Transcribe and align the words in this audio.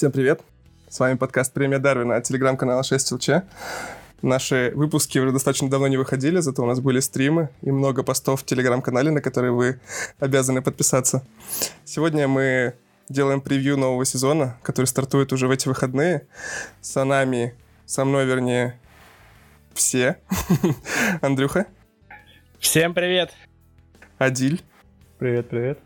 Всем 0.00 0.12
привет! 0.12 0.40
С 0.88 0.98
вами 0.98 1.18
подкаст 1.18 1.52
«Премия 1.52 1.78
Дарвина» 1.78 2.16
от 2.16 2.24
телеграм-канала 2.24 2.80
6ЛЧ. 2.80 3.42
Наши 4.22 4.72
выпуски 4.74 5.18
уже 5.18 5.30
достаточно 5.30 5.68
давно 5.68 5.88
не 5.88 5.98
выходили, 5.98 6.40
зато 6.40 6.62
у 6.62 6.66
нас 6.66 6.80
были 6.80 7.00
стримы 7.00 7.50
и 7.60 7.70
много 7.70 8.02
постов 8.02 8.40
в 8.40 8.46
телеграм-канале, 8.46 9.10
на 9.10 9.20
которые 9.20 9.52
вы 9.52 9.78
обязаны 10.18 10.62
подписаться. 10.62 11.22
Сегодня 11.84 12.28
мы 12.28 12.76
делаем 13.10 13.42
превью 13.42 13.76
нового 13.76 14.06
сезона, 14.06 14.56
который 14.62 14.86
стартует 14.86 15.34
уже 15.34 15.48
в 15.48 15.50
эти 15.50 15.68
выходные. 15.68 16.26
Со 16.80 17.04
нами, 17.04 17.54
со 17.84 18.06
мной, 18.06 18.24
вернее, 18.24 18.80
все. 19.74 20.16
Андрюха. 21.20 21.66
Всем 22.58 22.94
привет. 22.94 23.32
Адиль. 24.16 24.62
Привет, 25.18 25.50
привет. 25.50 25.78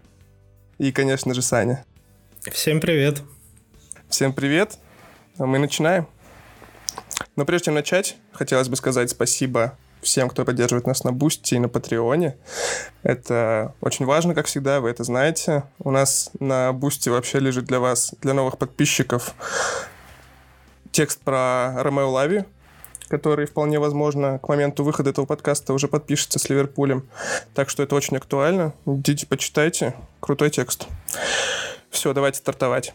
И, 0.79 0.93
конечно 0.93 1.35
же, 1.35 1.43
Саня. 1.43 1.85
Всем 2.53 2.81
привет. 2.81 3.21
Всем 4.09 4.33
привет. 4.33 4.79
А 5.39 5.47
мы 5.47 5.59
начинаем. 5.59 6.07
Но 7.37 7.45
прежде 7.45 7.67
чем 7.67 7.75
начать, 7.75 8.17
хотелось 8.33 8.69
бы 8.69 8.77
сказать 8.77 9.11
спасибо 9.11 9.77
всем, 10.03 10.29
кто 10.29 10.45
поддерживает 10.45 10.87
нас 10.87 11.03
на 11.03 11.13
Бусти 11.13 11.55
и 11.55 11.59
на 11.59 11.69
Патреоне. 11.69 12.37
Это 13.03 13.75
очень 13.81 14.05
важно, 14.05 14.35
как 14.35 14.47
всегда, 14.47 14.81
вы 14.81 14.91
это 14.91 15.03
знаете. 15.03 15.65
У 15.79 15.91
нас 15.91 16.31
на 16.39 16.73
Бусти 16.73 17.09
вообще 17.09 17.41
лежит 17.41 17.65
для 17.65 17.81
вас, 17.81 18.15
для 18.21 18.35
новых 18.35 18.59
подписчиков, 18.59 19.35
текст 20.93 21.21
про 21.21 21.75
Ромео 21.83 22.11
Лавиа, 22.11 22.45
который 23.09 23.47
вполне 23.47 23.81
возможно 23.81 24.39
к 24.39 24.49
моменту 24.49 24.85
выхода 24.85 25.11
этого 25.11 25.27
подкаста 25.27 25.73
уже 25.73 25.89
подпишется 25.89 26.39
с 26.39 26.49
Ливерпулем. 26.49 27.09
Так 27.55 27.69
что 27.69 27.83
это 27.83 27.97
очень 27.97 28.17
актуально. 28.17 28.75
Идите, 28.87 29.27
почитайте. 29.27 29.95
Крутой 30.21 30.51
текст. 30.51 30.87
Все, 31.91 32.13
давайте 32.13 32.39
стартовать. 32.39 32.95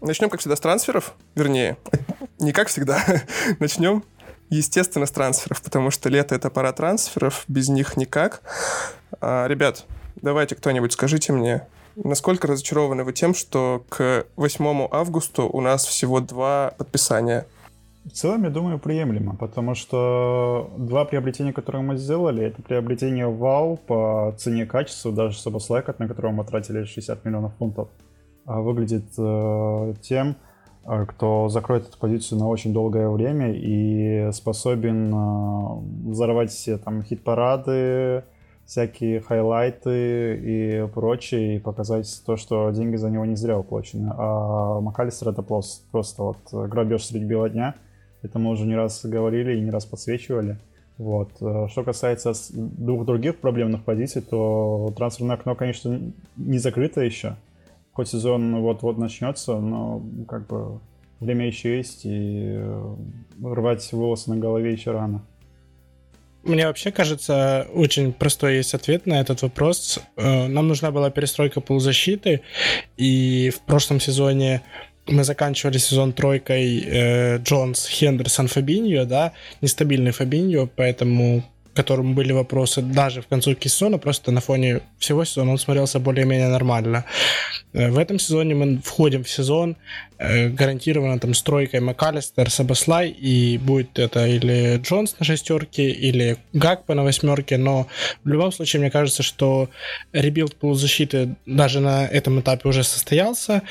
Начнем, 0.00 0.30
как 0.30 0.40
всегда, 0.40 0.56
с 0.56 0.60
трансферов. 0.60 1.14
Вернее, 1.34 1.76
не 2.38 2.52
как 2.52 2.68
всегда. 2.68 3.02
Начнем, 3.60 4.04
естественно, 4.50 5.06
с 5.06 5.10
трансферов, 5.10 5.62
потому 5.62 5.90
что 5.90 6.08
лето— 6.08 6.34
это 6.36 6.50
пора 6.50 6.72
трансферов, 6.72 7.44
без 7.48 7.68
них 7.68 7.96
никак. 7.96 8.42
А, 9.20 9.46
ребят, 9.46 9.84
давайте 10.16 10.54
кто-нибудь 10.54 10.92
скажите 10.92 11.32
мне, 11.32 11.66
насколько 11.96 12.46
разочарованы 12.48 13.04
вы 13.04 13.12
тем, 13.12 13.34
что 13.34 13.84
к 13.88 14.26
8 14.36 14.88
августа 14.90 15.42
у 15.42 15.60
нас 15.60 15.84
всего 15.84 16.20
два 16.20 16.74
подписания 16.76 17.46
в 18.04 18.10
целом, 18.10 18.42
я 18.42 18.50
думаю, 18.50 18.80
приемлемо, 18.80 19.36
потому 19.36 19.76
что 19.76 20.72
два 20.76 21.04
приобретения, 21.04 21.52
которые 21.52 21.82
мы 21.82 21.96
сделали, 21.96 22.44
это 22.44 22.60
приобретение 22.60 23.28
вау 23.28 23.76
по 23.76 24.34
цене 24.38 24.66
качеству, 24.66 25.12
даже 25.12 25.38
Собослайкот, 25.38 26.00
на 26.00 26.08
которого 26.08 26.32
мы 26.32 26.44
тратили 26.44 26.84
60 26.84 27.24
миллионов 27.24 27.54
фунтов, 27.58 27.88
выглядит 28.46 29.04
э, 29.18 29.94
тем, 30.02 30.36
э, 30.84 31.06
кто 31.06 31.48
закроет 31.48 31.88
эту 31.88 31.98
позицию 31.98 32.38
на 32.38 32.48
очень 32.48 32.72
долгое 32.72 33.08
время 33.08 33.52
и 33.52 34.30
способен 34.32 35.14
э, 35.14 36.10
взорвать 36.10 36.50
все 36.50 36.78
там 36.78 37.02
хит-парады, 37.02 38.24
всякие 38.66 39.20
хайлайты 39.20 40.36
и 40.36 40.88
прочее, 40.92 41.56
и 41.56 41.58
показать 41.60 42.22
то, 42.24 42.36
что 42.36 42.70
деньги 42.70 42.96
за 42.96 43.10
него 43.10 43.24
не 43.24 43.36
зря 43.36 43.58
уплачены. 43.58 44.12
А 44.16 44.80
МакАлистер 44.80 45.28
это 45.28 45.42
просто, 45.42 45.84
просто 45.90 46.22
вот 46.22 46.38
грабеж 46.52 47.04
среди 47.04 47.24
бела 47.24 47.48
дня. 47.48 47.74
Это 48.22 48.38
мы 48.38 48.50
уже 48.50 48.64
не 48.64 48.76
раз 48.76 49.04
говорили 49.04 49.56
и 49.56 49.60
не 49.60 49.70
раз 49.70 49.84
подсвечивали. 49.84 50.58
Вот. 50.96 51.30
Что 51.36 51.82
касается 51.84 52.32
двух 52.52 53.04
других 53.04 53.38
проблемных 53.38 53.82
позиций, 53.82 54.22
то 54.22 54.92
трансферное 54.96 55.34
окно, 55.34 55.56
конечно, 55.56 55.98
не 56.36 56.58
закрыто 56.58 57.00
еще 57.00 57.36
хоть 57.92 58.08
сезон 58.08 58.60
вот-вот 58.60 58.98
начнется, 58.98 59.58
но 59.58 60.02
как 60.28 60.46
бы 60.46 60.80
время 61.20 61.46
еще 61.46 61.76
есть, 61.76 62.04
и 62.04 62.54
э, 62.54 62.94
рвать 63.42 63.92
волосы 63.92 64.30
на 64.30 64.36
голове 64.36 64.72
еще 64.72 64.90
рано. 64.90 65.24
Мне 66.42 66.66
вообще 66.66 66.90
кажется, 66.90 67.68
очень 67.72 68.12
простой 68.12 68.56
есть 68.56 68.74
ответ 68.74 69.06
на 69.06 69.20
этот 69.20 69.42
вопрос. 69.42 70.00
Э, 70.16 70.48
нам 70.48 70.68
нужна 70.68 70.90
была 70.90 71.10
перестройка 71.10 71.60
полузащиты, 71.60 72.40
и 72.96 73.50
в 73.50 73.60
прошлом 73.60 74.00
сезоне 74.00 74.62
мы 75.06 75.22
заканчивали 75.24 75.78
сезон 75.78 76.12
тройкой 76.12 76.80
э, 76.80 77.38
Джонс, 77.38 77.86
Хендерсон, 77.86 78.48
Фабиньо, 78.48 79.04
да, 79.04 79.32
нестабильный 79.60 80.12
Фабиньо, 80.12 80.68
поэтому 80.74 81.44
которому 81.74 82.14
были 82.14 82.32
вопросы 82.32 82.82
даже 82.82 83.22
в 83.22 83.26
концовке 83.26 83.68
сезона, 83.68 83.98
просто 83.98 84.30
на 84.30 84.40
фоне 84.40 84.80
всего 84.98 85.24
сезона 85.24 85.52
он 85.52 85.58
смотрелся 85.58 85.98
более-менее 85.98 86.48
нормально. 86.48 87.04
Э, 87.72 87.90
в 87.90 87.98
этом 87.98 88.18
сезоне 88.18 88.54
мы 88.54 88.78
входим 88.78 89.24
в 89.24 89.30
сезон 89.30 89.76
э, 90.18 90.48
гарантированно 90.48 91.18
там 91.18 91.34
с 91.34 91.40
тройкой 91.40 91.80
Макаллистер, 91.80 92.50
Собослаи, 92.50 93.10
и 93.10 93.58
будет 93.58 93.98
это 93.98 94.26
или 94.26 94.78
Джонс 94.82 95.16
на 95.18 95.24
шестерке, 95.24 95.90
или 95.90 96.36
Гакпа 96.52 96.94
на 96.94 97.04
восьмерке, 97.04 97.56
но 97.56 97.86
в 98.24 98.28
любом 98.28 98.52
случае 98.52 98.80
мне 98.80 98.90
кажется, 98.90 99.22
что 99.22 99.70
rebuild 100.12 100.56
полузащиты 100.56 101.36
даже 101.46 101.80
на 101.80 102.06
этом 102.06 102.40
этапе 102.40 102.68
уже 102.68 102.84
состоялся, 102.84 103.62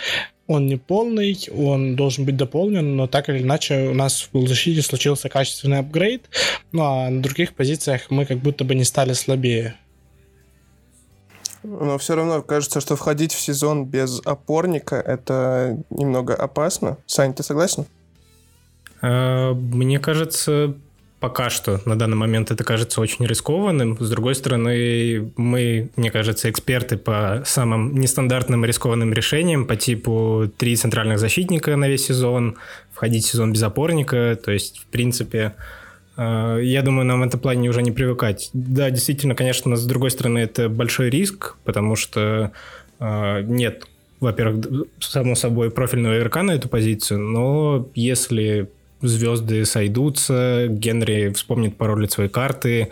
он 0.52 0.68
не 0.68 0.76
полный, 0.76 1.38
он 1.56 1.96
должен 1.96 2.26
быть 2.26 2.36
дополнен, 2.36 2.96
но 2.96 3.08
так 3.08 3.30
или 3.30 3.42
иначе 3.42 3.88
у 3.88 3.94
нас 3.94 4.22
в 4.22 4.30
полузащите 4.30 4.82
случился 4.82 5.30
качественный 5.30 5.80
апгрейд, 5.80 6.30
ну 6.72 6.84
а 6.84 7.10
на 7.10 7.22
других 7.22 7.54
позициях 7.54 8.10
мы 8.10 8.26
как 8.26 8.40
будто 8.40 8.66
бы 8.66 8.76
не 8.76 8.84
стали 8.84 9.14
слабее. 9.14 9.76
Но 11.64 11.98
все 11.98 12.16
равно 12.16 12.42
кажется, 12.42 12.82
что 12.82 12.96
входить 12.96 13.34
в 13.34 13.40
сезон 13.40 13.86
без 13.86 14.20
опорника 14.26 14.96
это 14.96 15.78
немного 15.90 16.34
опасно. 16.34 16.98
Сань, 17.06 17.34
ты 17.34 17.44
согласен? 17.44 17.86
А, 19.02 19.54
мне 19.54 20.00
кажется, 20.00 20.76
пока 21.22 21.52
что 21.52 21.80
на 21.86 21.98
данный 21.98 22.18
момент 22.18 22.50
это 22.50 22.64
кажется 22.64 23.00
очень 23.00 23.26
рискованным. 23.26 23.96
С 24.00 24.10
другой 24.10 24.34
стороны, 24.34 25.32
мы, 25.38 25.92
мне 25.96 26.10
кажется, 26.10 26.50
эксперты 26.50 26.98
по 26.98 27.44
самым 27.46 27.94
нестандартным 27.94 28.66
рискованным 28.66 29.14
решениям 29.14 29.66
по 29.66 29.76
типу 29.76 30.52
три 30.58 30.76
центральных 30.76 31.20
защитника 31.20 31.76
на 31.78 31.88
весь 31.88 32.08
сезон, 32.08 32.58
входить 32.92 33.26
в 33.26 33.30
сезон 33.30 33.54
без 33.54 33.62
опорника. 33.62 34.38
То 34.44 34.52
есть, 34.52 34.80
в 34.80 34.88
принципе, 34.88 35.54
э, 36.18 36.60
я 36.64 36.82
думаю, 36.82 37.06
нам 37.06 37.22
в 37.22 37.24
этом 37.24 37.40
плане 37.40 37.70
уже 37.70 37.84
не 37.84 37.92
привыкать. 37.92 38.50
Да, 38.54 38.90
действительно, 38.90 39.36
конечно, 39.36 39.76
с 39.76 39.86
другой 39.86 40.10
стороны, 40.10 40.40
это 40.40 40.70
большой 40.70 41.12
риск, 41.12 41.56
потому 41.66 41.96
что 41.96 42.52
э, 43.00 43.42
нет, 43.44 43.86
во-первых, 44.20 44.88
само 45.00 45.36
собой, 45.36 45.70
профильного 45.70 46.18
игрока 46.18 46.42
на 46.42 46.54
эту 46.54 46.68
позицию, 46.68 47.20
но 47.20 47.88
если 47.94 48.72
звезды 49.02 49.66
сойдутся, 49.66 50.68
Генри 50.68 51.32
вспомнит 51.34 51.78
пароль 51.78 52.06
от 52.06 52.12
своей 52.12 52.30
карты, 52.30 52.90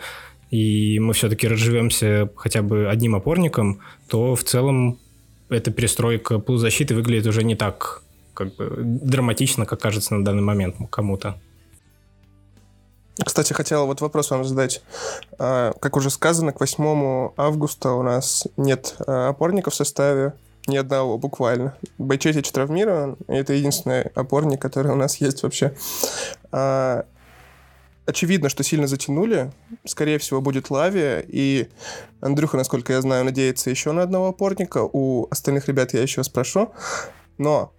и 0.50 0.98
мы 0.98 1.12
все-таки 1.12 1.46
разживемся 1.46 2.30
хотя 2.36 2.62
бы 2.62 2.88
одним 2.88 3.14
опорником, 3.14 3.80
то 4.08 4.34
в 4.34 4.42
целом 4.44 4.98
эта 5.48 5.70
перестройка 5.70 6.38
полузащиты 6.38 6.94
выглядит 6.94 7.26
уже 7.26 7.44
не 7.44 7.54
так 7.54 8.02
как 8.34 8.54
бы 8.56 8.70
драматично, 8.80 9.66
как 9.66 9.80
кажется 9.80 10.14
на 10.14 10.24
данный 10.24 10.42
момент 10.42 10.76
кому-то. 10.90 11.36
Кстати, 13.24 13.52
хотел 13.52 13.86
вот 13.86 14.00
вопрос 14.00 14.30
вам 14.30 14.44
задать. 14.44 14.82
А, 15.38 15.72
как 15.78 15.96
уже 15.96 16.10
сказано, 16.10 16.52
к 16.52 16.60
8 16.60 17.32
августа 17.36 17.92
у 17.92 18.02
нас 18.02 18.46
нет 18.56 18.94
а, 19.06 19.28
опорника 19.28 19.70
в 19.70 19.74
составе. 19.74 20.32
Ни 20.66 20.76
одного, 20.76 21.18
буквально. 21.18 21.74
Байчетич 21.98 22.50
травмирован, 22.50 23.16
и 23.28 23.34
это 23.34 23.54
единственный 23.54 24.02
опорник, 24.14 24.60
который 24.60 24.92
у 24.92 24.96
нас 24.96 25.16
есть 25.16 25.42
вообще. 25.42 25.74
А, 26.52 27.06
очевидно, 28.06 28.48
что 28.48 28.62
сильно 28.62 28.86
затянули. 28.86 29.52
Скорее 29.86 30.18
всего, 30.18 30.40
будет 30.40 30.70
Лавия. 30.70 31.24
И 31.26 31.68
Андрюха, 32.20 32.56
насколько 32.56 32.92
я 32.92 33.00
знаю, 33.00 33.24
надеется 33.24 33.70
еще 33.70 33.92
на 33.92 34.02
одного 34.02 34.28
опорника. 34.28 34.88
У 34.92 35.26
остальных 35.30 35.66
ребят 35.68 35.94
я 35.94 36.02
еще 36.02 36.22
спрошу. 36.22 36.72
Но 37.38 37.72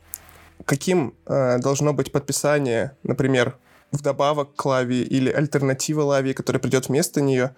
каким 0.65 1.13
э, 1.27 1.59
должно 1.59 1.93
быть 1.93 2.11
подписание, 2.11 2.97
например, 3.03 3.57
вдобавок 3.91 4.55
к 4.55 4.65
лаве 4.65 5.03
или 5.03 5.29
альтернатива 5.29 6.01
лаве, 6.01 6.33
которая 6.33 6.61
придет 6.61 6.87
вместо 6.87 7.21
нее, 7.21 7.55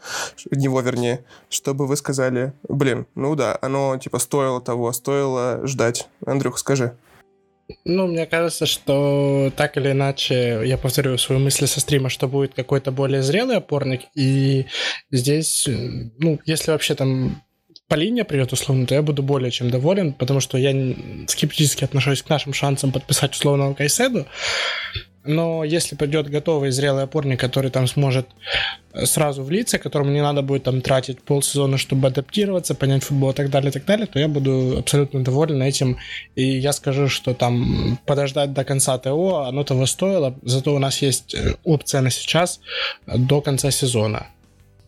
него 0.51 0.81
вернее, 0.81 1.25
чтобы 1.49 1.87
вы 1.87 1.95
сказали, 1.95 2.53
блин, 2.67 3.05
ну 3.15 3.35
да, 3.35 3.57
оно 3.61 3.97
типа 3.97 4.19
стоило 4.19 4.61
того, 4.61 4.91
стоило 4.91 5.65
ждать. 5.65 6.07
Андрюх, 6.25 6.57
скажи. 6.57 6.95
Ну, 7.85 8.07
мне 8.07 8.25
кажется, 8.25 8.65
что 8.65 9.51
так 9.55 9.77
или 9.77 9.91
иначе, 9.91 10.61
я 10.65 10.77
повторю 10.77 11.17
свою 11.17 11.39
мысль 11.41 11.65
со 11.65 11.79
стрима, 11.79 12.09
что 12.09 12.27
будет 12.27 12.53
какой-то 12.53 12.91
более 12.91 13.23
зрелый 13.23 13.57
опорник, 13.57 14.01
и 14.15 14.65
здесь, 15.11 15.67
ну, 15.67 16.39
если 16.45 16.71
вообще 16.71 16.93
там 16.95 17.41
по 17.87 17.95
линии 17.95 18.23
придет 18.23 18.51
условно, 18.51 18.85
то 18.85 18.95
я 18.95 19.01
буду 19.01 19.23
более 19.23 19.51
чем 19.51 19.69
доволен, 19.69 20.13
потому 20.13 20.39
что 20.39 20.57
я 20.57 20.71
скептически 21.27 21.83
отношусь 21.83 22.21
к 22.21 22.29
нашим 22.29 22.53
шансам 22.53 22.91
подписать 22.91 23.33
условного 23.33 23.73
Кайседу, 23.73 24.25
но 25.25 25.63
если 25.63 25.95
придет 25.95 26.29
готовый 26.29 26.71
зрелый 26.71 27.03
опорник, 27.03 27.39
который 27.39 27.71
там 27.71 27.87
сможет 27.87 28.27
э, 28.93 29.05
сразу 29.05 29.43
влиться, 29.43 29.79
которому 29.79 30.11
не 30.11 30.21
надо 30.21 30.41
будет 30.41 30.63
там 30.63 30.81
тратить 30.81 31.21
полсезона, 31.21 31.77
чтобы 31.77 32.07
адаптироваться, 32.07 32.75
понять 32.75 33.03
футбол 33.03 33.31
и 33.31 33.33
так 33.33 33.49
далее, 33.49 33.69
и 33.69 33.73
так 33.73 33.85
далее, 33.85 34.05
то 34.07 34.19
я 34.19 34.27
буду 34.27 34.77
абсолютно 34.79 35.23
доволен 35.23 35.61
этим. 35.61 35.97
И 36.35 36.43
я 36.43 36.73
скажу, 36.73 37.07
что 37.07 37.33
там 37.33 37.97
подождать 38.05 38.53
до 38.53 38.63
конца 38.63 38.97
ТО, 38.97 39.45
оно 39.47 39.63
того 39.63 39.85
стоило, 39.85 40.35
зато 40.43 40.75
у 40.75 40.79
нас 40.79 41.01
есть 41.01 41.33
э, 41.33 41.55
опция 41.63 42.01
на 42.01 42.09
сейчас 42.09 42.59
до 43.07 43.41
конца 43.41 43.71
сезона. 43.71 44.27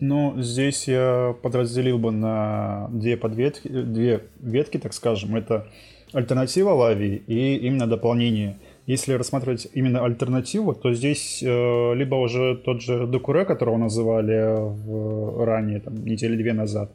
Ну, 0.01 0.41
здесь 0.41 0.87
я 0.87 1.33
подразделил 1.41 1.97
бы 1.97 2.11
на 2.11 2.89
две 2.91 3.15
подветки, 3.15 3.67
две 3.69 4.23
ветки, 4.41 4.77
так 4.77 4.93
скажем. 4.93 5.35
Это 5.37 5.67
альтернатива 6.11 6.71
Лави 6.71 7.23
и 7.27 7.55
именно 7.57 7.87
дополнение. 7.87 8.57
Если 8.87 9.13
рассматривать 9.13 9.67
именно 9.73 10.05
альтернативу, 10.05 10.75
то 10.75 10.93
здесь 10.93 11.41
э, 11.41 11.93
либо 11.95 12.15
уже 12.15 12.55
тот 12.55 12.81
же 12.81 13.07
Докуре, 13.07 13.43
которого 13.43 13.77
называли 13.77 14.57
в, 14.57 15.43
ранее, 15.43 15.79
там, 15.79 16.05
недели 16.05 16.35
две 16.35 16.53
назад, 16.53 16.91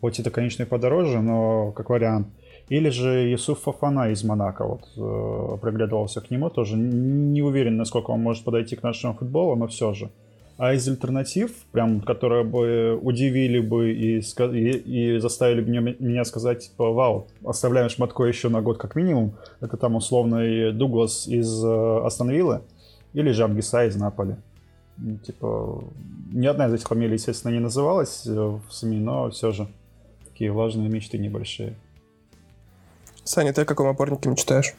хоть 0.00 0.20
это, 0.20 0.30
конечно, 0.30 0.62
и 0.62 0.66
подороже, 0.66 1.20
но 1.20 1.72
как 1.72 1.90
вариант. 1.90 2.28
Или 2.68 2.88
же 2.88 3.28
Юсуф 3.28 3.60
Фафана 3.62 4.10
из 4.10 4.22
Монако, 4.22 4.64
вот, 4.64 4.82
э, 4.96 5.58
приглядывался 5.60 6.20
к 6.20 6.30
нему, 6.30 6.50
тоже 6.50 6.76
не 6.76 7.42
уверен, 7.42 7.76
насколько 7.76 8.12
он 8.12 8.20
может 8.20 8.44
подойти 8.44 8.76
к 8.76 8.84
нашему 8.84 9.14
футболу, 9.14 9.56
но 9.56 9.66
все 9.66 9.92
же. 9.92 10.10
А 10.56 10.72
из 10.72 10.86
альтернатив, 10.86 11.50
прям, 11.72 12.00
которые 12.00 12.44
бы 12.44 12.96
удивили 13.02 13.58
бы 13.58 13.92
и, 13.92 14.20
и, 14.20 15.14
и 15.16 15.18
заставили 15.18 15.60
бы 15.60 15.70
меня, 15.70 15.94
меня 15.98 16.24
сказать, 16.24 16.68
типа, 16.68 16.92
вау, 16.92 17.26
оставляем 17.44 17.88
Шматко 17.88 18.24
еще 18.24 18.48
на 18.48 18.62
год 18.62 18.78
как 18.78 18.94
минимум, 18.94 19.34
это 19.60 19.76
там 19.76 19.96
условный 19.96 20.72
Дуглас 20.72 21.26
из 21.26 21.64
э, 21.64 22.06
Астон 22.06 22.30
Виллы 22.30 22.62
или 23.14 23.32
же 23.32 23.42
Амгиса 23.42 23.84
из 23.84 23.96
Наполи. 23.96 24.36
Типа, 25.26 25.82
ни 26.32 26.46
одна 26.46 26.68
из 26.68 26.74
этих 26.74 26.86
фамилий, 26.86 27.14
естественно, 27.14 27.50
не 27.50 27.58
называлась 27.58 28.24
э, 28.24 28.30
в 28.32 28.62
СМИ, 28.70 28.98
но 28.98 29.30
все 29.30 29.50
же 29.50 29.66
такие 30.24 30.52
влажные 30.52 30.88
мечты 30.88 31.18
небольшие. 31.18 31.74
Саня, 33.24 33.52
ты 33.52 33.62
о 33.62 33.64
каком 33.64 33.88
опорнике 33.88 34.28
мечтаешь? 34.28 34.74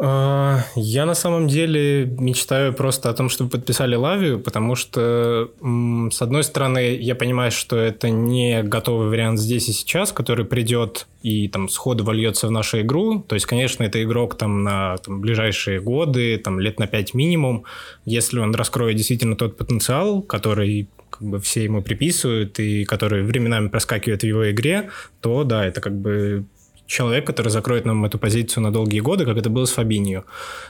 А, 0.00 0.60
я 0.76 1.06
на 1.06 1.14
самом 1.14 1.48
деле 1.48 2.06
мечтаю 2.06 2.72
просто 2.72 3.10
о 3.10 3.14
том, 3.14 3.28
чтобы 3.28 3.50
подписали 3.50 3.96
Лавию, 3.96 4.38
потому 4.38 4.76
что, 4.76 5.50
с 5.60 6.22
одной 6.22 6.44
стороны, 6.44 6.96
я 6.96 7.16
понимаю, 7.16 7.50
что 7.50 7.76
это 7.76 8.08
не 8.08 8.62
готовый 8.62 9.08
вариант 9.08 9.40
здесь 9.40 9.68
и 9.68 9.72
сейчас, 9.72 10.12
который 10.12 10.44
придет 10.44 11.08
и 11.22 11.48
там 11.48 11.68
сходу 11.68 12.04
вольется 12.04 12.46
в 12.46 12.52
нашу 12.52 12.80
игру. 12.82 13.24
То 13.26 13.34
есть, 13.34 13.46
конечно, 13.46 13.82
это 13.82 14.00
игрок 14.02 14.36
там 14.36 14.62
на 14.62 14.98
там, 14.98 15.20
ближайшие 15.20 15.80
годы, 15.80 16.38
там 16.38 16.60
лет 16.60 16.78
на 16.78 16.86
5 16.86 17.14
минимум. 17.14 17.64
Если 18.04 18.38
он 18.38 18.54
раскроет 18.54 18.96
действительно 18.96 19.34
тот 19.34 19.56
потенциал, 19.56 20.22
который 20.22 20.88
как 21.10 21.22
бы 21.22 21.40
все 21.40 21.64
ему 21.64 21.82
приписывают 21.82 22.60
и 22.60 22.84
который 22.84 23.24
временами 23.24 23.66
проскакивает 23.68 24.22
в 24.22 24.26
его 24.26 24.48
игре, 24.50 24.90
то 25.20 25.42
да, 25.42 25.66
это 25.66 25.80
как 25.80 25.98
бы 25.98 26.44
человек, 26.88 27.26
который 27.26 27.50
закроет 27.50 27.84
нам 27.84 28.04
эту 28.06 28.18
позицию 28.18 28.62
на 28.64 28.72
долгие 28.72 29.00
годы, 29.00 29.26
как 29.26 29.36
это 29.36 29.50
было 29.50 29.66
с 29.66 29.72
Фабинью. 29.72 30.24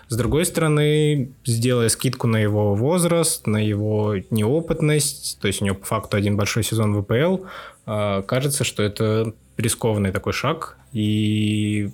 С 0.09 0.17
другой 0.17 0.45
стороны, 0.45 1.31
сделая 1.47 1.89
скидку 1.89 2.27
на 2.27 2.39
его 2.39 2.75
возраст, 2.75 3.47
на 3.47 3.65
его 3.65 4.17
неопытность, 4.31 5.39
то 5.41 5.47
есть 5.47 5.63
у 5.63 5.65
него 5.65 5.77
по 5.77 5.87
факту 5.87 6.17
один 6.17 6.37
большой 6.37 6.65
сезон 6.65 6.95
в 6.95 7.03
ВПЛ, 7.03 7.47
а, 7.87 8.23
кажется, 8.23 8.65
что 8.65 8.83
это 8.83 9.33
рискованный 9.57 10.11
такой 10.11 10.33
шаг, 10.33 10.77
и 10.93 11.91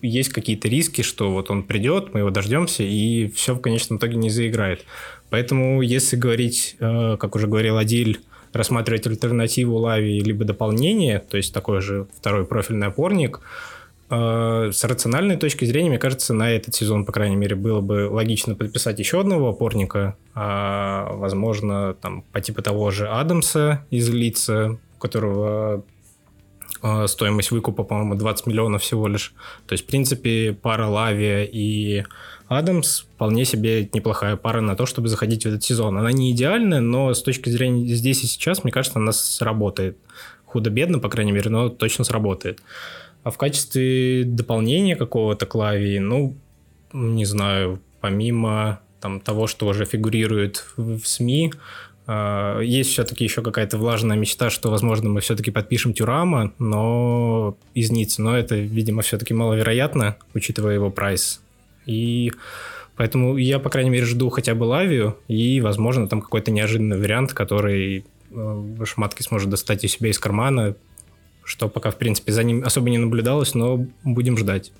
есть 0.00 0.28
какие-то 0.28 0.68
риски, 0.68 1.02
что 1.02 1.32
вот 1.32 1.50
он 1.50 1.64
придет, 1.64 2.14
мы 2.14 2.20
его 2.20 2.30
дождемся, 2.30 2.84
и 2.84 3.28
все 3.34 3.54
в 3.54 3.60
конечном 3.60 3.98
итоге 3.98 4.16
не 4.16 4.30
заиграет. 4.30 4.84
Поэтому, 5.28 5.82
если 5.82 6.14
говорить, 6.14 6.76
а, 6.78 7.16
как 7.16 7.34
уже 7.34 7.48
говорил 7.48 7.78
Адиль, 7.78 8.20
рассматривать 8.56 9.06
альтернативу 9.06 9.76
лави 9.76 10.20
либо 10.20 10.44
дополнение, 10.44 11.18
то 11.18 11.36
есть 11.36 11.52
такой 11.52 11.80
же 11.80 12.06
второй 12.16 12.44
профильный 12.44 12.88
опорник, 12.88 13.40
э, 14.10 14.70
с 14.72 14.84
рациональной 14.84 15.36
точки 15.36 15.64
зрения, 15.64 15.90
мне 15.90 15.98
кажется, 15.98 16.34
на 16.34 16.50
этот 16.50 16.74
сезон, 16.74 17.04
по 17.04 17.12
крайней 17.12 17.36
мере, 17.36 17.56
было 17.56 17.80
бы 17.80 18.08
логично 18.10 18.54
подписать 18.54 18.98
еще 18.98 19.20
одного 19.20 19.50
опорника, 19.50 20.16
а, 20.34 21.12
возможно, 21.14 21.94
там, 21.94 22.22
по 22.32 22.40
типу 22.40 22.62
того 22.62 22.90
же 22.90 23.08
Адамса 23.08 23.84
из 23.90 24.08
лица, 24.08 24.78
у 24.96 24.98
которого 24.98 25.84
э, 26.82 27.06
стоимость 27.06 27.50
выкупа, 27.50 27.84
по-моему, 27.84 28.14
20 28.14 28.46
миллионов 28.46 28.82
всего 28.82 29.08
лишь. 29.08 29.34
То 29.66 29.72
есть, 29.72 29.84
в 29.84 29.86
принципе, 29.86 30.52
пара 30.52 30.86
Лавия 30.86 31.44
и 31.44 32.04
Адамс 32.48 33.00
вполне 33.00 33.44
себе 33.44 33.88
неплохая 33.92 34.36
пара 34.36 34.60
на 34.60 34.76
то, 34.76 34.86
чтобы 34.86 35.08
заходить 35.08 35.44
в 35.44 35.48
этот 35.48 35.64
сезон. 35.64 35.98
Она 35.98 36.12
не 36.12 36.30
идеальная, 36.30 36.80
но 36.80 37.12
с 37.12 37.22
точки 37.22 37.48
зрения 37.50 37.86
здесь 37.94 38.22
и 38.22 38.26
сейчас, 38.26 38.62
мне 38.62 38.72
кажется, 38.72 38.98
она 38.98 39.12
сработает. 39.12 39.98
Худо-бедно, 40.44 41.00
по 41.00 41.08
крайней 41.08 41.32
мере, 41.32 41.50
но 41.50 41.68
точно 41.68 42.04
сработает. 42.04 42.60
А 43.24 43.30
в 43.30 43.38
качестве 43.38 44.22
дополнения 44.24 44.94
какого-то 44.94 45.46
клавии, 45.46 45.98
ну, 45.98 46.36
не 46.92 47.24
знаю, 47.24 47.80
помимо 48.00 48.80
там, 49.00 49.20
того, 49.20 49.48
что 49.48 49.66
уже 49.66 49.84
фигурирует 49.84 50.64
в 50.76 51.04
СМИ, 51.04 51.52
а, 52.06 52.60
есть 52.60 52.90
все-таки 52.90 53.24
еще 53.24 53.42
какая-то 53.42 53.78
влажная 53.78 54.16
мечта, 54.16 54.50
что, 54.50 54.70
возможно, 54.70 55.08
мы 55.08 55.20
все-таки 55.20 55.50
подпишем 55.50 55.92
Тюрама, 55.92 56.52
но 56.58 57.56
из 57.74 57.90
Ниццы. 57.90 58.22
Но 58.22 58.38
это, 58.38 58.54
видимо, 58.54 59.02
все-таки 59.02 59.34
маловероятно, 59.34 60.16
учитывая 60.32 60.74
его 60.74 60.90
прайс. 60.90 61.40
И 61.86 62.32
поэтому 62.96 63.36
я, 63.36 63.58
по 63.58 63.70
крайней 63.70 63.90
мере, 63.90 64.04
жду 64.04 64.28
хотя 64.30 64.54
бы 64.54 64.64
Лавию 64.64 65.16
и, 65.28 65.60
возможно, 65.60 66.08
там 66.08 66.20
какой-то 66.20 66.50
неожиданный 66.50 66.98
вариант, 66.98 67.32
который 67.32 68.04
э, 68.30 68.84
Шматки 68.84 69.22
сможет 69.22 69.48
достать 69.48 69.84
у 69.84 69.88
себя 69.88 70.10
из 70.10 70.18
кармана, 70.18 70.76
что 71.44 71.68
пока, 71.68 71.90
в 71.90 71.96
принципе, 71.96 72.32
за 72.32 72.42
ним 72.42 72.64
особо 72.64 72.90
не 72.90 72.98
наблюдалось, 72.98 73.54
но 73.54 73.86
будем 74.02 74.36
ждать. 74.36 74.72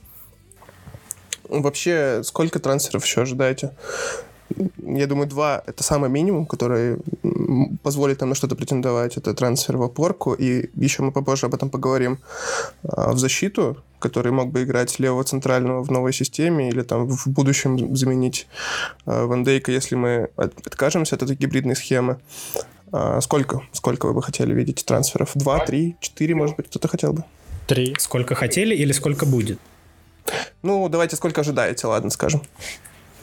Вообще, 1.49 2.23
сколько 2.25 2.59
трансферов 2.59 3.05
еще 3.05 3.23
ожидаете? 3.23 3.71
Я 4.79 5.07
думаю, 5.07 5.29
два— 5.29 5.63
это 5.67 5.83
самый 5.83 6.09
минимум, 6.09 6.47
который 6.47 6.99
позволит 7.83 8.21
нам 8.21 8.31
на 8.31 8.35
что-то 8.35 8.57
претендовать. 8.57 9.17
Это 9.17 9.35
трансфер 9.35 9.77
в 9.77 9.83
опорку, 9.83 10.35
и 10.35 10.71
еще 10.75 11.03
мы 11.03 11.13
попозже 11.13 11.47
об 11.47 11.55
этом 11.55 11.71
поговорим. 11.71 12.19
А, 12.83 13.13
в 13.13 13.19
защиту, 13.19 13.77
который 13.99 14.33
мог 14.33 14.51
бы 14.51 14.63
играть 14.63 14.99
левого 14.99 15.25
центрального 15.25 15.83
в 15.83 15.91
новой 15.91 16.13
системе 16.13 16.69
или 16.69 16.83
там 16.83 17.09
в 17.09 17.27
будущем 17.27 17.97
заменить 17.97 18.47
а, 19.05 19.27
Ван 19.27 19.45
Дейка, 19.45 19.73
если 19.73 19.95
мы 19.95 20.31
откажемся 20.37 21.17
от 21.17 21.23
этой 21.23 21.37
гибридной 21.37 21.77
схемы. 21.77 22.21
А, 22.93 23.21
сколько? 23.21 23.63
Сколько 23.73 24.07
вы 24.07 24.15
бы 24.15 24.23
хотели 24.23 24.55
видеть 24.55 24.85
трансферов? 24.85 25.33
Два, 25.35 25.65
три, 25.65 25.97
четыре, 26.01 26.35
может 26.35 26.57
быть, 26.57 26.69
кто-то 26.69 26.89
хотел 26.89 27.13
бы? 27.13 27.25
Три. 27.67 27.95
Сколько 27.99 28.35
хотели 28.35 28.75
или 28.75 28.93
сколько 28.93 29.27
будет? 29.27 29.59
Ну, 30.63 30.89
давайте 30.89 31.17
сколько 31.17 31.41
ожидаете, 31.41 31.87
ладно, 31.87 32.11
скажем. 32.11 32.43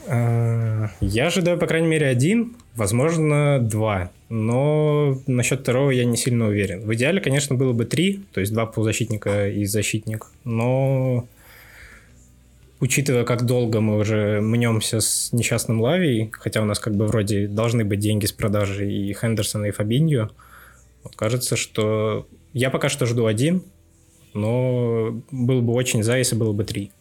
Э, 0.07 0.87
я 1.01 1.27
ожидаю, 1.27 1.57
по 1.57 1.67
крайней 1.67 1.87
мере, 1.87 2.07
один, 2.07 2.55
возможно, 2.75 3.59
два. 3.59 4.11
Но 4.29 5.21
насчет 5.27 5.61
второго 5.61 5.91
я 5.91 6.05
не 6.05 6.17
сильно 6.17 6.47
уверен. 6.47 6.81
В 6.85 6.93
идеале, 6.95 7.21
конечно, 7.21 7.55
было 7.55 7.73
бы 7.73 7.85
три, 7.85 8.23
то 8.33 8.39
есть 8.39 8.53
два 8.53 8.65
полузащитника 8.65 9.49
и 9.49 9.65
защитник. 9.65 10.27
Но 10.43 11.27
учитывая, 12.79 13.23
как 13.23 13.45
долго 13.45 13.79
мы 13.79 13.97
уже 13.97 14.41
мнемся 14.41 14.99
с 14.99 15.31
несчастным 15.31 15.81
Лавией, 15.81 16.31
хотя 16.31 16.61
у 16.61 16.65
нас 16.65 16.79
как 16.79 16.95
бы 16.95 17.05
вроде 17.07 17.47
должны 17.47 17.85
быть 17.85 17.99
деньги 17.99 18.25
с 18.25 18.31
продажи 18.31 18.91
и 18.91 19.13
Хендерсона, 19.13 19.65
и 19.67 19.71
Фабинью, 19.71 20.31
вот 21.03 21.15
кажется, 21.15 21.55
что 21.55 22.27
я 22.53 22.69
пока 22.69 22.89
что 22.89 23.05
жду 23.05 23.25
один, 23.25 23.63
но 24.33 25.21
был 25.31 25.61
бы 25.61 25.73
очень 25.73 26.03
за, 26.03 26.17
если 26.17 26.35
было 26.35 26.53
бы 26.53 26.63
три. 26.63 26.91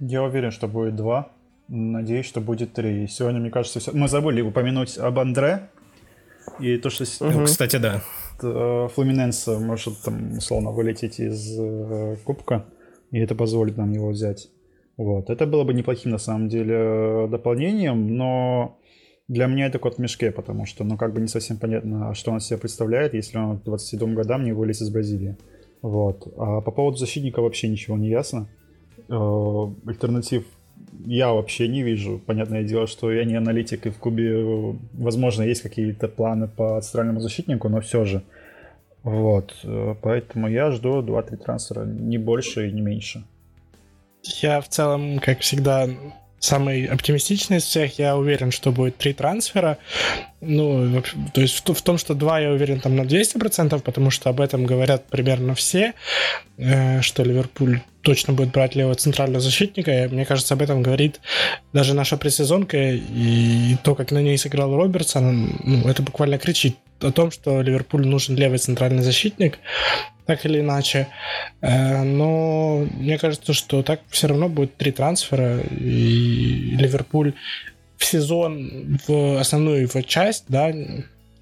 Я 0.00 0.22
уверен, 0.22 0.50
что 0.50 0.66
будет 0.66 0.96
два. 0.96 1.30
Надеюсь, 1.68 2.26
что 2.26 2.40
будет 2.40 2.72
три. 2.72 3.06
Сегодня, 3.06 3.38
мне 3.38 3.50
кажется, 3.50 3.80
все... 3.80 3.92
мы 3.92 4.08
забыли 4.08 4.40
упомянуть 4.40 4.98
об 4.98 5.18
Андре. 5.18 5.68
И 6.58 6.78
то, 6.78 6.90
что... 6.90 7.04
Угу. 7.04 7.44
Кстати, 7.44 7.76
да. 7.76 8.02
Э, 8.42 8.88
Флуминенс 8.94 9.46
может 9.46 10.00
там, 10.02 10.38
условно, 10.38 10.70
вылететь 10.70 11.20
из 11.20 11.58
э, 11.58 12.16
кубка, 12.24 12.64
и 13.10 13.18
это 13.18 13.34
позволит 13.34 13.76
нам 13.76 13.92
его 13.92 14.08
взять. 14.08 14.48
Вот. 14.96 15.30
Это 15.30 15.46
было 15.46 15.64
бы 15.64 15.74
неплохим, 15.74 16.12
на 16.12 16.18
самом 16.18 16.48
деле, 16.48 17.28
дополнением, 17.28 18.16
но 18.16 18.78
для 19.28 19.46
меня 19.46 19.66
это 19.66 19.78
кот 19.78 19.96
в 19.96 19.98
мешке, 19.98 20.30
потому 20.30 20.66
что, 20.66 20.82
ну, 20.82 20.96
как 20.96 21.12
бы 21.14 21.20
не 21.20 21.28
совсем 21.28 21.58
понятно, 21.58 22.14
что 22.14 22.32
он 22.32 22.38
из 22.38 22.46
себя 22.46 22.58
представляет, 22.58 23.14
если 23.14 23.38
он 23.38 23.60
к 23.60 23.64
27 23.64 24.14
годам 24.14 24.44
не 24.44 24.52
вылез 24.52 24.82
из 24.82 24.90
Бразилии. 24.90 25.36
Вот. 25.82 26.26
А 26.36 26.60
по 26.62 26.70
поводу 26.70 26.96
защитника 26.96 27.40
вообще 27.40 27.68
ничего 27.68 27.96
не 27.96 28.08
ясно. 28.08 28.48
Э, 29.10 29.66
альтернатив 29.86 30.44
я 31.06 31.32
вообще 31.32 31.68
не 31.68 31.82
вижу. 31.82 32.20
Понятное 32.26 32.62
дело, 32.62 32.86
что 32.86 33.10
я 33.10 33.24
не 33.24 33.34
аналитик, 33.34 33.86
и 33.86 33.90
в 33.90 33.98
Кубе, 33.98 34.76
возможно, 34.92 35.42
есть 35.42 35.62
какие-то 35.62 36.08
планы 36.08 36.46
по 36.48 36.80
центральному 36.80 37.20
защитнику, 37.20 37.68
но 37.68 37.80
все 37.80 38.04
же. 38.04 38.22
Вот. 39.02 39.54
Э, 39.64 39.94
поэтому 40.00 40.48
я 40.48 40.70
жду 40.70 41.02
2-3 41.02 41.36
трансфера, 41.36 41.84
не 41.84 42.18
больше 42.18 42.68
и 42.68 42.72
не 42.72 42.80
меньше. 42.80 43.24
Я 44.42 44.60
в 44.60 44.68
целом, 44.68 45.18
как 45.18 45.40
всегда, 45.40 45.88
самый 46.38 46.84
оптимистичный 46.86 47.56
из 47.56 47.64
всех. 47.64 47.98
Я 47.98 48.16
уверен, 48.16 48.50
что 48.50 48.70
будет 48.70 48.96
три 48.96 49.12
трансфера. 49.12 49.78
Ну, 50.40 51.02
то 51.34 51.40
есть 51.42 51.68
в, 51.68 51.82
том, 51.82 51.98
что 51.98 52.14
два, 52.14 52.40
я 52.40 52.50
уверен 52.50 52.80
там 52.80 52.96
на 52.96 53.02
200%, 53.02 53.78
потому 53.80 54.10
что 54.10 54.30
об 54.30 54.40
этом 54.40 54.64
говорят 54.64 55.06
примерно 55.06 55.54
все, 55.54 55.92
э, 56.56 57.02
что 57.02 57.22
Ливерпуль 57.22 57.80
точно 58.00 58.32
будет 58.32 58.50
брать 58.50 58.74
левого 58.74 58.94
центрального 58.94 59.40
защитника. 59.40 60.04
И, 60.04 60.08
мне 60.08 60.24
кажется, 60.24 60.54
об 60.54 60.62
этом 60.62 60.82
говорит 60.82 61.20
даже 61.74 61.92
наша 61.92 62.16
пресезонка 62.16 62.78
и 62.78 63.76
то, 63.84 63.94
как 63.94 64.12
на 64.12 64.22
ней 64.22 64.38
сыграл 64.38 64.74
Робертсон, 64.74 65.60
ну, 65.62 65.88
это 65.88 66.02
буквально 66.02 66.38
кричит 66.38 66.76
о 67.00 67.12
том, 67.12 67.30
что 67.30 67.60
Ливерпуль 67.60 68.06
нужен 68.06 68.36
левый 68.36 68.58
центральный 68.58 69.02
защитник 69.02 69.58
так 70.26 70.46
или 70.46 70.60
иначе. 70.60 71.08
Э, 71.60 72.02
но 72.02 72.86
мне 72.94 73.18
кажется, 73.18 73.52
что 73.52 73.82
так 73.82 74.00
все 74.08 74.28
равно 74.28 74.48
будет 74.48 74.76
три 74.76 74.92
трансфера, 74.92 75.58
и 75.58 76.76
Ливерпуль 76.78 77.34
в 78.00 78.04
сезон, 78.04 78.98
в 79.06 79.38
основную 79.38 79.82
его 79.82 80.00
часть, 80.02 80.46
да, 80.48 80.72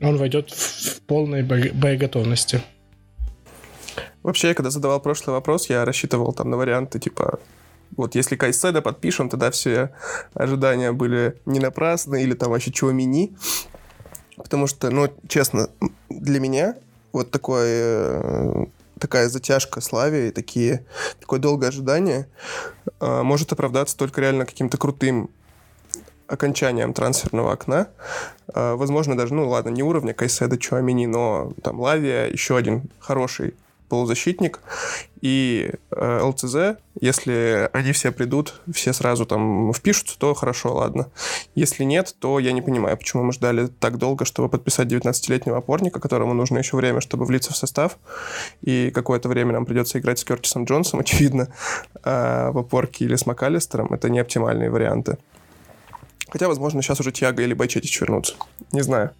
он 0.00 0.16
войдет 0.16 0.50
в 0.50 1.00
полной 1.02 1.42
боеготовности. 1.42 2.60
Вообще, 4.22 4.48
я 4.48 4.54
когда 4.54 4.70
задавал 4.70 5.00
прошлый 5.00 5.34
вопрос, 5.34 5.70
я 5.70 5.84
рассчитывал 5.84 6.32
там 6.32 6.50
на 6.50 6.56
варианты 6.56 6.98
типа 6.98 7.38
вот 7.96 8.14
если 8.14 8.36
Кайседа 8.36 8.82
подпишем, 8.82 9.30
тогда 9.30 9.50
все 9.50 9.90
ожидания 10.34 10.92
были 10.92 11.38
не 11.46 11.58
напрасны 11.58 12.22
или 12.22 12.34
там 12.34 12.50
вообще 12.50 12.70
чего 12.70 12.92
мини. 12.92 13.34
Потому 14.36 14.66
что, 14.66 14.90
ну, 14.90 15.08
честно, 15.26 15.70
для 16.10 16.38
меня 16.38 16.76
вот 17.12 17.30
такое 17.30 18.68
такая 19.00 19.28
затяжка 19.28 19.80
славе 19.80 20.28
и 20.28 20.30
такие, 20.32 20.84
такое 21.20 21.38
долгое 21.38 21.68
ожидание 21.68 22.28
э, 23.00 23.22
может 23.22 23.52
оправдаться 23.52 23.96
только 23.96 24.20
реально 24.20 24.44
каким-то 24.44 24.76
крутым 24.76 25.30
окончанием 26.28 26.92
трансферного 26.92 27.52
окна. 27.52 27.88
Э, 28.54 28.74
возможно, 28.74 29.16
даже, 29.16 29.34
ну 29.34 29.48
ладно, 29.48 29.70
не 29.70 29.82
уровня 29.82 30.14
Кайседа, 30.14 30.58
Чуамини, 30.58 31.06
но 31.06 31.52
там 31.62 31.80
Лавия, 31.80 32.28
еще 32.28 32.56
один 32.56 32.84
хороший 33.00 33.54
полузащитник, 33.88 34.60
и 35.20 35.70
э, 35.90 36.20
ЛЦЗ, 36.22 36.78
если 37.00 37.68
они 37.72 37.92
все 37.92 38.12
придут, 38.12 38.60
все 38.72 38.92
сразу 38.92 39.26
там 39.26 39.72
впишутся, 39.72 40.18
то 40.18 40.34
хорошо, 40.34 40.74
ладно. 40.74 41.08
Если 41.54 41.84
нет, 41.84 42.14
то 42.18 42.38
я 42.38 42.52
не 42.52 42.62
понимаю, 42.62 42.96
почему 42.96 43.24
мы 43.24 43.32
ждали 43.32 43.66
так 43.66 43.98
долго, 43.98 44.24
чтобы 44.24 44.48
подписать 44.48 44.88
19-летнего 44.88 45.56
опорника, 45.56 46.00
которому 46.00 46.34
нужно 46.34 46.58
еще 46.58 46.76
время, 46.76 47.00
чтобы 47.00 47.24
влиться 47.24 47.52
в 47.52 47.56
состав, 47.56 47.98
и 48.62 48.90
какое-то 48.94 49.28
время 49.28 49.52
нам 49.52 49.64
придется 49.64 49.98
играть 49.98 50.18
с 50.18 50.24
Кертисом 50.24 50.64
Джонсом, 50.64 51.00
очевидно, 51.00 51.48
а 52.04 52.52
в 52.52 52.58
опорке 52.58 53.04
или 53.04 53.16
с 53.16 53.26
МакАлистером. 53.26 53.92
Это 53.92 54.10
не 54.10 54.18
оптимальные 54.18 54.70
варианты. 54.70 55.18
Хотя, 56.30 56.48
возможно, 56.48 56.82
сейчас 56.82 57.00
уже 57.00 57.12
Тьяго 57.12 57.42
или 57.42 57.54
Байчетич 57.54 58.00
вернутся. 58.00 58.34
Не 58.72 58.82
знаю. 58.82 59.10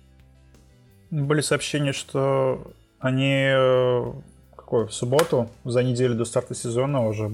Были 1.11 1.41
сообщения, 1.41 1.93
что 1.93 2.71
они 2.99 3.49
э, 3.51 4.13
какой, 4.57 4.87
в 4.87 4.93
субботу, 4.93 5.49
за 5.65 5.83
неделю 5.83 6.15
до 6.15 6.27
старта 6.27 6.55
сезона 6.55 7.07
уже 7.07 7.31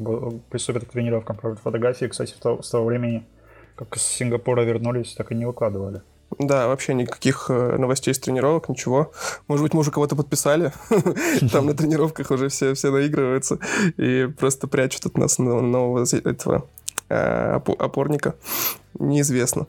приступят 0.51 0.85
к 0.85 0.93
тренировкам. 0.93 1.37
Правда, 1.37 1.61
фотографии, 1.61 2.07
кстати, 2.07 2.33
с 2.33 2.71
того, 2.71 2.85
времени, 2.85 3.25
как 3.75 3.97
из 3.97 4.03
Сингапура 4.03 4.63
вернулись, 4.63 5.15
так 5.15 5.33
и 5.33 5.35
не 5.35 5.45
выкладывали. 5.45 6.03
Да, 6.39 6.69
вообще 6.69 6.95
никаких 6.95 7.47
э, 7.49 7.77
новостей 7.77 8.15
с 8.15 8.19
тренировок, 8.19 8.69
ничего. 8.69 9.13
Может 9.49 9.65
быть, 9.65 9.75
мы 9.75 9.81
уже 9.81 9.91
кого-то 9.91 10.17
подписали. 10.17 10.73
Там 11.53 11.67
на 11.67 11.75
тренировках 11.75 12.31
уже 12.31 12.49
все, 12.49 12.75
все 12.75 12.91
наигрываются 12.91 13.59
и 13.97 14.29
просто 14.39 14.67
прячут 14.67 15.07
от 15.07 15.19
нас 15.19 15.39
нового 15.39 16.05
этого 16.25 16.57
э, 16.57 16.74
опорника. 17.09 18.35
Неизвестно. 18.99 19.67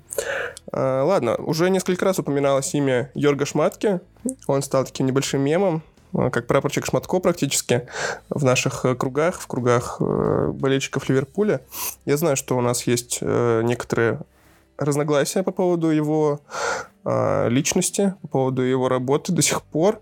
Э, 0.72 1.02
ладно, 1.02 1.36
уже 1.38 1.70
несколько 1.70 2.06
раз 2.06 2.20
упоминалось 2.20 2.74
имя 2.74 3.12
Йорга 3.16 3.46
Шматки. 3.46 4.00
Он 4.48 4.62
стал 4.62 4.86
таким 4.86 5.08
небольшим 5.08 5.42
мемом 5.42 5.84
Э, 6.16 6.30
как 6.30 6.48
прапорчик 6.48 6.86
Шматко 6.86 7.20
практически 7.20 7.88
в 8.30 8.44
наших 8.44 8.86
э, 8.86 8.96
кругах, 8.96 9.40
в 9.40 9.48
кругах 9.48 9.98
э, 10.00 10.52
болельщиков 10.54 11.08
Ливерпуля. 11.10 11.62
Я 12.06 12.18
знаю, 12.18 12.36
что 12.36 12.58
у 12.58 12.62
нас 12.62 12.84
есть 12.88 13.22
некоторые 13.22 14.22
разногласия 14.78 15.44
по 15.44 15.52
поводу 15.52 15.90
его 15.90 16.42
личности, 17.06 18.16
по 18.24 18.28
поводу 18.28 18.62
его 18.64 18.90
работы 18.90 19.32
до 19.32 19.42
сих 19.42 19.62
пор. 19.62 20.02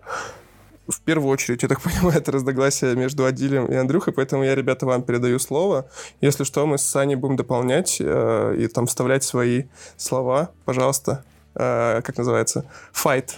В 0.87 0.99
первую 1.01 1.31
очередь, 1.31 1.63
я 1.63 1.69
так 1.69 1.81
понимаю, 1.83 2.17
это 2.17 2.31
разногласия 2.31 2.95
между 2.95 3.25
Адилем 3.25 3.65
и 3.65 3.75
Андрюхой, 3.75 4.13
поэтому 4.13 4.43
я, 4.43 4.55
ребята, 4.55 4.85
вам 4.85 5.03
передаю 5.03 5.39
слово. 5.39 5.89
Если 6.21 6.43
что, 6.43 6.65
мы 6.65 6.77
с 6.77 6.83
Саней 6.83 7.15
будем 7.15 7.35
дополнять 7.35 7.97
э, 7.99 8.55
и 8.59 8.67
там 8.67 8.87
вставлять 8.87 9.23
свои 9.23 9.63
слова. 9.97 10.51
Пожалуйста. 10.65 11.23
Э, 11.55 12.01
как 12.03 12.17
называется? 12.17 12.65
Fight. 12.93 13.31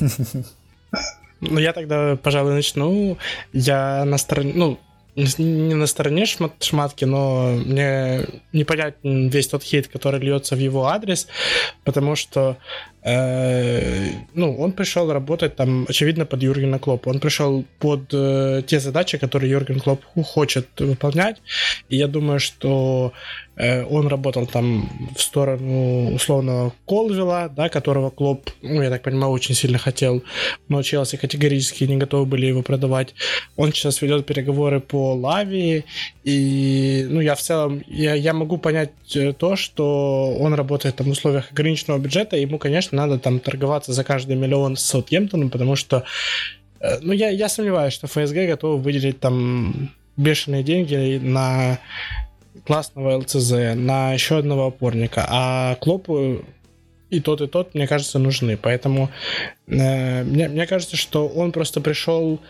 Ну, 1.42 1.58
я 1.58 1.72
тогда, 1.72 2.16
пожалуй, 2.16 2.52
начну. 2.52 3.16
Я 3.54 4.04
на 4.04 4.18
стороне, 4.18 4.52
ну, 4.54 4.78
не 5.16 5.74
на 5.74 5.86
стороне 5.86 6.26
шмат, 6.26 6.62
шматки, 6.62 7.04
но 7.04 7.52
мне 7.52 8.26
непонятен 8.52 9.28
весь 9.28 9.48
тот 9.48 9.62
хейт, 9.62 9.88
который 9.88 10.20
льется 10.20 10.54
в 10.54 10.58
его 10.58 10.86
адрес, 10.86 11.26
потому 11.84 12.14
что 12.14 12.56
ну, 13.02 14.56
он 14.58 14.72
пришел 14.72 15.10
работать 15.12 15.56
там, 15.56 15.86
очевидно, 15.88 16.26
под 16.26 16.42
Юргена 16.42 16.78
Клопа. 16.78 17.08
Он 17.08 17.18
пришел 17.18 17.64
под 17.78 18.12
э, 18.12 18.62
те 18.66 18.78
задачи, 18.78 19.18
которые 19.18 19.50
Юрген 19.50 19.80
Клоп 19.80 20.04
хочет 20.24 20.66
выполнять. 20.78 21.36
И 21.88 21.96
я 21.96 22.08
думаю, 22.08 22.40
что 22.40 23.12
э, 23.49 23.49
он 23.60 24.08
работал 24.08 24.46
там 24.46 24.88
в 25.14 25.20
сторону 25.20 26.14
условного 26.14 26.72
Колвилла, 26.86 27.48
да, 27.48 27.68
которого 27.68 28.10
Клоп, 28.10 28.50
ну, 28.62 28.82
я 28.82 28.90
так 28.90 29.02
понимаю, 29.02 29.32
очень 29.32 29.54
сильно 29.54 29.78
хотел, 29.78 30.22
но 30.68 30.82
Челси 30.82 31.16
категорически 31.16 31.84
не 31.84 31.96
готовы 31.96 32.24
были 32.24 32.46
его 32.46 32.62
продавать. 32.62 33.14
Он 33.56 33.72
сейчас 33.72 34.00
ведет 34.02 34.24
переговоры 34.26 34.80
по 34.80 35.14
Лавии, 35.14 35.84
и, 36.24 37.06
ну, 37.10 37.20
я 37.20 37.34
в 37.34 37.40
целом, 37.40 37.82
я, 37.86 38.14
я 38.14 38.32
могу 38.32 38.56
понять 38.56 38.92
э, 39.14 39.32
то, 39.32 39.56
что 39.56 40.36
он 40.38 40.54
работает 40.54 40.96
там 40.96 41.08
в 41.08 41.10
условиях 41.10 41.52
ограниченного 41.52 41.98
бюджета, 41.98 42.36
ему, 42.36 42.58
конечно, 42.58 42.96
надо 42.96 43.18
там 43.18 43.40
торговаться 43.40 43.92
за 43.92 44.04
каждый 44.04 44.36
миллион 44.36 44.76
с 44.76 44.82
Саутгемптоном, 44.82 45.50
потому 45.50 45.76
что, 45.76 46.04
э, 46.80 46.98
ну, 47.02 47.12
я, 47.12 47.28
я 47.28 47.48
сомневаюсь, 47.48 47.92
что 47.92 48.06
ФСГ 48.06 48.46
готовы 48.46 48.78
выделить 48.78 49.20
там 49.20 49.90
бешеные 50.16 50.62
деньги 50.62 51.18
на 51.22 51.78
классного 52.66 53.16
ЛЦЗ, 53.18 53.74
на 53.74 54.12
еще 54.12 54.38
одного 54.38 54.66
опорника, 54.66 55.26
а 55.28 55.76
Клопу 55.76 56.44
и 57.10 57.20
тот, 57.20 57.40
и 57.40 57.46
тот, 57.46 57.74
мне 57.74 57.86
кажется, 57.86 58.18
нужны. 58.18 58.56
Поэтому 58.56 59.10
э, 59.66 60.22
мне, 60.22 60.48
мне 60.48 60.66
кажется, 60.66 60.96
что 60.96 61.28
он 61.28 61.52
просто 61.52 61.80
пришел 61.80 62.40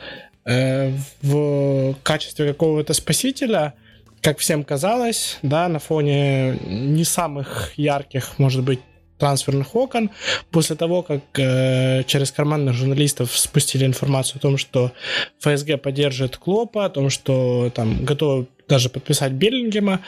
э, 0.45 0.93
в 1.23 1.95
качестве 2.03 2.49
какого-то 2.49 2.93
спасителя, 2.93 3.75
как 4.21 4.39
всем 4.39 4.65
казалось, 4.65 5.39
да, 5.43 5.69
на 5.69 5.79
фоне 5.79 6.59
не 6.67 7.05
самых 7.05 7.73
ярких, 7.77 8.39
может 8.39 8.63
быть, 8.63 8.81
трансферных 9.21 9.77
окон 9.77 10.11
после 10.51 10.75
того, 10.75 11.03
как 11.03 11.21
э, 11.39 12.03
через 12.05 12.33
карманных 12.33 12.75
журналистов 12.75 13.39
спустили 13.39 13.85
информацию 13.87 14.39
о 14.39 14.41
том, 14.41 14.57
что 14.57 14.93
ФСГ 15.41 15.81
поддерживает 15.81 16.37
Клопа, 16.37 16.87
о 16.87 16.91
том, 16.91 17.11
что 17.11 17.71
там 17.75 18.05
готовы 18.05 18.47
даже 18.69 18.89
подписать 18.89 19.33
Беллингема. 19.33 20.01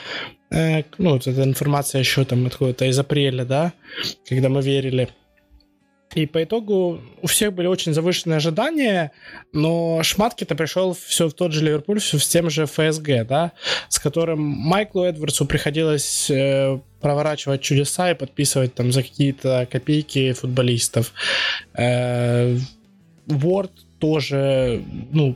Э, 0.51 0.83
ну, 0.97 1.11
вот 1.11 1.27
эта 1.27 1.43
информация 1.43 1.99
еще 1.99 2.25
там 2.25 2.45
откуда-то 2.45 2.85
из 2.85 2.99
апреля, 2.99 3.45
да, 3.45 3.73
когда 4.27 4.49
мы 4.49 4.61
верили. 4.61 5.09
И 6.15 6.27
по 6.27 6.43
итогу 6.43 7.01
у 7.21 7.27
всех 7.27 7.53
были 7.53 7.67
очень 7.67 7.93
завышенные 7.93 8.37
ожидания, 8.37 9.11
но 9.51 10.03
Шматки-то 10.03 10.55
пришел 10.55 10.93
все 10.93 11.27
в 11.27 11.33
тот 11.33 11.53
же 11.53 11.65
Ливерпуль, 11.65 11.99
все 11.99 12.19
с 12.19 12.27
тем 12.27 12.49
же 12.49 12.65
ФСГ, 12.67 13.25
да, 13.27 13.53
с 13.89 13.99
которым 13.99 14.39
Майклу 14.41 15.05
Эдвардсу 15.05 15.45
приходилось 15.45 16.29
э, 16.29 16.79
проворачивать 17.03 17.61
чудеса 17.61 18.11
и 18.11 18.15
подписывать 18.15 18.73
там 18.73 18.91
за 18.91 19.03
какие-то 19.03 19.67
копейки 19.71 20.33
футболистов. 20.33 21.13
Э, 21.75 22.57
Ворд 23.27 23.71
тоже, 23.99 24.81
ну, 25.11 25.35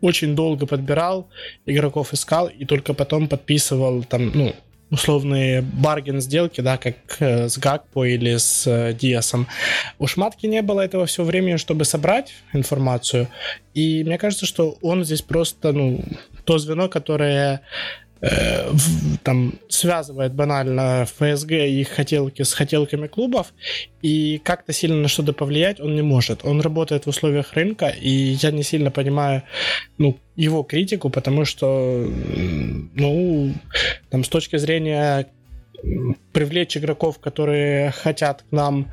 очень 0.00 0.34
долго 0.34 0.66
подбирал, 0.66 1.28
игроков 1.66 2.12
искал 2.12 2.46
и 2.46 2.64
только 2.64 2.94
потом 2.94 3.28
подписывал 3.28 4.04
там, 4.04 4.30
ну, 4.34 4.54
условные 4.90 5.62
барген 5.62 6.20
сделки, 6.20 6.60
да, 6.60 6.76
как 6.76 6.96
э, 7.20 7.48
с 7.48 7.58
Гакпо 7.58 8.04
или 8.04 8.36
с 8.36 8.66
э, 8.66 8.92
Диасом. 8.92 9.46
У 9.98 10.06
Шматки 10.06 10.46
не 10.46 10.62
было 10.62 10.80
этого 10.80 11.06
все 11.06 11.22
времени, 11.24 11.56
чтобы 11.56 11.84
собрать 11.84 12.32
информацию. 12.52 13.28
И 13.74 14.04
мне 14.04 14.18
кажется, 14.18 14.46
что 14.46 14.78
он 14.82 15.04
здесь 15.04 15.22
просто, 15.22 15.72
ну, 15.72 16.02
то 16.44 16.58
звено, 16.58 16.88
которое 16.88 17.60
Э, 18.22 18.70
там 19.22 19.54
связывает 19.68 20.34
банально 20.34 21.06
ФСГ 21.06 21.52
и 21.52 21.80
их 21.80 21.88
хотелки 21.88 22.42
с 22.42 22.52
хотелками 22.52 23.06
клубов, 23.06 23.54
и 24.02 24.38
как-то 24.44 24.72
сильно 24.72 24.96
на 24.96 25.08
что-то 25.08 25.32
повлиять 25.32 25.80
он 25.80 25.94
не 25.94 26.02
может. 26.02 26.44
Он 26.44 26.60
работает 26.60 27.06
в 27.06 27.08
условиях 27.08 27.54
рынка, 27.54 27.88
и 27.88 28.10
я 28.10 28.50
не 28.50 28.62
сильно 28.62 28.90
понимаю 28.90 29.42
ну, 29.96 30.18
его 30.36 30.62
критику, 30.62 31.08
потому 31.08 31.44
что, 31.44 32.06
ну, 32.94 33.54
там 34.10 34.24
с 34.24 34.28
точки 34.28 34.56
зрения 34.56 35.26
привлечь 36.32 36.76
игроков, 36.76 37.18
которые 37.20 37.90
хотят 37.90 38.42
к 38.42 38.52
нам 38.52 38.92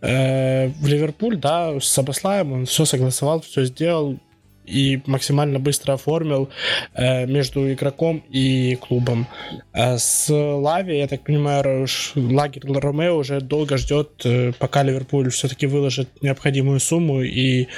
э, 0.00 0.68
в 0.68 0.86
Ливерпуль, 0.86 1.36
да, 1.36 1.78
с 1.78 1.98
Абаслаем, 1.98 2.52
он 2.52 2.66
все 2.66 2.86
согласовал, 2.86 3.42
все 3.42 3.64
сделал, 3.64 4.18
и 4.64 5.00
максимально 5.06 5.58
быстро 5.58 5.94
оформил 5.94 6.48
э, 6.94 7.26
между 7.26 7.72
игроком 7.72 8.22
и 8.30 8.76
клубом. 8.76 9.26
А 9.72 9.98
с 9.98 10.28
Лави, 10.30 10.98
я 10.98 11.08
так 11.08 11.24
понимаю, 11.24 11.86
лагерь 12.14 12.62
Ромео 12.64 13.16
уже 13.16 13.40
долго 13.40 13.76
ждет, 13.76 14.22
э, 14.24 14.52
пока 14.58 14.82
Ливерпуль 14.82 15.30
все-таки 15.30 15.66
выложит 15.66 16.08
необходимую 16.22 16.80
сумму 16.80 17.22
и 17.22 17.68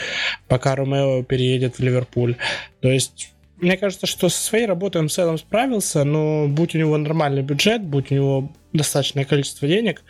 пока 0.48 0.76
Ромео 0.76 1.22
переедет 1.22 1.78
в 1.78 1.80
Ливерпуль. 1.80 2.36
То 2.80 2.88
есть 2.88 3.33
мне 3.58 3.76
кажется, 3.76 4.06
что 4.06 4.28
со 4.28 4.42
своей 4.42 4.66
работой 4.66 5.00
он 5.00 5.08
в 5.08 5.12
целом 5.12 5.38
справился, 5.38 6.04
но 6.04 6.46
будь 6.48 6.74
у 6.74 6.78
него 6.78 6.96
нормальный 6.96 7.42
бюджет, 7.42 7.82
будь 7.82 8.10
у 8.10 8.14
него 8.14 8.48
достаточное 8.72 9.24
количество 9.24 9.68
денег, 9.68 10.02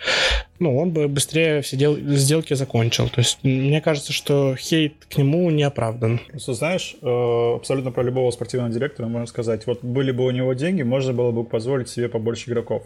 ну, 0.58 0.76
он 0.78 0.90
бы 0.92 1.06
быстрее 1.06 1.60
все 1.60 1.76
дел- 1.76 1.98
сделки 1.98 2.54
закончил. 2.54 3.08
То 3.08 3.20
есть 3.20 3.38
мне 3.42 3.80
кажется, 3.82 4.12
что 4.12 4.56
хейт 4.56 5.04
к 5.04 5.18
нему 5.18 5.50
не 5.50 5.62
оправдан. 5.62 6.20
Просто 6.30 6.54
знаешь, 6.54 6.96
э, 7.02 7.54
абсолютно 7.56 7.92
про 7.92 8.02
любого 8.02 8.30
спортивного 8.30 8.72
директора 8.72 9.06
можно 9.08 9.26
сказать, 9.26 9.66
вот 9.66 9.84
были 9.84 10.12
бы 10.12 10.24
у 10.24 10.30
него 10.30 10.54
деньги, 10.54 10.82
можно 10.82 11.12
было 11.12 11.30
бы 11.30 11.44
позволить 11.44 11.90
себе 11.90 12.08
побольше 12.08 12.50
игроков. 12.50 12.84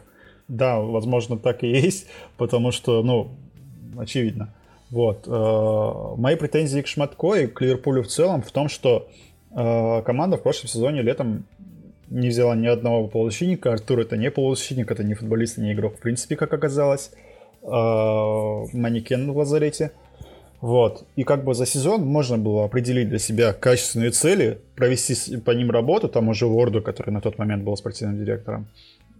Да, 0.49 0.81
возможно, 0.81 1.39
так 1.39 1.63
и 1.63 1.69
есть, 1.71 2.07
потому 2.37 2.73
что, 2.73 3.03
ну, 3.03 3.31
очевидно. 3.97 4.55
Вот. 4.91 5.29
Э, 5.29 6.21
мои 6.21 6.35
претензии 6.35 6.81
к 6.81 6.89
Шматко 6.89 7.35
и 7.35 7.47
к 7.47 7.61
Ливерпулю 7.61 8.03
в 8.03 8.09
целом 8.09 8.43
в 8.43 8.51
том, 8.51 8.69
что 8.69 9.09
команда 9.53 10.37
в 10.37 10.43
прошлом 10.43 10.69
сезоне 10.69 11.03
летом 11.03 11.45
не 12.09 12.29
взяла 12.29 12.55
ни 12.55 12.67
одного 12.67 13.09
полузащитника. 13.09 13.73
Артур 13.73 14.01
это 14.01 14.17
не 14.17 14.31
полузащитник, 14.31 14.91
это 14.91 15.05
не 15.05 15.15
футболист, 15.15 15.59
не 15.59 15.73
игрок 15.73 15.97
в 15.97 16.01
принципе, 16.01 16.37
как 16.37 16.53
оказалось. 16.53 17.11
А, 17.63 18.65
манекен 18.73 19.31
в 19.33 19.37
лазарете. 19.37 19.93
Вот. 20.61 21.05
И 21.17 21.25
как 21.25 21.45
бы 21.45 21.55
за 21.55 21.67
сезон 21.67 22.05
можно 22.05 22.37
было 22.37 22.65
определить 22.65 23.09
для 23.09 23.19
себя 23.19 23.53
качественные 23.53 24.11
цели, 24.11 24.59
провести 24.75 25.37
по 25.37 25.53
ним 25.53 25.71
работу, 25.71 26.09
там 26.09 26.29
уже 26.29 26.47
Ворду, 26.47 26.83
который 26.83 27.11
на 27.11 27.21
тот 27.21 27.39
момент 27.39 27.63
был 27.63 27.77
спортивным 27.77 28.19
директором, 28.19 28.67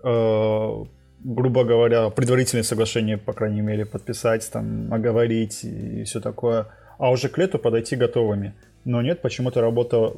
э, 0.03 0.85
грубо 1.21 1.65
говоря, 1.65 2.11
предварительное 2.11 2.65
соглашение, 2.65 3.19
по 3.19 3.33
крайней 3.33 3.61
мере, 3.61 3.87
подписать, 3.87 4.51
там, 4.51 4.93
оговорить 4.93 5.63
и 5.63 6.03
все 6.05 6.21
такое, 6.21 6.67
а 6.99 7.11
уже 7.11 7.29
к 7.29 7.39
лету 7.39 7.59
подойти 7.59 7.95
готовыми. 7.95 8.55
Но 8.89 9.03
нет, 9.03 9.21
почему-то 9.21 9.61
работа 9.61 10.15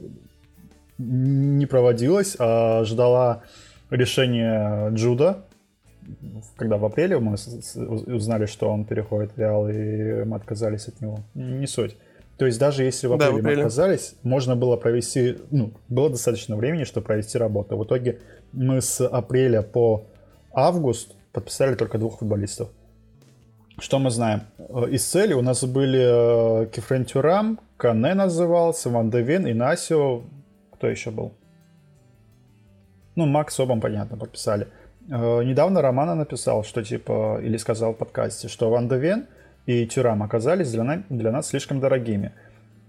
не 0.96 1.66
проводилась, 1.66 2.36
а 2.38 2.84
ждала 2.84 3.42
решения 3.90 4.90
Джуда, 4.90 5.44
когда 6.54 6.76
в 6.76 6.84
апреле 6.84 7.18
мы 7.18 7.34
узнали, 7.34 8.46
что 8.46 8.70
он 8.70 8.84
переходит 8.84 9.32
в 9.34 9.38
Реал, 9.40 9.68
и 9.68 10.22
мы 10.22 10.36
отказались 10.36 10.86
от 10.86 11.00
него. 11.00 11.18
Не 11.34 11.66
суть. 11.66 11.96
То 12.36 12.46
есть 12.46 12.60
даже 12.60 12.84
если 12.84 13.08
в 13.08 13.14
апреле, 13.14 13.30
да, 13.30 13.36
в 13.36 13.38
апреле. 13.40 13.56
мы 13.56 13.62
отказались, 13.62 14.14
можно 14.22 14.54
было 14.54 14.76
провести, 14.76 15.38
ну, 15.50 15.72
было 15.88 16.08
достаточно 16.08 16.54
времени, 16.54 16.84
чтобы 16.84 17.08
провести 17.08 17.38
работу. 17.38 17.76
В 17.76 17.82
итоге 17.82 18.20
мы 18.52 18.80
с 18.80 19.04
апреля 19.04 19.62
по 19.62 20.06
август 20.52 21.16
подписали 21.32 21.74
только 21.74 21.98
двух 21.98 22.20
футболистов. 22.20 22.68
Что 23.80 23.99
мы 23.99 24.10
знаем? 24.10 24.42
Э, 24.58 24.88
из 24.90 25.06
цели 25.06 25.32
у 25.32 25.40
нас 25.40 25.64
были 25.64 26.64
э, 26.64 26.66
Кефрен 26.66 27.06
Тюрам, 27.06 27.58
Кане 27.78 28.12
назывался, 28.12 28.90
Ван 28.90 29.10
Девин, 29.10 29.50
Инасио, 29.50 30.22
кто 30.75 30.87
еще 30.87 31.10
был? 31.10 31.32
Ну, 33.16 33.25
Макс 33.25 33.58
Обам, 33.58 33.80
понятно, 33.80 34.18
подписали. 34.18 34.68
Э, 35.08 35.42
недавно 35.42 35.80
Романа 35.80 36.14
написал, 36.14 36.62
что 36.62 36.84
типа, 36.84 37.40
или 37.42 37.56
сказал 37.56 37.94
в 37.94 37.96
подкасте, 37.96 38.49
что 38.49 38.68
Ван 38.68 38.87
Девен 38.87 39.26
и 39.64 39.87
Тюрам 39.87 40.22
оказались 40.22 40.70
для, 40.70 40.84
на, 40.84 41.02
для 41.08 41.32
нас 41.32 41.49
слишком 41.49 41.80
дорогими. 41.80 42.32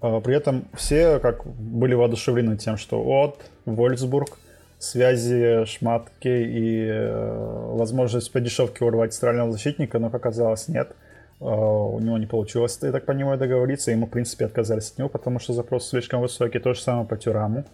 При 0.01 0.35
этом 0.35 0.65
все 0.73 1.19
как 1.19 1.45
были 1.45 1.93
воодушевлены 1.93 2.57
тем, 2.57 2.75
что 2.75 3.01
от 3.01 3.39
Вольсбург, 3.65 4.39
связи 4.83 5.65
Шматки 5.65 6.27
и 6.27 6.87
э, 6.87 7.75
возможность 7.75 8.31
по 8.31 8.39
дешевке 8.39 8.85
урвать 8.85 9.13
центрального 9.13 9.51
защитника, 9.51 9.99
но, 9.99 10.09
как 10.09 10.21
оказалось, 10.21 10.67
нет. 10.67 10.95
у 11.39 11.99
него 11.99 12.17
не 12.17 12.27
получилось, 12.27 12.79
я 12.81 12.91
так 12.91 13.05
понимаю, 13.05 13.37
договориться, 13.37 13.91
и 13.91 13.95
мы, 13.95 14.07
в 14.07 14.09
принципе, 14.09 14.45
отказались 14.45 14.91
от 14.91 14.97
него, 14.99 15.09
потому 15.09 15.39
что 15.39 15.53
запрос 15.53 15.89
слишком 15.89 16.21
высокий. 16.21 16.59
То 16.59 16.73
же 16.73 16.81
самое 16.81 17.07
по 17.07 17.17
Тюраму 17.17 17.65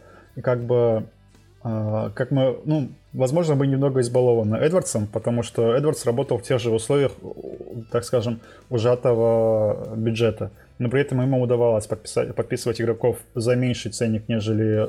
как 0.42 0.64
бы 0.64 1.08
а, 1.64 2.12
как 2.12 2.32
мы, 2.32 2.60
ну, 2.66 2.90
возможно, 3.14 3.56
мы 3.56 3.68
немного 3.68 4.00
избалованы 4.02 4.56
Эдвардсом, 4.56 5.08
потому 5.08 5.44
что 5.44 5.76
Эдвардс 5.76 6.06
работал 6.06 6.38
в 6.38 6.44
тех 6.44 6.60
же 6.60 6.72
условиях, 6.72 7.12
так 7.92 8.04
скажем, 8.04 8.40
ужатого 8.70 9.96
бюджета. 9.96 10.52
Но 10.80 10.90
при 10.90 11.02
этом 11.02 11.22
ему 11.22 11.42
удавалось 11.42 11.88
подписать, 11.88 12.36
подписывать 12.36 12.80
игроков 12.80 13.18
за 13.34 13.56
меньший 13.56 13.92
ценник, 13.92 14.30
нежели 14.30 14.88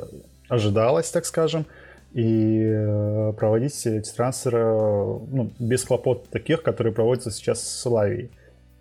ожидалось, 0.49 1.11
так 1.11 1.25
скажем, 1.25 1.67
и 2.13 2.63
э, 2.65 3.33
проводить 3.37 3.87
эти 3.87 4.11
трансферы 4.13 4.65
ну, 4.65 5.53
без 5.59 5.85
хлопот 5.85 6.29
таких, 6.31 6.63
которые 6.63 6.93
проводятся 6.93 7.31
сейчас 7.31 7.63
с 7.63 7.81
Славией. 7.83 8.31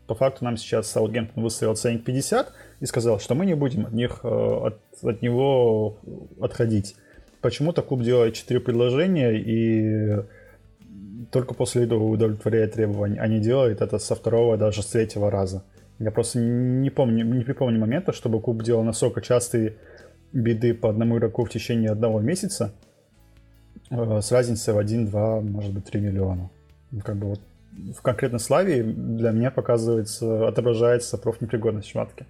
По 0.07 0.15
факту 0.15 0.45
нам 0.45 0.55
сейчас 0.55 0.89
Саутгемптон 0.91 1.43
выставил 1.43 1.75
ценник 1.75 2.05
50 2.05 2.53
и 2.79 2.85
сказал, 2.85 3.19
что 3.19 3.35
мы 3.35 3.45
не 3.45 3.55
будем 3.55 3.85
от 3.85 3.91
них 3.91 4.21
э, 4.23 4.27
от 4.27 4.79
от 5.03 5.21
него 5.21 5.97
отходить. 6.41 6.95
Почему-то 7.41 7.81
клуб 7.81 8.01
делает 8.01 8.33
4 8.33 8.59
предложения 8.59 9.33
и 9.33 10.23
только 11.31 11.53
после 11.53 11.83
этого 11.83 12.03
удовлетворяет 12.03 12.73
требования, 12.73 13.19
а 13.19 13.27
не 13.27 13.39
делает 13.39 13.81
это 13.81 13.99
со 13.99 14.15
второго, 14.15 14.57
даже 14.57 14.81
с 14.81 14.87
третьего 14.87 15.29
раза. 15.29 15.63
Я 15.99 16.11
просто 16.11 16.39
не 16.39 16.89
помню, 16.89 17.25
не 17.25 17.43
припомню 17.43 17.79
момента, 17.79 18.13
чтобы 18.13 18.39
клуб 18.39 18.63
делал 18.63 18.83
настолько 18.83 19.21
частые 19.21 19.75
беды 20.31 20.73
по 20.73 20.89
одному 20.89 21.17
игроку 21.17 21.43
в 21.43 21.49
течение 21.49 21.91
одного 21.91 22.21
месяца 22.21 22.73
с 23.89 24.31
разницей 24.31 24.73
в 24.73 24.77
1-2, 24.77 25.41
может 25.41 25.73
быть, 25.73 25.85
3 25.85 25.99
миллиона. 25.99 26.49
Ну, 26.91 27.01
как 27.01 27.17
бы 27.17 27.27
вот 27.27 27.41
в 27.95 28.01
конкретной 28.01 28.39
славе 28.39 28.83
для 28.83 29.31
меня 29.31 29.51
показывается, 29.51 30.47
отображается 30.47 31.17
профнепригодность 31.17 31.89
шматки. 31.89 32.25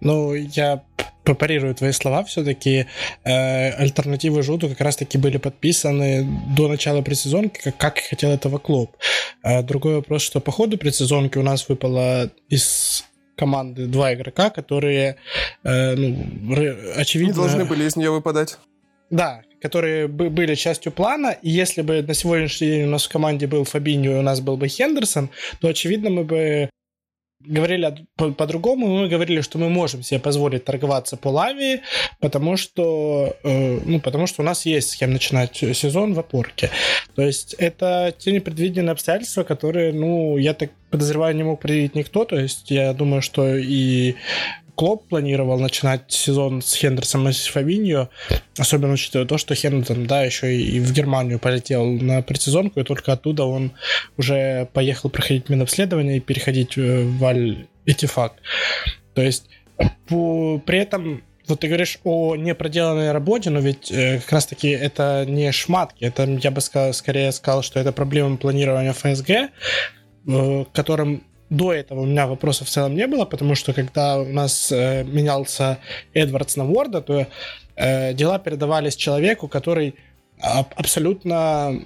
Ну, 0.00 0.34
я 0.34 0.84
попарирую 1.24 1.74
твои 1.74 1.92
слова, 1.92 2.22
все-таки 2.24 2.86
э, 3.24 3.70
альтернативы 3.70 4.42
Жуду 4.42 4.68
как 4.68 4.80
раз-таки 4.80 5.18
были 5.18 5.38
подписаны 5.38 6.26
до 6.56 6.68
начала 6.68 7.02
предсезонки, 7.02 7.60
как, 7.62 7.76
как 7.76 7.98
хотел 7.98 8.30
этого 8.30 8.58
клуб. 8.58 8.96
Э, 9.42 9.62
другой 9.62 9.96
вопрос, 9.96 10.22
что 10.22 10.40
по 10.40 10.52
ходу 10.52 10.78
предсезонки 10.78 11.36
у 11.36 11.42
нас 11.42 11.68
выпало 11.68 12.30
из 12.48 13.04
команды 13.36 13.86
два 13.86 14.14
игрока, 14.14 14.50
которые, 14.50 15.16
э, 15.64 15.94
ну, 15.94 16.16
очевидно... 16.96 17.32
Не 17.32 17.36
должны 17.36 17.64
были 17.64 17.84
из 17.84 17.96
нее 17.96 18.10
выпадать. 18.10 18.58
Да, 19.10 19.42
которые 19.60 20.08
были 20.08 20.54
частью 20.54 20.92
плана, 20.92 21.36
и 21.42 21.50
если 21.50 21.82
бы 21.82 22.02
на 22.02 22.14
сегодняшний 22.14 22.68
день 22.68 22.82
у 22.84 22.90
нас 22.90 23.06
в 23.06 23.08
команде 23.08 23.46
был 23.46 23.64
Фабиньо 23.64 24.12
и 24.12 24.18
у 24.18 24.22
нас 24.22 24.40
был 24.40 24.56
бы 24.56 24.68
Хендерсон, 24.68 25.30
то, 25.60 25.68
очевидно, 25.68 26.10
мы 26.10 26.24
бы 26.24 26.70
говорили 27.40 28.06
по-другому, 28.16 28.86
мы 28.86 29.08
говорили, 29.08 29.40
что 29.40 29.58
мы 29.58 29.68
можем 29.68 30.02
себе 30.02 30.18
позволить 30.20 30.64
торговаться 30.64 31.16
по 31.16 31.28
лаве, 31.28 31.82
потому 32.20 32.56
что, 32.56 33.36
э, 33.42 33.80
ну, 33.84 34.00
потому 34.00 34.26
что 34.26 34.42
у 34.42 34.44
нас 34.44 34.66
есть 34.66 34.90
с 34.90 34.96
кем 34.96 35.12
начинать 35.12 35.56
сезон 35.56 36.14
в 36.14 36.18
опорке. 36.18 36.70
То 37.14 37.22
есть 37.22 37.54
это 37.54 38.12
те 38.18 38.32
непредвиденные 38.32 38.92
обстоятельства, 38.92 39.44
которые, 39.44 39.92
ну, 39.92 40.38
я 40.38 40.54
так 40.54 40.70
подозреваю, 40.90 41.36
не 41.36 41.44
мог 41.44 41.60
предвидеть 41.60 41.94
никто. 41.94 42.24
То 42.24 42.38
есть 42.38 42.70
я 42.70 42.92
думаю, 42.92 43.22
что 43.22 43.56
и 43.56 44.16
Клоп 44.76 45.08
планировал 45.08 45.58
начинать 45.58 46.12
сезон 46.12 46.60
с 46.60 46.74
Хендерсом 46.74 47.28
и 47.28 47.32
с 47.32 47.50
особенно 48.58 48.92
учитывая 48.92 49.26
то, 49.26 49.38
что 49.38 49.54
Хендерсон, 49.54 50.06
да, 50.06 50.22
еще 50.22 50.54
и 50.54 50.78
в 50.80 50.92
Германию 50.92 51.38
полетел 51.38 51.86
на 51.86 52.22
предсезонку, 52.22 52.80
и 52.80 52.84
только 52.84 53.12
оттуда 53.12 53.44
он 53.44 53.72
уже 54.18 54.68
поехал 54.74 55.08
проходить 55.08 55.48
медобследование 55.48 56.18
и 56.18 56.20
переходить 56.20 56.76
э, 56.76 57.04
в 57.04 57.24
Аль-Этифак. 57.24 58.34
То 59.14 59.22
есть 59.22 59.48
по, 60.08 60.58
при 60.58 60.78
этом 60.78 61.24
вот 61.48 61.60
ты 61.60 61.68
говоришь 61.68 61.98
о 62.04 62.36
непроделанной 62.36 63.12
работе, 63.12 63.50
но 63.50 63.60
ведь 63.60 63.90
э, 63.90 64.18
как 64.20 64.32
раз-таки 64.32 64.68
это 64.68 65.24
не 65.26 65.50
шматки, 65.52 66.04
это, 66.04 66.24
я 66.24 66.50
бы 66.50 66.60
сказал, 66.60 66.92
скорее 66.92 67.32
сказал, 67.32 67.62
что 67.62 67.80
это 67.80 67.92
проблема 67.92 68.36
планирования 68.36 68.92
ФСГ, 68.92 69.30
э, 69.30 70.64
которым 70.72 71.22
до 71.50 71.72
этого 71.72 72.00
у 72.00 72.06
меня 72.06 72.26
вопросов 72.26 72.68
в 72.68 72.70
целом 72.70 72.94
не 72.94 73.06
было, 73.06 73.24
потому 73.24 73.54
что 73.54 73.72
когда 73.72 74.18
у 74.18 74.32
нас 74.32 74.72
э, 74.72 75.04
менялся 75.04 75.78
Эдвардс 76.14 76.56
на 76.56 76.64
Ворда, 76.64 77.00
то 77.00 77.26
э, 77.76 78.14
дела 78.14 78.38
передавались 78.38 78.96
человеку, 78.96 79.48
который 79.48 79.94
аб- 80.40 80.74
абсолютно 80.76 81.80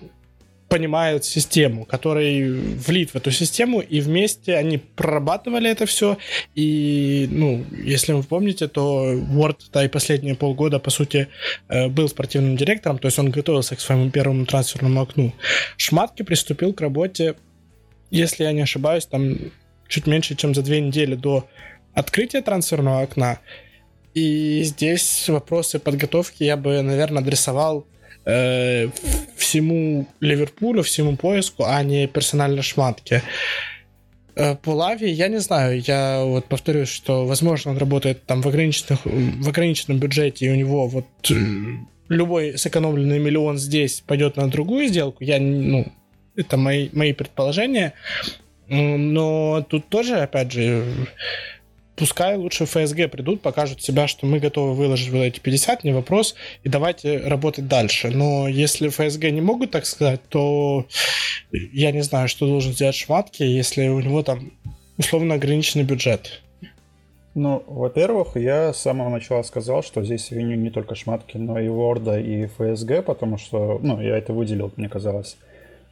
понимает 0.71 1.25
систему, 1.25 1.85
который 1.85 2.53
влит 2.53 3.11
в 3.11 3.17
эту 3.17 3.33
систему, 3.33 3.81
и 3.81 4.01
вместе 4.01 4.55
они 4.55 4.79
прорабатывали 4.79 5.69
это 5.69 5.85
все. 5.85 6.17
И, 6.55 7.29
ну, 7.31 7.65
если 7.85 8.13
вы 8.13 8.23
помните, 8.23 8.69
то 8.69 9.13
Word, 9.13 9.59
да, 9.73 9.85
и 9.85 9.89
последние 9.89 10.37
полгода, 10.37 10.79
по 10.79 10.91
сути, 10.91 11.27
э, 11.69 11.89
был 11.89 12.09
спортивным 12.09 12.57
директором, 12.57 12.99
то 12.99 13.07
есть 13.07 13.19
он 13.19 13.31
готовился 13.31 13.75
к 13.75 13.81
своему 13.81 14.11
первому 14.11 14.47
трансферному 14.47 15.03
окну. 15.03 15.33
Шматки 15.77 16.23
приступил 16.23 16.73
к 16.73 16.81
работе, 16.81 17.35
если 18.11 18.45
я 18.45 18.53
не 18.53 18.63
ошибаюсь, 18.63 19.07
там 19.07 19.37
чуть 19.89 20.07
меньше, 20.07 20.35
чем 20.35 20.55
за 20.55 20.63
две 20.63 20.81
недели 20.81 21.15
до 21.15 21.49
открытия 21.95 22.43
трансферного 22.43 23.03
окна. 23.03 23.41
И 24.15 24.63
здесь 24.65 25.29
вопросы 25.29 25.79
подготовки 25.79 26.43
я 26.43 26.57
бы, 26.57 26.83
наверное, 26.83 27.23
адресовал 27.23 27.87
э, 28.25 28.89
всему 29.37 30.07
Ливерпулю, 30.21 30.83
всему 30.83 31.17
поиску, 31.17 31.65
а 31.65 31.83
не 31.83 32.07
персонально 32.07 32.63
шматке. 32.63 33.23
Э, 34.35 34.57
по 34.57 34.71
Лави, 34.71 35.09
я 35.09 35.29
не 35.29 35.39
знаю, 35.39 35.81
я 35.81 36.23
вот 36.25 36.47
повторюсь, 36.47 36.89
что, 36.89 37.27
возможно, 37.27 37.73
он 37.73 37.79
работает 37.79 38.25
там 38.27 38.43
в, 38.43 38.49
ограниченных, 38.49 39.01
в 39.05 39.49
ограниченном 39.49 39.99
бюджете, 39.99 40.47
и 40.47 40.51
у 40.51 40.57
него 40.57 40.89
вот 40.89 41.07
э, 41.31 41.35
любой 42.09 42.59
сэкономленный 42.59 43.19
миллион 43.19 43.59
здесь 43.59 44.03
пойдет 44.07 44.37
на 44.37 44.49
другую 44.49 44.89
сделку. 44.89 45.23
Я, 45.23 45.39
ну, 45.41 45.87
это 46.37 46.57
мои, 46.57 46.89
мои 46.93 47.13
предположения. 47.13 47.95
Но 48.69 49.65
тут 49.69 49.89
тоже, 49.89 50.17
опять 50.17 50.53
же, 50.53 50.85
пускай 51.97 52.37
лучше 52.37 52.65
ФСГ 52.65 53.11
придут, 53.11 53.43
покажут 53.43 53.83
себя, 53.83 54.09
что 54.09 54.27
мы 54.27 54.39
готовы 54.39 54.75
выложить 54.75 55.11
вот 55.11 55.23
эти 55.23 55.39
50, 55.39 55.85
не 55.85 55.93
вопрос, 55.93 56.35
и 56.65 56.69
давайте 56.69 57.19
работать 57.19 57.69
дальше. 57.69 58.11
Но 58.11 58.49
если 58.49 58.89
ФСГ 58.89 59.25
не 59.25 59.41
могут 59.41 59.73
так 59.73 59.87
сказать, 59.87 60.21
то 60.29 60.87
я 61.53 61.93
не 61.93 62.03
знаю, 62.03 62.29
что 62.29 62.47
должен 62.47 62.73
сделать 62.73 62.95
Шматки, 62.95 63.43
если 63.43 63.89
у 63.89 64.01
него 64.01 64.23
там 64.23 64.53
условно 64.97 65.35
ограниченный 65.35 65.85
бюджет. 65.85 66.41
Ну, 67.35 67.63
во-первых, 67.67 68.37
я 68.37 68.73
с 68.73 68.81
самого 68.81 69.09
начала 69.09 69.43
сказал, 69.43 69.83
что 69.83 70.03
здесь 70.03 70.31
виню 70.31 70.57
не 70.57 70.71
только 70.71 70.95
Шматки, 70.95 71.37
но 71.37 71.61
и 71.61 71.69
Ворда, 71.69 72.19
и 72.19 72.47
ФСГ, 72.47 73.05
потому 73.05 73.39
что, 73.39 73.79
ну, 73.83 74.01
я 74.01 74.17
это 74.17 74.33
выделил, 74.33 74.73
мне 74.77 74.89
казалось, 74.89 75.37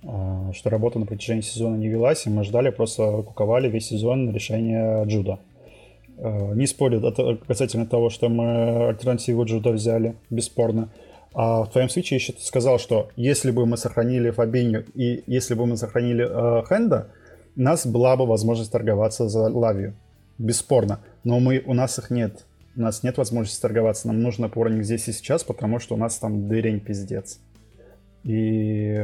что 0.03 0.71
работа 0.71 0.99
на 0.99 1.07
протяжении 1.07 1.43
сезона 1.43 1.77
не 1.77 1.89
велась, 1.89 2.27
и 2.27 2.31
мы 2.31 2.45
ждали, 2.45 2.71
просто 2.71 3.23
куковали 3.23 3.69
весь 3.69 3.89
сезон 3.89 4.33
решения 4.33 5.05
Джуда. 5.05 5.41
Э, 6.19 6.53
не 6.55 6.67
спорю 6.67 7.01
касательно 7.47 7.87
того, 7.87 8.11
что 8.11 8.29
мы 8.29 8.89
альтернативу 8.89 9.45
Джуда 9.45 9.71
взяли, 9.71 10.17
бесспорно. 10.31 10.91
А 11.33 11.63
в 11.63 11.71
твоем 11.71 11.89
случае 11.89 12.19
еще 12.19 12.33
ты 12.33 12.43
сказал, 12.43 12.79
что 12.79 13.11
если 13.17 13.51
бы 13.51 13.67
мы 13.67 13.77
сохранили 13.77 14.31
Фабиню 14.31 14.85
и 14.95 15.23
если 15.27 15.55
бы 15.55 15.67
мы 15.67 15.77
сохранили 15.77 16.27
э, 16.29 16.65
Хенда, 16.69 17.09
у 17.57 17.61
нас 17.61 17.87
была 17.87 18.17
бы 18.17 18.27
возможность 18.27 18.73
торговаться 18.73 19.29
за 19.29 19.43
Лавию. 19.43 19.95
Бесспорно. 20.39 21.01
Но 21.25 21.39
мы, 21.41 21.63
у 21.65 21.75
нас 21.75 21.99
их 21.99 22.11
нет. 22.11 22.45
У 22.77 22.81
нас 22.81 23.03
нет 23.03 23.19
возможности 23.19 23.61
торговаться. 23.61 24.09
Нам 24.09 24.23
нужно 24.23 24.47
опорник 24.47 24.85
здесь 24.85 25.09
и 25.09 25.13
сейчас, 25.13 25.45
потому 25.45 25.79
что 25.79 25.95
у 25.95 25.99
нас 25.99 26.17
там 26.19 26.49
дырень 26.49 26.81
пиздец. 26.81 27.41
И, 28.25 28.97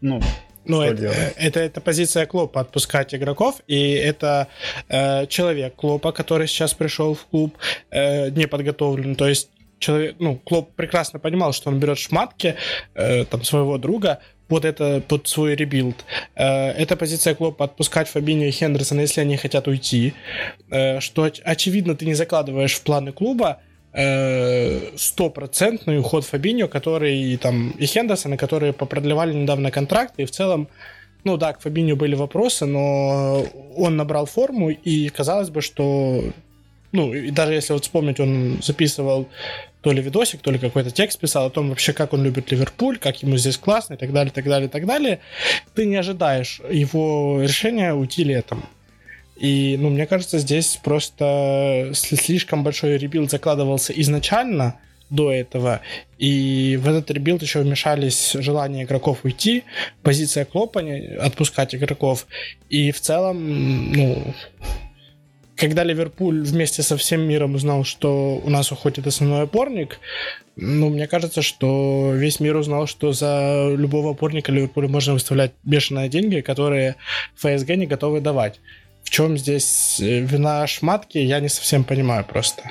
ну, 0.00 0.20
ну, 0.64 0.82
это, 0.82 1.06
это, 1.36 1.60
это 1.60 1.80
позиция 1.80 2.26
Клопа 2.26 2.60
отпускать 2.60 3.14
игроков, 3.14 3.60
и 3.66 3.92
это 3.92 4.46
э, 4.88 5.26
человек 5.26 5.74
Клопа, 5.74 6.12
который 6.12 6.46
сейчас 6.46 6.74
пришел 6.74 7.14
в 7.14 7.24
клуб, 7.26 7.56
э, 7.90 8.30
не 8.30 8.46
подготовлен. 8.46 9.14
То 9.16 9.26
есть 9.26 9.50
человек, 9.78 10.16
ну, 10.18 10.36
Клоп 10.36 10.70
прекрасно 10.76 11.18
понимал, 11.18 11.52
что 11.52 11.70
он 11.70 11.80
берет 11.80 11.98
шматки 11.98 12.56
э, 12.94 13.24
там 13.24 13.42
своего 13.42 13.78
друга 13.78 14.20
под 14.48 14.64
это, 14.64 15.02
под 15.06 15.26
свой 15.28 15.54
rebuild. 15.54 16.04
Э, 16.36 16.70
это 16.70 16.96
позиция 16.96 17.34
Клопа 17.34 17.64
отпускать 17.64 18.08
Фабиньо 18.08 18.46
и 18.46 18.50
Хендерсона, 18.50 19.00
если 19.00 19.22
они 19.22 19.36
хотят 19.36 19.66
уйти. 19.66 20.12
Э, 20.70 21.00
что 21.00 21.28
очевидно 21.44 21.96
ты 21.96 22.04
не 22.04 22.14
закладываешь 22.14 22.74
в 22.74 22.82
планы 22.82 23.12
клуба, 23.12 23.56
Э, 23.56 23.69
стопроцентный 23.92 25.98
уход 25.98 26.24
Фабиньо, 26.24 26.68
который 26.68 27.36
там 27.36 27.70
и 27.70 27.86
Хендерсона, 27.86 28.36
которые 28.36 28.72
попродлевали 28.72 29.32
недавно 29.32 29.70
контракты, 29.70 30.22
и 30.22 30.26
в 30.26 30.30
целом 30.30 30.68
ну 31.24 31.36
да, 31.36 31.52
к 31.52 31.60
Фабиньо 31.60 31.96
были 31.96 32.14
вопросы, 32.14 32.66
но 32.66 33.44
он 33.76 33.96
набрал 33.96 34.26
форму, 34.26 34.70
и 34.70 35.08
казалось 35.10 35.50
бы, 35.50 35.60
что 35.60 36.24
ну, 36.92 37.14
и 37.14 37.30
даже 37.30 37.52
если 37.52 37.72
вот 37.72 37.84
вспомнить, 37.84 38.18
он 38.18 38.58
записывал 38.62 39.28
то 39.80 39.92
ли 39.92 40.02
видосик, 40.02 40.40
то 40.40 40.50
ли 40.50 40.58
какой-то 40.58 40.90
текст 40.90 41.20
писал 41.20 41.46
о 41.46 41.50
том 41.50 41.68
вообще, 41.68 41.92
как 41.92 42.12
он 42.12 42.24
любит 42.24 42.50
Ливерпуль, 42.50 42.98
как 42.98 43.22
ему 43.22 43.36
здесь 43.36 43.56
классно 43.56 43.94
и 43.94 43.96
так 43.96 44.12
далее, 44.12 44.32
так 44.32 44.44
далее, 44.44 44.68
так 44.68 44.86
далее. 44.86 45.20
Ты 45.74 45.86
не 45.86 45.96
ожидаешь 45.96 46.60
его 46.68 47.40
решения 47.42 47.94
уйти 47.94 48.24
летом. 48.24 48.64
И, 49.40 49.78
ну, 49.80 49.88
мне 49.88 50.06
кажется, 50.06 50.38
здесь 50.38 50.78
просто 50.82 51.92
слишком 51.94 52.62
большой 52.62 52.98
rebuild 52.98 53.30
закладывался 53.30 53.94
изначально 53.94 54.78
до 55.08 55.32
этого, 55.32 55.80
и 56.18 56.78
в 56.80 56.86
этот 56.86 57.10
rebuild 57.10 57.42
еще 57.42 57.60
вмешались 57.60 58.32
желания 58.34 58.84
игроков 58.84 59.20
уйти, 59.24 59.64
позиция 60.02 60.44
Клопа 60.44 60.82
отпускать 61.20 61.74
игроков, 61.74 62.26
и 62.68 62.92
в 62.92 63.00
целом, 63.00 63.92
ну, 63.92 64.34
когда 65.56 65.84
Ливерпуль 65.84 66.42
вместе 66.42 66.82
со 66.82 66.96
всем 66.96 67.22
миром 67.22 67.54
узнал, 67.54 67.84
что 67.84 68.40
у 68.44 68.50
нас 68.50 68.70
уходит 68.72 69.06
основной 69.06 69.42
опорник, 69.42 70.00
ну, 70.56 70.90
мне 70.90 71.06
кажется, 71.06 71.40
что 71.42 72.12
весь 72.14 72.40
мир 72.40 72.56
узнал, 72.56 72.86
что 72.86 73.12
за 73.12 73.74
любого 73.74 74.10
опорника 74.12 74.52
Ливерпулю 74.52 74.88
можно 74.88 75.14
выставлять 75.14 75.52
бешеные 75.64 76.08
деньги, 76.08 76.40
которые 76.40 76.96
ФСГ 77.36 77.70
не 77.70 77.86
готовы 77.86 78.20
давать. 78.20 78.60
В 79.10 79.12
чем 79.12 79.36
здесь 79.36 79.98
э, 80.00 80.20
вина 80.20 80.64
шматки, 80.68 81.18
я 81.18 81.40
не 81.40 81.48
совсем 81.48 81.82
понимаю 81.82 82.24
просто. 82.24 82.62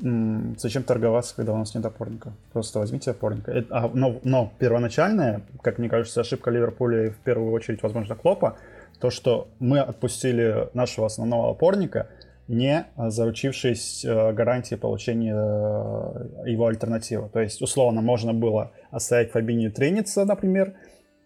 Зачем 0.00 0.82
торговаться, 0.82 1.36
когда 1.36 1.52
у 1.52 1.56
нас 1.56 1.72
нет 1.72 1.86
опорника? 1.86 2.32
Просто 2.52 2.80
возьмите 2.80 3.12
опорника. 3.12 3.52
Это, 3.52 3.68
а, 3.70 3.90
но, 3.94 4.18
но 4.24 4.52
первоначальная, 4.58 5.42
как 5.62 5.78
мне 5.78 5.88
кажется, 5.88 6.22
ошибка 6.22 6.50
Ливерпуля 6.50 7.06
и 7.06 7.10
в 7.10 7.18
первую 7.18 7.52
очередь, 7.52 7.80
возможно, 7.80 8.16
Клопа, 8.16 8.56
то, 8.98 9.10
что 9.10 9.46
мы 9.60 9.78
отпустили 9.78 10.68
нашего 10.74 11.06
основного 11.06 11.52
опорника, 11.52 12.08
не 12.48 12.86
заручившись 12.96 14.04
э, 14.04 14.32
гарантией 14.32 14.80
получения 14.80 15.36
э, 15.36 16.50
его 16.50 16.66
альтернативы. 16.66 17.28
То 17.28 17.38
есть, 17.38 17.62
условно, 17.62 18.00
можно 18.00 18.34
было 18.34 18.72
оставить 18.90 19.30
Фабини 19.30 19.68
Треница, 19.68 20.24
например, 20.24 20.74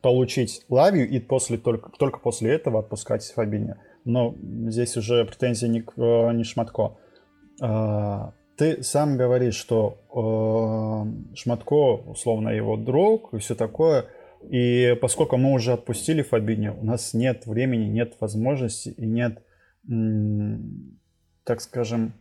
получить 0.03 0.61
Лавию 0.69 1.09
и 1.09 1.19
после, 1.21 1.57
только, 1.57 1.89
только 1.99 2.19
после 2.19 2.53
этого 2.53 2.81
отпускать 2.81 3.25
Фабини. 3.35 3.77
Но 4.05 4.35
здесь 4.69 4.97
уже 4.97 5.25
претензии 5.25 5.67
не, 5.67 5.83
к, 5.83 5.93
э, 5.97 6.33
не 6.33 6.45
Шматко. 6.45 6.99
А, 7.61 8.35
ты 8.57 8.83
сам 8.83 9.17
говоришь, 9.17 9.55
что 9.55 9.99
э, 10.11 11.35
Шматко, 11.37 11.97
условно, 11.97 12.51
его 12.51 12.77
друг 12.77 13.33
и 13.35 13.39
все 13.39 13.55
такое. 13.55 14.07
И 14.51 14.97
поскольку 15.01 15.37
мы 15.37 15.53
уже 15.53 15.73
отпустили 15.73 16.23
Фабини, 16.23 16.69
у 16.69 16.85
нас 16.85 17.15
нет 17.15 17.47
времени, 17.47 17.87
нет 17.87 18.17
возможности 18.21 18.91
и 18.91 19.07
нет, 19.07 19.43
так 21.45 21.63
скажем, 21.63 22.13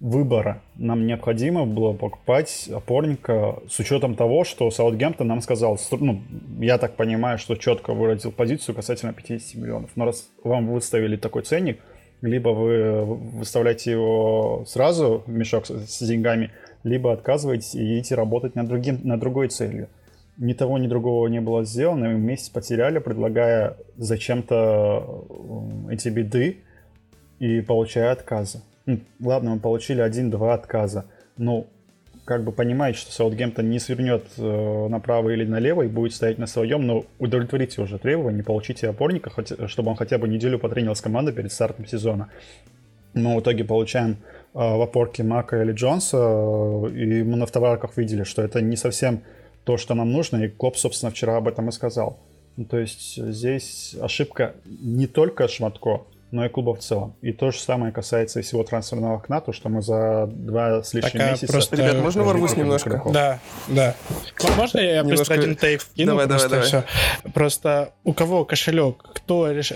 выбора. 0.00 0.62
Нам 0.76 1.06
необходимо 1.06 1.66
было 1.66 1.92
покупать 1.92 2.68
опорника 2.72 3.58
с 3.68 3.78
учетом 3.80 4.14
того, 4.14 4.44
что 4.44 4.70
Саутгемптон 4.70 5.26
нам 5.26 5.40
сказал, 5.40 5.78
ну, 5.90 6.22
я 6.60 6.78
так 6.78 6.94
понимаю, 6.96 7.38
что 7.38 7.56
четко 7.56 7.94
выразил 7.94 8.30
позицию 8.30 8.74
касательно 8.74 9.12
50 9.12 9.60
миллионов. 9.60 9.90
Но 9.96 10.04
раз 10.04 10.28
вам 10.44 10.68
выставили 10.72 11.16
такой 11.16 11.42
ценник, 11.42 11.80
либо 12.22 12.50
вы 12.50 13.04
выставляете 13.04 13.92
его 13.92 14.64
сразу 14.66 15.24
в 15.26 15.30
мешок 15.30 15.66
с 15.66 16.02
деньгами, 16.02 16.52
либо 16.84 17.12
отказываетесь 17.12 17.74
и 17.74 17.98
идите 17.98 18.14
работать 18.14 18.54
над, 18.54 18.68
другим, 18.68 19.00
над 19.02 19.18
другой 19.18 19.48
целью. 19.48 19.88
Ни 20.36 20.52
того, 20.52 20.78
ни 20.78 20.86
другого 20.86 21.26
не 21.26 21.40
было 21.40 21.64
сделано, 21.64 22.12
и 22.12 22.16
месяц 22.16 22.48
потеряли, 22.48 23.00
предлагая 23.00 23.76
зачем-то 23.96 25.24
э, 25.88 25.94
эти 25.94 26.08
беды 26.10 26.58
и 27.40 27.60
получая 27.60 28.12
отказы. 28.12 28.62
Ну, 28.88 29.00
ладно, 29.20 29.50
мы 29.50 29.60
получили 29.60 30.00
один-два 30.00 30.54
отказа. 30.54 31.04
но 31.36 31.66
как 32.24 32.42
бы 32.44 32.52
понимаете, 32.52 32.98
что 32.98 33.12
Саутгемптон 33.12 33.68
не 33.70 33.78
свернет 33.78 34.24
э, 34.36 34.88
направо 34.88 35.30
или 35.30 35.46
налево 35.46 35.82
и 35.82 35.88
будет 35.88 36.14
стоять 36.14 36.38
на 36.38 36.46
своем, 36.46 36.86
но 36.86 37.04
удовлетворите 37.18 37.80
уже 37.82 37.98
требования, 37.98 38.42
получите 38.42 38.88
опорника, 38.88 39.30
хоть, 39.30 39.52
чтобы 39.70 39.90
он 39.90 39.96
хотя 39.96 40.18
бы 40.18 40.28
неделю 40.28 40.58
потренил 40.58 40.94
с 40.94 41.00
командой 41.00 41.32
перед 41.32 41.52
стартом 41.52 41.86
сезона. 41.86 42.28
Но 43.14 43.36
в 43.36 43.40
итоге 43.40 43.64
получаем 43.64 44.12
э, 44.12 44.16
в 44.54 44.80
опорке 44.80 45.22
Мака 45.22 45.62
или 45.62 45.72
Джонса, 45.72 46.16
э, 46.18 46.90
и 46.90 47.22
мы 47.22 47.36
на 47.36 47.44
втоварках 47.44 47.96
видели, 47.98 48.24
что 48.24 48.42
это 48.42 48.62
не 48.62 48.76
совсем 48.76 49.20
то, 49.64 49.76
что 49.76 49.94
нам 49.94 50.12
нужно, 50.12 50.44
и 50.44 50.48
Клоп, 50.48 50.78
собственно, 50.78 51.10
вчера 51.10 51.36
об 51.36 51.48
этом 51.48 51.68
и 51.68 51.72
сказал. 51.72 52.18
Ну, 52.56 52.64
то 52.64 52.78
есть 52.78 53.16
здесь 53.16 53.96
ошибка 54.00 54.54
не 54.66 55.06
только 55.06 55.46
Шматко, 55.46 56.06
но 56.30 56.44
и 56.44 56.48
клуба 56.48 56.74
в 56.74 56.80
целом. 56.80 57.16
И 57.22 57.32
то 57.32 57.50
же 57.50 57.58
самое 57.58 57.92
касается 57.92 58.40
и 58.40 58.42
всего 58.42 58.62
трансферного 58.64 59.16
окна, 59.16 59.40
то, 59.40 59.52
что 59.52 59.68
мы 59.68 59.80
за 59.82 60.26
два 60.26 60.82
с 60.82 60.92
лишним 60.94 61.12
Так, 61.20 61.30
месяца... 61.32 61.52
просто- 61.52 61.76
Ребят, 61.76 61.96
можно 61.96 62.22
ворвусь 62.22 62.56
немножко? 62.56 62.90
игроков. 62.90 63.12
Да, 63.12 63.38
да. 63.68 63.94
Можно 64.56 64.78
я 64.80 64.98
Немножко- 65.02 65.16
быстро 65.18 65.34
один 65.34 65.56
тейк 65.56 65.82
кину? 65.96 66.12
Давай, 66.12 66.26
давай, 66.26 66.48
просто 66.48 66.48
давай. 66.50 66.66
всё? 66.66 67.30
Просто 67.32 67.92
у 68.04 68.12
кого 68.12 68.44
кошелек, 68.44 69.02
кто 69.14 69.50
реш- 69.50 69.72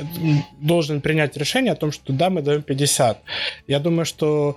должен 0.61 1.01
принять 1.01 1.37
решение 1.37 1.73
о 1.73 1.77
том, 1.77 1.91
что 1.93 2.13
да, 2.13 2.29
мы 2.31 2.43
даем 2.43 2.63
50. 2.63 3.19
Я 3.67 3.79
думаю, 3.81 4.05
что 4.05 4.57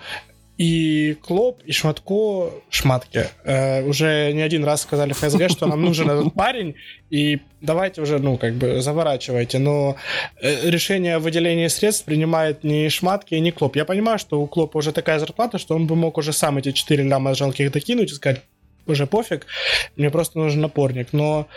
и 0.58 1.18
Клоп, 1.22 1.62
и 1.66 1.72
Шматко, 1.72 2.52
Шматки, 2.70 3.26
э, 3.44 3.84
уже 3.84 4.32
не 4.34 4.42
один 4.42 4.64
раз 4.64 4.84
сказали 4.84 5.14
ФСГ, 5.14 5.50
что 5.50 5.66
нам 5.68 5.82
нужен 5.82 6.10
этот 6.10 6.34
парень, 6.36 6.76
и 7.10 7.40
давайте 7.62 8.02
уже, 8.02 8.20
ну, 8.20 8.38
как 8.38 8.54
бы, 8.54 8.82
заворачивайте. 8.82 9.60
Но 9.60 9.98
э, 10.42 10.70
решение 10.70 11.16
о 11.16 11.20
выделении 11.20 11.68
средств 11.68 12.06
принимает 12.06 12.64
не 12.64 12.90
Шматки 12.90 13.36
и 13.36 13.40
не 13.42 13.52
Клоп. 13.52 13.76
Я 13.76 13.86
понимаю, 13.86 14.18
что 14.18 14.42
у 14.42 14.48
Клопа 14.48 14.78
уже 14.78 14.94
такая 14.94 15.20
зарплата, 15.20 15.58
что 15.58 15.76
он 15.76 15.88
бы 15.88 15.96
мог 15.96 16.18
уже 16.18 16.32
сам 16.32 16.58
эти 16.58 16.72
4 16.72 17.04
ляма 17.04 17.34
жалких 17.36 17.72
докинуть 17.72 18.12
и 18.12 18.16
сказать, 18.16 18.42
уже 18.88 19.08
пофиг, 19.08 19.48
мне 19.96 20.10
просто 20.10 20.40
нужен 20.40 20.62
напорник. 20.62 21.10
Но 21.12 21.48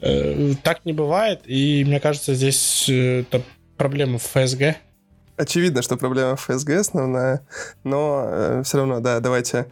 э, 0.00 0.52
так 0.62 0.84
не 0.84 0.92
бывает, 0.92 1.42
и 1.44 1.84
мне 1.84 2.00
кажется, 2.00 2.34
здесь 2.34 2.88
э, 2.88 3.20
это 3.20 3.42
проблема 3.76 4.18
в 4.18 4.22
ФСГ. 4.22 4.76
Очевидно, 5.36 5.82
что 5.82 5.96
проблема 5.96 6.36
ФСГ 6.36 6.70
основная, 6.70 7.46
но 7.84 8.62
все 8.64 8.78
равно, 8.78 9.00
да, 9.00 9.20
давайте. 9.20 9.66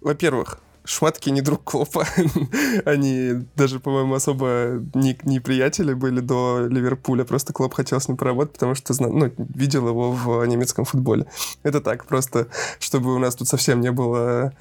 Во-первых, 0.00 0.58
Шматки 0.84 1.30
не 1.30 1.42
друг 1.42 1.62
Клопа. 1.62 2.06
Они 2.84 3.46
даже, 3.54 3.78
по-моему, 3.78 4.14
особо 4.14 4.82
не, 4.94 5.16
не 5.22 5.38
приятели 5.38 5.94
были 5.94 6.20
до 6.20 6.66
Ливерпуля. 6.68 7.24
Просто 7.24 7.52
Клоп 7.52 7.74
хотел 7.74 8.00
с 8.00 8.08
ним 8.08 8.16
поработать, 8.16 8.54
потому 8.54 8.74
что 8.74 8.92
ну, 8.98 9.30
видел 9.36 9.88
его 9.88 10.10
в 10.10 10.44
немецком 10.44 10.84
футболе. 10.84 11.26
Это 11.62 11.80
так, 11.80 12.04
просто 12.04 12.48
чтобы 12.80 13.14
у 13.14 13.18
нас 13.18 13.36
тут 13.36 13.48
совсем 13.48 13.80
не 13.80 13.92
было 13.92 14.52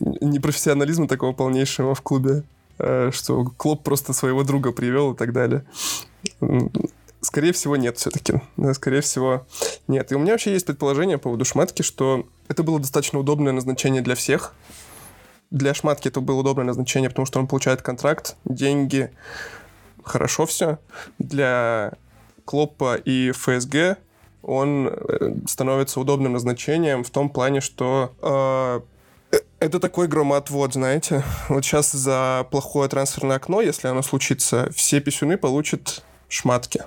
непрофессионализма 0.00 1.08
такого 1.08 1.32
полнейшего 1.32 1.94
в 1.96 2.02
клубе, 2.02 2.44
э, 2.78 3.10
что 3.12 3.44
Клоп 3.44 3.82
просто 3.82 4.12
своего 4.12 4.44
друга 4.44 4.70
привел 4.70 5.14
и 5.14 5.16
так 5.16 5.32
далее. 5.32 5.64
Скорее 7.26 7.52
всего, 7.52 7.74
нет 7.74 7.98
все-таки. 7.98 8.34
Да, 8.56 8.72
скорее 8.72 9.00
всего, 9.00 9.44
нет. 9.88 10.12
И 10.12 10.14
у 10.14 10.20
меня 10.20 10.34
вообще 10.34 10.52
есть 10.52 10.64
предположение 10.64 11.18
по 11.18 11.24
поводу 11.24 11.44
Шматки, 11.44 11.82
что 11.82 12.28
это 12.46 12.62
было 12.62 12.78
достаточно 12.78 13.18
удобное 13.18 13.52
назначение 13.52 14.00
для 14.00 14.14
всех. 14.14 14.54
Для 15.50 15.74
Шматки 15.74 16.06
это 16.06 16.20
было 16.20 16.38
удобное 16.38 16.64
назначение, 16.64 17.10
потому 17.10 17.26
что 17.26 17.40
он 17.40 17.48
получает 17.48 17.82
контракт, 17.82 18.36
деньги, 18.44 19.10
хорошо 20.04 20.46
все. 20.46 20.78
Для 21.18 21.94
Клоппа 22.44 22.94
и 22.94 23.32
ФСГ 23.32 23.98
он 24.42 24.86
э, 24.86 25.34
становится 25.48 25.98
удобным 25.98 26.34
назначением 26.34 27.02
в 27.02 27.10
том 27.10 27.28
плане, 27.28 27.60
что 27.60 28.14
э, 29.32 29.38
это 29.58 29.80
такой 29.80 30.06
громоотвод, 30.06 30.74
знаете. 30.74 31.24
Вот 31.48 31.64
сейчас 31.64 31.90
за 31.90 32.46
плохое 32.52 32.88
трансферное 32.88 33.38
окно, 33.38 33.62
если 33.62 33.88
оно 33.88 34.02
случится, 34.02 34.70
все 34.76 35.00
писюны 35.00 35.36
получат 35.36 36.04
Шматки. 36.28 36.84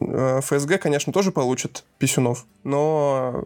Э, 0.00 0.40
ФСГ, 0.42 0.80
конечно, 0.80 1.12
тоже 1.12 1.32
получит 1.32 1.84
писюнов, 1.98 2.44
но 2.64 3.44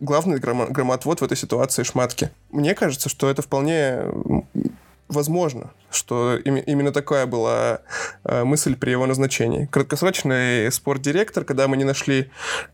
главный 0.00 0.38
громоотвод 0.38 1.20
в 1.20 1.24
этой 1.24 1.36
ситуации 1.36 1.82
шматки. 1.82 2.30
Мне 2.50 2.74
кажется, 2.74 3.08
что 3.08 3.30
это 3.30 3.42
вполне 3.42 4.04
возможно, 5.10 5.70
что 5.90 6.36
именно 6.36 6.92
такая 6.92 7.26
была 7.26 7.80
э, 8.24 8.44
мысль 8.44 8.76
при 8.76 8.90
его 8.90 9.06
назначении. 9.06 9.66
Краткосрочный 9.66 10.70
спортдиректор, 10.72 11.44
когда 11.44 11.68
мы 11.68 11.76
не 11.76 11.84
нашли 11.84 12.30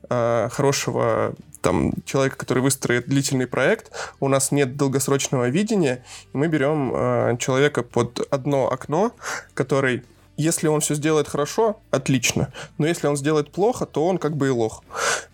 э, 0.08 0.48
хорошего 0.52 1.34
там 1.62 1.94
человека, 2.04 2.36
который 2.36 2.62
выстроит 2.62 3.08
длительный 3.08 3.46
проект, 3.46 3.90
у 4.20 4.28
нас 4.28 4.52
нет 4.52 4.76
долгосрочного 4.76 5.48
видения, 5.48 6.04
и 6.32 6.36
мы 6.36 6.48
берем 6.48 6.92
э, 6.94 7.36
человека 7.38 7.82
под 7.82 8.26
одно 8.30 8.70
окно, 8.70 9.12
который 9.54 10.04
если 10.36 10.68
он 10.68 10.80
все 10.80 10.94
сделает 10.94 11.28
хорошо, 11.28 11.80
отлично. 11.90 12.52
Но 12.78 12.86
если 12.86 13.06
он 13.06 13.16
сделает 13.16 13.50
плохо, 13.50 13.86
то 13.86 14.06
он 14.06 14.18
как 14.18 14.36
бы 14.36 14.48
и 14.48 14.50
лох. 14.50 14.82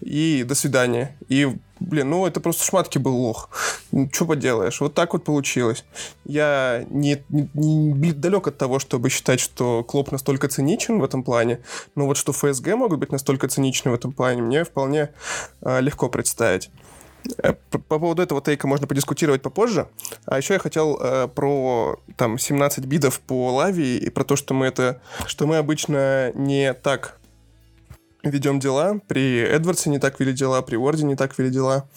И 0.00 0.44
до 0.46 0.54
свидания. 0.54 1.16
И, 1.28 1.56
блин, 1.80 2.10
ну 2.10 2.26
это 2.26 2.40
просто 2.40 2.64
шматки 2.64 2.98
был 2.98 3.16
лох. 3.16 3.50
Что 4.12 4.26
поделаешь? 4.26 4.80
Вот 4.80 4.94
так 4.94 5.12
вот 5.12 5.24
получилось. 5.24 5.84
Я 6.24 6.84
не, 6.90 7.22
не, 7.28 7.48
не 7.54 8.12
далек 8.12 8.46
от 8.46 8.58
того, 8.58 8.78
чтобы 8.78 9.10
считать, 9.10 9.40
что 9.40 9.82
Клоп 9.84 10.12
настолько 10.12 10.48
циничен 10.48 11.00
в 11.00 11.04
этом 11.04 11.24
плане. 11.24 11.60
Но 11.94 12.06
вот 12.06 12.16
что 12.16 12.32
ФСГ 12.32 12.68
могут 12.74 13.00
быть 13.00 13.12
настолько 13.12 13.48
циничны 13.48 13.90
в 13.90 13.94
этом 13.94 14.12
плане, 14.12 14.42
мне 14.42 14.64
вполне 14.64 15.10
э, 15.62 15.80
легко 15.80 16.08
представить. 16.08 16.70
Э, 17.38 17.52
По 17.70 17.78
по 17.78 17.98
поводу 17.98 18.22
этого 18.22 18.40
тейка 18.40 18.66
можно 18.66 18.86
подискутировать 18.86 19.42
попозже. 19.42 19.88
А 20.26 20.38
еще 20.38 20.54
я 20.54 20.58
хотел 20.60 20.98
э, 21.00 21.28
про 21.28 22.00
там 22.16 22.38
17 22.38 22.84
бидов 22.86 23.20
по 23.20 23.52
лаве 23.52 23.98
и 23.98 24.10
про 24.10 24.24
то, 24.24 24.36
что 24.36 24.54
мы 24.54 24.66
это, 24.66 25.00
что 25.26 25.46
мы 25.46 25.58
обычно 25.58 26.32
не 26.34 26.74
так 26.74 27.18
ведем 28.22 28.60
дела. 28.60 29.00
При 29.08 29.38
Эдвардсе 29.40 29.90
не 29.90 29.98
так 29.98 30.18
вели 30.20 30.32
дела, 30.32 30.62
при 30.62 30.76
Уорде 30.76 31.04
не 31.04 31.16
так 31.16 31.38
вели 31.38 31.50
дела. 31.50 31.88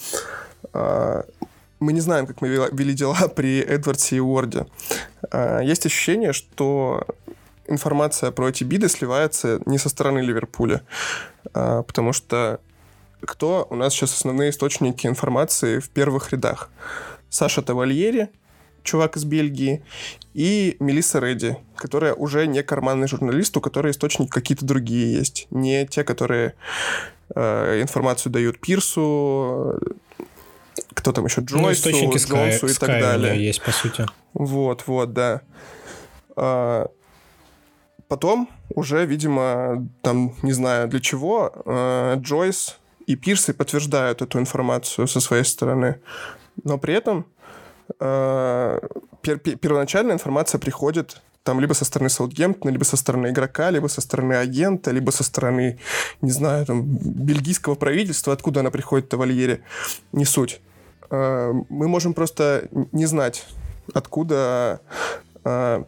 А, 0.74 1.26
мы 1.80 1.94
не 1.94 2.02
знаем, 2.02 2.28
как 2.28 2.42
мы 2.42 2.50
вели 2.50 2.94
дела 2.94 3.28
при 3.36 3.60
Эдвардсе 3.60 4.18
и 4.18 4.20
Уорде. 4.20 4.66
А, 5.32 5.60
есть 5.60 5.86
ощущение, 5.86 6.34
что 6.34 7.06
информация 7.68 8.32
про 8.32 8.50
эти 8.50 8.64
биды 8.64 8.90
сливается 8.90 9.60
не 9.66 9.78
со 9.78 9.90
стороны 9.90 10.20
Ливерпуля, 10.20 10.82
а, 11.54 11.84
потому 11.84 12.14
что 12.14 12.60
кто 13.26 13.68
у 13.70 13.76
нас 13.76 13.94
сейчас 13.94 14.14
основные 14.14 14.52
источники 14.52 15.08
информации 15.08 15.80
в 15.80 15.90
первых 15.90 16.32
рядах? 16.32 16.70
Саша 17.30 17.62
Тавальери, 17.62 18.30
чувак 18.84 19.18
из 19.18 19.26
Бельгии, 19.26 19.84
и 20.34 20.78
Мелисса 20.80 21.20
Редди, 21.20 21.58
которая 21.76 22.14
уже 22.14 22.48
не 22.48 22.64
карманный 22.64 23.08
журналист, 23.08 23.58
у 23.58 23.62
которой 23.62 23.92
источники 23.92 24.30
какие-то 24.30 24.66
другие 24.66 25.14
есть. 25.14 25.48
Не 25.50 25.86
те, 25.86 26.04
которые 26.04 26.54
э, 27.36 27.82
информацию 27.82 28.32
дают 28.32 28.60
Пирсу, 28.60 29.80
кто 30.94 31.12
там 31.12 31.26
еще, 31.26 31.42
Джойсу, 31.42 31.62
Ну, 31.64 31.72
источники 31.72 32.18
Sky, 32.18 32.52
Джонсу 32.52 32.68
и 32.68 32.70
Sky 32.70 32.80
так 32.80 33.02
далее. 33.02 33.44
есть, 33.44 33.62
по 33.62 33.72
сути. 33.72 34.06
Вот, 34.34 34.84
вот, 34.88 35.14
да. 35.14 35.42
А, 36.36 36.88
потом 38.08 38.50
уже, 38.70 39.06
видимо, 39.06 39.88
там, 40.02 40.36
не 40.42 40.54
знаю 40.54 40.88
для 40.88 41.00
чего, 41.00 41.52
а, 41.66 42.16
Джойс 42.18 42.78
и 43.08 43.16
Пирсы 43.16 43.54
подтверждают 43.54 44.22
эту 44.22 44.40
информацию 44.40 45.08
со 45.08 45.20
своей 45.20 45.44
стороны. 45.44 46.00
Но 46.64 46.78
при 46.78 46.96
этом 46.96 47.26
пер- 48.00 49.40
первоначальная 49.58 50.16
информация 50.16 50.60
приходит 50.60 51.22
там 51.44 51.60
либо 51.60 51.74
со 51.74 51.86
стороны 51.86 52.10
Саутгемптона, 52.10 52.72
либо 52.72 52.84
со 52.84 52.98
стороны 52.98 53.28
игрока, 53.28 53.70
либо 53.70 53.88
со 53.88 54.02
стороны 54.02 54.34
агента, 54.34 54.90
либо 54.90 55.12
со 55.12 55.24
стороны, 55.24 55.78
не 56.22 56.32
знаю, 56.32 56.66
там, 56.66 56.84
бельгийского 56.84 57.76
правительства, 57.76 58.34
откуда 58.34 58.62
она 58.62 58.72
приходит, 58.72 59.10
Тавальери, 59.10 59.62
не 60.12 60.26
суть. 60.26 60.60
А, 61.12 61.52
Мы 61.70 61.88
можем 61.88 62.16
просто 62.16 62.68
не 62.92 63.06
знать, 63.06 63.46
откуда... 63.94 64.82
а, 65.44 65.86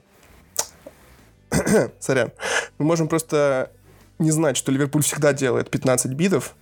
Сорян. 1.99 2.31
Мы 2.77 2.85
можем 2.85 3.07
просто 3.07 3.71
не 4.19 4.31
знать, 4.31 4.57
что 4.57 4.71
Ливерпуль 4.71 5.01
всегда 5.01 5.33
делает 5.33 5.69
15 5.69 6.13
бидов, 6.13 6.55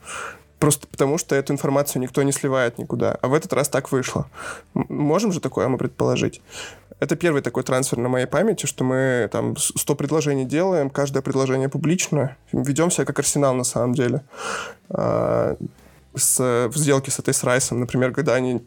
просто 0.65 0.87
потому 0.87 1.19
что 1.19 1.35
эту 1.35 1.53
информацию 1.53 2.01
никто 2.01 2.23
не 2.23 2.31
сливает 2.31 2.79
никуда. 2.79 3.19
А 3.21 3.27
в 3.27 3.35
этот 3.35 3.53
раз 3.53 3.69
так 3.69 3.91
вышло. 3.91 4.25
Можем 4.73 5.31
же 5.31 5.39
такое 5.39 5.67
мы 5.67 5.77
предположить? 5.77 6.41
Это 6.99 7.15
первый 7.15 7.43
такой 7.43 7.61
трансфер 7.61 7.99
на 7.99 8.09
моей 8.09 8.25
памяти, 8.25 8.65
что 8.65 8.83
мы 8.83 9.29
там 9.31 9.55
100 9.57 9.93
предложений 9.93 10.45
делаем, 10.45 10.89
каждое 10.89 11.21
предложение 11.21 11.69
публично, 11.69 12.35
ведем 12.51 12.89
себя 12.89 13.05
как 13.05 13.19
арсенал 13.19 13.53
на 13.53 13.63
самом 13.63 13.93
деле. 13.93 14.23
А, 14.89 15.55
с, 16.15 16.39
в 16.39 16.75
сделке 16.75 17.11
с 17.11 17.19
этой 17.19 17.35
с 17.35 17.43
Райсом, 17.43 17.79
например, 17.79 18.11
когда 18.11 18.33
они 18.33 18.65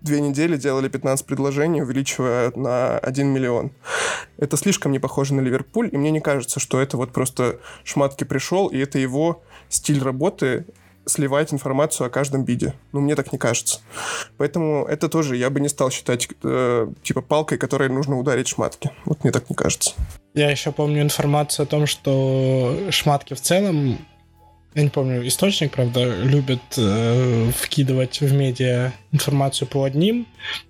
две 0.00 0.20
недели 0.20 0.56
делали 0.56 0.88
15 0.88 1.24
предложений, 1.24 1.82
увеличивая 1.82 2.50
на 2.56 2.98
1 2.98 3.28
миллион. 3.28 3.70
Это 4.38 4.56
слишком 4.56 4.90
не 4.90 4.98
похоже 4.98 5.34
на 5.34 5.40
Ливерпуль, 5.40 5.88
и 5.92 5.96
мне 5.96 6.10
не 6.10 6.20
кажется, 6.20 6.58
что 6.58 6.80
это 6.80 6.96
вот 6.96 7.12
просто 7.12 7.60
Шматки 7.84 8.24
пришел, 8.24 8.66
и 8.66 8.78
это 8.78 8.98
его 8.98 9.40
стиль 9.68 10.02
работы 10.02 10.66
сливать 11.08 11.52
информацию 11.52 12.06
о 12.06 12.10
каждом 12.10 12.44
биде. 12.44 12.74
Ну, 12.92 13.00
мне 13.00 13.16
так 13.16 13.32
не 13.32 13.38
кажется. 13.38 13.80
Поэтому 14.36 14.84
это 14.84 15.08
тоже 15.08 15.36
я 15.36 15.50
бы 15.50 15.60
не 15.60 15.68
стал 15.68 15.90
считать 15.90 16.28
э, 16.42 16.88
типа 17.02 17.22
палкой, 17.22 17.58
которой 17.58 17.88
нужно 17.88 18.18
ударить 18.18 18.48
шматки. 18.48 18.90
Вот 19.04 19.24
мне 19.24 19.32
так 19.32 19.50
не 19.50 19.56
кажется. 19.56 19.94
Я 20.34 20.50
еще 20.50 20.72
помню 20.72 21.02
информацию 21.02 21.64
о 21.64 21.66
том, 21.66 21.86
что 21.86 22.76
шматки 22.90 23.34
в 23.34 23.40
целом 23.40 23.98
я 24.74 24.82
не 24.84 24.90
помню, 24.90 25.26
источник, 25.26 25.72
правда, 25.72 26.04
любит 26.22 26.60
э, 26.76 27.50
вкидывать 27.56 28.20
в 28.20 28.32
медиа 28.32 28.92
информацию 29.12 29.66
по 29.66 29.84
одним 29.84 30.26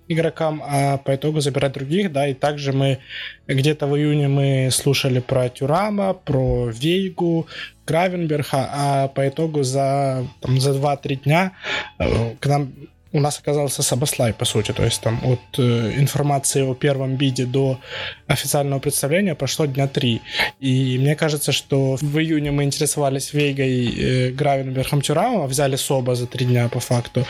игрокам, 0.07 0.63
а 0.65 0.97
по 0.97 1.15
итогу 1.15 1.41
забирать 1.41 1.73
других, 1.73 2.11
да, 2.11 2.27
и 2.27 2.33
также 2.33 2.71
мы 2.71 2.99
где-то 3.47 3.87
в 3.87 3.95
июне 3.97 4.27
мы 4.27 4.69
слушали 4.71 5.19
про 5.19 5.49
Тюрама, 5.49 6.13
про 6.13 6.69
Вейгу, 6.69 7.47
Гравенберга, 7.89 8.69
а 8.71 9.07
по 9.07 9.27
итогу 9.27 9.63
за, 9.63 10.25
там, 10.41 10.59
за 10.59 10.71
2-3 10.71 11.23
дня 11.23 11.51
э, 11.97 12.35
к 12.39 12.45
нам 12.45 12.71
у 13.11 13.19
нас 13.19 13.39
оказался 13.39 13.81
Сабаслай, 13.81 14.33
по 14.33 14.45
сути. 14.45 14.71
То 14.71 14.83
есть 14.83 15.01
там 15.01 15.19
от 15.23 15.39
э, 15.57 15.93
информации 15.97 16.61
о 16.61 16.75
первом 16.75 17.15
биде 17.15 17.45
до 17.45 17.79
официального 18.27 18.79
представления 18.79 19.35
прошло 19.35 19.65
дня 19.65 19.87
три. 19.87 20.21
И 20.59 20.97
мне 20.99 21.15
кажется, 21.15 21.51
что 21.51 21.95
в 21.95 22.19
июне 22.19 22.51
мы 22.51 22.63
интересовались 22.63 23.33
Вейгой, 23.33 23.87
э, 23.87 24.29
Гравенбергом, 24.31 25.01
Тюрамом, 25.01 25.47
взяли 25.47 25.75
Соба 25.75 26.15
за 26.15 26.27
три 26.27 26.45
дня 26.45 26.69
по 26.69 26.79
факту. 26.79 27.25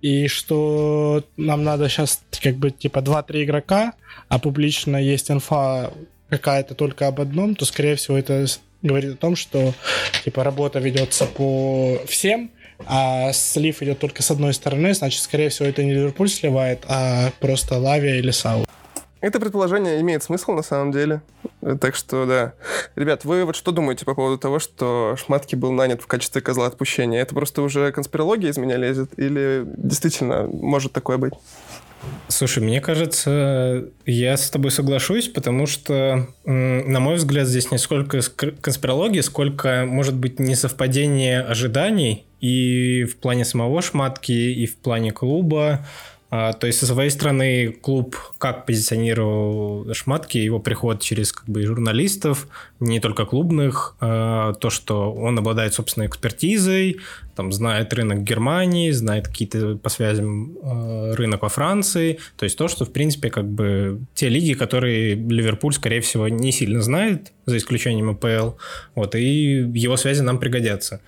И 0.00 0.26
что 0.26 1.24
нам 1.36 1.62
надо 1.62 1.88
сейчас 1.88 2.20
как 2.42 2.56
бы 2.56 2.70
типа 2.70 2.98
2-3 2.98 3.44
игрока, 3.44 3.92
а 4.28 4.38
публично 4.38 4.96
есть 4.96 5.30
инфа 5.30 5.92
какая-то 6.28 6.74
только 6.74 7.06
об 7.08 7.20
одном, 7.20 7.54
то, 7.54 7.64
скорее 7.64 7.96
всего, 7.96 8.16
это 8.16 8.46
говорит 8.82 9.14
о 9.14 9.16
том, 9.16 9.36
что 9.36 9.74
типа 10.24 10.44
работа 10.44 10.78
ведется 10.78 11.26
по 11.26 11.98
всем, 12.06 12.50
а 12.86 13.32
слив 13.32 13.82
идет 13.82 13.98
только 13.98 14.22
с 14.22 14.30
одной 14.30 14.54
стороны, 14.54 14.94
значит, 14.94 15.22
скорее 15.22 15.50
всего, 15.50 15.68
это 15.68 15.84
не 15.84 15.92
Ливерпуль 15.92 16.28
сливает, 16.28 16.84
а 16.88 17.30
просто 17.40 17.78
Лавия 17.78 18.16
или 18.16 18.30
Сау. 18.30 18.64
Это 19.20 19.38
предположение 19.38 20.00
имеет 20.00 20.22
смысл 20.22 20.52
на 20.52 20.62
самом 20.62 20.92
деле. 20.92 21.20
Так 21.80 21.94
что, 21.94 22.24
да. 22.24 22.54
Ребят, 22.96 23.26
вы 23.26 23.44
вот 23.44 23.54
что 23.54 23.70
думаете 23.70 24.06
по 24.06 24.14
поводу 24.14 24.38
того, 24.38 24.58
что 24.58 25.14
Шматки 25.18 25.56
был 25.56 25.72
нанят 25.72 26.00
в 26.00 26.06
качестве 26.06 26.40
козла 26.40 26.66
отпущения? 26.66 27.20
Это 27.20 27.34
просто 27.34 27.60
уже 27.60 27.92
конспирология 27.92 28.50
из 28.50 28.56
меня 28.56 28.78
лезет? 28.78 29.10
Или 29.18 29.64
действительно 29.76 30.44
может 30.46 30.92
такое 30.92 31.18
быть? 31.18 31.34
Слушай, 32.28 32.62
мне 32.62 32.80
кажется, 32.80 33.86
я 34.06 34.36
с 34.36 34.50
тобой 34.50 34.70
соглашусь, 34.70 35.28
потому 35.28 35.66
что, 35.66 36.28
на 36.44 37.00
мой 37.00 37.16
взгляд, 37.16 37.46
здесь 37.46 37.70
не 37.70 37.78
сколько 37.78 38.20
конспирологии, 38.60 39.20
сколько, 39.20 39.84
может 39.86 40.14
быть, 40.14 40.38
несовпадение 40.38 41.40
ожиданий 41.40 42.24
и 42.40 43.04
в 43.04 43.16
плане 43.18 43.44
самого 43.44 43.82
шматки, 43.82 44.32
и 44.32 44.66
в 44.66 44.76
плане 44.76 45.12
клуба. 45.12 45.86
А, 46.30 46.52
то 46.52 46.68
есть, 46.68 46.78
со 46.78 46.86
своей 46.86 47.10
стороны, 47.10 47.72
клуб 47.72 48.16
как 48.38 48.64
позиционировал 48.64 49.92
Шматки, 49.92 50.38
его 50.38 50.60
приход 50.60 51.02
через 51.02 51.32
как 51.32 51.46
бы 51.46 51.62
журналистов, 51.66 52.46
не 52.78 53.00
только 53.00 53.26
клубных, 53.26 53.96
а, 54.00 54.54
то, 54.54 54.70
что 54.70 55.12
он 55.12 55.38
обладает 55.38 55.74
собственной 55.74 56.06
экспертизой, 56.06 56.98
там, 57.34 57.52
знает 57.52 57.92
рынок 57.94 58.22
Германии, 58.22 58.92
знает 58.92 59.26
какие-то 59.26 59.76
по 59.76 59.88
связям 59.88 60.56
а, 60.62 61.14
рынок 61.16 61.42
во 61.42 61.48
Франции, 61.48 62.20
то 62.36 62.44
есть 62.44 62.56
то, 62.56 62.68
что, 62.68 62.84
в 62.84 62.92
принципе, 62.92 63.28
как 63.28 63.48
бы 63.48 64.00
те 64.14 64.28
лиги, 64.28 64.54
которые 64.54 65.16
Ливерпуль, 65.16 65.74
скорее 65.74 66.00
всего, 66.00 66.28
не 66.28 66.52
сильно 66.52 66.80
знает, 66.80 67.32
за 67.46 67.56
исключением 67.56 68.10
АПЛ, 68.10 68.56
вот, 68.94 69.16
и 69.16 69.68
его 69.74 69.96
связи 69.96 70.20
нам 70.22 70.38
пригодятся. 70.38 71.00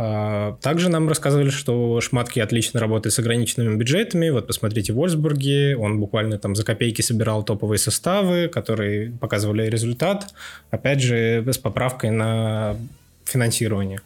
А, 0.00 0.56
также 0.60 0.88
нам 0.90 1.08
рассказывали, 1.08 1.50
что 1.50 2.00
Шматки 2.00 2.38
отлично 2.38 2.78
работает 2.78 3.12
с 3.12 3.18
ограниченными 3.18 3.74
бюджетами. 3.74 4.30
Вот 4.30 4.46
посмотрите, 4.46 4.92
в 4.92 4.96
Вольсбурге 4.96 5.76
он 5.76 5.98
буквально 5.98 6.38
там 6.38 6.54
за 6.54 6.64
копейки 6.64 7.02
собирал 7.02 7.42
топовые 7.42 7.80
составы, 7.80 8.46
которые 8.46 9.10
показывали 9.10 9.68
результат. 9.68 10.32
Опять 10.70 11.02
же, 11.02 11.44
с 11.44 11.58
поправкой 11.58 12.10
на 12.10 12.76
финансирование. 13.24 14.00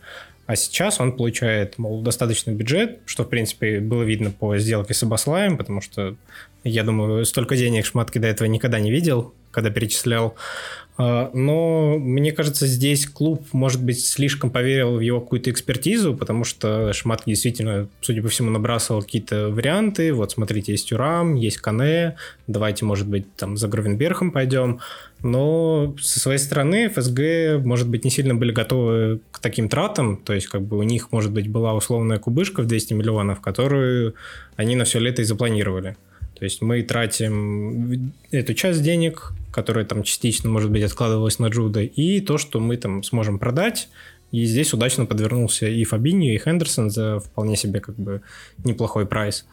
А 0.47 0.57
сейчас 0.57 0.99
он 0.99 1.13
получает, 1.13 1.77
мол, 1.77 2.01
достаточный 2.01 2.55
бюджет, 2.55 3.01
что, 3.05 3.25
в 3.25 3.29
принципе, 3.29 3.79
было 3.79 4.03
видно 4.03 4.31
по 4.31 4.57
сделке 4.57 4.95
с 4.95 5.03
Абаслаем, 5.03 5.59
потому 5.59 5.83
что, 5.83 6.17
я 6.65 6.85
думаю, 6.85 7.27
столько 7.27 7.55
денег 7.55 7.85
Шматки 7.85 8.17
до 8.19 8.29
этого 8.29 8.49
никогда 8.49 8.81
не 8.81 8.91
видел, 8.91 9.35
когда 9.51 9.69
перечислял. 9.71 10.37
А, 10.99 11.31
но 11.33 11.99
мне 11.99 12.33
кажется, 12.33 12.67
здесь 12.67 13.07
клуб, 13.07 13.47
может 13.53 13.83
быть, 13.83 14.05
слишком 14.05 14.51
поверил 14.51 14.97
в 14.97 15.01
его 15.01 15.21
какую-то 15.21 15.51
экспертизу, 15.51 16.15
потому 16.15 16.45
что 16.45 16.93
Шматки 16.93 17.31
действительно, 17.31 17.89
судя 18.03 18.23
по 18.23 18.29
всему, 18.29 18.51
набрасывал 18.51 19.03
какие-то 19.03 19.49
варианты. 19.49 20.13
Вот, 20.13 20.33
смотрите, 20.33 20.73
есть 20.73 20.89
Тюрам, 20.89 21.35
есть 21.35 21.59
Кане, 21.59 22.17
давайте, 22.47 22.85
может 22.85 23.09
быть, 23.09 23.35
там 23.37 23.57
за 23.57 23.69
Гровенберхом 23.69 24.33
пойдем. 24.33 24.81
Но 25.23 25.95
со 26.01 26.21
своей 26.21 26.39
стороны 26.39 26.89
ФСГ, 26.89 27.65
может 27.65 27.89
быть, 27.89 28.05
не 28.05 28.11
сильно 28.11 28.35
были 28.35 28.53
готовы 28.53 29.21
к 29.31 29.39
таким 29.39 29.69
тратам. 29.69 30.19
То 30.19 30.35
есть, 30.35 30.49
как 30.49 30.63
бы 30.63 30.77
у 30.77 30.83
них, 30.83 31.11
может 31.13 31.33
быть, 31.33 31.49
была 31.49 31.75
условная 31.75 32.19
кубышка 32.19 32.61
в 32.63 32.67
200 32.67 32.95
миллионов, 32.95 33.41
которую 33.41 34.15
они 34.57 34.77
на 34.77 34.85
все 34.85 34.99
лето 34.99 35.23
и 35.23 35.25
запланировали. 35.25 35.97
То 36.43 36.47
есть 36.47 36.61
мы 36.61 36.83
тратим 36.83 38.13
эту 38.33 38.55
часть 38.55 38.83
денег, 38.83 39.33
которая 39.53 39.85
там 39.85 40.03
частично, 40.03 40.51
может 40.51 40.73
быть, 40.73 40.83
откладывалась 40.83 41.39
на 41.39 41.47
Джуда, 41.47 41.83
и 41.83 42.19
то, 42.19 42.37
что 42.37 42.59
мы 42.59 42.77
там 42.77 43.05
сможем 43.05 43.39
продать. 43.39 43.89
И 44.33 44.45
здесь 44.45 44.73
удачно 44.73 45.07
подвернулся 45.07 45.69
и 45.69 45.85
Фабиньо, 45.85 46.33
и 46.33 46.39
Хендерсон 46.39 46.91
за 46.91 47.21
вполне 47.21 47.55
себе 47.55 47.79
как 47.79 47.95
бы 47.95 48.23
неплохой 48.65 49.07
прайс. 49.07 49.47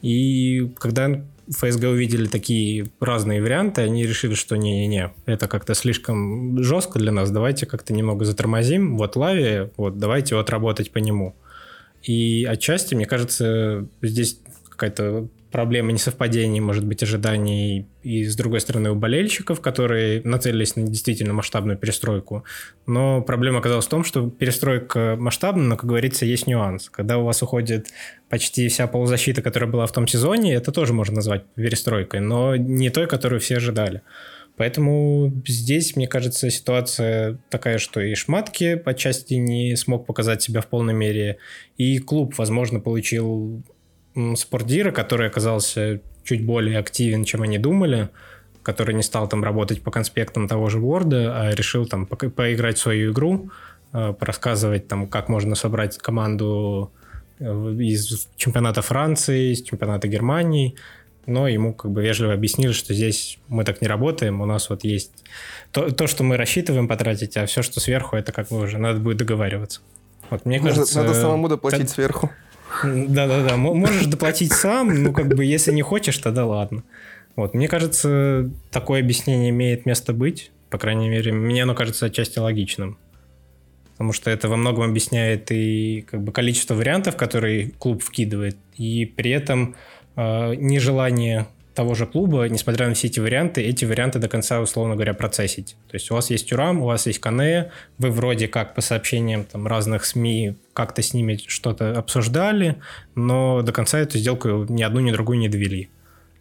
И 0.00 0.72
когда 0.78 1.22
ФСГ 1.50 1.82
увидели 1.82 2.24
такие 2.24 2.88
разные 2.98 3.42
варианты, 3.42 3.82
они 3.82 4.06
решили, 4.06 4.32
что 4.32 4.56
не-не-не, 4.56 5.10
это 5.26 5.48
как-то 5.48 5.74
слишком 5.74 6.62
жестко 6.62 6.98
для 6.98 7.12
нас, 7.12 7.30
давайте 7.30 7.66
как-то 7.66 7.92
немного 7.92 8.24
затормозим. 8.24 8.96
Вот 8.96 9.16
Лави, 9.16 9.68
вот 9.76 9.98
давайте 9.98 10.34
вот 10.36 10.48
работать 10.48 10.92
по 10.92 10.96
нему. 10.96 11.34
И 12.02 12.46
отчасти, 12.48 12.94
мне 12.94 13.04
кажется, 13.04 13.86
здесь 14.00 14.38
какая-то 14.70 15.28
проблема 15.52 15.92
несовпадений, 15.92 16.60
может 16.60 16.84
быть, 16.84 17.02
ожиданий 17.02 17.86
и, 18.02 18.24
с 18.24 18.34
другой 18.34 18.60
стороны, 18.60 18.90
у 18.90 18.94
болельщиков, 18.94 19.60
которые 19.60 20.22
нацелились 20.24 20.74
на 20.74 20.86
действительно 20.86 21.34
масштабную 21.34 21.78
перестройку. 21.78 22.44
Но 22.86 23.20
проблема 23.22 23.58
оказалась 23.58 23.86
в 23.86 23.90
том, 23.90 24.02
что 24.02 24.30
перестройка 24.30 25.16
масштабная, 25.18 25.66
но, 25.66 25.76
как 25.76 25.88
говорится, 25.88 26.24
есть 26.24 26.46
нюанс. 26.46 26.88
Когда 26.88 27.18
у 27.18 27.24
вас 27.24 27.42
уходит 27.42 27.88
почти 28.28 28.68
вся 28.68 28.86
полузащита, 28.86 29.42
которая 29.42 29.70
была 29.70 29.86
в 29.86 29.92
том 29.92 30.08
сезоне, 30.08 30.54
это 30.54 30.72
тоже 30.72 30.94
можно 30.94 31.16
назвать 31.16 31.44
перестройкой, 31.54 32.20
но 32.20 32.56
не 32.56 32.90
той, 32.90 33.06
которую 33.06 33.40
все 33.40 33.58
ожидали. 33.58 34.02
Поэтому 34.56 35.32
здесь, 35.46 35.96
мне 35.96 36.06
кажется, 36.06 36.50
ситуация 36.50 37.38
такая, 37.48 37.78
что 37.78 38.00
и 38.00 38.14
Шматки 38.14 38.80
отчасти 38.84 39.34
не 39.34 39.76
смог 39.76 40.06
показать 40.06 40.42
себя 40.42 40.60
в 40.60 40.66
полной 40.66 40.94
мере, 40.94 41.38
и 41.78 41.98
клуб, 41.98 42.34
возможно, 42.36 42.80
получил 42.80 43.62
спортдира, 44.36 44.90
который 44.90 45.26
оказался 45.26 46.00
чуть 46.24 46.44
более 46.44 46.78
активен, 46.78 47.24
чем 47.24 47.42
они 47.42 47.58
думали, 47.58 48.10
который 48.62 48.94
не 48.94 49.02
стал 49.02 49.28
там 49.28 49.42
работать 49.42 49.82
по 49.82 49.90
конспектам 49.90 50.48
того 50.48 50.68
же 50.68 50.78
Word, 50.78 51.12
а 51.14 51.54
решил 51.54 51.86
там 51.86 52.06
по 52.06 52.16
поиграть 52.16 52.78
в 52.78 52.80
свою 52.80 53.12
игру, 53.12 53.50
э, 53.92 54.14
рассказывать 54.20 54.88
там, 54.88 55.08
как 55.08 55.28
можно 55.28 55.54
собрать 55.54 55.98
команду 55.98 56.92
э, 57.40 57.44
из 57.80 58.28
чемпионата 58.36 58.82
Франции, 58.82 59.52
из 59.52 59.62
чемпионата 59.62 60.06
Германии, 60.06 60.76
но 61.26 61.48
ему 61.48 61.74
как 61.74 61.90
бы 61.90 62.02
вежливо 62.02 62.32
объяснили, 62.32 62.72
что 62.72 62.94
здесь 62.94 63.38
мы 63.48 63.64
так 63.64 63.80
не 63.80 63.88
работаем, 63.88 64.40
у 64.40 64.46
нас 64.46 64.70
вот 64.70 64.84
есть 64.84 65.12
то, 65.72 65.90
то 65.90 66.06
что 66.06 66.22
мы 66.22 66.36
рассчитываем 66.36 66.88
потратить, 66.88 67.36
а 67.36 67.46
все, 67.46 67.62
что 67.62 67.80
сверху, 67.80 68.16
это 68.16 68.32
как 68.32 68.48
бы 68.48 68.60
уже 68.60 68.78
надо 68.78 69.00
будет 69.00 69.18
договариваться. 69.18 69.80
Вот 70.30 70.46
мне 70.46 70.58
надо, 70.58 70.70
кажется... 70.70 71.02
Надо 71.02 71.14
самому 71.14 71.48
доплатить 71.48 71.88
та... 71.88 71.94
сверху. 71.94 72.30
Да-да-да, 72.82 73.56
можешь 73.56 74.06
доплатить 74.06 74.52
сам, 74.52 75.02
ну 75.02 75.12
как 75.12 75.28
бы 75.34 75.44
если 75.44 75.72
не 75.72 75.82
хочешь, 75.82 76.18
тогда 76.18 76.46
ладно. 76.46 76.82
Вот, 77.36 77.54
мне 77.54 77.68
кажется, 77.68 78.50
такое 78.70 79.00
объяснение 79.00 79.50
имеет 79.50 79.86
место 79.86 80.12
быть, 80.12 80.50
по 80.70 80.78
крайней 80.78 81.08
мере, 81.08 81.32
мне 81.32 81.62
оно 81.62 81.74
кажется 81.74 82.06
отчасти 82.06 82.38
логичным. 82.38 82.98
Потому 83.92 84.12
что 84.12 84.30
это 84.30 84.48
во 84.48 84.56
многом 84.56 84.90
объясняет 84.90 85.50
и 85.50 86.04
как 86.10 86.22
бы 86.22 86.32
количество 86.32 86.74
вариантов, 86.74 87.16
которые 87.16 87.70
клуб 87.78 88.02
вкидывает, 88.02 88.56
и 88.76 89.06
при 89.06 89.30
этом 89.30 89.76
э, 90.16 90.54
нежелание 90.54 91.46
того 91.74 91.94
же 91.94 92.06
клуба, 92.06 92.48
несмотря 92.48 92.88
на 92.88 92.94
все 92.94 93.08
эти 93.08 93.20
варианты, 93.20 93.62
эти 93.62 93.84
варианты 93.84 94.18
до 94.18 94.28
конца, 94.28 94.60
условно 94.60 94.94
говоря, 94.94 95.14
процессить. 95.14 95.76
То 95.88 95.94
есть 95.94 96.10
у 96.10 96.14
вас 96.14 96.30
есть 96.30 96.48
Тюрам, 96.48 96.80
у 96.82 96.86
вас 96.86 97.06
есть 97.06 97.18
Кане, 97.18 97.70
вы 97.98 98.10
вроде 98.10 98.48
как 98.48 98.74
по 98.74 98.80
сообщениям 98.80 99.44
там, 99.44 99.66
разных 99.66 100.04
СМИ 100.04 100.56
как-то 100.74 101.02
с 101.02 101.14
ними 101.14 101.38
что-то 101.46 101.98
обсуждали, 101.98 102.76
но 103.14 103.62
до 103.62 103.72
конца 103.72 103.98
эту 103.98 104.18
сделку 104.18 104.66
ни 104.68 104.82
одну, 104.82 105.00
ни 105.00 105.12
другую 105.12 105.38
не 105.38 105.48
довели. 105.48 105.88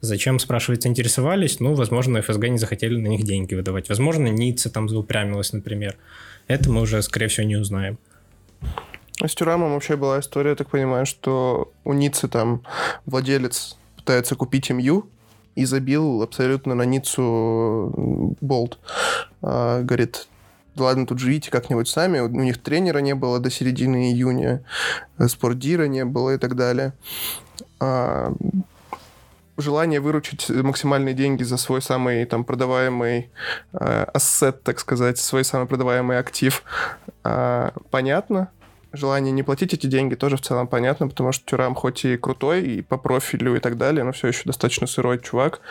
Зачем, 0.01 0.39
спрашивается, 0.39 0.89
интересовались? 0.89 1.59
Ну, 1.59 1.75
возможно, 1.75 2.21
ФСГ 2.21 2.47
не 2.47 2.57
захотели 2.57 2.97
на 2.97 3.07
них 3.07 3.23
деньги 3.23 3.53
выдавать. 3.53 3.87
Возможно, 3.87 4.27
Ницца 4.27 4.71
там 4.71 4.89
заупрямилась, 4.89 5.53
например. 5.53 5.95
Это 6.47 6.71
мы 6.71 6.81
уже, 6.81 7.01
скорее 7.03 7.27
всего, 7.27 7.45
не 7.45 7.55
узнаем. 7.55 7.99
А 9.21 9.27
с 9.27 9.35
Тюрамом 9.35 9.73
вообще 9.73 9.95
была 9.95 10.19
история, 10.19 10.51
я 10.51 10.55
так 10.55 10.71
понимаю, 10.71 11.05
что 11.05 11.71
у 11.83 11.93
Ниццы 11.93 12.27
там 12.27 12.63
владелец 13.05 13.77
пытается 13.95 14.35
купить 14.35 14.71
МЮ, 14.71 15.07
и 15.55 15.65
забил 15.65 16.21
абсолютно 16.21 16.75
на 16.75 16.83
Ниццу 16.83 18.35
болт. 18.41 18.79
А, 19.41 19.81
говорит, 19.81 20.27
ладно, 20.75 21.05
тут 21.05 21.19
живите 21.19 21.51
как-нибудь 21.51 21.87
сами. 21.87 22.19
У 22.19 22.27
них 22.27 22.61
тренера 22.61 22.99
не 22.99 23.15
было 23.15 23.39
до 23.39 23.49
середины 23.49 24.11
июня, 24.11 24.63
э, 25.17 25.27
спортдира 25.27 25.85
не 25.85 26.05
было 26.05 26.35
и 26.35 26.37
так 26.37 26.55
далее. 26.55 26.93
А, 27.79 28.33
желание 29.57 29.99
выручить 29.99 30.49
максимальные 30.49 31.13
деньги 31.13 31.43
за 31.43 31.57
свой 31.57 31.81
самый 31.81 32.25
там 32.25 32.43
продаваемый 32.43 33.29
э, 33.73 34.03
ассет, 34.13 34.63
так 34.63 34.79
сказать, 34.79 35.17
свой 35.17 35.43
самый 35.43 35.67
продаваемый 35.67 36.17
актив, 36.17 36.63
э, 37.23 37.71
понятно. 37.89 38.49
Желание 38.93 39.31
не 39.31 39.43
платить 39.43 39.73
эти 39.73 39.87
деньги 39.87 40.15
тоже 40.15 40.37
в 40.37 40.41
целом 40.41 40.67
понятно, 40.67 41.07
потому 41.07 41.31
что 41.31 41.45
Тюрам 41.45 41.75
хоть 41.75 42.03
и 42.03 42.17
крутой, 42.17 42.63
и 42.63 42.81
по 42.81 42.97
профилю 42.97 43.55
и 43.55 43.59
так 43.59 43.77
далее, 43.77 44.03
но 44.03 44.11
все 44.11 44.27
еще 44.27 44.43
достаточно 44.45 44.87
сырой 44.87 45.19
чувак. 45.19 45.61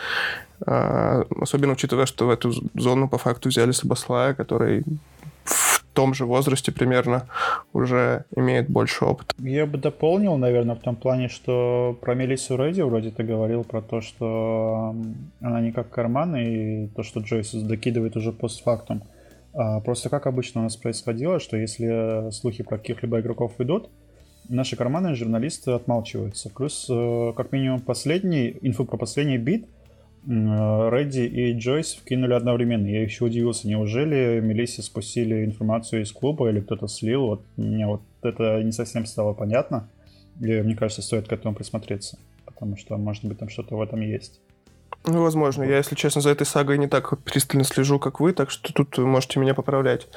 Э, 0.65 1.23
особенно 1.39 1.73
учитывая, 1.73 2.05
что 2.05 2.27
в 2.27 2.29
эту 2.31 2.51
зону 2.73 3.07
по 3.07 3.17
факту 3.17 3.49
взяли 3.49 3.71
Сабаслая, 3.71 4.33
который 4.33 4.83
в 5.43 5.83
том 5.93 6.13
же 6.13 6.25
возрасте 6.25 6.71
примерно 6.71 7.27
уже 7.73 8.23
имеет 8.35 8.69
больше 8.69 9.05
опыта. 9.05 9.35
Я 9.37 9.65
бы 9.65 9.77
дополнил, 9.77 10.37
наверное, 10.37 10.75
в 10.75 10.79
том 10.79 10.95
плане, 10.95 11.27
что 11.27 11.97
про 12.01 12.15
Мелиссу 12.15 12.57
Рэдди 12.57 12.81
вроде 12.81 13.11
ты 13.11 13.23
говорил 13.23 13.63
про 13.63 13.81
то, 13.81 14.01
что 14.01 14.95
она 15.41 15.61
не 15.61 15.71
как 15.71 15.89
карман, 15.89 16.35
и 16.37 16.87
то, 16.87 17.03
что 17.03 17.19
Джойс 17.19 17.51
докидывает 17.53 18.15
уже 18.15 18.31
постфактум. 18.31 19.01
А 19.01 19.20
просто 19.53 20.09
как 20.09 20.27
обычно 20.27 20.61
у 20.61 20.63
нас 20.63 20.75
происходило, 20.77 21.39
что 21.39 21.57
если 21.57 22.31
слухи 22.31 22.63
про 22.63 22.77
каких-либо 22.77 23.19
игроков 23.19 23.53
идут, 23.59 23.89
наши 24.49 24.75
карманные 24.75 25.15
журналисты 25.15 25.71
отмалчиваются. 25.71 26.49
Плюс, 26.49 26.87
э, 26.89 27.33
как 27.35 27.51
минимум, 27.51 27.81
последний, 27.81 28.57
инфу 28.61 28.85
про 28.85 28.97
последний 28.97 29.37
бит— 29.37 29.67
Редди 30.27 31.21
и 31.21 31.53
Джойс 31.57 31.95
вкинули 31.95 32.33
одновременно. 32.33 32.85
Я 32.85 33.01
еще 33.01 33.25
удивился, 33.25 33.67
неужели 33.67 34.39
Мелисси 34.39 34.81
спустили 34.81 35.43
информацию 35.45 36.03
из 36.03 36.11
клуба 36.11 36.49
или 36.49 36.59
кто-то 36.59 36.87
слил? 36.87 37.25
Вот 37.25 37.43
мне 37.57 37.87
вот 37.87 38.01
это 38.21 38.61
не 38.61 38.71
совсем 38.71 39.05
стало 39.05 39.33
понятно. 39.33 39.89
И 40.39 40.61
мне 40.61 40.75
кажется, 40.75 41.01
стоит 41.01 41.27
к 41.27 41.33
этому 41.33 41.55
присмотреться. 41.55 42.19
Потому 42.45 42.77
что, 42.77 42.97
может 42.97 43.25
быть, 43.25 43.39
там 43.39 43.49
что-то 43.49 43.75
в 43.75 43.81
этом 43.81 44.01
есть. 44.01 44.41
Ну, 45.05 45.23
возможно. 45.23 45.63
Я, 45.63 45.77
если 45.77 45.95
честно, 45.95 46.21
за 46.21 46.29
этой 46.29 46.45
сагой 46.45 46.77
не 46.77 46.87
так 46.87 47.17
пристально 47.23 47.63
слежу, 47.63 47.97
как 47.97 48.19
вы, 48.19 48.33
так 48.33 48.51
что 48.51 48.71
тут 48.71 48.97
можете 48.99 49.39
меня 49.39 49.55
поправлять. 49.55 50.07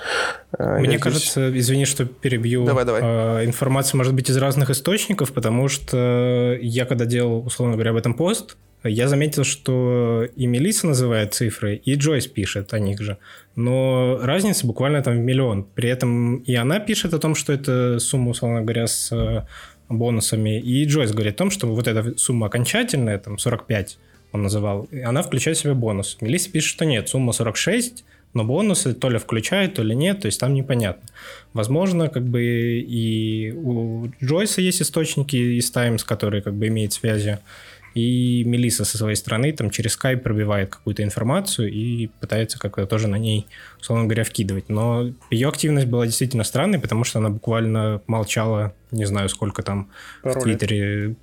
Э, 0.59 0.78
мне 0.78 0.95
я 0.95 0.99
кажется, 0.99 1.51
здесь... 1.51 1.64
извини, 1.64 1.87
что 1.87 2.05
перебью. 2.05 2.64
Давай, 2.64 2.85
давай. 2.85 3.01
Э, 3.03 3.45
информация 3.47 3.97
может 3.97 4.14
быть 4.14 4.28
из 4.28 4.37
разных 4.37 4.68
источников, 4.70 5.32
потому 5.32 5.68
что 5.68 6.59
я, 6.61 6.85
когда 6.85 7.07
делал, 7.07 7.47
условно 7.47 7.74
говоря, 7.74 7.93
об 7.93 7.97
этом 7.97 8.12
пост, 8.14 8.57
я 8.82 9.09
заметил, 9.09 9.45
что 9.45 10.28
и 10.37 10.47
Мелисса 10.47 10.87
называет 10.87 11.32
цифры, 11.32 11.76
и 11.76 11.95
Джойс 11.95 12.26
пишет 12.26 12.74
о 12.74 12.78
них 12.78 13.01
же. 13.01 13.16
Но 13.57 14.18
разница 14.20 14.66
буквально 14.66 15.03
там 15.03 15.14
в 15.14 15.20
миллион. 15.20 15.64
При 15.64 15.89
этом 15.89 16.37
и 16.37 16.55
она 16.55 16.80
пишет 16.80 17.14
о 17.14 17.18
том, 17.18 17.35
что 17.35 17.55
это 17.55 17.99
сумма, 17.99 18.30
условно 18.30 18.61
говоря, 18.61 18.87
с 18.87 19.11
э, 19.11 19.47
бонусами. 19.89 20.61
И 20.61 20.85
Джойс 20.85 21.12
говорит 21.12 21.37
о 21.37 21.39
том, 21.39 21.51
что 21.51 21.66
вот 21.68 21.89
эта 21.89 22.18
сумма 22.18 22.49
окончательная, 22.49 23.18
там 23.18 23.39
45 23.39 23.99
он 24.35 24.43
называл, 24.43 24.89
она 25.05 25.22
включает 25.22 25.57
в 25.57 25.61
себя 25.61 25.74
бонус. 25.74 26.18
Мелисса 26.20 26.51
пишет, 26.51 26.68
что 26.68 26.85
нет, 26.85 27.09
сумма 27.09 27.32
46, 27.32 28.05
но 28.32 28.43
бонусы 28.43 28.93
то 28.93 29.09
ли 29.09 29.18
включают, 29.18 29.74
то 29.74 29.85
ли 29.85 29.95
нет, 29.95 30.22
то 30.22 30.26
есть 30.26 30.41
там 30.41 30.55
непонятно. 30.55 31.09
Возможно, 31.53 32.09
как 32.09 32.24
бы 32.24 32.43
и 32.43 33.53
у 33.53 34.09
Джойса 34.20 34.61
есть 34.61 34.82
источники 34.82 35.37
из 35.37 35.70
Times, 35.70 36.03
которые 36.03 36.43
как 36.43 36.55
бы 36.55 36.66
имеют 36.66 36.93
связи 36.93 37.39
и 37.95 38.43
Мелиса 38.45 38.85
со 38.85 38.99
своей 38.99 39.14
стороны 39.14 39.53
там 39.53 39.70
через 39.70 39.97
Skype 39.97 40.16
пробивает 40.16 40.70
какую-то 40.70 41.05
информацию 41.05 41.70
и 41.70 42.09
пытается 42.18 42.59
как-то 42.59 42.87
тоже 42.87 43.07
на 43.07 43.14
ней, 43.14 43.47
условно 43.80 44.07
говоря, 44.07 44.24
вкидывать. 44.24 44.68
Но 44.68 45.12
ее 45.30 45.49
активность 45.49 45.87
была 45.87 46.05
действительно 46.07 46.43
странной, 46.43 46.80
потому 46.80 47.05
что 47.05 47.20
она 47.20 47.30
буквально 47.30 48.03
молчала, 48.09 48.74
не 48.91 49.05
знаю, 49.05 49.28
сколько 49.28 49.62
там 49.62 49.91
Пару 50.22 50.41
в 50.41 50.43
Твиттере. 50.43 51.14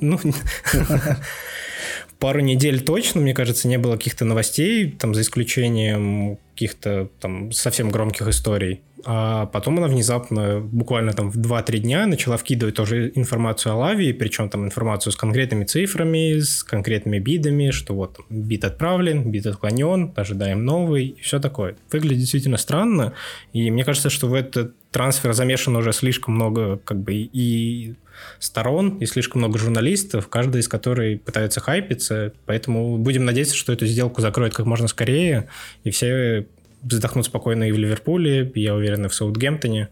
Ну, 0.00 0.20
пару 2.22 2.38
недель 2.38 2.80
точно, 2.80 3.20
мне 3.20 3.34
кажется, 3.34 3.66
не 3.66 3.78
было 3.78 3.96
каких-то 3.96 4.24
новостей, 4.24 4.88
там, 4.92 5.12
за 5.12 5.22
исключением 5.22 6.38
каких-то 6.54 7.08
там 7.18 7.50
совсем 7.50 7.90
громких 7.90 8.28
историй. 8.28 8.80
А 9.04 9.46
потом 9.46 9.78
она 9.78 9.88
внезапно, 9.88 10.60
буквально 10.60 11.14
там 11.14 11.32
в 11.32 11.36
2-3 11.36 11.78
дня, 11.78 12.06
начала 12.06 12.36
вкидывать 12.36 12.76
тоже 12.76 13.10
информацию 13.16 13.72
о 13.72 13.76
Лавии, 13.76 14.12
причем 14.12 14.48
там 14.48 14.64
информацию 14.64 15.12
с 15.12 15.16
конкретными 15.16 15.64
цифрами, 15.64 16.38
с 16.38 16.62
конкретными 16.62 17.18
бидами, 17.18 17.72
что 17.72 17.94
вот 17.94 18.20
бит 18.30 18.64
отправлен, 18.64 19.28
бит 19.28 19.46
отклонен, 19.46 20.12
ожидаем 20.14 20.64
новый, 20.64 21.06
и 21.06 21.20
все 21.20 21.40
такое. 21.40 21.74
Выглядит 21.90 22.18
действительно 22.18 22.56
странно, 22.56 23.14
и 23.52 23.68
мне 23.72 23.84
кажется, 23.84 24.10
что 24.10 24.28
в 24.28 24.34
этот 24.34 24.76
трансфер 24.92 25.32
замешано 25.32 25.80
уже 25.80 25.92
слишком 25.92 26.34
много 26.34 26.76
как 26.76 27.00
бы 27.00 27.14
и 27.14 27.94
сторон 28.38 28.98
и 28.98 29.06
слишком 29.06 29.40
много 29.40 29.58
журналистов, 29.58 30.28
каждый 30.28 30.60
из 30.60 30.68
которых 30.68 31.22
пытается 31.22 31.60
хайпиться, 31.60 32.32
поэтому 32.46 32.98
будем 32.98 33.24
надеяться, 33.24 33.54
что 33.54 33.72
эту 33.72 33.86
сделку 33.86 34.20
закроют 34.20 34.54
как 34.54 34.66
можно 34.66 34.88
скорее, 34.88 35.48
и 35.84 35.90
все 35.90 36.46
вздохнут 36.82 37.26
спокойно 37.26 37.64
и 37.64 37.72
в 37.72 37.78
Ливерпуле, 37.78 38.50
я 38.54 38.74
уверен, 38.74 39.06
и 39.06 39.08
в 39.08 39.14
Саутгемптоне, 39.14 39.88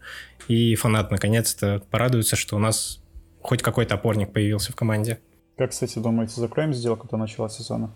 и 0.47 0.75
фанат 0.75 1.11
наконец-то 1.11 1.81
порадуется, 1.89 2.35
что 2.35 2.55
у 2.55 2.59
нас 2.59 3.01
хоть 3.41 3.61
какой-то 3.61 3.95
опорник 3.95 4.33
появился 4.33 4.71
в 4.71 4.75
команде. 4.75 5.19
Как, 5.57 5.71
кстати, 5.71 5.99
думаете, 5.99 6.39
закроем 6.39 6.73
сделку 6.73 7.07
до 7.07 7.17
начала 7.17 7.49
сезона? 7.49 7.91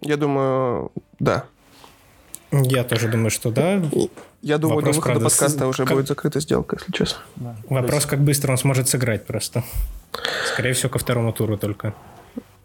Я 0.00 0.16
думаю, 0.16 0.92
да. 1.18 1.46
Я 2.64 2.84
тоже 2.84 3.08
думаю, 3.08 3.30
что 3.30 3.50
да. 3.50 3.82
Я 4.42 4.58
думаю, 4.58 4.76
Вопрос, 4.76 4.96
до 4.96 5.00
выхода 5.00 5.20
правда, 5.20 5.30
подкаста 5.30 5.64
с... 5.64 5.68
уже 5.68 5.84
как... 5.84 5.96
будет 5.96 6.08
закрыта 6.08 6.40
сделка, 6.40 6.76
если 6.78 6.92
честно. 6.92 7.18
Да. 7.36 7.56
Вопрос, 7.68 8.06
как 8.06 8.20
быстро 8.20 8.52
он 8.52 8.58
сможет 8.58 8.88
сыграть 8.88 9.26
просто. 9.26 9.64
Скорее 10.52 10.72
всего, 10.72 10.90
ко 10.90 10.98
второму 10.98 11.32
туру 11.32 11.56
только. 11.56 11.94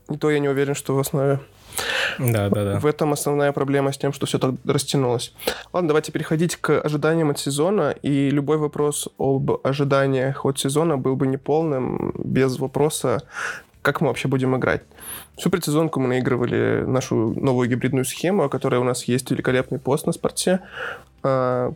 И 0.10 0.18
то 0.18 0.30
я 0.30 0.40
не 0.40 0.50
уверен, 0.50 0.76
что 0.76 0.96
в 0.96 1.00
основе. 1.00 1.40
Да, 2.20 2.50
да, 2.50 2.64
да. 2.64 2.80
В 2.80 2.86
этом 2.86 3.14
основная 3.14 3.52
проблема 3.52 3.92
с 3.92 3.98
тем, 3.98 4.14
что 4.14 4.26
все 4.26 4.40
так 4.40 4.56
растянулось. 4.66 5.34
Ладно, 5.74 5.90
давайте 5.90 6.12
переходить 6.12 6.56
к 6.56 6.80
ожиданиям 6.82 7.30
от 7.30 7.40
сезона. 7.40 7.92
И 8.02 8.30
любой 8.30 8.58
вопрос 8.58 9.08
об 9.18 9.52
ожиданиях 9.64 10.46
от 10.46 10.60
сезона 10.60 10.98
был 10.98 11.16
бы 11.16 11.28
неполным 11.28 12.14
без 12.18 12.60
вопроса, 12.60 13.24
как 13.82 14.02
мы 14.02 14.08
вообще 14.08 14.28
будем 14.28 14.56
играть. 14.56 14.84
Всю 15.38 15.50
предсезонку 15.50 16.00
мы 16.00 16.08
наигрывали 16.08 16.84
нашу 16.86 17.34
новую 17.40 17.70
гибридную 17.70 18.06
схему, 18.06 18.44
о 18.44 18.50
которой 18.50 18.80
у 18.80 18.84
нас 18.84 19.06
есть 19.06 19.32
великолепный 19.32 19.80
пост 19.80 20.06
на 20.06 20.12
спорте. 20.12 20.62
А, 21.24 21.74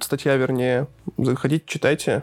статья, 0.00 0.36
вернее. 0.36 0.86
Заходите, 1.16 1.64
читайте. 1.66 2.22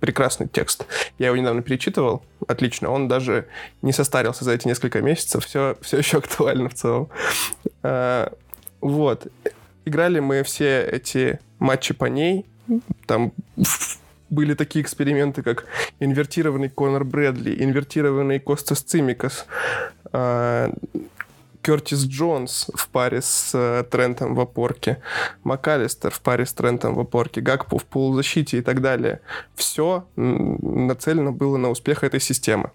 Прекрасный 0.00 0.48
текст. 0.48 0.86
Я 1.18 1.26
его 1.26 1.36
недавно 1.36 1.62
перечитывал. 1.62 2.22
Отлично. 2.46 2.90
Он 2.90 3.08
даже 3.08 3.46
не 3.82 3.92
состарился 3.92 4.44
за 4.44 4.52
эти 4.52 4.66
несколько 4.66 5.00
месяцев. 5.00 5.44
Все, 5.44 5.76
все 5.80 5.98
еще 5.98 6.18
актуально 6.18 6.68
в 6.68 6.74
целом. 6.74 7.08
А, 7.82 8.32
вот. 8.80 9.26
Играли 9.84 10.20
мы 10.20 10.42
все 10.42 10.82
эти 10.82 11.40
матчи 11.58 11.94
по 11.94 12.06
ней. 12.06 12.46
Там 13.06 13.32
были 14.30 14.54
такие 14.54 14.82
эксперименты, 14.82 15.42
как 15.42 15.66
инвертированный 16.00 16.68
Конор 16.68 17.04
Брэдли, 17.04 17.62
инвертированный 17.62 18.38
Костас 18.40 18.80
Цимикас, 18.80 19.46
а, 20.12 20.72
Кертис 21.62 22.04
Джонс 22.04 22.70
в 22.74 22.88
паре 22.88 23.20
с 23.20 23.50
э, 23.52 23.84
Трентом 23.90 24.34
в 24.34 24.40
опорке, 24.40 25.02
МакАлистер 25.44 26.10
в 26.10 26.20
паре 26.20 26.46
с 26.46 26.52
Трентом 26.54 26.94
в 26.94 27.00
опорке, 27.00 27.40
Гакпу 27.40 27.76
в 27.78 27.84
полузащите 27.84 28.58
и 28.58 28.62
так 28.62 28.80
далее. 28.80 29.20
Все 29.54 30.06
нацелено 30.16 31.32
было 31.32 31.56
на 31.56 31.68
успех 31.68 32.04
этой 32.04 32.20
системы. 32.20 32.70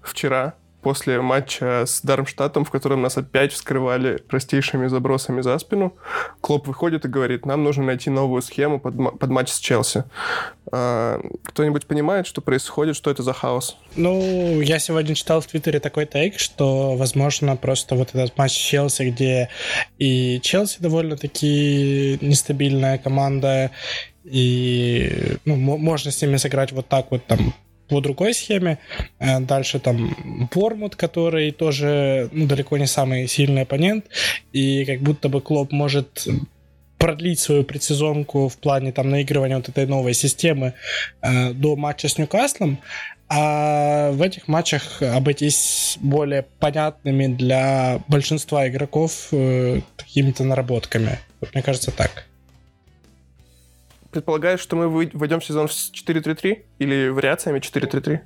Вчера 0.00 0.54
после 0.84 1.22
матча 1.22 1.84
с 1.86 2.02
Дармштадтом, 2.02 2.66
в 2.66 2.70
котором 2.70 3.00
нас 3.00 3.16
опять 3.16 3.52
вскрывали 3.52 4.18
простейшими 4.18 4.86
забросами 4.86 5.40
за 5.40 5.58
спину, 5.58 5.94
Клоп 6.42 6.66
выходит 6.66 7.06
и 7.06 7.08
говорит, 7.08 7.46
нам 7.46 7.64
нужно 7.64 7.84
найти 7.84 8.10
новую 8.10 8.42
схему 8.42 8.78
под, 8.78 9.18
под 9.18 9.30
матч 9.30 9.48
с 9.48 9.58
Челси. 9.58 10.04
А, 10.70 11.20
кто-нибудь 11.44 11.86
понимает, 11.86 12.26
что 12.26 12.42
происходит, 12.42 12.96
что 12.96 13.10
это 13.10 13.22
за 13.22 13.32
хаос? 13.32 13.78
Ну, 13.96 14.60
я 14.60 14.78
сегодня 14.78 15.14
читал 15.14 15.40
в 15.40 15.46
Твиттере 15.46 15.80
такой 15.80 16.04
тейк, 16.04 16.38
что, 16.38 16.96
возможно, 16.96 17.56
просто 17.56 17.94
вот 17.94 18.10
этот 18.14 18.36
матч 18.36 18.52
с 18.52 18.56
Челси, 18.56 19.10
где 19.10 19.48
и 19.98 20.38
Челси 20.42 20.82
довольно-таки 20.82 22.18
нестабильная 22.20 22.98
команда, 22.98 23.70
и 24.24 25.38
ну, 25.46 25.56
можно 25.56 26.10
с 26.10 26.20
ними 26.20 26.36
сыграть 26.36 26.72
вот 26.72 26.88
так 26.88 27.10
вот 27.10 27.24
там 27.26 27.54
по 27.88 28.00
другой 28.00 28.34
схеме. 28.34 28.78
Э, 29.18 29.40
дальше 29.40 29.78
там 29.78 30.48
Бормут, 30.54 30.96
который 30.96 31.50
тоже 31.50 32.28
ну, 32.32 32.46
далеко 32.46 32.76
не 32.78 32.86
самый 32.86 33.28
сильный 33.28 33.62
оппонент. 33.62 34.06
И 34.52 34.84
как 34.84 35.00
будто 35.00 35.28
бы 35.28 35.40
Клоп 35.40 35.72
может 35.72 36.26
продлить 36.98 37.38
свою 37.38 37.64
предсезонку 37.64 38.48
в 38.48 38.56
плане 38.56 38.90
там 38.92 39.10
наигрывания 39.10 39.56
вот 39.56 39.68
этой 39.68 39.86
новой 39.86 40.14
системы 40.14 40.72
э, 41.20 41.52
до 41.52 41.76
матча 41.76 42.08
с 42.08 42.16
Ньюкаслом, 42.16 42.78
а 43.28 44.10
в 44.12 44.22
этих 44.22 44.48
матчах 44.48 45.02
обойтись 45.02 45.98
более 46.00 46.46
понятными 46.60 47.26
для 47.26 48.00
большинства 48.08 48.68
игроков 48.68 49.28
э, 49.32 49.80
какими-то 49.96 50.44
наработками. 50.44 51.18
Вот 51.40 51.52
мне 51.54 51.62
кажется 51.62 51.90
так 51.90 52.26
предполагаешь, 54.14 54.60
что 54.60 54.76
мы 54.76 54.88
войдем 54.88 55.40
в 55.40 55.44
сезон 55.44 55.68
с 55.68 55.92
4-3-3 55.92 56.62
или 56.78 57.08
вариациями 57.08 57.58
4-3-3? 57.58 58.20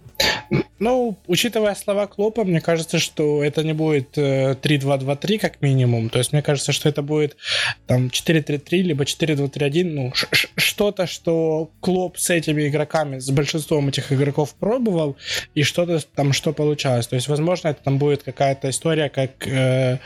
Ну, 0.79 1.17
учитывая 1.27 1.75
слова 1.75 2.07
Клопа, 2.07 2.45
мне 2.45 2.61
кажется, 2.61 2.99
что 2.99 3.43
это 3.43 3.65
не 3.65 3.73
будет 3.73 4.17
3-2-2-3 4.17 5.35
э, 5.35 5.39
как 5.39 5.61
минимум. 5.61 6.09
То 6.09 6.19
есть 6.19 6.33
мне 6.33 6.43
кажется, 6.43 6.73
что 6.73 6.89
это 6.89 7.03
будет 7.03 7.37
там 7.87 8.09
4-3-3, 8.09 8.83
либо 8.83 9.05
4-2-3-1. 9.05 9.85
Ну, 9.85 10.13
что-то, 10.57 11.07
что 11.07 11.71
Клоп 11.81 12.19
с 12.19 12.31
этими 12.31 12.69
игроками, 12.69 13.19
с 13.19 13.31
большинством 13.31 13.89
этих 13.89 14.13
игроков 14.13 14.55
пробовал, 14.55 15.17
и 15.55 15.63
что-то 15.63 16.01
там, 16.15 16.33
что 16.33 16.53
получалось. 16.53 17.09
То 17.09 17.17
есть, 17.17 17.29
возможно, 17.29 17.69
это 17.69 17.83
там 17.83 17.99
будет 17.99 18.23
какая-то 18.23 18.71
история, 18.71 19.09
как... 19.09 19.47
Э, 19.49 19.99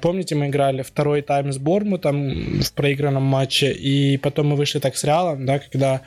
помните, 0.00 0.34
мы 0.34 0.48
играли 0.48 0.82
второй 0.82 1.22
тайм 1.22 1.52
с 1.52 1.58
Бормутом 1.58 2.60
в 2.60 2.72
проигранном 2.72 3.22
матче, 3.22 3.70
и 3.70 4.16
потом 4.16 4.48
мы 4.48 4.56
вышли 4.56 4.80
так 4.80 4.96
с 4.96 5.04
Реалом, 5.04 5.46
да, 5.46 5.60
когда 5.60 6.00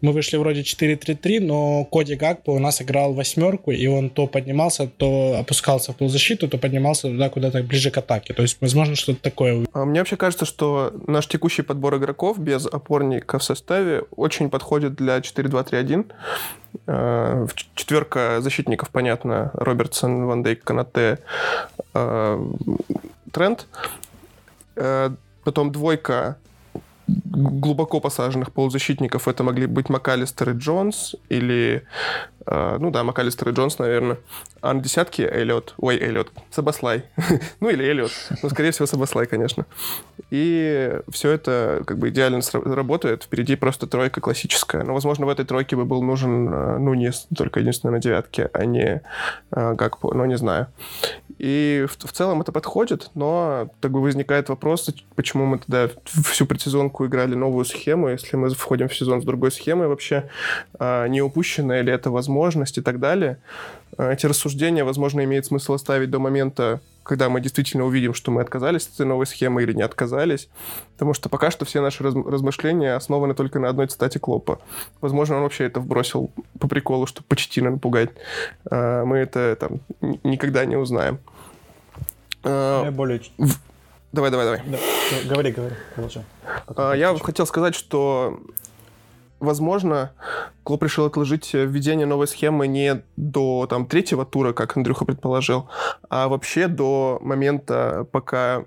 мы 0.00 0.12
вышли 0.12 0.38
вроде 0.38 0.62
4-3-3, 0.62 1.40
но 1.40 1.84
Коди 1.84 2.14
Гакпо 2.14 2.50
у 2.52 2.58
нас 2.58 2.80
играл 2.80 3.12
восьмерку, 3.42 3.70
и 3.70 3.86
он 3.86 4.10
то 4.10 4.26
поднимался, 4.26 4.86
то 4.86 5.36
опускался 5.40 5.92
в 5.92 5.96
полузащиту, 5.96 6.48
то 6.48 6.58
поднимался 6.58 7.08
туда 7.08 7.28
куда-то 7.28 7.62
ближе 7.62 7.90
к 7.90 7.98
атаке. 7.98 8.34
То 8.34 8.42
есть, 8.42 8.58
возможно, 8.60 8.94
что-то 8.94 9.20
такое. 9.20 9.66
А 9.72 9.84
мне 9.84 10.00
вообще 10.00 10.16
кажется, 10.16 10.44
что 10.44 10.92
наш 11.06 11.26
текущий 11.26 11.62
подбор 11.62 11.96
игроков 11.96 12.38
без 12.38 12.66
опорника 12.66 13.38
в 13.38 13.44
составе 13.44 14.04
очень 14.16 14.50
подходит 14.50 14.94
для 14.94 15.18
4-2-3-1. 15.18 16.10
А, 16.86 17.46
четверка 17.74 18.40
защитников, 18.40 18.90
понятно, 18.90 19.50
Робертсон, 19.54 20.26
Ван 20.26 20.42
Дейк, 20.42 20.64
Канате, 20.64 21.18
а, 21.94 22.40
Трент. 23.32 23.66
А, 24.76 25.14
потом 25.44 25.72
двойка 25.72 26.36
глубоко 27.06 28.00
посаженных 28.00 28.52
полузащитников 28.52 29.28
это 29.28 29.42
могли 29.42 29.66
быть 29.66 29.88
МакАлистер 29.88 30.50
и 30.50 30.52
Джонс, 30.54 31.14
или, 31.28 31.84
э, 32.46 32.76
ну 32.78 32.90
да, 32.90 33.02
МакАлистер 33.04 33.48
и 33.48 33.52
Джонс, 33.52 33.78
наверное. 33.78 34.18
А 34.60 34.72
на 34.74 34.80
десятке 34.80 35.24
Эллиот, 35.24 35.74
ой, 35.78 35.96
Эллиот, 35.98 36.30
Сабаслай. 36.50 37.04
ну 37.60 37.68
или 37.68 37.84
Эллиот, 37.84 38.12
ну, 38.42 38.48
скорее 38.48 38.70
всего, 38.70 38.86
Сабаслай, 38.86 39.26
конечно. 39.26 39.66
И 40.30 41.00
все 41.10 41.30
это 41.30 41.82
как 41.86 41.98
бы 41.98 42.10
идеально 42.10 42.40
работает. 42.52 43.24
Впереди 43.24 43.56
просто 43.56 43.86
тройка 43.86 44.20
классическая. 44.20 44.84
Но, 44.84 44.94
возможно, 44.94 45.26
в 45.26 45.28
этой 45.28 45.44
тройке 45.44 45.76
бы 45.76 45.84
был 45.84 46.02
нужен 46.02 46.48
э, 46.48 46.78
Нунис, 46.78 47.26
только 47.36 47.60
единственное 47.60 47.94
на 47.94 48.00
девятке, 48.00 48.50
а 48.52 48.64
не 48.64 49.02
э, 49.50 49.74
Гакпо, 49.74 50.14
но 50.14 50.26
не 50.26 50.38
знаю. 50.38 50.68
И 51.42 51.86
в, 51.88 52.06
в 52.06 52.12
целом 52.12 52.40
это 52.40 52.52
подходит, 52.52 53.10
но 53.14 53.68
так 53.80 53.90
бы 53.90 54.00
возникает 54.00 54.48
вопрос, 54.48 54.88
почему 55.16 55.44
мы 55.44 55.58
тогда 55.58 55.90
всю 56.04 56.46
предсезонку 56.46 57.04
играли 57.04 57.34
новую 57.34 57.64
схему, 57.64 58.10
если 58.10 58.36
мы 58.36 58.50
входим 58.50 58.88
в 58.88 58.94
сезон 58.94 59.20
с 59.20 59.24
другой 59.24 59.50
схемой 59.50 59.88
вообще, 59.88 60.30
а, 60.78 61.08
не 61.08 61.20
упущена 61.20 61.82
ли 61.82 61.92
это 61.92 62.12
возможность 62.12 62.78
и 62.78 62.80
так 62.80 63.00
далее. 63.00 63.38
А, 63.98 64.12
эти 64.12 64.24
рассуждения, 64.26 64.84
возможно, 64.84 65.24
имеет 65.24 65.44
смысл 65.44 65.72
оставить 65.74 66.10
до 66.10 66.20
момента, 66.20 66.80
когда 67.02 67.28
мы 67.28 67.40
действительно 67.40 67.86
увидим, 67.86 68.14
что 68.14 68.30
мы 68.30 68.40
отказались 68.40 68.86
от 68.86 68.94
этой 68.94 69.06
новой 69.06 69.26
схемы 69.26 69.64
или 69.64 69.72
не 69.72 69.82
отказались. 69.82 70.48
Потому 70.92 71.12
что 71.12 71.28
пока 71.28 71.50
что 71.50 71.64
все 71.64 71.80
наши 71.80 72.04
раз 72.04 72.14
размышления 72.14 72.94
основаны 72.94 73.34
только 73.34 73.58
на 73.58 73.68
одной 73.68 73.88
цитате 73.88 74.20
Клопа. 74.20 74.60
Возможно, 75.00 75.38
он 75.38 75.42
вообще 75.42 75.64
это 75.64 75.80
вбросил 75.80 76.30
по 76.60 76.68
приколу, 76.68 77.06
чтобы 77.06 77.26
почти 77.26 77.60
напугать. 77.60 78.10
А, 78.70 79.04
мы 79.04 79.18
это 79.18 79.56
там 79.58 79.80
никогда 80.22 80.64
не 80.64 80.76
узнаем. 80.76 81.18
Я 82.44 82.90
более... 82.92 83.20
Давай, 84.12 84.30
давай, 84.30 84.46
давай. 84.46 84.62
Да. 84.66 84.78
Говори, 85.28 85.52
говори. 85.52 85.74
А, 86.76 86.92
я 86.92 87.16
хотел 87.18 87.46
сказать, 87.46 87.74
что 87.74 88.40
возможно, 89.40 90.12
клуб 90.64 90.82
решил 90.82 91.06
отложить 91.06 91.52
введение 91.54 92.06
новой 92.06 92.28
схемы 92.28 92.66
не 92.66 93.02
до 93.16 93.66
там, 93.68 93.86
третьего 93.86 94.24
тура, 94.24 94.52
как 94.52 94.76
Андрюха 94.76 95.04
предположил, 95.04 95.68
а 96.08 96.28
вообще 96.28 96.68
до 96.68 97.18
момента, 97.22 98.06
пока 98.12 98.64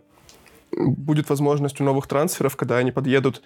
будет 0.75 1.29
возможность 1.29 1.79
у 1.79 1.83
новых 1.83 2.07
трансферов, 2.07 2.55
когда 2.55 2.77
они 2.77 2.91
подъедут 2.91 3.41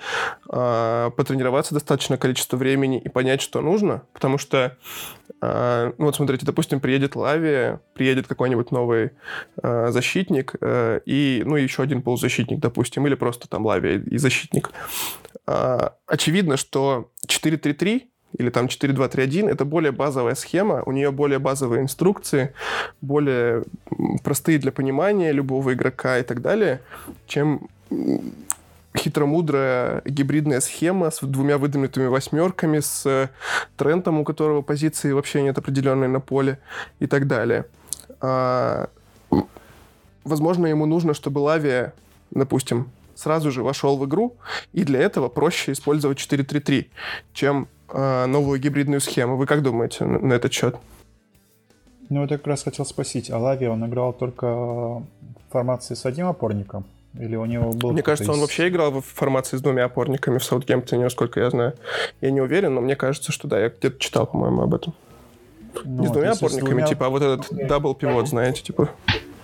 э, 0.52 1.12
потренироваться 1.16 1.74
достаточное 1.74 2.18
количество 2.18 2.58
времени 2.58 3.00
и 3.00 3.10
понять, 3.10 3.42
что 3.42 3.62
нужно. 3.62 4.04
Потому 4.14 4.38
что, 4.38 4.78
э, 5.28 5.29
ну 5.42 6.06
вот 6.06 6.16
смотрите, 6.16 6.46
допустим, 6.46 6.80
приедет 6.80 7.16
Лави, 7.16 7.78
приедет 7.94 8.28
какой-нибудь 8.28 8.72
новый 8.72 9.12
э, 9.64 9.92
защитник 9.92 10.56
э, 10.60 11.00
и, 11.06 11.44
ну, 11.46 11.56
еще 11.56 11.84
один 11.84 12.02
полузащитник, 12.02 12.60
допустим, 12.60 13.08
или 13.08 13.16
просто 13.16 13.48
там 13.48 13.66
Лави 13.66 13.96
и 14.00 14.18
защитник. 14.18 14.72
Э, 15.48 15.92
очевидно, 16.08 16.58
что 16.58 17.12
4-3-3 17.28 18.04
или 18.38 18.50
там 18.50 18.66
4.2.3.1, 18.66 19.50
это 19.50 19.66
более 19.66 19.92
базовая 19.92 20.36
схема, 20.36 20.84
у 20.86 20.92
нее 20.92 21.12
более 21.12 21.40
базовые 21.40 21.82
инструкции, 21.82 22.54
более 23.02 23.64
простые 24.24 24.60
для 24.60 24.72
понимания 24.72 25.32
любого 25.32 25.74
игрока 25.74 26.20
и 26.20 26.24
так 26.24 26.42
далее, 26.42 26.82
чем 27.28 27.70
хитромудрая 28.98 30.02
гибридная 30.06 30.60
схема 30.60 31.12
с 31.12 31.20
двумя 31.22 31.58
выдвинутыми 31.58 32.08
восьмерками, 32.08 32.80
с 32.80 33.30
Трентом, 33.78 34.20
у 34.20 34.24
которого 34.24 34.62
позиции 34.62 35.12
вообще 35.12 35.42
нет 35.42 35.58
определенной 35.58 36.08
на 36.08 36.20
поле 36.20 36.60
и 37.00 37.08
так 37.08 37.28
далее. 37.28 37.66
А, 38.22 38.90
возможно, 40.24 40.68
ему 40.68 40.86
нужно, 40.86 41.14
чтобы 41.14 41.40
Лавия, 41.40 41.94
допустим, 42.32 42.90
сразу 43.16 43.52
же 43.52 43.64
вошел 43.64 43.98
в 43.98 44.06
игру, 44.06 44.36
и 44.74 44.84
для 44.84 45.00
этого 45.02 45.30
проще 45.30 45.74
использовать 45.74 46.18
4-3-3, 46.18 46.88
чем 47.34 47.68
э, 47.90 48.26
новую 48.26 48.60
гибридную 48.60 49.02
схему. 49.02 49.38
Вы 49.38 49.46
как 49.46 49.62
думаете 49.62 50.06
на, 50.06 50.20
на 50.20 50.34
этот 50.34 50.54
счет? 50.54 50.78
Ну, 52.10 52.22
я 52.22 52.28
как 52.28 52.48
раз 52.48 52.64
хотел 52.64 52.86
спросить, 52.86 53.30
а 53.30 53.38
Лавиа 53.38 53.68
он 53.68 53.86
играл 53.86 54.14
только 54.14 54.46
в 54.48 55.04
формации 55.52 55.94
с 55.94 56.06
одним 56.06 56.28
опорником? 56.28 56.86
Или 57.18 57.36
у 57.36 57.46
него 57.46 57.72
был 57.72 57.92
Мне 57.92 58.04
кажется, 58.04 58.32
из... 58.32 58.36
он 58.36 58.42
вообще 58.42 58.68
играл 58.68 58.92
в 58.92 59.02
формации 59.02 59.58
с 59.58 59.62
двумя 59.62 59.86
опорниками 59.86 60.38
в 60.38 60.44
Саутгемптоне, 60.44 61.04
насколько 61.04 61.40
я 61.40 61.50
знаю. 61.50 61.74
Я 62.22 62.32
не 62.32 62.42
уверен, 62.42 62.76
но 62.76 62.82
мне 62.82 62.96
кажется, 62.96 63.32
что 63.32 63.48
да, 63.48 63.60
я 63.60 63.70
где-то 63.70 64.00
читал, 64.00 64.28
по-моему, 64.28 64.62
об 64.62 64.76
этом. 64.76 64.94
Ну, 65.84 66.02
не 66.02 66.08
с 66.08 66.12
двумя 66.12 66.32
опорниками, 66.32 66.68
с 66.68 66.70
двумя... 66.70 66.88
типа, 66.88 67.06
а 67.08 67.10
вот 67.10 67.22
этот 67.22 67.68
double 67.68 67.96
pivot, 67.96 68.28
знаете, 68.28 68.62
типа. 68.62 68.90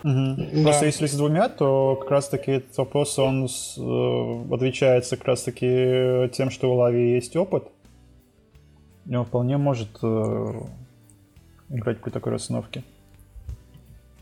Угу. 0.04 0.36
Да. 0.38 0.64
Просто 0.64 0.86
если 0.86 1.08
с 1.08 1.16
двумя, 1.16 1.50
то 1.50 1.98
как 2.00 2.12
раз-таки 2.12 2.52
этот 2.52 2.78
вопрос, 2.78 3.18
он 3.18 3.50
с, 3.50 3.76
э, 3.78 4.54
отвечается 4.54 5.18
как 5.18 5.26
раз-таки 5.26 6.30
тем, 6.34 6.52
что 6.52 6.72
у 6.72 6.76
Лави 6.76 7.16
есть 7.16 7.36
опыт. 7.36 7.66
И 9.08 9.16
он 9.16 9.26
вполне 9.26 9.58
может 9.58 9.90
э, 10.04 10.62
играть 11.70 12.02
при 12.02 12.12
такой 12.12 12.34
расстановке. 12.34 12.84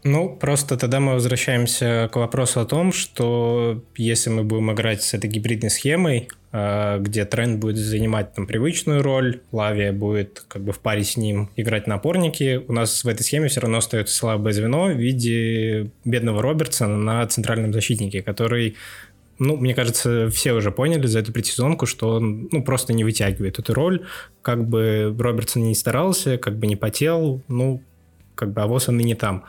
Ну, 0.04 0.36
просто 0.36 0.78
тогда 0.78 1.00
мы 1.00 1.14
возвращаемся 1.14 2.10
к 2.12 2.18
вопросу 2.18 2.60
о 2.60 2.66
том, 2.66 2.92
что 2.92 3.82
если 3.96 4.30
мы 4.30 4.44
будем 4.44 4.72
играть 4.74 5.02
с 5.02 5.14
этой 5.14 5.30
гибридной 5.30 5.70
схемой, 5.70 6.28
э, 6.52 6.98
где 7.00 7.24
тренд 7.24 7.60
будет 7.60 7.78
занимать 7.78 8.34
там 8.34 8.46
привычную 8.46 9.02
роль, 9.02 9.40
Лавия 9.54 9.94
будет 9.94 10.44
как 10.50 10.62
бы 10.64 10.74
в 10.74 10.80
паре 10.80 11.06
с 11.06 11.16
ним 11.16 11.50
играть 11.56 11.88
на 11.88 11.96
опорнике, 11.96 12.62
у 12.68 12.74
нас 12.74 13.06
в 13.06 13.08
этой 13.08 13.24
схеме 13.24 13.48
все 13.48 13.62
равно 13.62 13.78
остается 13.78 14.14
слабое 14.14 14.52
звено 14.52 14.88
в 14.88 14.98
виде 14.98 15.90
бедного 16.04 16.42
Робертсона 16.42 16.98
на 16.98 17.26
центральном 17.28 17.72
защитнике, 17.72 18.22
который 18.22 18.76
ну, 19.40 19.58
мне 19.58 19.74
кажется, 19.74 20.30
все 20.30 20.54
уже 20.54 20.72
поняли 20.72 21.08
за 21.08 21.20
эту 21.20 21.32
предсезонку, 21.32 21.86
что 21.86 22.16
он 22.16 22.50
ну, 22.52 22.64
просто 22.64 22.94
не 22.94 23.04
вытягивает 23.04 23.58
эту 23.58 23.74
роль. 23.74 24.06
Как 24.42 24.68
бы 24.68 25.14
Робертсон 25.18 25.64
не 25.64 25.76
старался, 25.76 26.38
как 26.38 26.58
бы 26.58 26.68
не 26.68 26.76
потел, 26.76 27.42
ну, 27.48 27.82
как 28.36 28.52
бы 28.52 28.62
авось 28.62 28.90
он 28.90 29.00
и 29.00 29.04
не 29.04 29.16
там. 29.16 29.44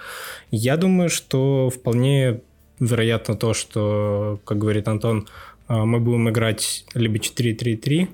Я 0.51 0.77
думаю, 0.77 1.09
что 1.09 1.71
вполне 1.71 2.41
вероятно 2.81 3.37
то, 3.37 3.55
что, 3.55 4.41
как 4.45 4.59
говорит 4.59 4.89
Антон, 4.89 5.29
а, 5.67 5.85
мы 5.85 6.01
будем 6.01 6.29
играть 6.29 6.85
либо 6.95 7.19
4-3-3, 7.19 8.09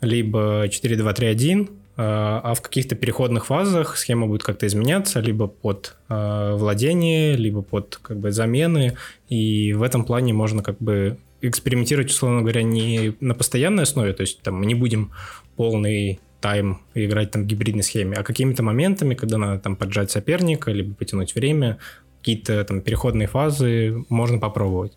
либо 0.00 0.66
4-2-3-1, 0.68 1.70
а, 1.96 2.40
а 2.44 2.54
в 2.54 2.62
каких-то 2.62 2.94
переходных 2.94 3.46
фазах 3.46 3.96
схема 3.96 4.26
будет 4.26 4.42
как-то 4.42 4.66
изменяться, 4.66 5.20
либо 5.20 5.46
под 5.46 5.96
а, 6.08 6.56
владение, 6.56 7.36
либо 7.36 7.62
под 7.62 7.98
как 8.02 8.18
бы 8.18 8.32
замены, 8.32 8.96
и 9.28 9.72
в 9.72 9.82
этом 9.82 10.04
плане 10.04 10.32
можно 10.32 10.62
как 10.62 10.78
бы 10.78 11.18
экспериментировать, 11.42 12.10
условно 12.10 12.40
говоря, 12.40 12.62
не 12.62 13.14
на 13.20 13.34
постоянной 13.34 13.84
основе, 13.84 14.12
то 14.12 14.22
есть 14.22 14.40
там 14.42 14.56
мы 14.56 14.66
не 14.66 14.74
будем 14.74 15.12
полный 15.56 16.20
тайм 16.46 16.78
и 16.94 17.06
играть 17.06 17.32
там 17.32 17.42
в 17.42 17.46
гибридной 17.46 17.82
схеме, 17.82 18.16
а 18.16 18.22
какими-то 18.22 18.62
моментами, 18.62 19.16
когда 19.16 19.36
надо 19.36 19.58
там 19.58 19.74
поджать 19.74 20.12
соперника, 20.12 20.70
либо 20.70 20.94
потянуть 20.94 21.34
время, 21.34 21.78
какие-то 22.20 22.64
там 22.64 22.82
переходные 22.82 23.26
фазы 23.26 24.04
можно 24.08 24.38
попробовать. 24.38 24.92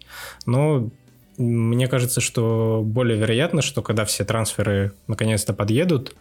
Но 0.46 0.92
мне 1.38 1.88
кажется, 1.88 2.22
что 2.22 2.84
более 2.86 3.18
вероятно, 3.18 3.64
что 3.64 3.82
когда 3.82 4.06
все 4.06 4.26
трансферы 4.26 4.92
наконец-то 5.08 5.54
подъедут, 5.54 6.16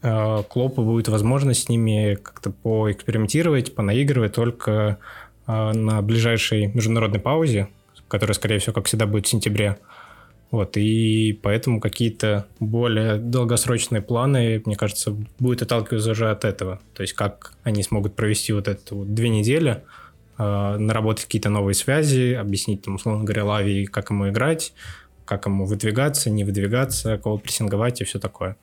э, 0.00 0.42
Клопу 0.48 0.82
будет 0.82 1.08
возможность 1.08 1.64
с 1.64 1.68
ними 1.68 2.14
как-то 2.14 2.48
поэкспериментировать, 2.50 3.74
понаигрывать 3.74 4.32
только 4.32 4.96
э, 5.46 5.72
на 5.72 6.00
ближайшей 6.00 6.68
международной 6.68 7.20
паузе, 7.20 7.68
которая, 8.08 8.34
скорее 8.34 8.60
всего, 8.60 8.72
как 8.72 8.86
всегда, 8.86 9.04
будет 9.04 9.26
в 9.26 9.28
сентябре. 9.28 9.76
Вот, 10.50 10.76
и 10.76 11.38
поэтому 11.42 11.80
какие-то 11.80 12.46
более 12.60 13.16
долгосрочные 13.16 14.02
планы, 14.02 14.62
мне 14.64 14.76
кажется, 14.76 15.16
будет 15.38 15.62
отталкиваться 15.62 16.12
уже 16.12 16.30
от 16.30 16.44
этого. 16.44 16.80
То 16.94 17.02
есть 17.02 17.14
как 17.14 17.54
они 17.64 17.82
смогут 17.82 18.14
провести 18.14 18.52
вот 18.52 18.68
это 18.68 18.94
вот 18.94 19.14
две 19.14 19.30
недели, 19.30 19.82
э, 20.38 20.76
наработать 20.78 21.24
какие-то 21.24 21.50
новые 21.50 21.74
связи, 21.74 22.34
объяснить, 22.34 22.82
там, 22.82 22.94
условно 22.96 23.24
говоря, 23.24 23.44
Лави, 23.44 23.86
как 23.86 24.10
ему 24.10 24.28
играть, 24.28 24.74
как 25.24 25.46
ему 25.46 25.64
выдвигаться, 25.64 26.30
не 26.30 26.44
выдвигаться, 26.44 27.18
кого 27.18 27.38
прессинговать 27.38 28.00
и 28.00 28.04
все 28.04 28.20
такое. 28.20 28.56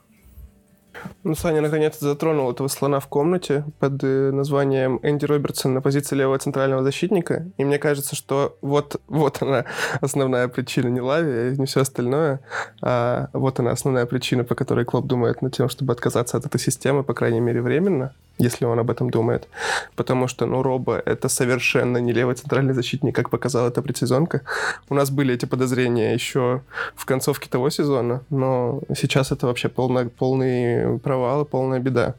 Ну, 1.23 1.35
Саня 1.35 1.61
наконец-то 1.61 2.05
затронул 2.05 2.51
этого 2.51 2.67
слона 2.67 2.99
в 2.99 3.07
комнате 3.07 3.63
под 3.79 4.03
э, 4.03 4.31
названием 4.31 4.99
Энди 5.03 5.25
Робертсон 5.25 5.73
на 5.73 5.81
позиции 5.81 6.15
левого 6.15 6.39
центрального 6.39 6.83
защитника. 6.83 7.45
И 7.57 7.63
мне 7.63 7.79
кажется, 7.79 8.15
что 8.15 8.57
вот, 8.61 9.01
вот 9.07 9.41
она 9.41 9.65
основная 10.01 10.47
причина 10.47 10.87
не 10.89 11.01
Лави, 11.01 11.57
не 11.57 11.65
все 11.65 11.81
остальное, 11.81 12.41
а 12.81 13.29
вот 13.33 13.59
она 13.59 13.71
основная 13.71 14.05
причина, 14.05 14.43
по 14.43 14.55
которой 14.55 14.85
Клоп 14.85 15.05
думает 15.05 15.41
над 15.41 15.55
тем, 15.55 15.69
чтобы 15.69 15.93
отказаться 15.93 16.37
от 16.37 16.45
этой 16.45 16.59
системы, 16.59 17.03
по 17.03 17.13
крайней 17.13 17.39
мере, 17.39 17.61
временно 17.61 18.13
если 18.41 18.65
он 18.65 18.79
об 18.79 18.89
этом 18.89 19.09
думает. 19.09 19.47
Потому 19.95 20.27
что, 20.27 20.45
ну, 20.45 20.63
Роба— 20.63 21.01
это 21.05 21.29
совершенно 21.29 21.97
не 21.97 22.11
левый 22.11 22.35
центральный 22.35 22.73
защитник, 22.73 23.15
как 23.15 23.29
показала 23.29 23.67
эта 23.67 23.81
предсезонка. 23.81 24.41
У 24.89 24.95
нас 24.95 25.11
были 25.11 25.33
эти 25.35 25.45
подозрения 25.45 26.13
еще 26.13 26.61
в 26.95 27.05
концовке 27.05 27.49
того 27.49 27.69
сезона, 27.69 28.23
но 28.29 28.81
сейчас 28.95 29.31
это 29.31 29.47
вообще 29.47 29.69
полный, 29.69 30.09
полный 30.09 30.80
и 30.81 31.45
полная 31.45 31.79
беда. 31.79 32.15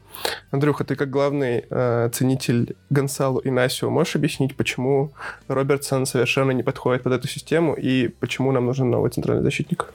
Андрюха, 0.51 0.83
ты 0.83 0.95
как 0.95 1.09
главный 1.09 1.65
э, 1.69 2.09
ценитель 2.13 2.75
Гонсалу 2.89 3.39
и 3.39 3.49
Насио 3.49 3.89
можешь 3.89 4.15
объяснить, 4.15 4.55
почему 4.55 5.11
Робертсон 5.47 6.05
совершенно 6.05 6.51
не 6.51 6.63
подходит 6.63 7.03
под 7.03 7.13
эту 7.13 7.27
систему 7.27 7.73
и 7.73 8.07
почему 8.07 8.51
нам 8.51 8.65
нужен 8.65 8.89
новый 8.89 9.11
центральный 9.11 9.43
защитник? 9.43 9.93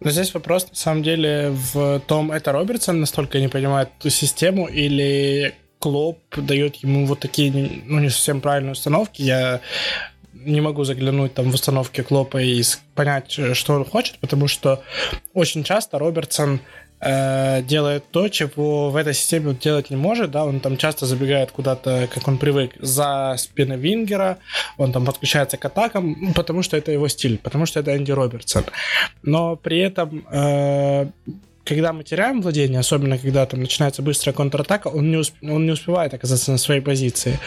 Но 0.00 0.10
здесь 0.10 0.34
вопрос, 0.34 0.68
на 0.70 0.76
самом 0.76 1.02
деле, 1.02 1.50
в 1.72 2.00
том, 2.06 2.32
это 2.32 2.52
Робертсон 2.52 3.00
настолько 3.00 3.38
не 3.40 3.48
понимает 3.48 3.88
эту 3.98 4.10
систему 4.10 4.66
или 4.66 5.54
Клоп 5.78 6.18
дает 6.36 6.76
ему 6.76 7.06
вот 7.06 7.20
такие, 7.20 7.52
ну, 7.84 8.00
не 8.00 8.08
совсем 8.08 8.40
правильные 8.40 8.72
установки. 8.72 9.20
Я 9.20 9.60
не 10.32 10.60
могу 10.60 10.84
заглянуть 10.84 11.34
там 11.34 11.50
в 11.50 11.54
установки 11.54 12.02
Клопа 12.02 12.38
и 12.38 12.62
понять, 12.94 13.38
что 13.54 13.74
он 13.74 13.84
хочет, 13.84 14.18
потому 14.18 14.48
что 14.48 14.82
очень 15.32 15.64
часто 15.64 15.98
Робертсон 15.98 16.60
Э, 17.04 17.60
делает 17.62 18.04
то, 18.10 18.28
чего 18.28 18.88
в 18.88 18.96
этой 18.96 19.12
системе 19.12 19.50
он 19.50 19.56
делать 19.56 19.90
не 19.90 19.96
может, 19.96 20.30
да, 20.30 20.44
он 20.46 20.60
там 20.60 20.78
часто 20.78 21.04
забегает 21.04 21.50
куда-то, 21.50 22.08
как 22.12 22.26
он 22.26 22.38
привык, 22.38 22.72
за 22.80 23.34
спины 23.36 23.74
Вингера, 23.74 24.38
он 24.78 24.90
там 24.90 25.04
подключается 25.04 25.58
к 25.58 25.64
атакам, 25.66 26.32
потому 26.34 26.62
что 26.62 26.78
это 26.78 26.92
его 26.92 27.08
стиль, 27.08 27.36
потому 27.36 27.66
что 27.66 27.80
это 27.80 27.94
Энди 27.94 28.10
Робертсон. 28.10 28.64
Но 29.22 29.56
при 29.56 29.80
этом 29.80 30.26
э, 30.30 31.06
когда 31.64 31.92
мы 31.92 32.04
теряем 32.04 32.42
владение, 32.42 32.80
особенно 32.80 33.18
когда 33.18 33.46
там 33.46 33.60
начинается 33.60 34.02
быстрая 34.02 34.34
контратака, 34.34 34.88
он 34.88 35.10
не, 35.10 35.16
усп- 35.16 35.34
он 35.42 35.66
не 35.66 35.72
успевает 35.72 36.14
оказаться 36.14 36.52
на 36.52 36.58
своей 36.58 36.80
позиции. 36.80 37.38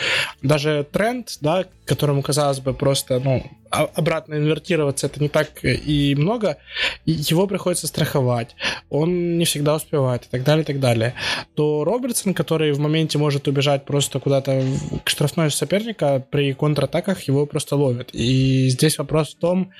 Даже 0.41 0.85
тренд, 0.91 1.37
да, 1.41 1.65
которому, 1.85 2.21
казалось 2.21 2.59
бы, 2.59 2.73
просто, 2.73 3.19
ну, 3.19 3.43
обратно 3.69 4.35
инвертироваться 4.35 5.07
это 5.07 5.21
не 5.21 5.29
так 5.29 5.63
и 5.63 6.15
много, 6.15 6.57
его 7.05 7.47
приходится 7.47 7.87
страховать, 7.87 8.55
он 8.89 9.37
не 9.37 9.45
всегда 9.45 9.75
успевает 9.75 10.25
и 10.25 10.29
так 10.29 10.43
далее, 10.43 10.63
и 10.63 10.65
так 10.65 10.79
далее. 10.79 11.13
То 11.55 11.83
Робертсон, 11.83 12.33
который 12.33 12.71
в 12.71 12.79
моменте 12.79 13.17
может 13.17 13.47
убежать 13.47 13.85
просто 13.85 14.19
куда-то 14.19 14.63
к 15.03 15.09
штрафной 15.09 15.51
соперника, 15.51 16.23
при 16.31 16.53
контратаках 16.53 17.23
его 17.23 17.45
просто 17.45 17.75
ловят. 17.75 18.09
И 18.13 18.69
здесь 18.69 18.97
вопрос 18.97 19.35
в 19.35 19.39
том, 19.39 19.71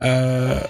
э- 0.00 0.66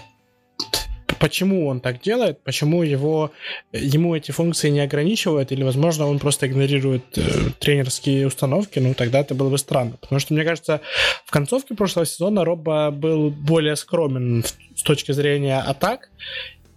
почему 1.24 1.68
он 1.68 1.80
так 1.80 2.02
делает, 2.02 2.44
почему 2.44 2.82
его, 2.82 3.30
ему 3.72 4.14
эти 4.14 4.30
функции 4.30 4.68
не 4.68 4.80
ограничивают, 4.80 5.52
или, 5.52 5.64
возможно, 5.64 6.06
он 6.06 6.18
просто 6.18 6.46
игнорирует 6.46 7.16
э, 7.16 7.22
тренерские 7.58 8.26
установки, 8.26 8.78
ну, 8.78 8.92
тогда 8.92 9.20
это 9.20 9.34
было 9.34 9.48
бы 9.48 9.56
странно. 9.56 9.96
Потому 9.98 10.20
что, 10.20 10.34
мне 10.34 10.44
кажется, 10.44 10.82
в 11.24 11.30
концовке 11.30 11.74
прошлого 11.74 12.04
сезона 12.04 12.44
Робба 12.44 12.90
был 12.90 13.30
более 13.30 13.76
скромен 13.76 14.44
с 14.76 14.82
точки 14.82 15.12
зрения 15.12 15.60
атак, 15.60 16.10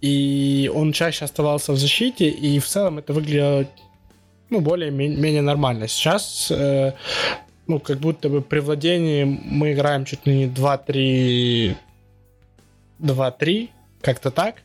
и 0.00 0.70
он 0.74 0.92
чаще 0.92 1.26
оставался 1.26 1.72
в 1.72 1.76
защите, 1.76 2.30
и 2.30 2.58
в 2.58 2.66
целом 2.66 2.96
это 3.00 3.12
выглядело 3.12 3.66
ну, 4.48 4.60
более-менее 4.62 5.42
нормально. 5.42 5.88
Сейчас 5.88 6.50
э, 6.50 6.94
ну, 7.66 7.80
как 7.80 7.98
будто 7.98 8.30
бы 8.30 8.40
при 8.40 8.60
владении 8.60 9.24
мы 9.24 9.74
играем 9.74 10.06
чуть 10.06 10.26
ли 10.26 10.34
не 10.34 10.46
2-3 10.46 11.76
2-3, 13.00 13.68
как-то 14.00 14.30
так. 14.30 14.56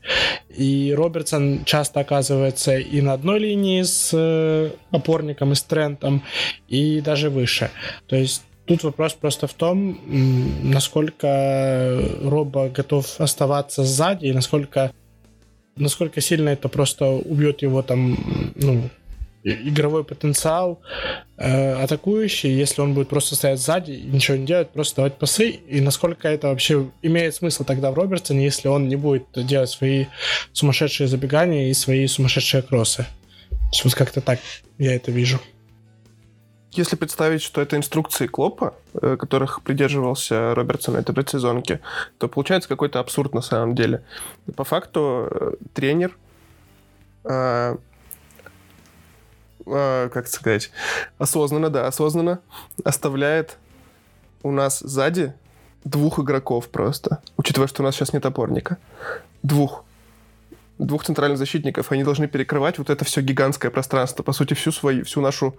И 0.49 0.93
Робертсон 0.95 1.65
часто 1.65 2.01
оказывается 2.01 2.77
и 2.77 3.01
на 3.01 3.13
одной 3.13 3.39
линии 3.39 3.81
с 3.81 4.11
э, 4.13 4.71
опорником, 4.91 5.51
и 5.51 5.55
с 5.55 5.63
Трентом, 5.63 6.23
и 6.67 7.01
даже 7.01 7.29
выше. 7.29 7.69
То 8.07 8.15
есть 8.15 8.43
Тут 8.65 8.83
вопрос 8.83 9.13
просто 9.13 9.47
в 9.47 9.53
том, 9.53 9.99
насколько 10.63 11.99
Роба 12.21 12.69
готов 12.69 13.19
оставаться 13.19 13.83
сзади, 13.83 14.27
и 14.27 14.31
насколько, 14.31 14.93
насколько 15.75 16.21
сильно 16.21 16.47
это 16.47 16.69
просто 16.69 17.07
убьет 17.07 17.61
его 17.61 17.81
там, 17.81 18.17
ну, 18.55 18.89
игровой 19.43 20.03
потенциал 20.03 20.81
э, 21.37 21.73
атакующий, 21.73 22.51
если 22.51 22.81
он 22.81 22.93
будет 22.93 23.09
просто 23.09 23.35
стоять 23.35 23.59
сзади 23.59 23.91
и 23.91 24.03
ничего 24.03 24.37
не 24.37 24.45
делать, 24.45 24.69
просто 24.69 24.97
давать 24.97 25.17
пасы, 25.17 25.49
и 25.49 25.81
насколько 25.81 26.27
это 26.27 26.47
вообще 26.47 26.89
имеет 27.01 27.35
смысл 27.35 27.63
тогда 27.63 27.91
в 27.91 27.95
Робертсоне, 27.95 28.43
если 28.43 28.67
он 28.67 28.87
не 28.87 28.95
будет 28.95 29.27
делать 29.35 29.69
свои 29.69 30.05
сумасшедшие 30.53 31.07
забегания 31.07 31.69
и 31.69 31.73
свои 31.73 32.07
сумасшедшие 32.07 32.63
кроссы. 32.63 33.05
Вот 33.83 33.95
как-то 33.95 34.21
так 34.21 34.39
я 34.77 34.95
это 34.95 35.11
вижу. 35.11 35.39
Если 36.71 36.95
представить, 36.95 37.43
что 37.43 37.61
это 37.61 37.77
инструкции 37.77 38.25
Клопа, 38.25 38.73
э, 38.93 39.15
которых 39.19 39.61
придерживался 39.61 40.55
Робертсон 40.55 40.95
на 40.95 40.99
этой 40.99 41.13
предсезонке, 41.13 41.81
то 42.17 42.27
получается 42.27 42.67
какой-то 42.67 42.99
абсурд 42.99 43.35
на 43.35 43.41
самом 43.41 43.75
деле. 43.75 44.03
По 44.55 44.63
факту 44.63 45.27
э, 45.29 45.53
тренер 45.73 46.17
э, 49.65 50.05
э, 50.05 50.09
как 50.13 50.27
сказать, 50.27 50.71
осознанно, 51.17 51.69
да, 51.69 51.87
осознанно 51.87 52.39
оставляет 52.83 53.57
у 54.43 54.51
нас 54.51 54.79
сзади 54.79 55.33
двух 55.83 56.19
игроков 56.19 56.69
просто, 56.69 57.21
учитывая, 57.37 57.67
что 57.67 57.81
у 57.81 57.85
нас 57.85 57.95
сейчас 57.95 58.13
нет 58.13 58.25
опорника. 58.25 58.77
Двух. 59.41 59.85
Двух 60.79 61.05
центральных 61.05 61.37
защитников. 61.37 61.91
Они 61.91 62.03
должны 62.03 62.27
перекрывать 62.27 62.77
вот 62.77 62.89
это 62.89 63.05
все 63.05 63.21
гигантское 63.21 63.69
пространство, 63.69 64.23
по 64.23 64.33
сути, 64.33 64.53
всю, 64.53 64.71
свою, 64.71 65.05
всю 65.05 65.21
нашу 65.21 65.55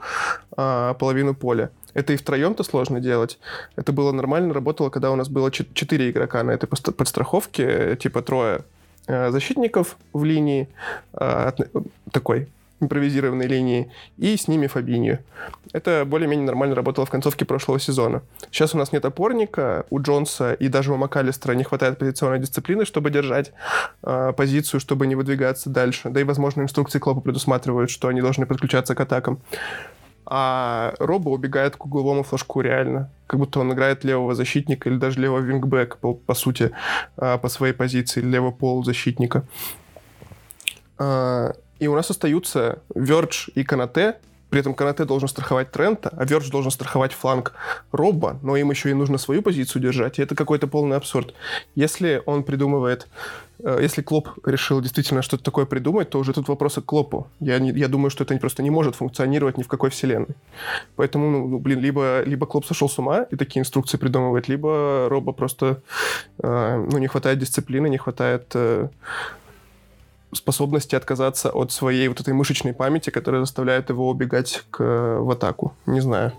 а, 0.57 0.95
половину 0.95 1.35
поля. 1.35 1.71
Это 1.95 2.13
и 2.13 2.17
втроем-то 2.17 2.65
сложно 2.65 3.01
делать. 3.01 3.39
Это 3.77 3.93
было 3.93 4.11
нормально, 4.11 4.53
работало, 4.53 4.91
когда 4.91 5.13
у 5.13 5.17
нас 5.17 5.29
было 5.29 5.51
четыре 5.53 6.11
игрока 6.11 6.43
на 6.43 6.51
этой 6.51 6.67
подстраховке, 6.67 7.97
типа 7.97 8.23
трое 8.23 8.63
э, 9.07 9.31
защитников 9.31 9.97
в 10.13 10.25
линии, 10.25 10.69
а, 11.13 11.55
такой 12.11 12.49
импровизированной 12.85 13.47
линии, 13.47 13.91
и 14.17 14.37
с 14.37 14.49
ними 14.49 14.67
Фабинью. 14.67 15.19
Это 15.73 16.05
более-менее 16.07 16.47
нормально 16.47 16.75
работало 16.75 17.07
в 17.07 17.11
концовке 17.11 17.45
прошлого 17.45 17.81
сезона. 17.81 18.23
Сейчас 18.51 18.75
у 18.75 18.79
нас 18.79 18.93
нет 18.93 19.05
опорника, 19.05 19.87
у 19.91 20.01
Джонса 20.01 20.53
и 20.53 20.69
даже 20.69 20.93
у 20.93 20.97
МакАлистера 20.97 21.53
не 21.55 21.65
хватает 21.65 21.99
позиционной 21.99 22.39
дисциплины, 22.39 22.85
чтобы 22.85 23.11
держать 23.11 23.53
э, 24.03 24.33
позицию, 24.37 24.81
чтобы 24.81 25.07
не 25.07 25.17
выдвигаться 25.17 25.71
дальше. 25.71 26.11
Да 26.11 26.21
и, 26.21 26.25
возможно, 26.25 26.63
инструкции 26.63 26.99
Клопа 26.99 27.21
предусматривают, 27.21 27.91
что 27.91 28.09
они 28.09 28.21
должны 28.21 28.47
подключаться 28.47 28.95
к 28.95 29.01
атакам. 29.01 29.41
А 30.27 30.95
Роба 30.99 31.29
убегает 31.29 31.77
к 31.77 31.85
угловому 31.85 32.23
флажку 32.23 32.61
реально. 32.63 33.11
Как 33.27 33.39
будто 33.41 33.61
он 33.61 33.73
играет 33.73 34.05
левого 34.05 34.35
защитника 34.35 34.89
или 34.89 34.97
даже 34.97 35.21
левого 35.21 35.41
вингбэка, 35.41 35.99
по, 35.99 36.15
по 36.15 36.35
сути, 36.35 36.71
э, 37.17 37.39
по 37.39 37.49
своей 37.49 37.75
позиции, 37.75 38.21
левого 38.21 38.53
полузащитника. 38.53 39.47
И 41.85 41.87
у 41.87 41.95
нас 41.95 42.09
остаются 42.09 42.79
Вердж 42.95 43.49
и 43.55 43.63
Канате, 43.63 44.17
при 44.49 44.61
этом 44.61 44.73
Канате 44.73 45.05
должен 45.05 45.29
страховать 45.29 45.71
Трента, 45.71 46.11
а 46.17 46.25
Вердж 46.25 46.49
должен 46.51 46.71
страховать 46.71 47.13
фланг 47.13 47.53
Робба, 47.93 48.39
но 48.41 48.57
им 48.57 48.71
еще 48.71 48.89
и 48.89 48.95
нужно 48.95 49.19
свою 49.19 49.43
позицию 49.43 49.83
держать, 49.83 50.19
и 50.19 50.23
это 50.23 50.35
какой-то 50.35 50.67
полный 50.67 50.97
абсурд. 50.97 51.35
Если 51.75 52.23
он 52.25 52.43
придумывает, 52.43 53.07
э, 53.59 53.81
если 53.83 54.01
Клоп 54.01 54.31
решил 54.47 54.81
действительно 54.81 55.21
что-то 55.21 55.45
такое 55.45 55.67
придумать, 55.67 56.09
то 56.09 56.19
уже 56.19 56.33
тут 56.33 56.49
вопросы 56.49 56.81
к 56.81 56.87
Клопу. 56.87 57.27
Я, 57.39 57.59
не, 57.59 57.71
я 57.73 57.89
думаю, 57.89 58.09
что 58.09 58.25
это 58.25 58.35
просто 58.39 58.63
не 58.63 58.71
может 58.71 58.95
функционировать 58.95 59.59
ни 59.59 59.63
в 59.63 59.69
какой 59.69 59.91
вселенной. 59.91 60.37
Поэтому, 60.97 61.31
ну, 61.31 61.49
ну, 61.49 61.59
блин, 61.59 61.81
либо, 61.81 62.23
либо 62.25 62.47
Клоп 62.47 62.65
сошел 62.65 62.89
с 62.89 62.99
ума 62.99 63.27
и 63.31 63.37
такие 63.37 63.61
инструкции 63.61 63.99
придумывает, 63.99 64.49
либо 64.49 65.09
Робба 65.11 65.33
просто, 65.33 65.83
э, 66.43 66.87
ну, 66.91 66.97
не 66.97 67.09
хватает 67.09 67.39
дисциплины, 67.41 67.91
не 67.91 67.99
хватает... 67.99 68.53
Э, 68.55 68.89
способности 70.37 70.95
отказаться 70.95 71.51
от 71.51 71.73
своей 71.73 72.09
вот 72.09 72.21
этой 72.21 72.35
мышечной 72.35 72.73
памяти, 72.73 73.11
которая 73.11 73.41
заставляет 73.43 73.91
его 73.91 74.09
убегать 74.09 74.65
к, 74.71 74.83
в 75.21 75.31
атаку. 75.31 75.75
Не 75.87 76.01
знаю. 76.01 76.33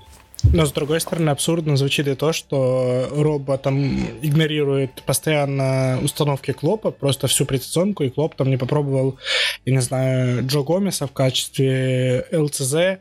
Но, 0.53 0.65
с 0.65 0.71
другой 0.71 1.01
стороны, 1.01 1.29
абсурдно 1.29 1.75
звучит 1.77 2.07
и 2.07 2.15
то, 2.15 2.31
что 2.33 3.09
Роба 3.11 3.57
там 3.57 3.99
игнорирует 4.21 5.03
постоянно 5.03 5.99
установки 6.01 6.51
Клопа, 6.51 6.91
просто 6.91 7.27
всю 7.27 7.45
предсезонку, 7.45 8.03
и 8.03 8.09
Клоп 8.09 8.35
там 8.35 8.49
не 8.49 8.57
попробовал, 8.57 9.17
я 9.65 9.73
не 9.73 9.81
знаю, 9.81 10.45
Джо 10.47 10.61
Гомеса 10.61 11.07
в 11.07 11.11
качестве 11.11 12.25
ЛЦЗ 12.31 12.99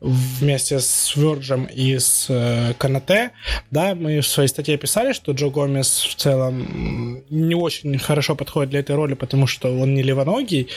вместе 0.00 0.80
с 0.80 1.16
Вирджем 1.16 1.64
и 1.64 1.98
с 1.98 2.26
э, 2.28 2.74
Канате. 2.78 3.30
Да, 3.70 3.94
мы 3.94 4.20
в 4.20 4.26
своей 4.26 4.48
статье 4.48 4.76
писали, 4.76 5.12
что 5.12 5.32
Джо 5.32 5.48
Гомес 5.48 6.02
в 6.02 6.14
целом 6.16 7.22
не 7.30 7.54
очень 7.54 7.98
хорошо 7.98 8.36
подходит 8.36 8.70
для 8.70 8.80
этой 8.80 8.96
роли, 8.96 9.14
потому 9.14 9.46
что 9.46 9.74
он 9.74 9.94
не 9.94 10.02
левоногий, 10.02 10.68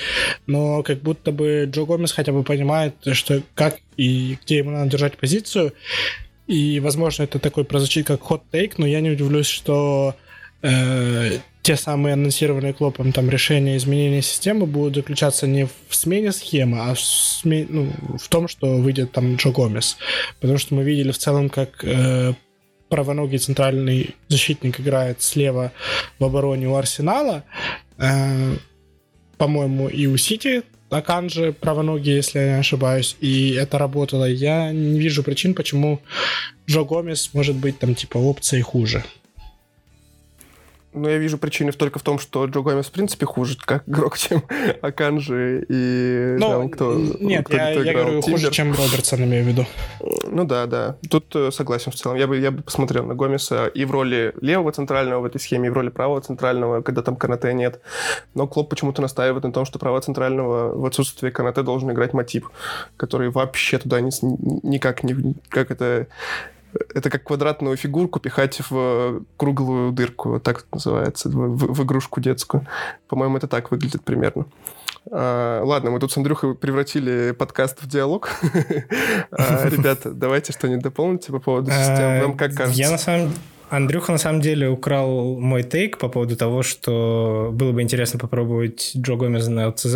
но 0.46 0.82
как 0.84 1.02
будто 1.02 1.32
бы 1.32 1.70
Джо 1.70 1.86
Гомес 1.86 2.14
хотя 2.14 2.32
бы 2.32 2.44
понимает, 2.44 2.96
что 3.14 3.42
как 3.54 3.80
и 3.98 4.38
где 4.44 4.58
ему 4.58 4.72
надо 4.72 4.92
держать 4.92 5.18
позицию. 5.18 5.74
И, 6.48 6.80
возможно, 6.80 7.24
это 7.24 7.40
такой 7.40 7.66
прозвучит 7.66 8.08
как 8.08 8.22
хот-тейк, 8.22 8.76
но 8.78 8.88
я 8.88 9.02
не 9.02 9.12
удивлюсь, 9.12 9.48
что 9.48 10.16
э, 10.62 11.40
те 11.62 11.76
самые 11.76 12.14
анонсированные 12.14 12.74
Клопом 12.74 13.12
там 13.12 13.30
решения 13.30 13.76
изменения 13.76 14.22
системы 14.22 14.66
будут 14.66 14.96
заключаться 14.96 15.48
не 15.48 15.66
в 15.66 15.96
смене 15.96 16.32
схемы, 16.32 16.80
а 16.80 16.94
в, 16.94 17.02
сме... 17.02 17.66
ну, 17.68 17.92
в 18.18 18.30
том, 18.30 18.48
что 18.48 18.78
выйдет 18.78 19.12
там 19.12 19.36
Джо 19.36 19.50
Гомес. 19.50 19.98
Потому 20.40 20.58
что 20.58 20.76
мы 20.76 20.84
видели 20.84 21.12
в 21.12 21.18
целом, 21.18 21.50
как 21.50 21.84
э, 21.84 22.34
правоногий 22.88 23.38
центральный 23.38 24.16
защитник 24.30 24.80
играет 24.80 25.22
слева 25.22 25.74
в 26.20 26.24
обороне 26.24 26.70
у 26.70 26.76
Арсенала. 26.76 27.44
Э, 27.98 28.56
по-моему, 29.38 29.88
и 29.88 30.06
у 30.08 30.18
Сити 30.18 30.64
Аканжи 30.90 31.52
правоногий, 31.52 32.16
если 32.16 32.40
я 32.40 32.46
не 32.54 32.60
ошибаюсь, 32.60 33.18
и 33.20 33.52
это 33.52 33.78
работало. 33.78 34.26
Я 34.26 34.72
не 34.72 35.00
вижу 35.00 35.24
причин, 35.24 35.54
почему 35.54 36.00
Джо 36.68 36.84
Гомес 36.84 37.34
может 37.34 37.56
быть 37.56 37.80
там 37.80 37.94
типа 37.94 38.18
опцией 38.18 38.62
хуже. 38.62 39.04
Но 40.98 41.10
я 41.10 41.18
вижу 41.18 41.38
причины 41.38 41.72
только 41.72 42.00
в 42.00 42.04
том, 42.04 42.20
что 42.20 42.46
Джо 42.46 42.62
Гомес 42.62 42.88
в 42.88 42.92
принципе 42.92 43.26
хуже 43.26 43.58
как 43.64 43.88
игрок, 43.88 44.18
чем 44.18 44.44
Аканжи 44.82 45.66
и 45.70 46.36
ну, 46.40 46.48
там, 46.48 46.70
кто 46.70 46.94
Нет, 47.20 47.46
кто, 47.46 47.58
я, 47.58 47.72
кто 47.72 47.84
я 47.84 47.94
говорю 47.94 48.22
Тимбер. 48.22 48.40
хуже, 48.40 48.52
чем 48.52 48.74
Робертсон, 48.74 49.24
имею 49.24 49.44
в 49.44 49.48
виду. 49.48 49.66
Ну 50.30 50.46
да, 50.46 50.66
да. 50.66 50.98
Тут 51.10 51.36
э, 51.36 51.52
согласен 51.52 51.92
в 51.92 51.96
целом. 51.96 52.18
Я 52.18 52.28
бы, 52.28 52.38
я 52.38 52.52
бы 52.52 52.62
посмотрел 52.64 53.06
на 53.06 53.16
Гомеса 53.16 53.68
и 53.68 53.86
в 53.86 53.92
роли 53.92 54.34
левого 54.42 54.72
центрального 54.72 55.22
в 55.22 55.26
этой 55.26 55.40
схеме, 55.40 55.68
и 55.68 55.70
в 55.70 55.74
роли 55.74 55.90
правого 55.90 56.22
центрального, 56.22 56.82
когда 56.82 57.02
там 57.02 57.16
Канате 57.16 57.54
нет. 57.54 57.82
Но 58.34 58.48
Клоп 58.48 58.70
почему-то 58.70 59.02
настаивает 59.02 59.44
на 59.44 59.52
том, 59.52 59.66
что 59.66 59.80
право 59.80 60.02
центрального 60.02 60.76
в 60.76 60.86
отсутствии 60.86 61.30
Канате 61.30 61.64
должен 61.64 61.92
играть 61.92 62.14
Матип, 62.14 62.48
который 62.98 63.30
вообще 63.30 63.78
туда 63.78 64.02
не, 64.02 64.12
никак 64.64 65.04
не... 65.04 65.36
Как 65.50 65.72
это 65.72 66.08
это 66.94 67.10
как 67.10 67.24
квадратную 67.24 67.78
фигурку 67.78 68.20
пихать 68.20 68.62
в 68.70 69.24
круглую 69.38 69.92
дырку, 69.92 70.40
так 70.40 70.60
это 70.60 70.68
называется, 70.74 71.30
в, 71.30 71.74
в, 71.74 71.84
игрушку 71.84 72.22
детскую. 72.22 72.66
По-моему, 73.08 73.38
это 73.38 73.48
так 73.48 73.72
выглядит 73.72 74.04
примерно. 74.04 74.46
А, 75.10 75.62
ладно, 75.64 75.92
мы 75.92 76.00
тут 76.00 76.12
с 76.12 76.18
Андрюхой 76.18 76.56
превратили 76.56 77.32
подкаст 77.32 77.82
в 77.82 77.88
диалог. 77.88 78.30
а, 79.32 79.70
ребята, 79.70 80.12
давайте 80.12 80.54
что-нибудь 80.54 80.84
дополните 80.84 81.32
по 81.32 81.40
поводу 81.40 81.72
системы. 81.72 82.22
Вам 82.22 82.38
как 82.38 82.54
кажется? 82.54 82.80
Я 82.80 82.92
на 82.92 82.98
самом 82.98 83.34
Андрюха 83.70 84.14
на 84.14 84.18
самом 84.18 84.40
деле 84.40 84.70
украл 84.70 85.38
мой 85.40 85.64
тейк 85.64 85.98
по 85.98 86.08
поводу 86.08 86.38
того, 86.38 86.64
что 86.64 87.50
было 87.54 87.74
бы 87.74 87.82
интересно 87.82 88.18
попробовать 88.18 88.94
Джо 88.96 89.16
Гомеза 89.16 89.52
на 89.52 89.68
ЛЦЗ. 89.68 89.96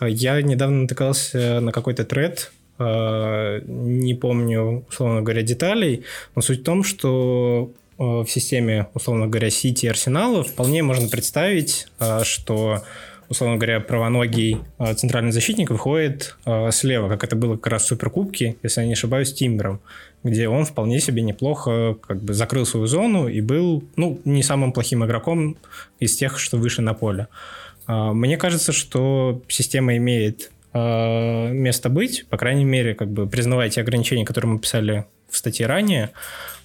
Я 0.00 0.40
недавно 0.40 0.82
натыкался 0.82 1.60
на 1.60 1.70
какой-то 1.70 2.06
тред 2.06 2.50
Э, 2.50 2.59
не 2.80 4.14
помню, 4.14 4.84
условно 4.88 5.22
говоря, 5.22 5.42
деталей, 5.42 6.04
но 6.34 6.42
суть 6.42 6.60
в 6.60 6.64
том, 6.64 6.82
что 6.82 7.70
э, 7.98 8.02
в 8.02 8.26
системе, 8.26 8.88
условно 8.94 9.26
говоря, 9.26 9.50
Сити 9.50 9.86
и 9.86 9.88
Арсенала 9.88 10.42
вполне 10.42 10.82
можно 10.82 11.08
представить, 11.08 11.88
э, 11.98 12.20
что 12.24 12.82
условно 13.28 13.58
говоря, 13.58 13.78
правоногий 13.78 14.58
центральный 14.96 15.30
защитник 15.30 15.70
выходит 15.70 16.36
слева, 16.72 17.08
как 17.08 17.22
это 17.22 17.36
было 17.36 17.54
как 17.54 17.68
раз 17.68 17.84
в 17.84 17.86
Суперкубке, 17.86 18.56
если 18.64 18.80
я 18.80 18.88
не 18.88 18.94
ошибаюсь, 18.94 19.32
Тимбером, 19.32 19.80
где 20.24 20.48
он 20.48 20.64
вполне 20.64 20.98
себе 20.98 21.22
неплохо 21.22 21.96
как 22.00 22.20
бы 22.20 22.34
закрыл 22.34 22.66
свою 22.66 22.88
зону 22.88 23.28
и 23.28 23.40
был, 23.40 23.84
ну, 23.94 24.20
не 24.24 24.42
самым 24.42 24.72
плохим 24.72 25.04
игроком 25.04 25.56
из 26.00 26.16
тех, 26.16 26.40
что 26.40 26.56
выше 26.56 26.82
на 26.82 26.92
поле. 26.92 27.28
Мне 27.86 28.36
кажется, 28.36 28.72
что 28.72 29.40
система 29.46 29.96
имеет 29.96 30.50
Э, 30.72 31.50
место 31.52 31.88
быть, 31.88 32.26
по 32.28 32.36
крайней 32.36 32.64
мере, 32.64 32.94
как 32.94 33.10
бы 33.10 33.26
признавая 33.26 33.68
те 33.70 33.80
ограничения, 33.80 34.24
которые 34.24 34.52
мы 34.52 34.58
писали 34.60 35.06
в 35.28 35.36
статье 35.36 35.66
ранее, 35.66 36.10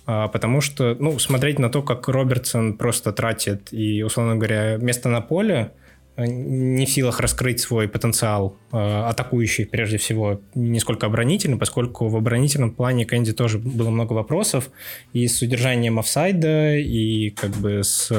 э, 0.06 0.28
потому 0.32 0.62
что, 0.62 0.96
ну, 1.00 1.18
смотреть 1.18 1.58
на 1.58 1.70
то, 1.70 1.82
как 1.82 2.08
Робертсон 2.08 2.78
просто 2.78 3.12
тратит 3.12 3.74
и, 3.74 4.04
условно 4.04 4.36
говоря, 4.36 4.78
место 4.78 5.10
на 5.10 5.22
поле, 5.22 5.72
э, 6.18 6.26
не 6.28 6.86
в 6.86 6.90
силах 6.90 7.20
раскрыть 7.20 7.60
свой 7.60 7.88
потенциал 7.88 8.56
атакующий, 8.72 9.66
прежде 9.66 9.98
всего, 9.98 10.40
не 10.54 10.80
сколько 10.80 11.08
оборонительный, 11.08 11.58
поскольку 11.58 12.08
в 12.08 12.16
оборонительном 12.16 12.72
плане 12.72 13.06
Кэнди 13.06 13.34
тоже 13.34 13.58
было 13.58 13.90
много 13.90 14.14
вопросов 14.14 14.70
и 15.14 15.28
с 15.28 15.42
удержанием 15.42 15.98
офсайда, 15.98 16.76
и 16.78 17.32
как 17.32 17.52
бы 17.52 17.84
с 17.84 18.12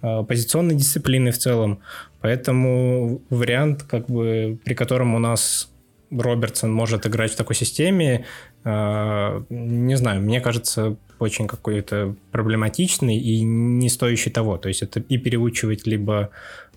позиционной 0.00 0.76
дисциплиной 0.76 1.32
в 1.32 1.38
целом. 1.38 1.80
Поэтому 2.20 3.22
вариант, 3.30 3.82
как 3.84 4.06
бы, 4.06 4.58
при 4.64 4.74
котором 4.74 5.14
у 5.14 5.18
нас 5.18 5.70
Робертсон 6.10 6.72
может 6.72 7.06
играть 7.06 7.32
в 7.32 7.36
такой 7.36 7.54
системе, 7.54 8.24
э, 8.64 9.42
не 9.50 9.96
знаю, 9.96 10.22
мне 10.22 10.40
кажется, 10.40 10.96
очень 11.18 11.46
какой-то 11.46 12.14
проблематичный 12.32 13.18
и 13.18 13.42
не 13.42 13.88
стоящий 13.88 14.30
того. 14.30 14.56
То 14.56 14.68
есть 14.68 14.82
это 14.82 15.00
и 15.00 15.18
переучивать 15.18 15.86
либо 15.86 16.30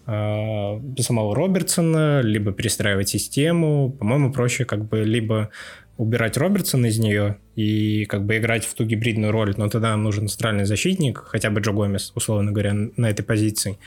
э, 0.05 0.79
самого 0.99 1.35
Робертсона, 1.35 2.21
либо 2.21 2.51
перестраивать 2.51 3.09
систему. 3.09 3.91
По-моему, 3.91 4.31
проще 4.31 4.65
как 4.65 4.85
бы 4.85 5.03
либо 5.03 5.49
убирать 5.97 6.37
Робертсона 6.37 6.87
из 6.87 6.97
нее 6.97 7.37
и 7.55 8.05
как 8.05 8.25
бы 8.25 8.37
играть 8.37 8.65
в 8.65 8.73
ту 8.73 8.85
гибридную 8.85 9.31
роль, 9.31 9.53
но 9.57 9.69
тогда 9.69 9.91
нам 9.91 10.03
нужен 10.03 10.27
центральный 10.27 10.65
защитник, 10.65 11.19
хотя 11.19 11.51
бы 11.51 11.61
Джо 11.61 11.73
Гомес, 11.73 12.11
условно 12.15 12.51
говоря, 12.51 12.73
на 12.73 13.09
этой 13.09 13.23
позиции 13.23 13.77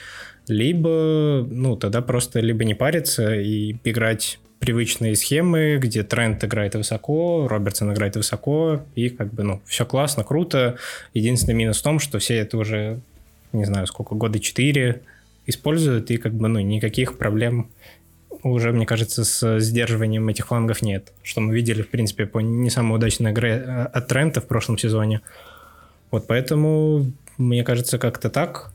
либо, 0.48 1.46
ну, 1.48 1.76
тогда 1.76 2.02
просто 2.02 2.40
либо 2.40 2.64
не 2.64 2.74
париться 2.74 3.34
и 3.34 3.76
играть 3.84 4.38
привычные 4.58 5.16
схемы, 5.16 5.76
где 5.78 6.02
Трент 6.02 6.42
играет 6.44 6.74
высоко, 6.74 7.46
Робертсон 7.48 7.92
играет 7.92 8.16
высоко, 8.16 8.82
и 8.94 9.10
как 9.10 9.32
бы, 9.32 9.42
ну, 9.42 9.60
все 9.66 9.84
классно, 9.84 10.24
круто. 10.24 10.76
Единственный 11.12 11.54
минус 11.54 11.80
в 11.80 11.82
том, 11.82 11.98
что 11.98 12.18
все 12.18 12.36
это 12.36 12.56
уже, 12.56 13.00
не 13.52 13.64
знаю, 13.64 13.86
сколько, 13.86 14.14
года 14.14 14.38
четыре 14.40 15.02
используют, 15.46 16.10
и 16.10 16.16
как 16.16 16.32
бы, 16.34 16.48
ну, 16.48 16.60
никаких 16.60 17.18
проблем 17.18 17.68
уже, 18.42 18.72
мне 18.72 18.86
кажется, 18.86 19.24
с 19.24 19.60
сдерживанием 19.60 20.28
этих 20.28 20.48
флангов 20.48 20.82
нет. 20.82 21.12
Что 21.22 21.40
мы 21.40 21.54
видели, 21.54 21.82
в 21.82 21.88
принципе, 21.88 22.26
по 22.26 22.40
не 22.40 22.70
самой 22.70 22.96
удачной 22.96 23.32
игре 23.32 23.62
э, 23.64 23.84
от 23.84 24.08
Трента 24.08 24.40
в 24.40 24.46
прошлом 24.46 24.76
сезоне. 24.76 25.20
Вот 26.10 26.26
поэтому, 26.26 27.10
мне 27.38 27.64
кажется, 27.64 27.98
как-то 27.98 28.30
так. 28.30 28.72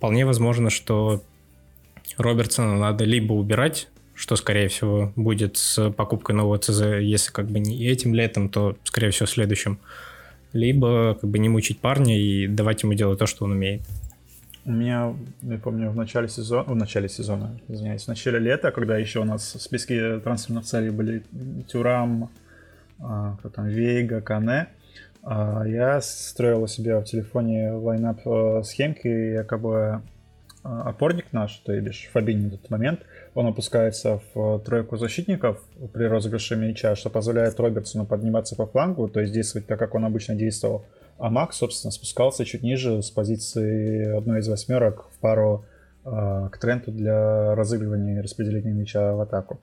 Вполне 0.00 0.24
возможно, 0.24 0.70
что 0.70 1.22
Робертсона 2.16 2.78
надо 2.78 3.04
либо 3.04 3.34
убирать, 3.34 3.88
что, 4.14 4.34
скорее 4.36 4.68
всего, 4.68 5.12
будет 5.14 5.58
с 5.58 5.90
покупкой 5.90 6.34
нового 6.34 6.56
ЦЗ, 6.56 7.02
если 7.02 7.30
как 7.30 7.48
бы 7.48 7.60
не 7.60 7.86
этим 7.86 8.14
летом, 8.14 8.48
то, 8.48 8.78
скорее 8.84 9.10
всего, 9.10 9.26
следующим. 9.26 9.78
Либо 10.54 11.18
как 11.20 11.28
бы 11.28 11.38
не 11.38 11.50
мучить 11.50 11.80
парня 11.80 12.18
и 12.18 12.46
давать 12.46 12.82
ему 12.82 12.94
делать 12.94 13.18
то, 13.18 13.26
что 13.26 13.44
он 13.44 13.52
умеет. 13.52 13.82
У 14.64 14.72
меня, 14.72 15.14
я 15.42 15.58
помню, 15.58 15.90
в 15.90 15.96
начале 15.96 16.30
сезона, 16.30 16.62
в 16.62 16.76
начале 16.76 17.10
сезона, 17.10 17.60
извиняюсь, 17.68 18.04
в 18.04 18.08
начале 18.08 18.38
лета, 18.38 18.70
когда 18.70 18.96
еще 18.96 19.20
у 19.20 19.24
нас 19.24 19.54
в 19.54 19.60
списке 19.60 20.18
трансферных 20.20 20.64
целей 20.64 20.88
были 20.88 21.24
Тюрам, 21.68 22.30
а, 23.00 23.36
кто 23.40 23.50
там, 23.50 23.68
Вейга, 23.68 24.22
Кане, 24.22 24.68
я 25.22 26.00
строил 26.00 26.62
у 26.62 26.66
себя 26.66 27.00
в 27.00 27.04
телефоне 27.04 27.72
лайнап 27.72 28.20
э, 28.26 28.62
схемки, 28.64 29.08
якобы 29.08 30.02
а, 30.62 30.90
опорник 30.90 31.32
наш, 31.32 31.56
то 31.58 31.72
есть 31.72 32.06
Фабини 32.12 32.48
в 32.48 32.54
этот 32.54 32.70
момент, 32.70 33.00
он 33.34 33.46
опускается 33.46 34.20
в 34.34 34.58
тройку 34.60 34.96
защитников 34.96 35.62
при 35.92 36.04
розыгрыше 36.04 36.56
мяча, 36.56 36.94
что 36.96 37.08
позволяет 37.08 37.58
Робертсону 37.58 38.04
подниматься 38.04 38.56
по 38.56 38.66
флангу, 38.66 39.08
то 39.08 39.20
есть 39.20 39.32
действовать 39.32 39.66
так, 39.66 39.78
как 39.78 39.94
он 39.94 40.04
обычно 40.04 40.34
действовал. 40.34 40.84
А 41.18 41.30
Макс, 41.30 41.56
собственно, 41.56 41.92
спускался 41.92 42.44
чуть 42.44 42.62
ниже 42.62 43.02
с 43.02 43.10
позиции 43.10 44.16
одной 44.16 44.40
из 44.40 44.48
восьмерок 44.48 45.06
в 45.12 45.18
пару 45.18 45.64
э, 46.04 46.48
к 46.50 46.58
Тренту 46.58 46.92
для 46.92 47.54
разыгрывания 47.54 48.18
и 48.18 48.22
распределения 48.22 48.72
мяча 48.72 49.14
в 49.14 49.20
атаку. 49.20 49.60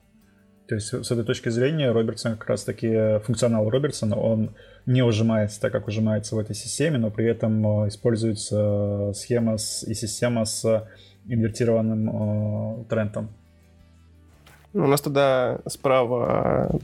То 0.68 0.74
есть 0.74 0.88
с 0.88 1.10
этой 1.10 1.24
точки 1.24 1.48
зрения 1.48 1.90
Робертсон 1.90 2.36
как 2.36 2.50
раз-таки 2.50 3.20
функционал 3.24 3.70
Робертсона, 3.70 4.16
он 4.16 4.50
не 4.84 5.02
ужимается 5.02 5.60
так, 5.62 5.72
как 5.72 5.88
ужимается 5.88 6.36
в 6.36 6.38
этой 6.38 6.54
системе, 6.54 6.98
но 6.98 7.10
при 7.10 7.26
этом 7.26 7.84
э, 7.84 7.88
используется 7.88 9.12
схема 9.14 9.56
с, 9.56 9.82
и 9.82 9.94
система 9.94 10.44
с 10.44 10.86
инвертированным 11.26 12.82
э, 12.82 12.84
трендом. 12.84 13.30
Ну, 14.74 14.84
у 14.84 14.88
нас 14.88 15.00
тогда 15.00 15.60
справа 15.66 16.78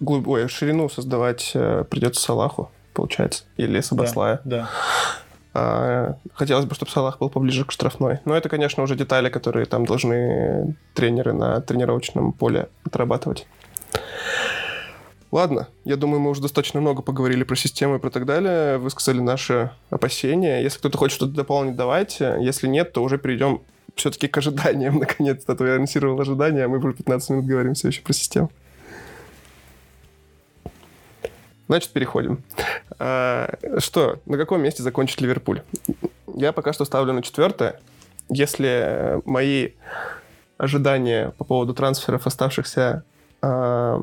глуб... 0.00 0.26
Ой, 0.26 0.48
ширину 0.48 0.88
создавать 0.88 1.52
э, 1.54 1.84
придется 1.88 2.20
Салаху, 2.20 2.72
получается, 2.94 3.44
или 3.58 3.80
Сабаслая. 3.80 4.40
Да, 4.44 4.56
да. 4.56 4.70
А, 5.52 6.16
хотелось 6.34 6.64
бы, 6.64 6.74
чтобы 6.74 6.90
Салах 6.90 7.18
был 7.18 7.28
поближе 7.28 7.64
к 7.64 7.72
штрафной. 7.72 8.20
Но 8.24 8.36
это, 8.36 8.48
конечно, 8.48 8.82
уже 8.82 8.96
детали, 8.96 9.28
которые 9.30 9.66
там 9.66 9.84
должны 9.84 10.76
тренеры 10.94 11.32
на 11.32 11.60
тренировочном 11.60 12.32
поле 12.32 12.68
отрабатывать. 12.84 13.46
Ладно, 15.32 15.68
я 15.84 15.96
думаю, 15.96 16.20
мы 16.20 16.30
уже 16.30 16.42
достаточно 16.42 16.80
много 16.80 17.02
поговорили 17.02 17.44
про 17.44 17.54
систему 17.54 17.96
и 17.96 17.98
про 18.00 18.10
так 18.10 18.26
далее. 18.26 18.78
Вы 18.78 18.90
сказали 18.90 19.20
наши 19.20 19.70
опасения. 19.88 20.62
Если 20.62 20.78
кто-то 20.78 20.98
хочет 20.98 21.16
что-то 21.16 21.32
дополнить, 21.32 21.76
давайте. 21.76 22.36
Если 22.40 22.66
нет, 22.66 22.92
то 22.92 23.02
уже 23.02 23.16
перейдем 23.16 23.60
все-таки 23.94 24.26
к 24.26 24.36
ожиданиям. 24.38 24.96
Наконец-то, 24.98 25.52
а 25.52 25.56
то 25.56 25.66
я 25.66 25.76
анонсировал 25.76 26.20
ожидания, 26.20 26.64
а 26.64 26.68
мы 26.68 26.78
уже 26.78 26.94
15 26.94 27.30
минут 27.30 27.46
говорим 27.46 27.74
все 27.74 27.88
еще 27.88 28.02
про 28.02 28.12
систему. 28.12 28.50
Значит, 31.70 31.92
переходим. 31.92 32.42
А, 32.98 33.48
что, 33.78 34.18
на 34.26 34.36
каком 34.36 34.60
месте 34.60 34.82
закончит 34.82 35.20
Ливерпуль? 35.20 35.62
Я 36.34 36.50
пока 36.50 36.72
что 36.72 36.84
ставлю 36.84 37.12
на 37.12 37.22
четвертое. 37.22 37.78
Если 38.28 39.22
мои 39.24 39.68
ожидания 40.58 41.32
по 41.38 41.44
поводу 41.44 41.72
трансферов 41.72 42.26
оставшихся 42.26 43.04
а, 43.40 44.02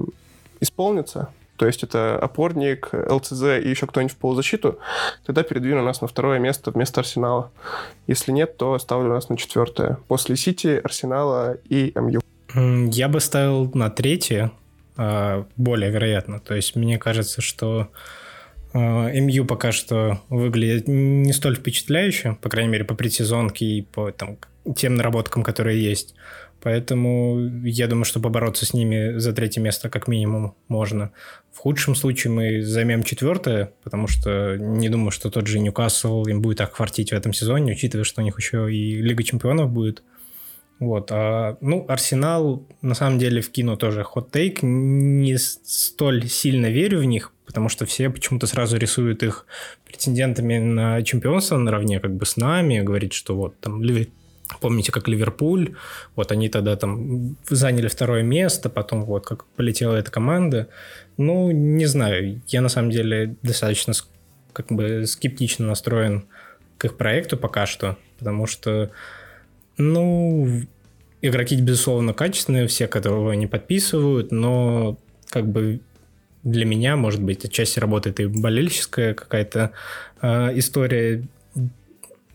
исполнится, 0.62 1.28
то 1.58 1.66
есть 1.66 1.84
это 1.84 2.18
опорник, 2.18 2.92
ЛЦЗ 2.94 3.60
и 3.62 3.70
еще 3.70 3.86
кто-нибудь 3.86 4.14
в 4.14 4.18
полузащиту, 4.18 4.80
тогда 5.26 5.44
передвину 5.44 5.84
нас 5.84 6.00
на 6.00 6.08
второе 6.08 6.40
место 6.40 6.72
вместо 6.72 7.02
Арсенала. 7.02 7.52
Если 8.08 8.32
нет, 8.32 8.56
то 8.56 8.80
ставлю 8.80 9.10
нас 9.10 9.28
на 9.28 9.36
четвертое. 9.36 9.98
После 10.08 10.38
Сити, 10.38 10.80
Арсенала 10.82 11.58
и 11.68 11.92
МЮ. 11.96 12.22
Я 12.94 13.10
бы 13.10 13.20
ставил 13.20 13.70
на 13.74 13.90
третье, 13.90 14.54
более 15.56 15.92
вероятно. 15.92 16.40
То 16.40 16.56
есть 16.56 16.76
мне 16.76 16.98
кажется, 16.98 17.42
что 17.42 17.90
а, 18.74 19.12
МЮ 19.12 19.46
пока 19.46 19.72
что 19.72 20.22
выглядит 20.30 20.88
не 20.88 21.34
столь 21.34 21.56
впечатляюще, 21.56 22.38
по 22.42 22.50
крайней 22.50 22.72
мере, 22.72 22.84
по 22.84 22.96
предсезонке 22.96 23.66
и 23.66 23.82
по 23.82 24.12
там, 24.12 24.38
тем 24.76 24.96
наработкам, 24.96 25.44
которые 25.44 25.84
есть. 25.84 26.16
Поэтому 26.62 27.40
я 27.64 27.88
думаю, 27.88 28.06
что 28.06 28.20
побороться 28.20 28.66
с 28.66 28.74
ними 28.74 29.18
за 29.18 29.32
третье 29.32 29.62
место 29.62 29.90
как 29.90 30.08
минимум 30.08 30.56
можно. 30.68 31.12
В 31.54 31.60
худшем 31.60 31.96
случае 31.96 32.34
мы 32.34 32.62
займем 32.62 33.04
четвертое, 33.04 33.72
потому 33.84 34.08
что 34.08 34.58
не 34.58 34.90
думаю, 34.90 35.12
что 35.12 35.30
тот 35.30 35.48
же 35.48 35.60
Ньюкасл 35.60 36.26
им 36.26 36.42
будет 36.42 36.58
так 36.58 36.74
хватить 36.74 37.12
в 37.12 37.16
этом 37.16 37.32
сезоне, 37.32 37.74
учитывая, 37.74 38.04
что 38.04 38.22
у 38.22 38.24
них 38.24 38.38
еще 38.38 38.74
и 38.74 39.02
Лига 39.02 39.24
чемпионов 39.24 39.72
будет. 39.72 40.04
Вот. 40.80 41.10
А, 41.12 41.58
ну, 41.62 41.86
Арсенал, 41.88 42.66
на 42.82 42.94
самом 42.94 43.20
деле, 43.20 43.42
вкину 43.42 43.78
тоже 43.78 44.04
хот-тейк. 44.04 44.60
Не 44.62 45.38
столь 45.38 46.28
сильно 46.28 46.68
верю 46.68 47.00
в 47.00 47.06
них, 47.06 47.32
потому 47.46 47.70
что 47.70 47.86
все 47.86 48.10
почему-то 48.10 48.48
сразу 48.48 48.78
рисуют 48.78 49.24
их 49.24 49.46
претендентами 49.86 50.60
на 50.60 51.02
чемпионство 51.04 51.58
наравне 51.58 52.00
как 52.00 52.16
бы 52.16 52.26
с 52.26 52.38
нами, 52.38 52.82
говорит, 52.82 53.14
что 53.14 53.36
вот 53.36 53.60
там 53.60 53.82
Помните, 54.62 54.94
как 54.94 55.10
Ливерпуль, 55.10 55.76
вот 56.16 56.32
они 56.32 56.48
тогда 56.48 56.78
там 56.78 57.36
заняли 57.50 57.90
второе 57.90 58.24
место, 58.24 58.70
потом 58.70 59.04
вот 59.04 59.26
как 59.26 59.46
полетела 59.46 59.96
эта 59.98 60.10
команда. 60.10 60.70
Ну, 61.18 61.52
не 61.52 61.86
знаю, 61.86 62.42
я 62.48 62.62
на 62.62 62.70
самом 62.70 62.90
деле 62.90 63.36
достаточно 63.42 63.94
как 64.54 64.68
бы 64.72 65.06
скептично 65.06 65.68
настроен 65.68 66.28
к 66.78 66.86
их 66.86 66.98
проекту 66.98 67.38
пока 67.38 67.66
что, 67.66 67.98
потому 68.20 68.48
что, 68.48 68.92
ну, 69.78 70.48
игроки, 71.22 71.56
безусловно, 71.56 72.14
качественные, 72.14 72.68
все, 72.68 72.88
которого 72.88 73.32
они 73.32 73.48
подписывают, 73.48 74.32
но 74.32 74.98
как 75.30 75.48
бы 75.48 75.82
для 76.44 76.66
меня, 76.66 76.96
может 76.96 77.22
быть, 77.22 77.46
отчасти 77.46 77.80
работает 77.80 78.20
и 78.20 78.26
болельческая 78.28 79.14
какая-то 79.14 79.72
э, 80.22 80.58
история. 80.58 81.24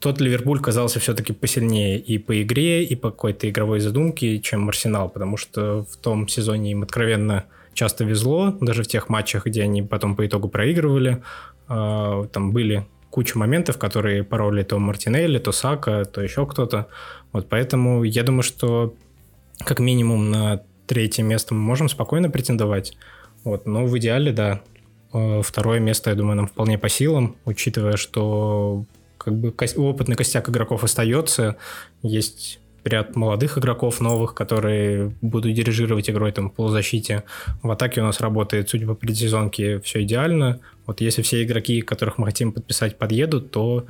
Тот 0.01 0.21
Ливерпуль 0.21 0.61
казался 0.61 0.99
все-таки 1.01 1.33
посильнее 1.33 1.99
и 1.99 2.19
по 2.19 2.43
игре, 2.43 2.85
и 2.85 2.97
по 2.97 3.11
какой-то 3.11 3.49
игровой 3.49 3.81
задумке, 3.81 4.41
чем 4.41 4.69
Арсенал, 4.69 5.09
потому 5.09 5.37
что 5.37 5.85
в 5.85 5.97
том 5.97 6.29
сезоне 6.29 6.73
им 6.73 6.83
откровенно 6.83 7.45
часто 7.73 8.05
везло, 8.05 8.57
даже 8.61 8.83
в 8.83 8.89
тех 8.89 9.09
матчах, 9.09 9.47
где 9.47 9.63
они 9.63 9.83
потом 9.83 10.17
по 10.17 10.27
итогу 10.27 10.49
проигрывали, 10.49 11.23
а, 11.69 12.25
там 12.27 12.53
были 12.53 12.85
куча 13.13 13.39
моментов, 13.39 13.77
которые 13.77 14.25
пороли 14.25 14.63
то 14.63 14.79
Мартинелли, 14.79 15.39
то 15.39 15.53
Сака, 15.53 16.07
то 16.07 16.23
еще 16.23 16.47
кто-то. 16.47 16.89
Вот 17.33 17.47
поэтому 17.51 18.05
я 18.05 18.23
думаю, 18.23 18.43
что 18.43 18.95
как 19.59 19.81
минимум 19.81 20.31
на 20.31 20.63
третье 20.87 21.23
место 21.23 21.55
мы 21.55 21.61
можем 21.61 21.91
спокойно 21.91 22.31
претендовать. 22.31 22.97
Вот, 23.45 23.67
но 23.67 23.85
в 23.85 23.99
идеале, 23.99 24.33
да, 24.33 24.63
э, 25.13 25.43
второе 25.45 25.79
место, 25.79 26.09
я 26.09 26.17
думаю, 26.17 26.37
нам 26.37 26.47
вполне 26.47 26.79
по 26.79 26.89
силам, 26.89 27.37
учитывая, 27.45 27.99
что 27.99 28.87
как 29.19 29.35
бы 29.35 29.55
опытный 29.77 30.17
костяк 30.17 30.49
игроков 30.49 30.83
остается. 30.83 31.57
Есть 32.03 32.61
ряд 32.85 33.17
молодых 33.17 33.59
игроков 33.59 34.01
новых, 34.01 34.35
которые 34.35 35.13
будут 35.21 35.55
дирижировать 35.55 36.11
игрой 36.11 36.33
там 36.33 36.51
в 36.51 36.55
полузащите. 36.55 37.25
В 37.63 37.71
атаке 37.71 38.01
у 38.01 38.05
нас 38.05 38.21
работает, 38.21 38.69
судя 38.69 38.87
по 38.87 38.95
предсезонке, 38.95 39.81
все 39.81 40.03
идеально. 40.03 40.61
Вот 40.87 41.01
если 41.01 41.23
все 41.23 41.43
игроки, 41.43 41.81
которых 41.81 42.19
мы 42.19 42.27
хотим 42.27 42.53
подписать, 42.53 42.99
подъедут, 42.99 43.51
то 43.51 43.87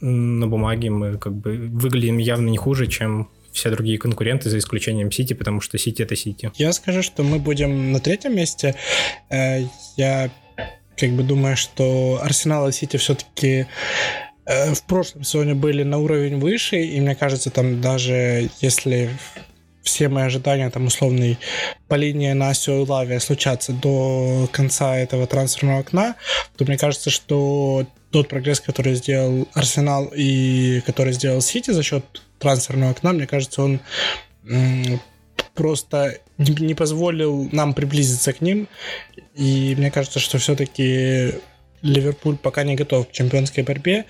на 0.00 0.46
бумаге 0.46 0.90
мы 0.90 1.16
как 1.16 1.32
бы 1.32 1.56
выглядим 1.56 2.18
явно 2.18 2.48
не 2.48 2.58
хуже, 2.58 2.86
чем 2.86 3.30
все 3.52 3.70
другие 3.70 3.98
конкуренты, 3.98 4.50
за 4.50 4.58
исключением 4.58 5.12
Сити, 5.12 5.34
потому 5.34 5.60
что 5.60 5.78
Сити— 5.78 6.02
это 6.02 6.16
Сити. 6.16 6.50
Я 6.56 6.72
скажу, 6.72 7.02
что 7.02 7.22
мы 7.22 7.38
будем 7.38 7.92
на 7.92 8.00
третьем 8.00 8.34
месте. 8.34 8.74
Э, 9.30 9.60
я 9.96 10.30
как 10.96 11.10
бы 11.10 11.22
думаю, 11.22 11.56
что 11.56 12.18
Арсенал 12.22 12.68
и 12.68 12.72
Сити 12.72 12.96
все-таки 12.96 13.66
в 14.46 14.82
прошлом 14.86 15.24
сезоне 15.24 15.54
были 15.54 15.82
на 15.82 15.98
уровень 15.98 16.38
выше, 16.38 16.82
и 16.82 17.00
мне 17.00 17.14
кажется, 17.14 17.50
там 17.50 17.80
даже 17.80 18.50
если 18.60 19.10
все 19.82 20.08
мои 20.08 20.24
ожидания 20.24 20.70
там 20.70 20.86
условной 20.86 21.38
по 21.88 21.94
линии 21.94 22.32
на 22.32 22.52
и 22.52 22.70
Лаве 22.70 23.20
случатся 23.20 23.72
до 23.72 24.48
конца 24.52 24.96
этого 24.96 25.26
трансферного 25.26 25.80
окна, 25.80 26.16
то 26.56 26.64
мне 26.64 26.78
кажется, 26.78 27.10
что 27.10 27.86
тот 28.10 28.28
прогресс, 28.28 28.60
который 28.60 28.94
сделал 28.94 29.48
Арсенал 29.54 30.12
и 30.14 30.82
который 30.86 31.12
сделал 31.12 31.40
Сити 31.40 31.70
за 31.70 31.82
счет 31.82 32.04
трансферного 32.38 32.92
окна, 32.92 33.12
мне 33.12 33.26
кажется, 33.26 33.62
он 33.62 33.80
просто 35.54 36.18
не 36.38 36.74
позволил 36.74 37.48
нам 37.52 37.74
приблизиться 37.74 38.32
к 38.32 38.40
ним. 38.40 38.68
И 39.34 39.74
мне 39.76 39.90
кажется, 39.90 40.18
что 40.18 40.38
все-таки 40.38 41.34
Ливерпуль 41.82 42.36
пока 42.36 42.62
не 42.62 42.74
готов 42.74 43.08
к 43.08 43.12
чемпионской 43.12 43.64
борьбе, 43.64 44.04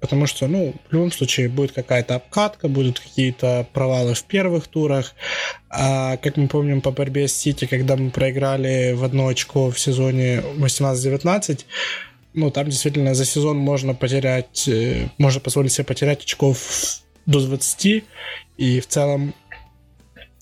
потому 0.00 0.26
что, 0.26 0.46
ну, 0.46 0.74
в 0.88 0.92
любом 0.92 1.10
случае 1.10 1.48
будет 1.48 1.72
какая-то 1.72 2.16
обкатка, 2.16 2.68
будут 2.68 3.00
какие-то 3.00 3.66
провалы 3.72 4.14
в 4.14 4.22
первых 4.24 4.66
турах. 4.66 5.14
А 5.70 6.18
как 6.18 6.36
мы 6.36 6.48
помним 6.48 6.80
по 6.80 6.90
борьбе 6.90 7.26
с 7.26 7.34
Сити, 7.34 7.66
когда 7.66 7.96
мы 7.96 8.10
проиграли 8.10 8.92
в 8.92 9.02
одно 9.02 9.28
очко 9.28 9.70
в 9.70 9.78
сезоне 9.78 10.42
18-19, 10.58 11.64
ну, 12.34 12.50
там 12.50 12.68
действительно 12.68 13.14
за 13.14 13.24
сезон 13.24 13.56
можно 13.56 13.94
потерять, 13.94 14.68
э, 14.68 15.08
можно 15.18 15.40
позволить 15.40 15.72
себе 15.72 15.84
потерять 15.84 16.24
очков 16.24 17.00
до 17.26 17.40
20, 17.40 18.04
и 18.58 18.80
в 18.80 18.86
целом 18.86 19.34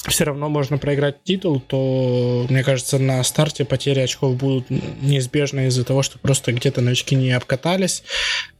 все 0.09 0.25
равно 0.25 0.49
можно 0.49 0.79
проиграть 0.79 1.23
титул, 1.23 1.61
то, 1.61 2.47
мне 2.49 2.65
кажется, 2.65 2.99
на 2.99 3.23
старте 3.23 3.65
потери 3.65 4.01
очков 4.01 4.37
будут 4.37 4.69
неизбежны 4.71 5.67
из-за 5.67 5.85
того, 5.85 6.03
что 6.03 6.19
просто 6.19 6.53
где-то 6.53 6.81
новички 6.81 7.15
не 7.15 7.33
обкатались, 7.33 8.03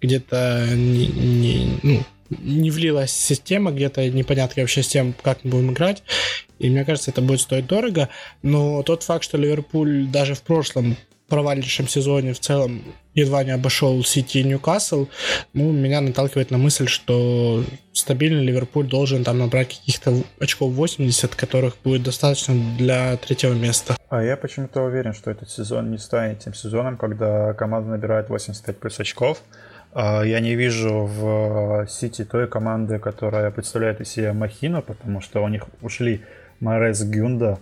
где-то 0.01 0.69
не, 0.73 1.07
не, 1.09 1.79
ну, 1.83 2.05
не 2.31 2.71
влилась 2.71 3.11
система, 3.11 3.73
где-то 3.73 4.09
непонятно 4.09 4.63
вообще 4.63 4.83
с 4.83 4.89
тем, 4.89 5.15
как 5.23 5.45
мы 5.45 5.51
будем 5.51 5.73
играть. 5.73 6.03
И 6.59 6.71
мне 6.71 6.85
кажется, 6.85 7.11
это 7.11 7.21
будет 7.21 7.41
стоить 7.41 7.67
дорого. 7.67 8.09
Но 8.43 8.83
тот 8.83 9.03
факт, 9.03 9.25
что 9.25 9.37
Ливерпуль 9.37 10.07
даже 10.07 10.35
в 10.35 10.43
прошлом 10.43 10.97
провалившем 11.33 11.89
сезоне 11.89 12.35
в 12.35 12.41
целом 12.41 12.83
едва 13.15 13.43
не 13.43 13.53
обошел 13.53 14.05
Сити 14.05 14.39
и 14.39 14.45
Ньюкасл, 14.45 15.07
ну, 15.55 15.73
меня 15.73 16.03
наталкивает 16.03 16.51
на 16.51 16.59
мысль, 16.59 16.89
что 16.89 17.65
стабильный 17.95 18.45
Ливерпуль 18.45 18.87
должен 18.87 19.25
там 19.25 19.39
набрать 19.39 19.69
каких-то 19.69 20.13
очков 20.39 20.73
80, 20.73 21.35
которых 21.35 21.77
будет 21.83 22.03
достаточно 22.03 22.55
для 22.77 23.17
третьего 23.17 23.55
места. 23.55 23.97
А 24.11 24.23
я 24.23 24.37
почему-то 24.37 24.83
уверен, 24.83 25.15
что 25.15 25.31
этот 25.31 25.49
сезон 25.49 25.91
не 25.91 25.97
станет 25.97 26.41
тем 26.41 26.53
сезоном, 26.53 26.99
когда 26.99 27.55
команда 27.55 27.89
набирает 27.89 28.29
85 28.29 28.77
плюс 28.77 29.01
очков. 29.01 29.43
А 29.95 30.23
я 30.25 30.39
не 30.41 30.55
вижу 30.55 31.07
в 31.07 31.87
Сити 31.89 32.27
той 32.27 32.47
команды, 32.47 32.99
которая 32.99 33.51
представляет 33.51 34.03
из 34.03 34.11
себя 34.11 34.35
махину, 34.35 34.83
потому 34.83 35.23
что 35.23 35.43
у 35.43 35.49
них 35.49 35.65
ушли 35.81 36.21
Морес 36.61 37.03
Гюнда, 37.03 37.59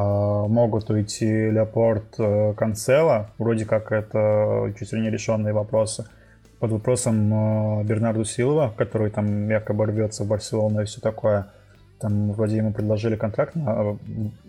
могут 0.00 0.90
уйти 0.90 1.50
Леопорт 1.50 2.16
э, 2.18 2.52
Канцела, 2.54 3.30
вроде 3.38 3.64
как 3.64 3.92
это 3.92 4.72
чуть 4.78 4.92
ли 4.92 5.00
не 5.00 5.10
решенные 5.10 5.54
вопросы. 5.54 6.06
Под 6.58 6.70
вопросом 6.72 7.80
э, 7.80 7.84
Бернарду 7.84 8.24
Силова, 8.24 8.74
который 8.76 9.10
там 9.10 9.48
якобы 9.48 9.86
рвется 9.86 10.24
в 10.24 10.28
Барселону 10.28 10.82
и 10.82 10.84
все 10.84 11.00
такое. 11.00 11.46
Там 11.98 12.32
вроде 12.32 12.58
ему 12.58 12.74
предложили 12.74 13.16
контракт, 13.16 13.54
на, 13.54 13.96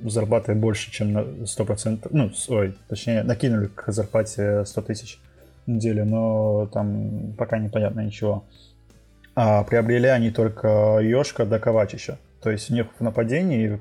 зарабатывает 0.04 0.60
больше, 0.60 0.92
чем 0.92 1.14
на 1.14 1.20
100%, 1.20 2.10
ну, 2.12 2.30
ой, 2.50 2.76
точнее, 2.90 3.24
накинули 3.24 3.68
к 3.68 3.90
зарплате 3.92 4.66
100 4.66 4.82
тысяч 4.82 5.20
в 5.66 5.72
неделю, 5.72 6.04
но 6.04 6.66
там 6.74 7.34
пока 7.38 7.58
непонятно 7.58 8.02
ничего. 8.02 8.44
А 9.34 9.64
приобрели 9.64 10.08
они 10.08 10.32
только 10.32 11.00
Йошка 11.02 11.46
да 11.46 11.60
Ковачича. 11.60 12.18
То 12.42 12.52
есть 12.52 12.70
у 12.70 12.74
них 12.74 12.88
в 13.00 13.04
нападении 13.04 13.80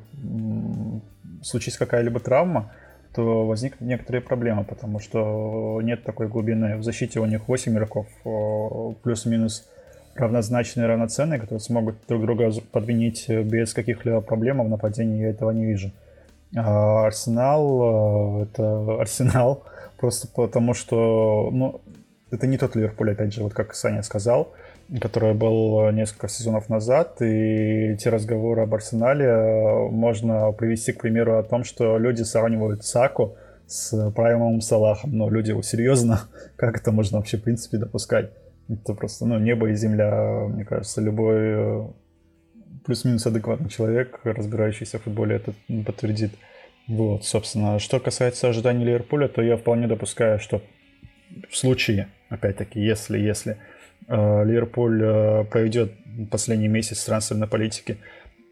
случись 1.46 1.76
какая-либо 1.76 2.20
травма, 2.20 2.72
то 3.14 3.46
возникнут 3.46 3.88
некоторые 3.88 4.20
проблемы, 4.20 4.64
потому 4.64 4.98
что 4.98 5.80
нет 5.82 6.04
такой 6.04 6.28
глубины. 6.28 6.76
В 6.76 6.82
защите 6.82 7.20
у 7.20 7.24
них 7.24 7.48
8 7.48 7.72
игроков, 7.72 8.06
плюс-минус 9.02 9.66
равнозначные, 10.14 10.86
равноценные, 10.86 11.38
которые 11.38 11.60
смогут 11.60 11.96
друг 12.08 12.22
друга 12.22 12.50
подвинить 12.72 13.28
без 13.28 13.74
каких-либо 13.74 14.20
проблем, 14.20 14.60
а 14.60 14.64
в 14.64 14.68
нападении 14.68 15.22
я 15.22 15.30
этого 15.30 15.50
не 15.50 15.66
вижу. 15.66 15.92
А 16.54 17.06
Арсенал— 17.06 18.42
это 18.44 18.96
Арсенал, 19.00 19.64
просто 19.98 20.28
потому 20.28 20.74
что, 20.74 21.50
ну, 21.52 21.80
это 22.30 22.46
не 22.46 22.58
тот 22.58 22.76
Ливерпуль, 22.76 23.12
опять 23.12 23.32
же, 23.32 23.42
вот 23.42 23.54
как 23.54 23.74
Саня 23.74 24.02
сказал, 24.02 24.52
который 25.00 25.34
был 25.34 25.90
несколько 25.90 26.28
сезонов 26.28 26.68
назад, 26.68 27.20
и 27.20 27.96
те 27.98 28.08
разговоры 28.10 28.62
об 28.62 28.74
Арсенале 28.74 29.88
можно 29.90 30.52
привести 30.52 30.92
к 30.92 31.00
примеру 31.00 31.38
о 31.38 31.42
том, 31.42 31.64
что 31.64 31.98
люди 31.98 32.22
сравнивают 32.22 32.84
Саку 32.84 33.36
с 33.66 34.10
Праймовым 34.12 34.60
Салахом. 34.60 35.16
Но 35.16 35.28
люди, 35.28 35.60
серьезно, 35.62 36.22
как 36.56 36.78
это 36.78 36.92
можно 36.92 37.18
вообще 37.18 37.36
в 37.36 37.42
принципе 37.42 37.78
допускать? 37.78 38.30
Это 38.68 38.94
просто, 38.94 39.26
ну, 39.26 39.38
небо 39.38 39.68
и 39.70 39.74
земля, 39.74 40.46
мне 40.48 40.64
кажется, 40.64 41.00
любой 41.00 41.36
э, 41.36 41.86
плюс-минус 42.84 43.24
адекватный 43.26 43.68
человек, 43.68 44.20
разбирающийся 44.24 44.98
в 44.98 45.02
футболе, 45.02 45.36
это 45.36 45.52
подтвердит. 45.84 46.32
Вот, 46.88 47.24
собственно, 47.24 47.78
что 47.78 48.00
касается 48.00 48.48
ожиданий 48.48 48.84
Ливерпуля, 48.84 49.28
то 49.28 49.42
я 49.42 49.56
вполне 49.56 49.86
допускаю, 49.86 50.40
что 50.40 50.62
в 51.48 51.56
случае, 51.56 52.08
опять-таки, 52.28 52.80
если, 52.80 53.18
если 53.18 53.52
э, 53.52 53.56
Ливерпуль 54.08 55.02
э, 55.02 55.44
проведет 55.44 55.92
последний 56.30 56.68
месяц 56.68 57.04
трансферной 57.04 57.48
политики 57.48 57.98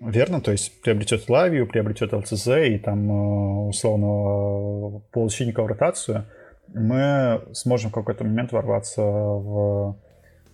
верно, 0.01 0.41
то 0.41 0.53
есть 0.53 0.81
приобретет 0.83 1.29
Лавию, 1.29 1.67
приобретет 1.67 2.13
ЛЦЗ 2.13 2.49
и 2.67 2.79
там 2.79 3.69
условно 3.69 5.01
полузащитника 5.13 5.63
в 5.63 5.67
ротацию, 5.67 6.25
мы 6.69 7.43
сможем 7.53 7.91
в 7.91 7.95
какой-то 7.95 8.25
момент 8.25 8.53
ворваться 8.53 9.03
в 9.03 9.97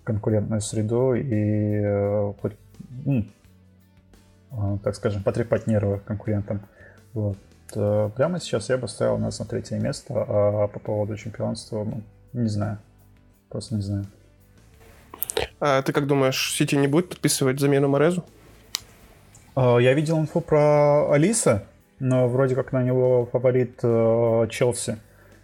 конкурентную 0.04 0.60
среду 0.60 1.14
и 1.14 1.80
э, 1.82 2.32
хоть, 2.40 2.56
ну, 3.04 3.24
э, 4.52 4.78
так 4.82 4.94
скажем, 4.96 5.22
потрепать 5.22 5.66
нервы 5.66 6.00
конкурентам. 6.04 6.60
Вот. 7.12 7.38
Э, 7.74 8.10
прямо 8.14 8.40
сейчас 8.40 8.68
я 8.70 8.78
бы 8.78 8.88
ставил 8.88 9.18
нас 9.18 9.38
на 9.38 9.44
третье 9.44 9.78
место, 9.78 10.14
а 10.16 10.68
по 10.68 10.78
поводу 10.80 11.16
чемпионства, 11.16 11.84
ну, 11.84 12.02
не 12.32 12.48
знаю. 12.48 12.78
Просто 13.48 13.76
не 13.76 13.82
знаю. 13.82 14.06
А 15.60 15.82
ты 15.82 15.92
как 15.92 16.06
думаешь, 16.06 16.54
Сити 16.54 16.74
не 16.74 16.86
будет 16.86 17.10
подписывать 17.10 17.60
замену 17.60 17.88
Морезу? 17.88 18.24
Я 19.56 19.92
видел 19.92 20.18
инфу 20.18 20.40
про 20.40 21.12
Алиса, 21.12 21.64
но 21.98 22.28
вроде 22.28 22.54
как 22.54 22.72
на 22.72 22.82
него 22.82 23.26
фаворит 23.30 23.80
Челси. 23.80 24.96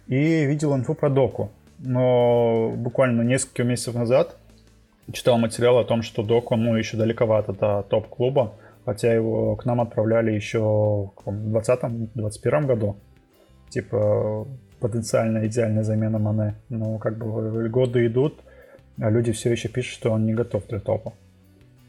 И 0.07 0.45
видел 0.45 0.75
инфу 0.75 0.95
про 0.95 1.09
Доку. 1.09 1.51
Но 1.79 2.71
буквально 2.75 3.21
несколько 3.21 3.63
месяцев 3.63 3.93
назад 3.93 4.35
читал 5.11 5.37
материал 5.37 5.77
о 5.77 5.85
том, 5.85 6.01
что 6.01 6.23
Док, 6.23 6.51
он 6.51 6.63
ну, 6.63 6.75
еще 6.75 6.97
далековато 6.97 7.53
до 7.53 7.83
топ-клуба, 7.83 8.55
хотя 8.85 9.13
его 9.13 9.55
к 9.55 9.65
нам 9.65 9.81
отправляли 9.81 10.31
еще 10.31 10.59
в 10.59 11.11
2020-2021 11.27 12.65
году. 12.65 12.97
Типа 13.69 14.47
потенциально 14.79 15.45
идеальная 15.45 15.83
замена 15.83 16.17
Мане. 16.17 16.55
Но 16.69 16.97
как 16.97 17.17
бы 17.17 17.69
годы 17.69 18.07
идут, 18.07 18.39
а 18.39 18.46
люди 18.97 19.31
все 19.31 19.51
еще 19.51 19.69
пишут, 19.69 19.93
что 19.93 20.11
он 20.11 20.25
не 20.25 20.33
готов 20.33 20.67
для 20.67 20.79
топа. 20.79 21.13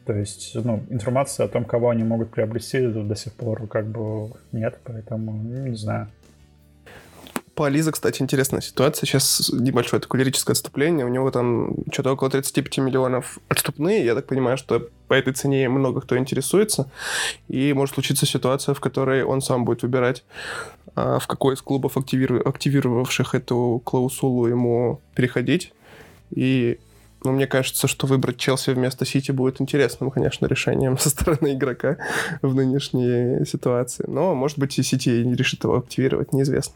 То 0.06 0.14
есть, 0.14 0.54
ну, 0.54 0.82
информация 0.88 1.44
о 1.44 1.48
том, 1.48 1.64
кого 1.64 1.90
они 1.90 2.02
могут 2.02 2.30
приобрести, 2.30 2.86
до 2.86 3.14
сих 3.14 3.34
пор 3.34 3.66
как 3.66 3.86
бы 3.86 4.30
нет, 4.52 4.78
поэтому 4.84 5.32
ну, 5.32 5.66
не 5.66 5.76
знаю. 5.76 6.08
По 7.54 7.66
Ализе, 7.66 7.90
кстати, 7.90 8.22
интересная 8.22 8.60
ситуация. 8.60 9.04
Сейчас 9.04 9.50
небольшое 9.52 10.00
такое 10.00 10.20
лирическое 10.20 10.54
отступление. 10.54 11.04
У 11.04 11.08
него 11.08 11.30
там 11.32 11.74
что-то 11.92 12.12
около 12.12 12.30
35 12.30 12.78
миллионов 12.78 13.38
отступные. 13.48 14.04
Я 14.04 14.14
так 14.14 14.28
понимаю, 14.28 14.56
что 14.56 14.88
по 15.08 15.14
этой 15.14 15.32
цене 15.32 15.68
много 15.68 16.00
кто 16.00 16.16
интересуется. 16.16 16.88
И 17.48 17.72
может 17.72 17.94
случиться 17.94 18.26
ситуация, 18.26 18.74
в 18.74 18.80
которой 18.80 19.24
он 19.24 19.42
сам 19.42 19.64
будет 19.64 19.82
выбирать, 19.82 20.24
а, 20.94 21.18
в 21.18 21.26
какой 21.26 21.54
из 21.54 21.60
клубов, 21.60 21.96
активировавших 21.96 23.34
эту 23.34 23.82
клаусулу, 23.84 24.46
ему 24.46 25.00
переходить. 25.16 25.72
И 26.30 26.78
ну, 27.24 27.32
мне 27.32 27.46
кажется, 27.46 27.88
что 27.88 28.06
выбрать 28.06 28.36
Челси 28.36 28.70
вместо 28.70 29.04
Сити 29.04 29.32
будет 29.32 29.60
интересным, 29.60 30.10
конечно, 30.10 30.46
решением 30.46 30.98
со 30.98 31.10
стороны 31.10 31.54
игрока 31.54 31.96
в 32.42 32.54
нынешней 32.54 33.44
ситуации. 33.44 34.04
Но, 34.06 34.34
может 34.34 34.58
быть, 34.58 34.78
и 34.78 34.82
Сити 34.82 35.10
не 35.24 35.34
решит 35.34 35.64
его 35.64 35.76
активировать, 35.78 36.32
неизвестно. 36.32 36.74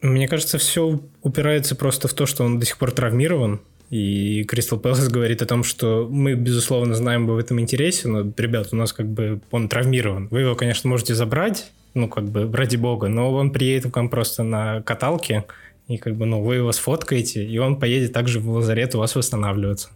Мне 0.00 0.28
кажется, 0.28 0.58
все 0.58 1.00
упирается 1.22 1.76
просто 1.76 2.08
в 2.08 2.14
то, 2.14 2.26
что 2.26 2.44
он 2.44 2.58
до 2.58 2.66
сих 2.66 2.78
пор 2.78 2.90
травмирован. 2.90 3.60
И 3.90 4.44
Кристал 4.44 4.78
Пэлас 4.78 5.08
говорит 5.08 5.40
о 5.40 5.46
том, 5.46 5.62
что 5.62 6.08
мы, 6.10 6.34
безусловно, 6.34 6.94
знаем 6.94 7.26
в 7.26 7.36
этом 7.38 7.60
интересе, 7.60 8.08
но, 8.08 8.32
ребят, 8.36 8.68
у 8.72 8.76
нас 8.76 8.92
как 8.92 9.06
бы 9.06 9.40
он 9.50 9.68
травмирован. 9.68 10.28
Вы 10.30 10.40
его, 10.40 10.54
конечно, 10.54 10.90
можете 10.90 11.14
забрать, 11.14 11.70
ну, 11.92 12.08
как 12.08 12.24
бы, 12.24 12.50
ради 12.52 12.76
бога, 12.76 13.08
но 13.08 13.32
он 13.32 13.50
приедет 13.50 13.92
к 13.92 13.96
вам 13.96 14.08
просто 14.08 14.42
на 14.42 14.82
каталке, 14.82 15.44
и 15.88 15.98
как 15.98 16.16
бы, 16.16 16.26
ну, 16.26 16.42
вы 16.42 16.56
его 16.56 16.72
сфоткаете, 16.72 17.44
и 17.44 17.58
он 17.58 17.78
поедет 17.78 18.12
также 18.12 18.40
в 18.40 18.48
лазарет 18.50 18.94
у 18.94 18.98
вас 18.98 19.14
восстанавливаться. 19.14 19.90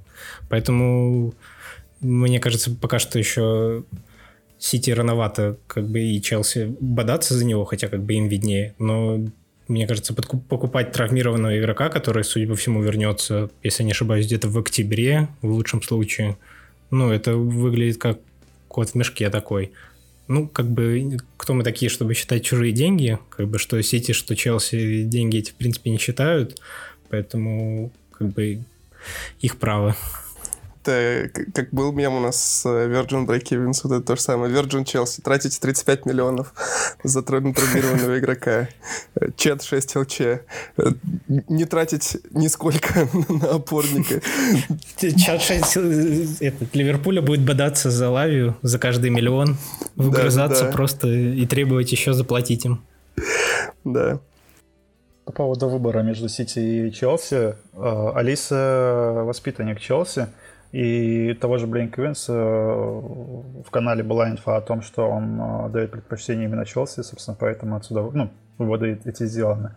Поэтому, 0.48 1.34
мне 2.00 2.40
кажется, 2.40 2.74
пока 2.74 2.98
что 2.98 3.18
еще 3.18 3.84
Сити 4.58 4.90
рановато 4.90 5.56
как 5.66 5.88
бы 5.88 6.00
и 6.00 6.20
Челси 6.20 6.76
бодаться 6.80 7.34
за 7.34 7.44
него, 7.44 7.64
хотя 7.64 7.88
как 7.88 8.02
бы 8.02 8.14
им 8.14 8.28
виднее, 8.28 8.74
но 8.78 9.20
мне 9.68 9.86
кажется, 9.86 10.14
покупать 10.14 10.92
травмированного 10.92 11.58
игрока, 11.58 11.90
который, 11.90 12.24
судя 12.24 12.48
по 12.48 12.56
всему, 12.56 12.82
вернется, 12.82 13.50
если 13.62 13.82
не 13.82 13.92
ошибаюсь, 13.92 14.26
где-то 14.26 14.48
в 14.48 14.56
октябре, 14.58 15.28
в 15.42 15.50
лучшем 15.50 15.82
случае. 15.82 16.38
Ну, 16.90 17.10
это 17.12 17.36
выглядит 17.36 17.98
как 17.98 18.18
кот 18.66 18.90
в 18.90 18.94
мешке 18.94 19.28
такой. 19.28 19.72
Ну, 20.28 20.46
как 20.46 20.70
бы, 20.70 21.18
кто 21.38 21.54
мы 21.54 21.64
такие, 21.64 21.88
чтобы 21.88 22.14
считать 22.14 22.44
чужие 22.44 22.72
деньги? 22.72 23.18
Как 23.30 23.48
бы, 23.48 23.58
что 23.58 23.82
Сити, 23.82 24.12
что 24.12 24.36
Челси 24.36 25.04
деньги 25.04 25.38
эти, 25.38 25.50
в 25.50 25.54
принципе, 25.54 25.90
не 25.90 25.98
считают. 25.98 26.60
Поэтому, 27.08 27.90
как 28.12 28.28
бы, 28.28 28.62
их 29.40 29.56
право 29.56 29.96
это 30.90 31.50
как 31.52 31.70
был 31.70 31.92
мем 31.92 32.14
у 32.14 32.20
нас 32.20 32.42
с 32.42 32.66
э, 32.66 32.88
Virgin 32.88 33.26
Break-Evens, 33.26 33.80
вот 33.84 33.92
это 33.92 34.00
то 34.02 34.16
же 34.16 34.22
самое. 34.22 34.52
Virgin 34.52 34.84
Chelsea. 34.84 35.22
Тратите 35.22 35.58
35 35.60 36.06
миллионов 36.06 36.52
за 37.04 37.22
травмированного 37.22 38.18
игрока. 38.18 38.68
Чет 39.36 39.62
6 39.62 39.96
ЛЧ. 39.96 40.20
Не 41.26 41.64
тратить 41.64 42.16
нисколько 42.30 43.08
на 43.28 43.50
опорника. 43.56 44.20
Чат 44.96 45.42
6 45.42 45.76
этот, 46.40 46.74
Ливерпуля 46.74 47.22
будет 47.22 47.44
бодаться 47.44 47.90
за 47.90 48.10
Лавию 48.10 48.56
за 48.62 48.78
каждый 48.78 49.10
миллион, 49.10 49.56
да, 49.96 50.30
да. 50.30 50.72
просто 50.72 51.08
и 51.08 51.46
требовать 51.46 51.92
еще 51.92 52.12
заплатить 52.12 52.64
им. 52.64 52.82
Да. 53.84 54.20
По 55.24 55.32
поводу 55.32 55.68
выбора 55.68 56.00
между 56.00 56.28
Сити 56.28 56.58
и 56.58 56.92
Челси. 56.92 57.54
Э, 57.74 58.12
Алиса 58.14 59.24
воспитанник 59.26 59.78
Челси. 59.78 60.28
И 60.72 61.32
того 61.40 61.56
же 61.58 61.66
Блейн 61.66 61.90
Квинс 61.90 62.28
в 62.28 63.70
канале 63.70 64.02
была 64.02 64.30
инфа 64.30 64.56
о 64.56 64.60
том, 64.60 64.82
что 64.82 65.08
он 65.08 65.40
э, 65.40 65.68
дает 65.70 65.90
предпочтение 65.90 66.46
именно 66.46 66.66
Челси, 66.66 67.02
собственно, 67.02 67.36
поэтому 67.40 67.76
отсюда, 67.76 68.02
ну, 68.12 68.30
выводы 68.58 69.00
эти 69.04 69.24
сделаны. 69.24 69.74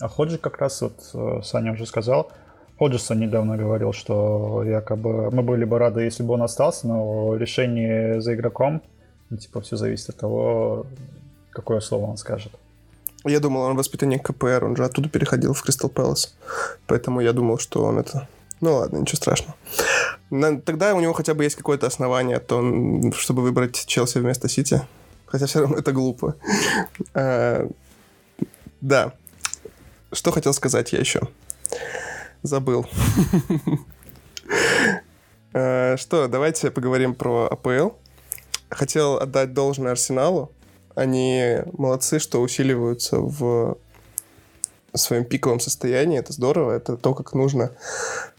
А 0.00 0.08
Ходжи 0.08 0.38
как 0.38 0.58
раз, 0.58 0.80
вот 0.80 0.94
э, 1.12 1.42
Саня 1.42 1.72
уже 1.72 1.84
сказал, 1.84 2.32
Ходжисон 2.78 3.20
недавно 3.20 3.58
говорил, 3.58 3.92
что 3.92 4.62
якобы 4.64 5.30
мы 5.30 5.42
были 5.42 5.66
бы 5.66 5.78
рады, 5.78 6.00
если 6.00 6.22
бы 6.22 6.32
он 6.32 6.42
остался, 6.42 6.88
но 6.88 7.36
решение 7.36 8.22
за 8.22 8.34
игроком, 8.34 8.82
ну, 9.28 9.36
типа, 9.36 9.60
все 9.60 9.76
зависит 9.76 10.08
от 10.08 10.16
того, 10.16 10.86
какое 11.50 11.80
слово 11.80 12.06
он 12.06 12.16
скажет. 12.16 12.52
Я 13.26 13.40
думал, 13.40 13.62
он 13.62 13.76
воспитанник 13.76 14.22
КПР, 14.22 14.64
он 14.64 14.76
же 14.76 14.84
оттуда 14.86 15.10
переходил 15.10 15.52
в 15.52 15.62
Кристал 15.62 15.90
Пэлас. 15.90 16.34
Поэтому 16.86 17.20
я 17.20 17.34
думал, 17.34 17.58
что 17.58 17.84
он 17.84 17.98
это 17.98 18.26
ну 18.60 18.74
ладно, 18.74 18.98
ничего 18.98 19.16
страшного. 19.16 19.54
Тогда 20.30 20.94
у 20.94 21.00
него 21.00 21.12
хотя 21.12 21.34
бы 21.34 21.44
есть 21.44 21.56
какое-то 21.56 21.86
основание, 21.86 22.38
то, 22.38 22.62
чтобы 23.12 23.42
выбрать 23.42 23.84
Челси 23.86 24.18
вместо 24.18 24.48
Сити. 24.48 24.82
Хотя 25.26 25.46
все 25.46 25.60
равно 25.60 25.76
это 25.76 25.92
глупо. 25.92 26.36
А, 27.14 27.68
да. 28.80 29.12
Что 30.12 30.32
хотел 30.32 30.52
сказать 30.52 30.92
я 30.92 30.98
еще? 30.98 31.20
Забыл. 32.42 32.86
А, 35.52 35.96
что, 35.96 36.28
давайте 36.28 36.70
поговорим 36.70 37.12
про 37.12 37.48
АПЛ. 37.50 37.90
хотел 38.68 39.16
отдать 39.16 39.52
должное 39.52 39.90
Арсеналу. 39.90 40.52
Они 40.94 41.56
молодцы, 41.72 42.20
что 42.20 42.40
усиливаются 42.40 43.18
в 43.18 43.76
своем 44.94 45.24
пиковом 45.24 45.60
состоянии. 45.60 46.18
Это 46.18 46.32
здорово. 46.32 46.72
Это 46.72 46.96
то, 46.96 47.14
как 47.14 47.34
нужно 47.34 47.72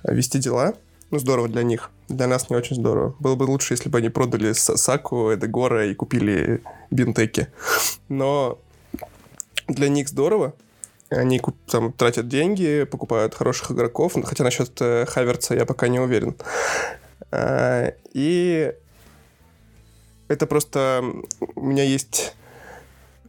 вести 0.04 0.40
дела. 0.40 0.74
Ну, 1.12 1.20
здорово 1.20 1.50
для 1.50 1.64
них. 1.64 1.92
Для 2.08 2.28
нас 2.28 2.50
не 2.50 2.56
очень 2.56 2.78
здорово. 2.78 3.16
Было 3.20 3.36
бы 3.36 3.44
лучше, 3.44 3.74
если 3.74 3.90
бы 3.90 3.98
они 3.98 4.10
продали 4.10 4.54
Саку, 4.54 5.34
Эдегора 5.34 5.88
и 5.88 5.94
купили 5.94 6.62
Бинтеки. 6.90 7.48
Но 8.08 8.60
для 9.68 9.90
них 9.90 10.08
здорово. 10.08 10.54
Они 11.10 11.42
там 11.70 11.92
тратят 11.92 12.30
деньги, 12.30 12.88
покупают 12.90 13.36
хороших 13.36 13.72
игроков. 13.72 14.16
Хотя 14.24 14.46
насчет 14.46 14.72
э, 14.80 15.06
Хаверца 15.06 15.54
я 15.54 15.66
пока 15.66 15.90
не 15.90 16.00
уверен. 16.00 16.36
А, 17.32 17.94
и 18.14 18.74
это 20.30 20.48
просто... 20.48 21.04
У 21.56 21.66
меня 21.66 21.84
есть 21.84 22.34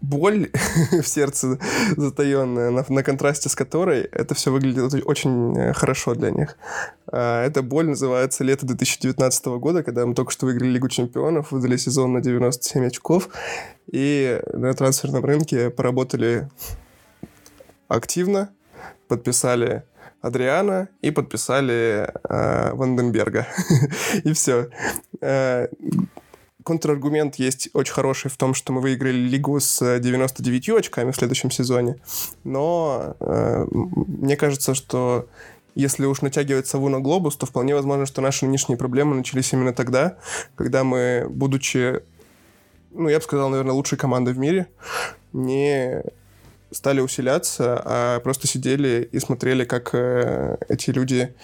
боль 0.03 0.51
в 0.91 1.07
сердце 1.07 1.59
затаенная, 1.97 2.71
на, 2.71 2.85
на 2.87 3.03
контрасте 3.03 3.49
с 3.49 3.55
которой 3.55 4.03
это 4.03 4.35
все 4.35 4.51
выглядит 4.53 4.93
очень 5.07 5.57
э, 5.57 5.73
хорошо 5.73 6.15
для 6.15 6.31
них. 6.31 6.57
А, 7.07 7.45
эта 7.45 7.63
боль 7.63 7.89
называется 7.89 8.45
лето 8.45 8.67
2019 8.67 9.47
года, 9.47 9.83
когда 9.83 10.05
мы 10.05 10.15
только 10.15 10.33
что 10.33 10.47
выиграли 10.47 10.71
Лигу 10.71 10.89
Чемпионов, 10.89 11.53
выдали 11.53 11.77
сезон 11.77 12.13
на 12.13 12.21
97 12.21 12.87
очков, 12.87 13.29
и 13.91 14.41
на 14.53 14.75
трансферном 14.75 15.25
рынке 15.25 15.71
поработали 15.71 16.49
активно, 17.89 18.51
подписали 19.09 19.85
Адриана 20.21 20.89
и 21.01 21.11
подписали 21.11 22.09
э, 22.29 22.75
Ванденберга. 22.75 23.47
и 24.25 24.33
все. 24.33 24.69
Э, 25.21 25.69
контраргумент 26.65 27.37
есть 27.37 27.69
очень 27.73 27.93
хороший 27.93 28.31
в 28.31 28.37
том, 28.37 28.55
что 28.55 28.73
мы 28.73 28.81
выиграли 28.81 29.17
лигу 29.17 29.59
с 29.59 29.99
99 29.99 30.71
очками 30.71 31.11
в 31.11 31.17
следующем 31.17 31.51
сезоне. 31.51 31.97
Но 32.45 33.17
э, 33.21 33.67
мне 33.71 34.37
кажется, 34.37 34.75
что 34.75 35.29
если 35.75 36.05
уж 36.05 36.21
натягивать 36.21 36.67
сову 36.67 36.89
на 36.89 37.01
глобус, 37.01 37.37
то 37.37 37.47
вполне 37.47 37.75
возможно, 37.75 38.07
что 38.07 38.21
наши 38.21 38.45
нынешние 38.45 38.77
проблемы 38.77 39.17
начались 39.17 39.53
именно 39.53 39.73
тогда, 39.73 40.19
когда 40.55 40.85
мы, 40.85 41.27
будучи, 41.29 42.03
ну, 42.91 43.09
я 43.09 43.19
бы 43.19 43.25
сказал, 43.25 43.49
наверное, 43.49 43.73
лучшей 43.73 43.99
командой 43.99 44.35
в 44.35 44.39
мире, 44.39 44.69
не 45.33 46.03
стали 46.71 47.01
усиляться, 47.01 47.81
а 47.85 48.21
просто 48.21 48.47
сидели 48.47 49.09
и 49.11 49.19
смотрели, 49.19 49.65
как 49.65 49.91
э, 49.95 50.57
эти 50.69 50.91
люди 50.91 51.35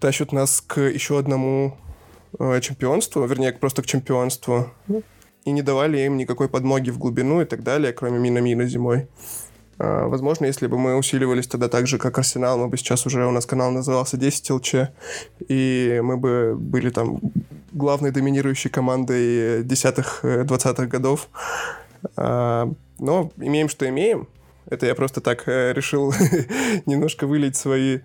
тащат 0.00 0.32
нас 0.32 0.60
к 0.60 0.80
еще 0.80 1.18
одному 1.18 1.78
э, 1.78 1.83
чемпионству, 2.60 3.24
вернее, 3.26 3.52
просто 3.52 3.82
к 3.82 3.86
чемпионству, 3.86 4.70
и 5.44 5.50
не 5.50 5.62
давали 5.62 5.98
им 5.98 6.16
никакой 6.16 6.48
подмоги 6.48 6.90
в 6.90 6.98
глубину 6.98 7.42
и 7.42 7.44
так 7.44 7.62
далее, 7.62 7.92
кроме 7.92 8.18
мина-мина 8.18 8.66
зимой. 8.66 9.08
А, 9.78 10.06
возможно, 10.06 10.46
если 10.46 10.66
бы 10.66 10.78
мы 10.78 10.96
усиливались 10.96 11.46
тогда 11.46 11.68
так 11.68 11.86
же, 11.86 11.98
как 11.98 12.18
Арсенал, 12.18 12.58
мы 12.58 12.68
бы 12.68 12.76
сейчас 12.76 13.06
уже, 13.06 13.26
у 13.26 13.30
нас 13.30 13.46
канал 13.46 13.70
назывался 13.70 14.16
10 14.16 14.50
ЛЧ, 14.50 14.74
и 15.48 16.00
мы 16.02 16.16
бы 16.16 16.54
были 16.56 16.90
там 16.90 17.20
главной 17.72 18.10
доминирующей 18.12 18.70
командой 18.70 19.62
десятых-двадцатых 19.64 20.86
э, 20.86 20.88
годов. 20.88 21.28
А, 22.16 22.70
но 22.98 23.32
имеем, 23.36 23.68
что 23.68 23.88
имеем. 23.88 24.28
Это 24.70 24.86
я 24.86 24.94
просто 24.94 25.20
так 25.20 25.46
э, 25.46 25.72
решил 25.72 26.14
немножко 26.86 27.26
вылить 27.26 27.56
свои, 27.56 28.00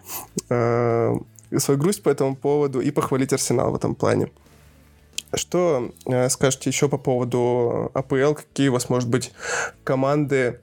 э, 0.49 1.15
свою 1.57 1.79
грусть 1.79 2.03
по 2.03 2.09
этому 2.09 2.35
поводу 2.35 2.81
и 2.81 2.91
похвалить 2.91 3.33
Арсенал 3.33 3.71
в 3.71 3.75
этом 3.75 3.95
плане. 3.95 4.29
Что 5.33 5.91
э, 6.05 6.29
скажете 6.29 6.69
еще 6.69 6.89
по 6.89 6.97
поводу 6.97 7.91
АПЛ? 7.93 8.33
Какие 8.33 8.69
у 8.69 8.73
вас, 8.73 8.89
может 8.89 9.09
быть, 9.09 9.31
команды 9.83 10.59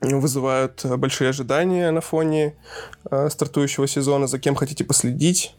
вызывают 0.00 0.84
большие 0.84 1.30
ожидания 1.30 1.90
на 1.90 2.00
фоне 2.00 2.54
э, 3.10 3.28
стартующего 3.30 3.86
сезона? 3.86 4.26
За 4.26 4.38
кем 4.38 4.54
хотите 4.54 4.84
последить? 4.84 5.54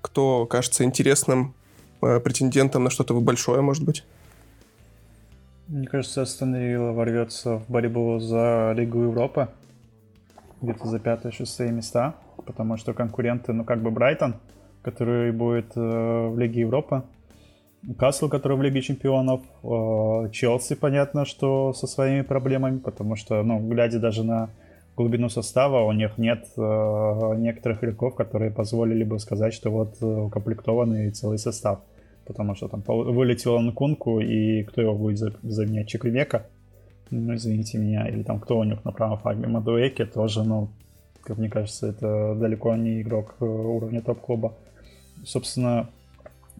Кто 0.00 0.46
кажется 0.46 0.84
интересным 0.84 1.54
э, 2.02 2.20
претендентом 2.20 2.84
на 2.84 2.90
что-то 2.90 3.18
большое, 3.20 3.62
может 3.62 3.84
быть? 3.84 4.04
Мне 5.66 5.88
кажется, 5.88 6.22
Астон 6.22 6.52
ворвется 6.94 7.58
в 7.58 7.68
борьбу 7.68 8.20
за 8.20 8.74
Лигу 8.76 9.02
Европы. 9.02 9.48
Где-то 10.60 10.86
за 10.86 11.00
пятое-шестое 11.00 11.72
места. 11.72 12.14
Потому 12.44 12.76
что 12.76 12.94
конкуренты, 12.94 13.52
ну 13.52 13.64
как 13.64 13.82
бы 13.82 13.90
Брайтон, 13.90 14.36
который 14.82 15.32
будет 15.32 15.76
э, 15.76 15.80
в 15.80 16.38
Лиге 16.38 16.60
Европы. 16.60 17.02
Касл, 17.98 18.28
который 18.28 18.56
в 18.56 18.62
Лиге 18.62 18.80
Чемпионов. 18.80 19.40
Э, 19.62 20.30
Челси, 20.30 20.74
понятно, 20.74 21.24
что 21.24 21.72
со 21.72 21.86
своими 21.86 22.22
проблемами. 22.22 22.78
Потому 22.78 23.16
что, 23.16 23.42
ну, 23.42 23.58
глядя 23.60 23.98
даже 23.98 24.24
на 24.24 24.50
глубину 24.96 25.28
состава, 25.28 25.84
у 25.84 25.92
них 25.92 26.18
нет 26.18 26.46
э, 26.56 27.34
некоторых 27.36 27.82
игроков, 27.82 28.14
которые 28.14 28.50
позволили 28.50 29.04
бы 29.04 29.18
сказать, 29.18 29.54
что 29.54 29.70
вот 29.70 29.96
э, 30.00 30.06
укомплектованный 30.06 31.10
целый 31.10 31.38
состав 31.38 31.80
потому 32.26 32.54
что 32.54 32.68
там 32.68 32.82
вылетел 32.86 33.58
Нкунку, 33.60 34.20
и 34.20 34.62
кто 34.64 34.80
его 34.80 34.94
будет 34.94 35.36
заменять? 35.42 35.88
Чеквемека? 35.88 36.46
Ну, 37.10 37.34
извините 37.34 37.78
меня. 37.78 38.08
Или 38.08 38.22
там 38.22 38.40
кто 38.40 38.58
у 38.58 38.64
них 38.64 38.84
на 38.84 38.92
правом 38.92 39.18
флаге? 39.18 39.46
Мадуэки 39.46 40.04
тоже, 40.04 40.44
ну, 40.44 40.70
как 41.22 41.38
мне 41.38 41.48
кажется, 41.48 41.88
это 41.88 42.34
далеко 42.34 42.74
не 42.76 43.02
игрок 43.02 43.34
э, 43.40 43.44
уровня 43.44 44.02
топ-клуба. 44.02 44.54
Собственно, 45.24 45.88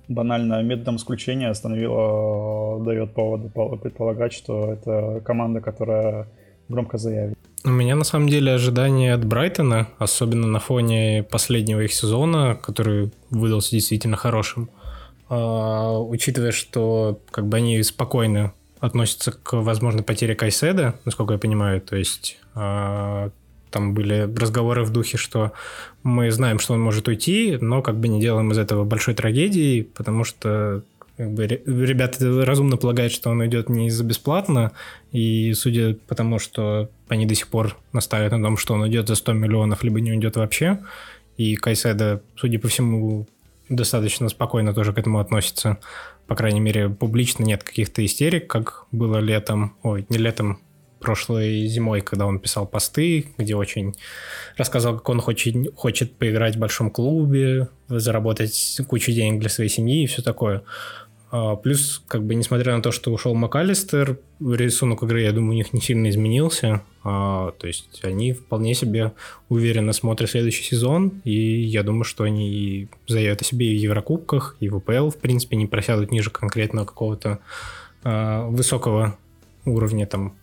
банально 0.08 0.62
методом 0.62 0.96
исключения 0.96 1.48
остановила, 1.48 2.80
э, 2.80 2.84
дает 2.84 3.12
повод 3.14 3.52
предполагать, 3.82 4.32
что 4.32 4.72
это 4.72 5.20
команда, 5.24 5.60
которая 5.60 6.28
громко 6.68 6.98
заявит. 6.98 7.36
У 7.64 7.70
меня 7.70 7.94
на 7.94 8.04
самом 8.04 8.28
деле 8.28 8.52
ожидания 8.52 9.14
от 9.14 9.24
Брайтона, 9.24 9.88
особенно 9.98 10.48
на 10.48 10.58
фоне 10.58 11.22
последнего 11.22 11.80
их 11.80 11.92
сезона, 11.92 12.56
который 12.60 13.12
выдался 13.30 13.70
действительно 13.70 14.16
хорошим. 14.16 14.68
А, 15.28 15.96
учитывая, 15.98 16.50
что 16.50 17.20
как 17.30 17.46
бы 17.46 17.58
они 17.58 17.80
спокойно 17.84 18.52
относятся 18.80 19.30
к 19.30 19.52
возможной 19.52 20.02
потере 20.02 20.34
Кайседа, 20.34 20.96
насколько 21.04 21.34
я 21.34 21.38
понимаю, 21.38 21.80
то 21.80 21.94
есть 21.94 22.38
а, 22.54 23.30
там 23.72 23.94
были 23.94 24.32
разговоры 24.36 24.84
в 24.84 24.90
духе, 24.90 25.16
что 25.16 25.52
мы 26.02 26.30
знаем, 26.30 26.60
что 26.60 26.74
он 26.74 26.80
может 26.80 27.08
уйти, 27.08 27.58
но 27.60 27.82
как 27.82 27.98
бы 27.98 28.06
не 28.06 28.20
делаем 28.20 28.52
из 28.52 28.58
этого 28.58 28.84
большой 28.84 29.14
трагедии, 29.14 29.82
потому 29.82 30.22
что 30.24 30.82
как 31.16 31.32
бы, 31.32 31.46
ребята 31.46 32.44
разумно 32.44 32.76
полагают, 32.76 33.12
что 33.12 33.30
он 33.30 33.40
уйдет 33.40 33.68
не 33.68 33.90
за 33.90 34.04
бесплатно, 34.04 34.72
и 35.10 35.52
судя 35.54 35.94
по 36.06 36.14
тому, 36.14 36.38
что 36.38 36.88
они 37.08 37.26
до 37.26 37.34
сих 37.34 37.48
пор 37.48 37.76
настаивают 37.92 38.32
на 38.32 38.42
том, 38.42 38.56
что 38.56 38.74
он 38.74 38.82
уйдет 38.82 39.08
за 39.08 39.14
100 39.14 39.32
миллионов, 39.32 39.82
либо 39.82 40.00
не 40.00 40.12
уйдет 40.12 40.36
вообще, 40.36 40.78
и 41.36 41.56
Кайседа, 41.56 42.22
судя 42.36 42.58
по 42.58 42.68
всему, 42.68 43.26
достаточно 43.68 44.28
спокойно 44.28 44.74
тоже 44.74 44.92
к 44.92 44.98
этому 44.98 45.18
относится. 45.18 45.78
По 46.26 46.34
крайней 46.34 46.60
мере, 46.60 46.88
публично 46.88 47.44
нет 47.44 47.62
каких-то 47.62 48.04
истерик, 48.04 48.48
как 48.48 48.86
было 48.92 49.18
летом, 49.18 49.76
ой, 49.82 50.06
не 50.08 50.18
летом, 50.18 50.60
прошлой 51.02 51.66
зимой, 51.66 52.00
когда 52.00 52.26
он 52.26 52.38
писал 52.38 52.66
посты, 52.66 53.26
где 53.36 53.54
очень 53.54 53.94
рассказал, 54.56 54.96
как 54.96 55.08
он 55.08 55.20
хочет, 55.20 55.54
хочет 55.76 56.12
поиграть 56.14 56.56
в 56.56 56.58
большом 56.58 56.90
клубе, 56.90 57.68
заработать 57.88 58.80
кучу 58.88 59.12
денег 59.12 59.40
для 59.40 59.50
своей 59.50 59.70
семьи 59.70 60.04
и 60.04 60.06
все 60.06 60.22
такое. 60.22 60.62
А, 61.34 61.56
плюс, 61.56 62.02
как 62.08 62.24
бы, 62.24 62.34
несмотря 62.34 62.76
на 62.76 62.82
то, 62.82 62.92
что 62.92 63.10
ушел 63.10 63.34
МакАлистер, 63.34 64.18
рисунок 64.38 65.02
игры, 65.02 65.22
я 65.22 65.32
думаю, 65.32 65.52
у 65.52 65.56
них 65.56 65.72
не 65.72 65.80
сильно 65.80 66.10
изменился. 66.10 66.82
А, 67.04 67.52
то 67.52 67.66
есть 67.66 68.04
они 68.04 68.34
вполне 68.34 68.74
себе 68.74 69.12
уверенно 69.48 69.94
смотрят 69.94 70.28
следующий 70.28 70.62
сезон, 70.62 71.22
и 71.24 71.62
я 71.62 71.82
думаю, 71.84 72.04
что 72.04 72.24
они 72.24 72.88
заявят 73.08 73.40
о 73.40 73.44
себе 73.44 73.72
и 73.72 73.78
в 73.78 73.80
Еврокубках, 73.80 74.56
и 74.60 74.68
в 74.68 74.76
УПЛ, 74.76 75.08
в 75.08 75.16
принципе, 75.16 75.56
не 75.56 75.66
просядут 75.66 76.12
ниже 76.12 76.28
конкретно 76.28 76.84
какого-то 76.84 77.38
а, 78.04 78.46
высокого 78.48 79.16
уровня, 79.64 80.06
там, 80.06 80.36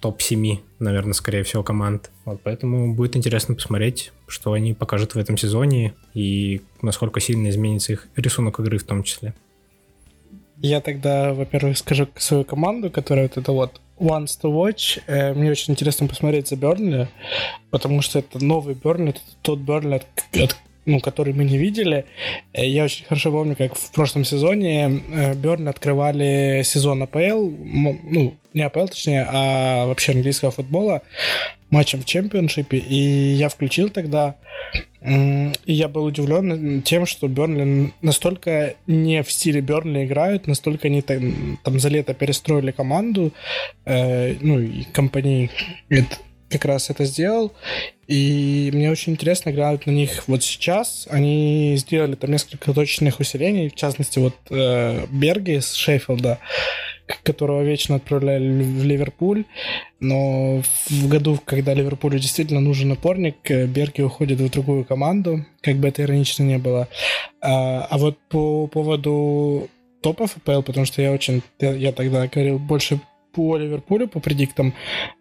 топ-7, 0.00 0.58
наверное, 0.78 1.12
скорее 1.12 1.42
всего, 1.42 1.62
команд. 1.62 2.10
Вот, 2.24 2.40
поэтому 2.42 2.94
будет 2.94 3.16
интересно 3.16 3.54
посмотреть, 3.54 4.12
что 4.26 4.52
они 4.52 4.74
покажут 4.74 5.14
в 5.14 5.18
этом 5.18 5.36
сезоне, 5.36 5.94
и 6.14 6.62
насколько 6.82 7.20
сильно 7.20 7.48
изменится 7.48 7.92
их 7.92 8.08
рисунок 8.16 8.60
игры 8.60 8.78
в 8.78 8.84
том 8.84 9.02
числе. 9.02 9.34
Я 10.58 10.80
тогда, 10.80 11.34
во-первых, 11.34 11.76
скажу 11.76 12.08
свою 12.16 12.44
команду, 12.44 12.90
которая 12.90 13.26
вот 13.26 13.36
это 13.36 13.52
вот 13.52 13.80
Wants 13.98 14.38
to 14.42 14.50
Watch. 14.50 15.02
Э, 15.06 15.34
мне 15.34 15.50
очень 15.50 15.72
интересно 15.72 16.06
посмотреть 16.06 16.48
за 16.48 16.56
Бернли, 16.56 17.08
потому 17.70 18.02
что 18.02 18.18
это 18.18 18.42
новый 18.42 18.74
Бернли, 18.74 19.10
это 19.10 19.20
тот 19.42 19.58
Бернли, 19.58 19.96
от, 19.96 20.06
от 20.40 20.56
ну, 20.86 21.00
который 21.00 21.34
мы 21.34 21.44
не 21.44 21.58
видели. 21.58 22.06
Э, 22.52 22.66
я 22.66 22.84
очень 22.84 23.04
хорошо 23.04 23.30
помню, 23.30 23.56
как 23.56 23.74
в 23.74 23.92
прошлом 23.92 24.24
сезоне 24.24 25.02
э, 25.12 25.34
Берн 25.34 25.68
открывали 25.68 26.62
сезон 26.64 27.02
АПЛ, 27.02 27.50
ну, 28.04 28.34
не 28.54 28.62
АПЛ, 28.62 28.86
точнее, 28.86 29.26
а 29.28 29.86
вообще 29.86 30.12
английского 30.12 30.50
футбола 30.50 31.02
матчем 31.70 32.00
в 32.00 32.04
чемпионшипе, 32.04 32.78
и 32.78 33.34
я 33.34 33.48
включил 33.48 33.90
тогда, 33.90 34.36
и 35.02 35.72
я 35.72 35.88
был 35.88 36.04
удивлен 36.04 36.82
тем, 36.82 37.06
что 37.06 37.28
Бернли 37.28 37.92
настолько 38.02 38.74
не 38.86 39.22
в 39.22 39.30
стиле 39.30 39.60
Бернли 39.60 40.04
играют, 40.04 40.46
настолько 40.46 40.88
они 40.88 41.02
там, 41.02 41.58
там 41.62 41.78
за 41.78 41.88
лето 41.88 42.14
перестроили 42.14 42.70
команду, 42.70 43.32
э, 43.84 44.34
ну 44.40 44.60
и 44.60 44.84
компании 44.92 45.50
как 46.48 46.64
раз 46.64 46.90
это 46.90 47.04
сделал, 47.04 47.52
и 48.06 48.70
мне 48.72 48.90
очень 48.90 49.14
интересно 49.14 49.50
глянуть 49.52 49.86
на 49.86 49.90
них 49.90 50.28
вот 50.28 50.42
сейчас. 50.42 51.08
Они 51.10 51.74
сделали 51.76 52.14
там 52.14 52.30
несколько 52.30 52.72
точечных 52.72 53.18
усилений, 53.20 53.68
в 53.68 53.74
частности, 53.74 54.18
вот 54.18 54.34
э, 54.50 55.06
Берги 55.10 55.60
с 55.60 55.74
Шеффилда, 55.74 56.38
которого 57.24 57.62
вечно 57.62 57.96
отправляли 57.96 58.48
в 58.48 58.84
Ливерпуль. 58.84 59.44
Но 59.98 60.62
в 60.88 61.08
году, 61.08 61.38
когда 61.44 61.74
Ливерпулю 61.74 62.18
действительно 62.18 62.60
нужен 62.60 62.92
опорник, 62.92 63.36
э, 63.50 63.66
Берги 63.66 64.02
уходит 64.02 64.40
в 64.40 64.50
другую 64.50 64.84
команду, 64.84 65.44
как 65.60 65.76
бы 65.76 65.88
это 65.88 66.02
иронично 66.02 66.44
не 66.44 66.58
было. 66.58 66.88
А, 67.40 67.88
а 67.90 67.98
вот 67.98 68.18
по 68.28 68.68
поводу 68.68 69.68
топов 70.00 70.36
АПЛ, 70.36 70.62
потому 70.62 70.86
что 70.86 71.02
я 71.02 71.10
очень, 71.10 71.42
я, 71.58 71.72
я 71.72 71.90
тогда 71.90 72.28
говорил 72.28 72.60
больше 72.60 73.00
по 73.36 73.58
Ливерпулю, 73.58 74.08
по 74.08 74.20
предиктам, 74.20 74.72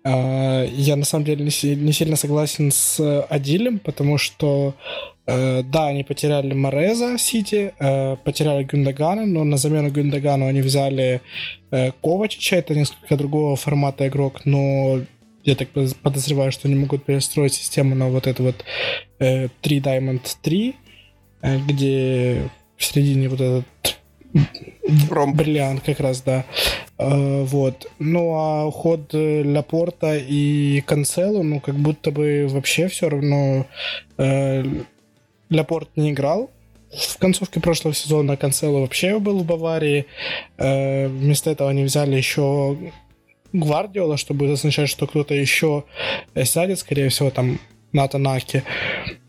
э, 0.06 0.68
я 0.72 0.96
на 0.96 1.04
самом 1.04 1.26
деле 1.26 1.44
не 1.44 1.92
сильно 1.92 2.16
согласен 2.16 2.72
с 2.72 3.22
Адилем, 3.30 3.80
потому 3.80 4.18
что 4.18 4.74
э, 5.28 5.64
да, 5.64 5.88
они 5.88 6.06
потеряли 6.06 6.54
Мореза 6.54 7.18
Сити, 7.18 7.74
э, 7.78 8.16
потеряли 8.24 8.64
Гюндагана, 8.64 9.26
но 9.26 9.44
на 9.44 9.58
замену 9.58 9.90
Гюндагану 9.92 10.48
они 10.48 10.62
взяли 10.62 11.22
Ковачича, 12.02 12.56
это 12.56 12.74
несколько 12.74 13.18
другого 13.18 13.58
формата 13.58 14.08
игрок, 14.08 14.46
но 14.46 15.02
я 15.44 15.56
так 15.56 15.68
подозреваю, 16.02 16.54
что 16.54 16.70
они 16.70 16.76
могут 16.76 17.04
перестроить 17.04 17.54
систему 17.54 17.96
на 17.96 18.08
вот 18.08 18.28
это 18.28 18.44
вот 18.44 18.64
3 19.18 19.50
Diamond 19.62 20.22
3, 20.42 20.76
где 21.68 22.50
в 22.78 22.86
середине 22.86 23.28
вот 23.28 23.42
этот 23.42 23.66
Ромб. 25.10 25.36
Бриллиант 25.36 25.84
как 25.84 26.00
раз, 26.00 26.22
да. 26.22 26.46
Э, 26.98 27.44
вот. 27.44 27.90
Ну, 28.00 28.34
а 28.36 28.66
уход 28.66 29.14
Лапорта 29.14 30.18
и 30.18 30.82
Канцелу, 30.82 31.44
ну, 31.44 31.60
как 31.60 31.76
будто 31.76 32.12
бы 32.12 32.48
вообще 32.50 32.88
все 32.88 33.10
равно 33.10 33.66
э, 34.18 34.64
Лапорт 35.50 35.90
не 35.96 36.12
играл 36.12 36.52
в 36.92 37.18
концовке 37.18 37.60
прошлого 37.60 37.94
сезона, 37.94 38.38
Канцело 38.38 38.80
вообще 38.80 39.20
был 39.20 39.40
в 39.40 39.46
Баварии. 39.46 40.06
Э, 40.58 41.08
вместо 41.08 41.50
этого 41.50 41.70
они 41.70 41.84
взяли 41.84 42.16
еще 42.16 42.78
Гвардиола, 43.54 44.18
чтобы 44.18 44.52
означать, 44.52 44.90
что 44.90 45.08
кто-то 45.08 45.34
еще 45.34 45.84
сядет, 46.44 46.80
скорее 46.80 47.10
всего, 47.10 47.30
там 47.32 47.60
на 47.92 48.08
Танаке 48.08 48.64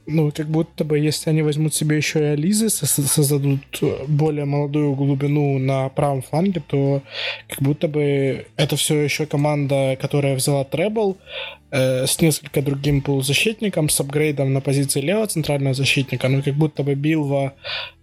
ну, 0.07 0.33
как 0.33 0.47
будто 0.47 0.85
бы, 0.85 0.99
если 0.99 1.31
они 1.31 1.43
возьмут 1.43 1.74
себе 1.74 1.97
еще 1.97 2.20
и 2.20 2.33
Ализы, 2.33 2.69
создадут 2.69 3.61
более 4.09 4.45
молодую 4.45 4.95
глубину 4.95 5.59
на 5.59 5.89
правом 5.89 6.23
фланге, 6.23 6.62
то 6.66 7.03
как 7.49 7.61
будто 7.62 7.89
бы 7.89 8.47
это 8.57 8.77
все 8.77 9.01
еще 9.01 9.27
команда, 9.27 9.97
которая 10.01 10.37
взяла 10.37 10.65
требл 10.65 11.16
э, 11.77 12.07
с 12.07 12.20
несколько 12.20 12.62
другим 12.62 13.03
полузащитником, 13.03 13.89
с 13.89 14.01
апгрейдом 14.01 14.53
на 14.53 14.61
позиции 14.61 15.01
левого 15.01 15.27
центрального 15.27 15.74
защитника, 15.74 16.28
ну, 16.28 16.43
как 16.43 16.55
будто 16.55 16.82
бы 16.82 16.94
Билва 16.94 17.53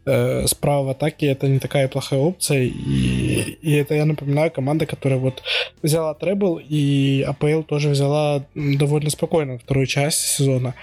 э, 0.05 0.47
справа 0.47 0.85
в 0.85 0.89
атаке 0.89 1.27
это 1.27 1.47
не 1.47 1.59
такая 1.59 1.87
плохая 1.87 2.19
опция. 2.19 2.63
И, 2.63 3.57
и 3.61 3.71
это, 3.73 3.95
я 3.95 4.05
напоминаю, 4.05 4.51
команда, 4.51 4.85
которая 4.85 5.19
вот 5.19 5.43
взяла 5.81 6.13
требл, 6.13 6.61
и 6.69 7.25
АПЛ 7.27 7.63
тоже 7.63 7.89
взяла 7.89 8.45
довольно 8.55 9.09
спокойно 9.09 9.57
вторую 9.57 9.87
часть 9.87 10.19
сезона. 10.19 10.75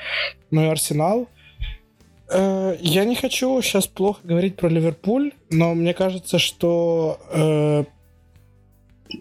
Ну 0.50 0.64
и 0.64 0.66
Арсенал. 0.66 1.28
Э, 2.32 2.76
я 2.80 3.04
не 3.04 3.14
хочу 3.14 3.62
сейчас 3.62 3.86
плохо 3.86 4.20
говорить 4.24 4.56
про 4.56 4.68
Ливерпуль, 4.68 5.32
но 5.50 5.74
мне 5.74 5.94
кажется, 5.94 6.38
что 6.38 7.18
э, 7.32 7.84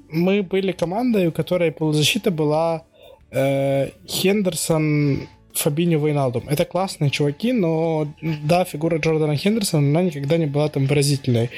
мы 0.09 0.43
были 0.43 0.71
командой, 0.71 1.27
у 1.27 1.31
которой 1.31 1.71
полузащита 1.71 2.31
была 2.31 2.83
э, 3.31 3.89
Хендерсон, 4.07 5.27
Фабини 5.53 5.95
Вейналдум. 5.95 6.47
Это 6.47 6.63
классные 6.63 7.09
чуваки, 7.09 7.51
но 7.51 8.07
да, 8.21 8.63
фигура 8.65 8.97
Джордана 8.97 9.35
Хендерсона, 9.35 9.87
она 9.87 10.03
никогда 10.03 10.37
не 10.37 10.45
была 10.45 10.69
там 10.69 10.85
выразительной. 10.85 11.49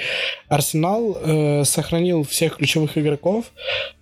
Арсенал 0.47 1.17
э, 1.21 1.63
сохранил 1.65 2.23
всех 2.23 2.57
ключевых 2.57 2.97
игроков. 2.97 3.51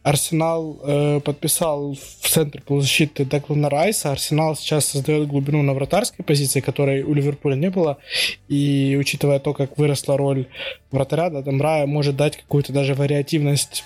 Арсенал 0.04 0.80
э, 0.84 1.20
подписал 1.20 1.96
в 2.22 2.30
центре 2.30 2.62
полузащиты 2.62 3.26
Деклана 3.26 3.70
Райса. 3.70 4.12
Арсенал 4.12 4.56
сейчас 4.56 4.86
создает 4.86 5.28
глубину 5.28 5.62
на 5.64 5.74
вратарской 5.74 6.24
позиции, 6.24 6.62
которой 6.62 7.02
у 7.04 7.14
Ливерпуля 7.14 7.56
не 7.56 7.70
было. 7.70 7.98
И 8.48 8.96
учитывая 9.00 9.40
то, 9.40 9.54
как 9.54 9.78
выросла 9.78 10.18
роль 10.18 10.48
вратаря, 10.92 11.30
да, 11.30 11.42
там 11.42 11.62
Рая 11.62 11.88
может 11.88 12.16
дать 12.16 12.38
какую-то 12.38 12.72
даже 12.74 12.94
вариативность 12.94 13.84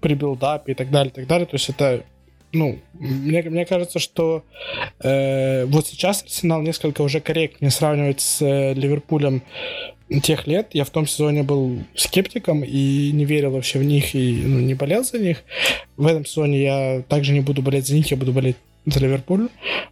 при 0.00 0.14
билдапе 0.14 0.72
и 0.72 0.74
так 0.74 0.90
далее, 0.90 1.10
и 1.10 1.14
так 1.14 1.26
далее. 1.26 1.46
То 1.46 1.56
есть 1.56 1.68
это 1.70 2.04
ну, 2.52 2.78
мне, 2.94 3.42
мне 3.42 3.64
кажется, 3.66 3.98
что 3.98 4.44
э, 5.00 5.64
вот 5.66 5.86
сейчас 5.86 6.22
Арсенал 6.22 6.62
несколько 6.62 7.02
уже 7.02 7.20
корректнее 7.20 7.70
сравнивать 7.70 8.20
с 8.20 8.42
э, 8.42 8.74
Ливерпулем 8.74 9.42
тех 10.22 10.46
лет. 10.46 10.68
Я 10.72 10.84
в 10.84 10.90
том 10.90 11.06
сезоне 11.06 11.42
был 11.42 11.80
скептиком 11.94 12.62
и 12.62 13.10
не 13.12 13.24
верил 13.24 13.50
вообще 13.50 13.78
в 13.78 13.84
них 13.84 14.14
и 14.14 14.42
ну, 14.44 14.60
не 14.60 14.74
болел 14.74 15.04
за 15.04 15.18
них. 15.18 15.42
В 15.96 16.06
этом 16.06 16.24
сезоне 16.24 16.62
я 16.62 17.02
также 17.08 17.32
не 17.32 17.40
буду 17.40 17.62
болеть 17.62 17.86
за 17.86 17.94
них, 17.94 18.10
я 18.10 18.16
буду 18.16 18.32
болеть 18.32 18.56
за 18.86 19.00
Ливерпуль. 19.00 19.48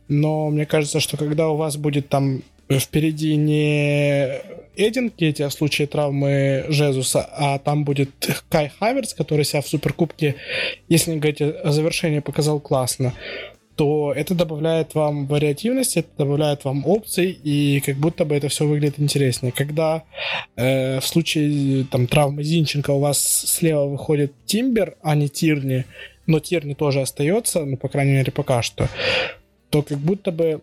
Но 0.09 0.51
мне 0.51 0.67
кажется, 0.67 1.01
что 1.01 1.17
когда 1.17 1.49
у 1.49 1.57
вас 1.57 1.77
будет 1.77 2.09
там 2.09 2.43
впереди 2.71 3.37
не 3.37 4.41
Эдин 4.77 5.11
Кетти 5.11 5.45
в 5.45 5.51
случае 5.51 5.87
травмы 5.87 6.65
Жезуса, 6.69 7.29
а 7.33 7.59
там 7.59 7.85
будет 7.85 8.11
Кай 8.49 8.73
Хаверс, 8.79 9.15
который 9.15 9.45
себя 9.45 9.61
в 9.63 9.69
Суперкубке, 9.69 10.37
если 10.89 11.13
не 11.13 11.19
говорить 11.19 11.41
о 11.41 11.71
завершении, 11.71 12.21
показал 12.21 12.61
классно, 12.61 13.13
то 13.77 14.13
это 14.13 14.35
добавляет 14.35 14.95
вам 14.95 15.27
вариативности, 15.27 16.01
это 16.01 16.11
добавляет 16.19 16.65
вам 16.65 16.87
опций, 16.87 17.31
и 17.31 17.81
как 17.81 17.97
будто 17.97 18.25
бы 18.25 18.35
это 18.37 18.49
все 18.49 18.67
выглядит 18.67 19.01
интереснее. 19.01 19.53
Когда 19.53 20.05
э, 20.57 21.01
в 21.01 21.07
случае 21.07 21.85
там, 21.91 22.07
травмы 22.07 22.45
Зинченко 22.45 22.91
у 22.91 23.01
вас 23.01 23.21
слева 23.21 23.87
выходит 23.87 24.33
Тимбер, 24.47 24.97
а 25.03 25.15
не 25.15 25.29
Тирни, 25.29 25.85
но 26.27 26.39
Тирни 26.39 26.75
тоже 26.75 27.01
остается, 27.01 27.65
ну, 27.65 27.77
по 27.77 27.89
крайней 27.89 28.13
мере, 28.13 28.31
пока 28.31 28.63
что, 28.63 28.89
то 29.71 29.83
как 29.83 29.99
будто 29.99 30.31
бы 30.31 30.63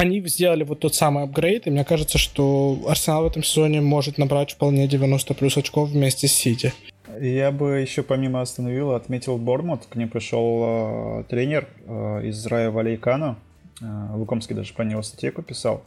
они 0.00 0.26
сделали 0.26 0.64
вот 0.64 0.80
тот 0.80 0.94
самый 0.94 1.24
апгрейд, 1.24 1.66
и 1.66 1.70
мне 1.70 1.84
кажется, 1.84 2.16
что 2.16 2.78
Арсенал 2.88 3.24
в 3.24 3.26
этом 3.26 3.42
сезоне 3.42 3.80
может 3.80 4.16
набрать 4.16 4.52
вполне 4.52 4.88
90 4.88 5.34
плюс 5.34 5.56
очков 5.56 5.90
вместе 5.90 6.26
с 6.26 6.32
Сити. 6.32 6.72
Я 7.20 7.50
бы 7.50 7.80
еще 7.80 8.02
помимо 8.02 8.40
Астон 8.40 8.66
отметил 8.94 9.36
Бормут. 9.36 9.86
К 9.86 9.96
ним 9.96 10.08
пришел 10.08 11.20
э, 11.20 11.24
тренер 11.28 11.68
э, 11.86 12.28
из 12.28 12.46
Рая 12.46 12.70
Валейкана. 12.70 13.36
Э, 13.82 13.84
Лукомский 14.14 14.56
даже 14.56 14.72
про 14.72 14.84
него 14.84 15.02
статейку 15.02 15.42
писал. 15.42 15.82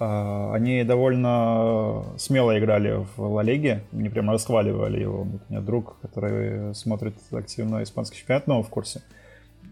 Э, 0.00 0.52
они 0.52 0.82
довольно 0.82 2.04
смело 2.18 2.58
играли 2.58 3.06
в 3.16 3.22
Ла 3.22 3.44
Лиге. 3.44 3.84
Мне 3.92 4.10
прямо 4.10 4.32
расхваливали 4.32 5.00
его. 5.00 5.22
У 5.22 5.28
меня 5.48 5.60
друг, 5.60 5.96
который 6.00 6.74
смотрит 6.74 7.14
активно 7.30 7.84
испанский 7.84 8.18
чемпионат, 8.18 8.48
но 8.48 8.62
в 8.62 8.68
курсе. 8.68 9.02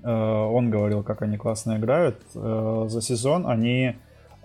Он 0.05 0.71
говорил, 0.71 1.03
как 1.03 1.23
они 1.23 1.37
классно 1.37 1.77
играют. 1.77 2.17
Э, 2.35 2.87
за 2.89 3.01
сезон 3.01 3.47
они 3.47 3.95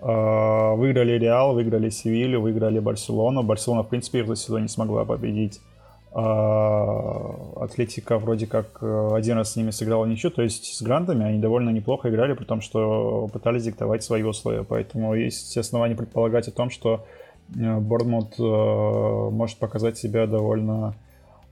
выиграли 0.00 1.18
Реал, 1.18 1.54
выиграли 1.54 1.90
Севилью, 1.90 2.40
выиграли 2.40 2.78
Барселону. 2.78 3.42
Барселона, 3.42 3.82
в 3.82 3.88
принципе, 3.88 4.20
их 4.20 4.28
за 4.28 4.36
сезон 4.36 4.62
не 4.62 4.68
смогла 4.68 5.04
победить. 5.04 5.60
Атлетика 6.10 8.18
вроде 8.18 8.46
как 8.46 8.82
один 8.82 9.36
раз 9.36 9.52
с 9.52 9.56
ними 9.56 9.70
сыграла 9.70 10.06
ничего, 10.06 10.30
то 10.30 10.42
есть 10.42 10.74
с 10.74 10.82
грантами 10.82 11.26
они 11.26 11.38
довольно 11.38 11.68
неплохо 11.68 12.08
играли, 12.08 12.32
при 12.32 12.44
том, 12.44 12.62
что 12.62 13.28
пытались 13.30 13.64
диктовать 13.64 14.02
свои 14.02 14.22
условия. 14.22 14.64
Поэтому 14.64 15.14
есть 15.14 15.56
основания 15.58 15.94
предполагать 15.94 16.48
о 16.48 16.50
том, 16.50 16.70
что 16.70 17.04
Борнмут 17.48 18.38
может 18.38 19.58
показать 19.58 19.98
себя 19.98 20.26
довольно 20.26 20.94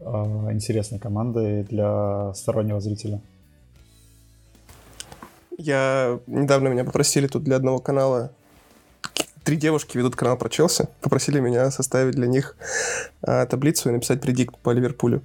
интересной 0.00 0.98
командой 0.98 1.62
для 1.64 2.32
стороннего 2.32 2.80
зрителя. 2.80 3.20
Я 5.58 6.20
недавно 6.26 6.68
меня 6.68 6.84
попросили 6.84 7.26
тут 7.26 7.44
для 7.44 7.56
одного 7.56 7.78
канала 7.78 8.32
три 9.46 9.56
девушки 9.56 9.96
ведут 9.96 10.16
канал 10.16 10.36
про 10.36 10.48
Челси, 10.48 10.88
попросили 11.00 11.38
меня 11.38 11.70
составить 11.70 12.16
для 12.16 12.26
них 12.26 12.56
а, 13.22 13.46
таблицу 13.46 13.88
и 13.88 13.92
написать 13.92 14.20
предикт 14.20 14.58
по 14.58 14.70
Ливерпулю. 14.70 15.22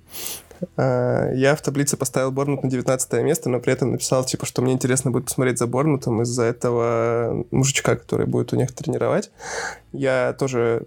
А, 0.77 1.31
я 1.33 1.55
в 1.55 1.61
таблице 1.63 1.97
поставил 1.97 2.31
Борнмут 2.31 2.61
на 2.61 2.69
19 2.69 3.13
место, 3.23 3.49
но 3.49 3.59
при 3.59 3.73
этом 3.73 3.93
написал, 3.93 4.23
типа, 4.23 4.45
что 4.45 4.61
мне 4.61 4.73
интересно 4.73 5.09
будет 5.09 5.25
посмотреть 5.25 5.57
за 5.57 5.65
Борнмутом 5.65 6.21
из-за 6.21 6.43
этого 6.43 7.45
мужичка, 7.49 7.95
который 7.95 8.27
будет 8.27 8.53
у 8.53 8.57
них 8.57 8.71
тренировать. 8.73 9.31
Я 9.91 10.33
тоже 10.37 10.85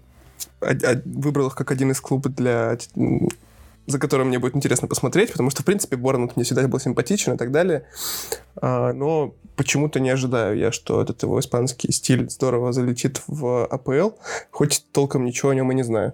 выбрал 0.61 1.47
их 1.47 1.55
как 1.55 1.71
один 1.71 1.91
из 1.91 1.99
клубов 1.99 2.33
для 2.35 2.77
за 3.87 3.99
которым 3.99 4.29
мне 4.29 4.39
будет 4.39 4.55
интересно 4.55 4.87
посмотреть, 4.87 5.31
потому 5.31 5.49
что, 5.49 5.61
в 5.61 5.65
принципе, 5.65 5.95
Борнмут 5.95 6.35
мне 6.35 6.45
всегда 6.45 6.67
был 6.67 6.79
симпатичен 6.79 7.33
и 7.33 7.37
так 7.37 7.51
далее. 7.51 7.85
А, 8.55 8.93
но 8.93 9.33
почему-то 9.55 9.99
не 9.99 10.09
ожидаю 10.09 10.57
я, 10.57 10.71
что 10.71 11.01
этот 11.01 11.21
его 11.23 11.39
испанский 11.39 11.91
стиль 11.91 12.29
здорово 12.29 12.73
залетит 12.73 13.21
в 13.27 13.65
АПЛ, 13.65 14.11
хоть 14.51 14.85
толком 14.91 15.25
ничего 15.25 15.51
о 15.51 15.55
нем 15.55 15.71
и 15.71 15.75
не 15.75 15.83
знаю. 15.83 16.13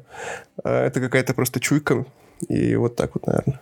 А, 0.63 0.85
это 0.85 0.99
какая-то 0.99 1.33
просто 1.33 1.59
чуйка, 1.59 2.05
и 2.47 2.75
вот 2.75 2.95
так 2.95 3.11
вот, 3.13 3.25
наверное. 3.27 3.59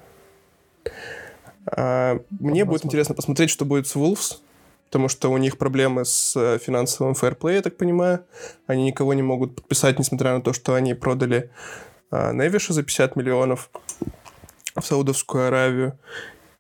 А, 1.66 2.20
мне 2.40 2.66
будет 2.66 2.86
интересно 2.86 3.16
посмотреть, 3.16 3.50
что 3.50 3.66
будет 3.66 3.88
с 3.88 3.96
Wolves, 3.96 4.38
потому 4.90 5.08
что 5.08 5.32
у 5.32 5.38
них 5.38 5.60
проблемы 5.60 6.04
с 6.04 6.36
э, 6.36 6.58
финансовым 6.58 7.14
фэрплей, 7.14 7.58
я 7.58 7.62
так 7.62 7.78
понимаю. 7.78 8.22
Они 8.66 8.86
никого 8.86 9.14
не 9.14 9.22
могут 9.22 9.56
подписать, 9.56 10.00
несмотря 10.00 10.34
на 10.34 10.42
то, 10.42 10.52
что 10.52 10.74
они 10.74 10.96
продали 10.96 11.52
Невиша 12.12 12.74
за 12.74 12.84
50 12.84 13.16
миллионов 13.16 13.70
в 14.76 14.82
Саудовскую 14.82 15.48
Аравию. 15.48 15.98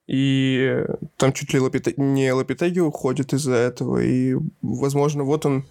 И 0.07 0.83
там 1.17 1.33
чуть 1.33 1.53
ли 1.53 1.59
Лапите... 1.59 1.93
не 1.97 2.31
Лапитеги 2.31 2.79
уходит 2.79 3.33
из-за 3.33 3.53
этого. 3.53 3.99
И, 3.99 4.35
возможно, 4.61 5.23
вот 5.23 5.45
он 5.45 5.65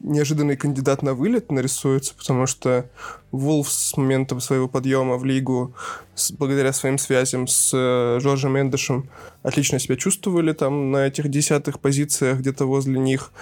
неожиданный 0.00 0.56
кандидат 0.56 1.02
на 1.02 1.14
вылет 1.14 1.50
нарисуется, 1.50 2.14
потому 2.14 2.46
что 2.46 2.88
Вулф 3.30 3.70
с 3.70 3.96
момента 3.96 4.38
своего 4.40 4.68
подъема 4.68 5.16
в 5.16 5.24
лигу, 5.24 5.74
с, 6.14 6.30
благодаря 6.32 6.72
своим 6.72 6.98
связям 6.98 7.46
с 7.46 7.72
э, 7.74 8.20
Жоржем 8.20 8.56
Эндешем, 8.56 9.10
отлично 9.42 9.78
себя 9.78 9.96
чувствовали 9.96 10.52
там 10.52 10.92
на 10.92 11.06
этих 11.06 11.28
десятых 11.28 11.80
позициях, 11.80 12.38
где-то 12.38 12.66
возле 12.66 12.98
них, 12.98 13.32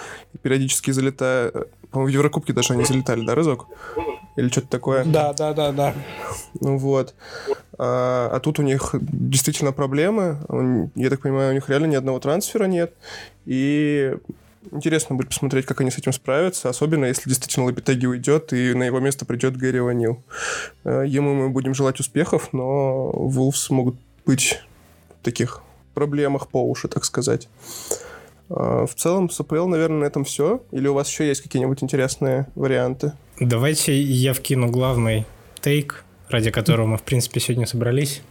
периодически 0.43 0.91
залетая. 0.91 1.53
По-моему, 1.91 2.11
в 2.11 2.15
Еврокубке 2.15 2.53
даже 2.53 2.73
они 2.73 2.85
залетали, 2.85 3.25
да, 3.25 3.35
разок? 3.35 3.67
Или 4.37 4.49
что-то 4.49 4.69
такое? 4.69 5.05
Да, 5.05 5.33
да, 5.33 5.55
да, 5.55 5.73
да. 5.73 5.95
Ну 6.61 6.79
вот. 6.79 7.15
А, 7.79 8.31
а 8.33 8.41
тут 8.41 8.59
у 8.59 8.63
них 8.63 8.95
действительно 9.01 9.73
проблемы. 9.73 10.91
Я 10.95 11.11
так 11.11 11.21
понимаю, 11.21 11.53
у 11.53 11.55
них 11.55 11.69
реально 11.69 11.87
ни 11.87 11.95
одного 11.95 12.19
трансфера 12.19 12.65
нет. 12.65 12.95
И 13.47 14.15
интересно 14.73 15.17
будет 15.17 15.29
посмотреть, 15.29 15.67
как 15.67 15.81
они 15.81 15.91
с 15.91 15.99
этим 15.99 16.13
справятся, 16.13 16.69
особенно 16.69 17.05
если 17.07 17.29
действительно 17.29 17.67
Лапитеги 17.67 18.07
уйдет 18.07 18.53
и 18.53 18.75
на 18.75 18.85
его 18.85 19.01
место 19.01 19.25
придет 19.25 19.57
Гэри 19.57 19.81
Ванил. 19.81 20.23
А, 20.85 21.03
ему 21.03 21.35
мы 21.35 21.51
будем 21.51 21.75
желать 21.75 22.01
успехов, 22.01 22.53
но 22.53 23.11
Вулфс 23.11 23.71
могут 23.71 23.97
быть 24.25 24.61
в 25.21 25.25
таких 25.25 25.63
проблемах 25.95 26.49
по 26.49 26.63
уши, 26.69 26.89
так 26.89 27.05
сказать. 27.05 27.49
А, 28.49 28.87
в 28.87 28.95
целом, 28.95 29.31
с 29.31 29.41
АПЛ, 29.41 29.67
наверное, 29.67 30.01
на 30.01 30.05
этом 30.05 30.25
все. 30.25 30.63
Или 30.73 30.89
у 30.89 30.95
вас 30.95 31.09
еще 31.09 31.27
есть 31.27 31.43
какие-нибудь 31.43 31.83
интересные 31.83 32.47
варианты? 32.55 33.13
Давайте 33.41 34.01
я 34.01 34.33
вкину 34.33 34.69
главный 34.69 35.27
тейк, 35.61 36.05
ради 36.29 36.51
которого 36.51 36.87
мы, 36.87 36.97
в 36.99 37.03
принципе, 37.03 37.41
сегодня 37.41 37.67
собрались. 37.67 38.23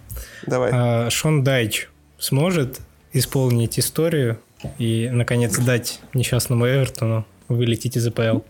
Давай. 0.47 0.71
А, 0.73 1.09
Шон 1.09 1.43
Дайч 1.43 1.89
сможет 2.17 2.79
исполнить 3.13 3.79
историю 3.79 4.39
и, 4.77 5.09
наконец, 5.11 5.57
дать 5.57 5.99
несчастному 6.13 6.65
Эвертону 6.65 7.25
вылететь 7.47 7.95
из 7.97 8.07
АПЛ. 8.07 8.39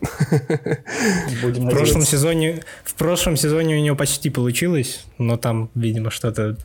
в 1.42 1.70
прошлом 1.70 2.02
сезоне 2.02 2.62
в 2.84 2.94
прошлом 2.94 3.36
сезоне 3.36 3.76
у 3.76 3.80
него 3.80 3.96
почти 3.96 4.30
получилось, 4.30 5.04
но 5.18 5.36
там, 5.36 5.70
видимо, 5.74 6.10
что-то 6.10 6.56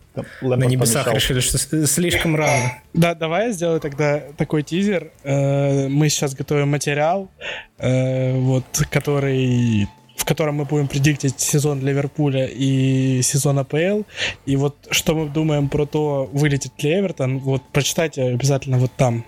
на 0.41 0.63
небесах 0.65 1.13
решили, 1.13 1.39
что 1.39 1.57
слишком 1.87 2.35
рано. 2.35 2.77
Да, 2.93 3.15
давай 3.15 3.47
я 3.47 3.51
сделаю 3.51 3.79
тогда 3.79 4.21
такой 4.37 4.63
тизер. 4.63 5.11
Э, 5.23 5.87
мы 5.87 6.09
сейчас 6.09 6.33
готовим 6.33 6.69
материал, 6.69 7.29
э, 7.77 8.37
вот, 8.37 8.65
который 8.89 9.87
в 10.21 10.25
котором 10.25 10.55
мы 10.55 10.65
будем 10.65 10.87
предиктить 10.87 11.39
сезон 11.39 11.81
Ливерпуля 11.81 12.45
и 12.45 13.23
сезон 13.23 13.57
АПЛ. 13.57 14.03
И 14.45 14.55
вот 14.55 14.75
что 14.91 15.15
мы 15.15 15.27
думаем 15.27 15.67
про 15.67 15.87
то, 15.87 16.29
вылетит 16.31 16.71
ли 16.83 16.99
Эвертон, 16.99 17.39
вот 17.39 17.63
прочитайте 17.71 18.21
обязательно 18.25 18.77
вот 18.77 18.91
там. 18.95 19.25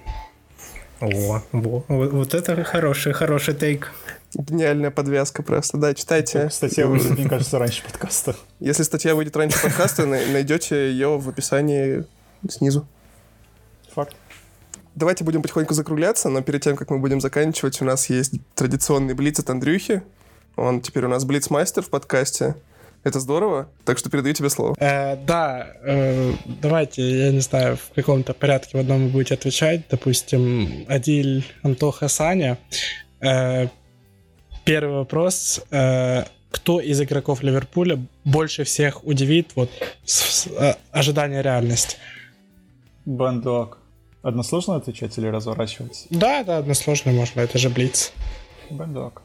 О, 1.02 1.41
во, 1.52 1.84
вот 1.88 2.36
это 2.36 2.64
хороший, 2.64 3.11
хороший 3.11 3.56
тейк. 3.56 3.91
Гениальная 4.36 4.91
подвязка 4.91 5.41
просто, 5.41 5.78
да, 5.78 5.95
читайте. 5.95 6.52
Статья 6.52 6.86
выйдет, 6.86 7.18
мне 7.18 7.28
кажется, 7.28 7.57
раньше 7.57 7.84
подкаста. 7.84 8.36
Если 8.60 8.84
статья 8.84 9.15
выйдет 9.15 9.36
раньше 9.36 9.60
подкаста, 9.64 10.06
найдете 10.06 10.91
ее 10.91 11.18
в 11.18 11.28
описании 11.28 12.03
снизу. 12.48 12.88
Факт. 13.95 14.15
Давайте 14.94 15.24
будем 15.24 15.41
потихоньку 15.41 15.74
закругляться, 15.74 16.30
но 16.30 16.44
перед 16.44 16.61
тем, 16.61 16.76
как 16.76 16.91
мы 16.91 16.99
будем 16.99 17.20
заканчивать, 17.20 17.82
у 17.82 17.86
нас 17.86 18.11
есть 18.11 18.34
традиционный 18.53 19.15
блиц 19.15 19.40
от 19.40 19.49
Андрюхи. 19.49 20.03
Он 20.56 20.82
теперь 20.82 21.06
у 21.06 21.10
нас 21.10 21.26
блицмастер 21.26 21.84
в 21.84 21.90
подкасте. 21.90 22.56
Это 23.04 23.20
здорово, 23.20 23.68
так 23.84 23.98
что 23.98 24.10
передаю 24.10 24.34
тебе 24.34 24.50
слово. 24.50 24.76
Э, 24.80 25.18
да, 25.18 25.68
э, 25.84 26.34
давайте, 26.46 27.26
я 27.26 27.32
не 27.32 27.42
знаю, 27.42 27.76
в 27.76 27.94
каком-то 27.94 28.34
порядке 28.34 28.78
в 28.78 28.80
одном 28.80 29.06
вы 29.06 29.10
будете 29.10 29.34
отвечать. 29.34 29.82
Допустим, 29.90 30.86
Адиль, 30.88 31.46
Антоха, 31.64 32.08
Саня. 32.08 32.58
Э, 33.20 33.68
первый 34.64 34.96
вопрос. 35.00 35.62
Э, 35.70 36.24
кто 36.50 36.80
из 36.80 37.02
игроков 37.02 37.44
Ливерпуля 37.44 38.00
больше 38.24 38.64
всех 38.64 39.04
удивит 39.06 39.52
вот 39.56 39.70
с, 40.06 40.44
с, 40.44 40.48
э, 40.48 40.76
ожидание 40.92 41.42
реальность? 41.42 41.98
Бандок. 43.06 43.80
Односложно 44.22 44.78
отвечать 44.78 45.18
или 45.18 45.28
разворачивать? 45.28 46.06
Да, 46.10 46.46
да, 46.46 46.60
односложно 46.60 47.12
можно, 47.12 47.42
это 47.42 47.58
же 47.58 47.70
Блиц. 47.70 48.14
Бандок. 48.70 49.24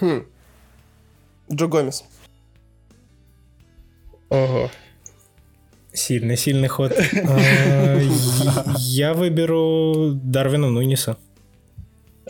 Хм. 0.00 0.26
Джо 1.52 1.66
Гомес. 1.66 2.04
Ого. 4.28 4.70
Сильный, 5.92 6.36
сильный 6.36 6.68
ход. 6.68 6.92
А, 7.24 7.98
я 8.78 9.14
выберу 9.14 10.12
Дарвина 10.14 10.68
Нуниса. 10.70 11.16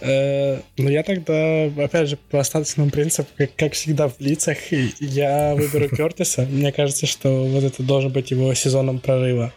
Э, 0.01 0.61
ну, 0.77 0.89
я 0.89 1.03
тогда, 1.03 1.65
опять 1.65 2.09
же, 2.09 2.17
по 2.17 2.39
остаточному 2.39 2.91
принципу, 2.91 3.29
как, 3.37 3.55
как 3.57 3.73
всегда 3.73 4.09
в 4.09 4.21
лицах, 4.21 4.59
я 5.01 5.55
выберу 5.55 5.89
Кертиса. 5.97 6.43
Мне 6.43 6.73
кажется, 6.73 7.07
что 7.07 7.45
вот 7.45 7.65
это 7.65 7.83
должен 7.83 8.13
быть 8.13 8.31
его 8.31 8.55
сезоном 8.55 9.01
прорыва. 9.01 9.53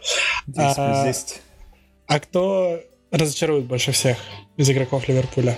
10 0.47 0.59
а, 0.77 1.05
10. 1.05 1.41
А 2.07 2.19
кто 2.19 2.81
разочарует 3.11 3.65
больше 3.65 3.91
всех 3.91 4.17
из 4.57 4.69
игроков 4.69 5.07
Ливерпуля? 5.07 5.57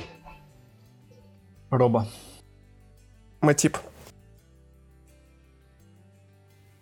Роба. 1.69 2.07
Матип. 3.43 3.77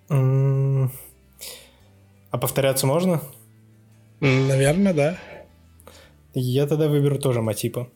А 0.09 0.87
повторяться 2.39 2.85
можно? 2.85 3.21
Наверное, 4.19 4.93
да. 4.93 5.17
Я 6.35 6.67
тогда 6.67 6.87
выберу 6.87 7.17
тоже 7.17 7.41
Матипа. 7.41 7.89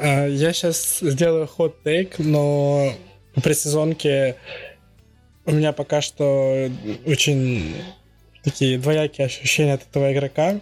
Я 0.00 0.52
сейчас 0.52 1.00
сделаю 1.00 1.48
ход 1.48 1.82
тейк, 1.82 2.20
но 2.20 2.92
при 3.42 3.54
сезонке 3.54 4.36
у 5.46 5.50
меня 5.50 5.72
пока 5.72 6.00
что 6.00 6.70
очень 7.04 7.74
такие 8.44 8.78
двоякие 8.78 9.26
ощущения 9.26 9.74
от 9.74 9.82
этого 9.82 10.12
игрока. 10.12 10.60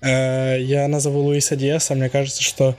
Э, 0.00 0.56
я 0.58 0.88
назову 0.88 1.20
Луиса 1.20 1.54
Диаса. 1.54 1.94
Мне 1.94 2.08
кажется, 2.08 2.42
что 2.42 2.76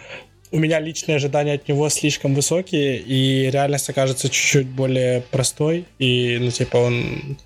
у 0.54 0.60
меня 0.60 0.80
личные 0.80 1.16
ожидания 1.16 1.54
от 1.54 1.68
него 1.68 1.90
слишком 1.90 2.36
высокие, 2.36 3.00
и 3.00 3.50
реальность 3.50 3.90
окажется 3.90 4.30
чуть-чуть 4.30 4.68
более 4.68 5.22
простой, 5.32 5.86
и, 5.98 6.38
ну, 6.40 6.52
типа, 6.52 6.78
он... 6.78 7.38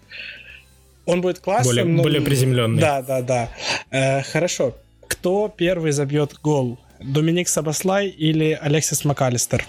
Он 1.06 1.22
будет 1.22 1.40
классным, 1.40 1.74
более, 1.74 1.86
но... 1.86 2.04
более 2.04 2.22
приземленный. 2.22 2.82
Да, 2.82 3.02
да, 3.02 3.22
да. 3.22 3.50
Э, 3.92 4.24
хорошо. 4.24 4.76
Кто 5.08 5.48
первый 5.48 5.94
забьет 5.94 6.38
гол? 6.44 6.78
Доминик 7.00 7.48
Сабаслай 7.48 8.10
или 8.10 8.60
Алексис 8.62 9.06
МакАлистер? 9.06 9.66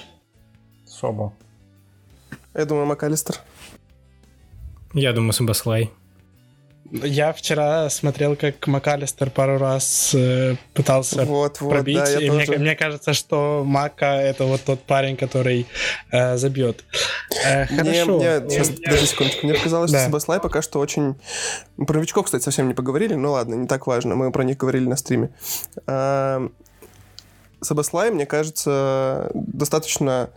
Соба. 0.85 1.33
Я 2.55 2.65
думаю, 2.65 2.87
МакАлистер. 2.87 3.37
Я 4.95 5.13
думаю, 5.13 5.33
Сабаслай. 5.33 5.93
Я 6.91 7.33
вчера 7.35 7.91
смотрел, 7.91 8.35
как 8.35 8.67
МакАлистер 8.67 9.31
пару 9.31 9.59
раз 9.59 10.15
э, 10.15 10.57
пытался 10.73 11.25
вот, 11.27 11.61
вот, 11.61 11.71
пробить, 11.71 11.97
да, 11.97 12.19
и 12.19 12.29
тоже... 12.29 12.47
мне, 12.53 12.59
мне 12.59 12.77
кажется, 12.77 13.13
что 13.13 13.63
Мака 13.67 14.07
это 14.07 14.45
вот 14.45 14.63
тот 14.63 14.83
парень, 14.83 15.17
который 15.17 15.67
э, 16.11 16.39
забьет. 16.39 16.85
Э, 17.45 17.67
хорошо. 17.67 18.19
Мне, 18.19 18.41
мне, 18.41 18.51
сейчас, 18.51 18.71
подожди 18.71 19.07
секундочку. 19.07 19.47
Мне 19.47 19.55
показалось, 19.55 19.91
да. 19.91 19.99
что 19.99 20.09
Себаслай 20.09 20.41
пока 20.41 20.63
что 20.63 20.79
очень... 20.79 21.17
Про 21.77 21.97
новичков, 21.97 22.25
кстати, 22.25 22.43
совсем 22.43 22.69
не 22.69 22.75
поговорили, 22.75 23.15
ну 23.15 23.33
ладно, 23.33 23.55
не 23.55 23.67
так 23.67 23.87
важно, 23.87 24.15
мы 24.15 24.33
про 24.33 24.43
них 24.45 24.57
говорили 24.57 24.87
на 24.87 24.97
стриме. 24.97 25.31
А, 25.87 26.49
Сабаслай, 27.61 28.11
мне 28.11 28.25
кажется, 28.25 29.31
достаточно 29.35 30.31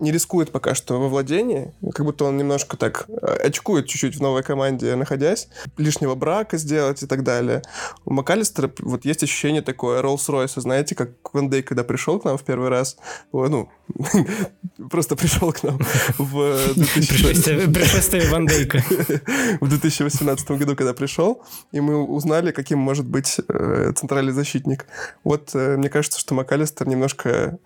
не 0.00 0.12
рискует 0.12 0.52
пока 0.52 0.74
что 0.74 1.00
во 1.00 1.08
владении, 1.08 1.74
как 1.94 2.06
будто 2.06 2.24
он 2.24 2.36
немножко 2.36 2.76
так 2.76 3.06
э, 3.08 3.12
очкует 3.46 3.86
чуть-чуть 3.86 4.16
в 4.16 4.20
новой 4.20 4.42
команде, 4.42 4.94
находясь, 4.94 5.48
лишнего 5.76 6.14
брака 6.14 6.56
сделать 6.56 7.02
и 7.02 7.06
так 7.06 7.22
далее. 7.22 7.62
У 8.04 8.12
МакАлистера 8.12 8.70
вот 8.80 9.04
есть 9.04 9.22
ощущение 9.22 9.62
такое 9.62 10.02
Роллс-Ройса, 10.02 10.60
знаете, 10.60 10.94
как 10.94 11.10
Ван 11.32 11.48
когда 11.62 11.82
пришел 11.82 12.20
к 12.20 12.24
нам 12.24 12.36
в 12.36 12.44
первый 12.44 12.68
раз, 12.68 12.98
ну, 13.32 13.68
просто 14.90 15.16
пришел 15.16 15.52
к 15.52 15.62
нам 15.62 15.78
в 16.18 16.74
2018 16.78 19.58
в 19.60 19.68
2018 19.68 20.50
году, 20.52 20.76
когда 20.76 20.94
пришел, 20.94 21.42
и 21.72 21.80
мы 21.80 22.04
узнали, 22.04 22.52
каким 22.52 22.78
может 22.78 23.06
быть 23.06 23.40
э, 23.48 23.92
центральный 23.94 24.32
защитник. 24.32 24.86
Вот 25.24 25.50
э, 25.54 25.76
мне 25.76 25.88
кажется, 25.88 26.18
что 26.18 26.34
МакАлистер 26.34 26.88
немножко 26.88 27.58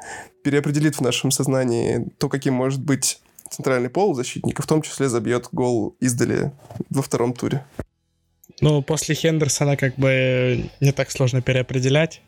переопределит 0.44 0.97
в 0.97 1.01
нашем 1.01 1.31
сознании 1.31 2.09
то, 2.19 2.28
каким 2.28 2.55
может 2.55 2.82
быть 2.82 3.20
центральный 3.51 3.90
пол 3.90 4.15
защитника, 4.15 4.62
в 4.62 4.66
том 4.66 4.82
числе 4.82 5.09
забьет 5.09 5.49
гол 5.53 5.97
издали 6.01 6.53
во 6.90 7.03
втором 7.03 7.35
туре. 7.35 7.65
Ну, 8.61 8.82
после 8.82 9.15
Хендерсона 9.15 9.77
как 9.77 9.97
бы 9.97 10.70
не 10.81 10.93
так 10.93 11.11
сложно 11.11 11.43
переопределять. 11.43 12.23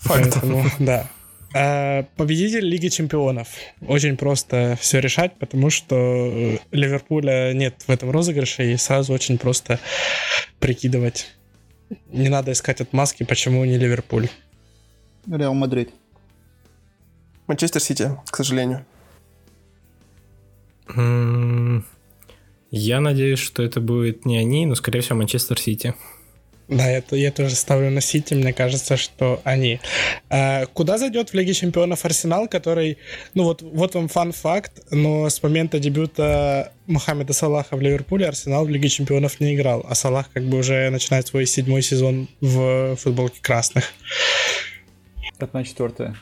Факт. 0.00 0.32
Поэтому, 0.32 0.64
да. 0.78 1.08
А 1.54 2.04
победитель 2.16 2.64
Лиги 2.64 2.88
Чемпионов. 2.88 3.48
Очень 3.86 4.16
просто 4.16 4.78
все 4.80 5.00
решать, 5.00 5.36
потому 5.38 5.70
что 5.70 6.58
Ливерпуля 6.70 7.52
нет 7.52 7.82
в 7.86 7.90
этом 7.90 8.10
розыгрыше, 8.10 8.72
и 8.72 8.76
сразу 8.76 9.12
очень 9.12 9.38
просто 9.38 9.78
прикидывать. 10.60 11.26
Не 12.10 12.30
надо 12.30 12.52
искать 12.52 12.80
отмазки, 12.80 13.24
почему 13.24 13.64
не 13.64 13.76
Ливерпуль. 13.76 14.28
Реал 15.30 15.54
Мадрид. 15.54 15.90
Манчестер 17.46 17.82
Сити, 17.82 18.10
к 18.30 18.36
сожалению. 18.36 18.86
Я 22.70 23.00
надеюсь, 23.00 23.38
что 23.38 23.62
это 23.62 23.80
будет 23.80 24.24
не 24.24 24.38
они, 24.38 24.64
но, 24.64 24.74
скорее 24.74 25.00
всего, 25.00 25.18
Манчестер 25.18 25.60
Сити. 25.60 25.94
Да, 26.72 26.88
это 26.88 27.16
я 27.16 27.30
тоже 27.30 27.54
ставлю 27.54 27.90
на 27.90 28.00
Сити, 28.00 28.32
мне 28.32 28.54
кажется, 28.54 28.96
что 28.96 29.42
они. 29.44 29.78
А, 30.30 30.64
куда 30.72 30.96
зайдет 30.96 31.28
в 31.28 31.34
Лиге 31.34 31.52
Чемпионов 31.52 32.06
Арсенал, 32.06 32.48
который, 32.48 32.96
ну 33.34 33.44
вот, 33.44 33.60
вот 33.60 33.94
вам 33.94 34.08
фан-факт, 34.08 34.80
но 34.90 35.28
с 35.28 35.42
момента 35.42 35.78
дебюта 35.78 36.72
Мухаммеда 36.86 37.34
Салаха 37.34 37.76
в 37.76 37.82
Ливерпуле 37.82 38.26
Арсенал 38.26 38.64
в 38.64 38.70
Лиге 38.70 38.88
Чемпионов 38.88 39.38
не 39.38 39.54
играл, 39.54 39.84
а 39.86 39.94
Салах 39.94 40.30
как 40.32 40.44
бы 40.44 40.58
уже 40.58 40.88
начинает 40.88 41.26
свой 41.26 41.44
седьмой 41.44 41.82
сезон 41.82 42.26
в 42.40 42.96
футболке 42.96 43.42
красных. 43.42 43.92
Одна 45.38 45.64
четвертая. 45.64 46.16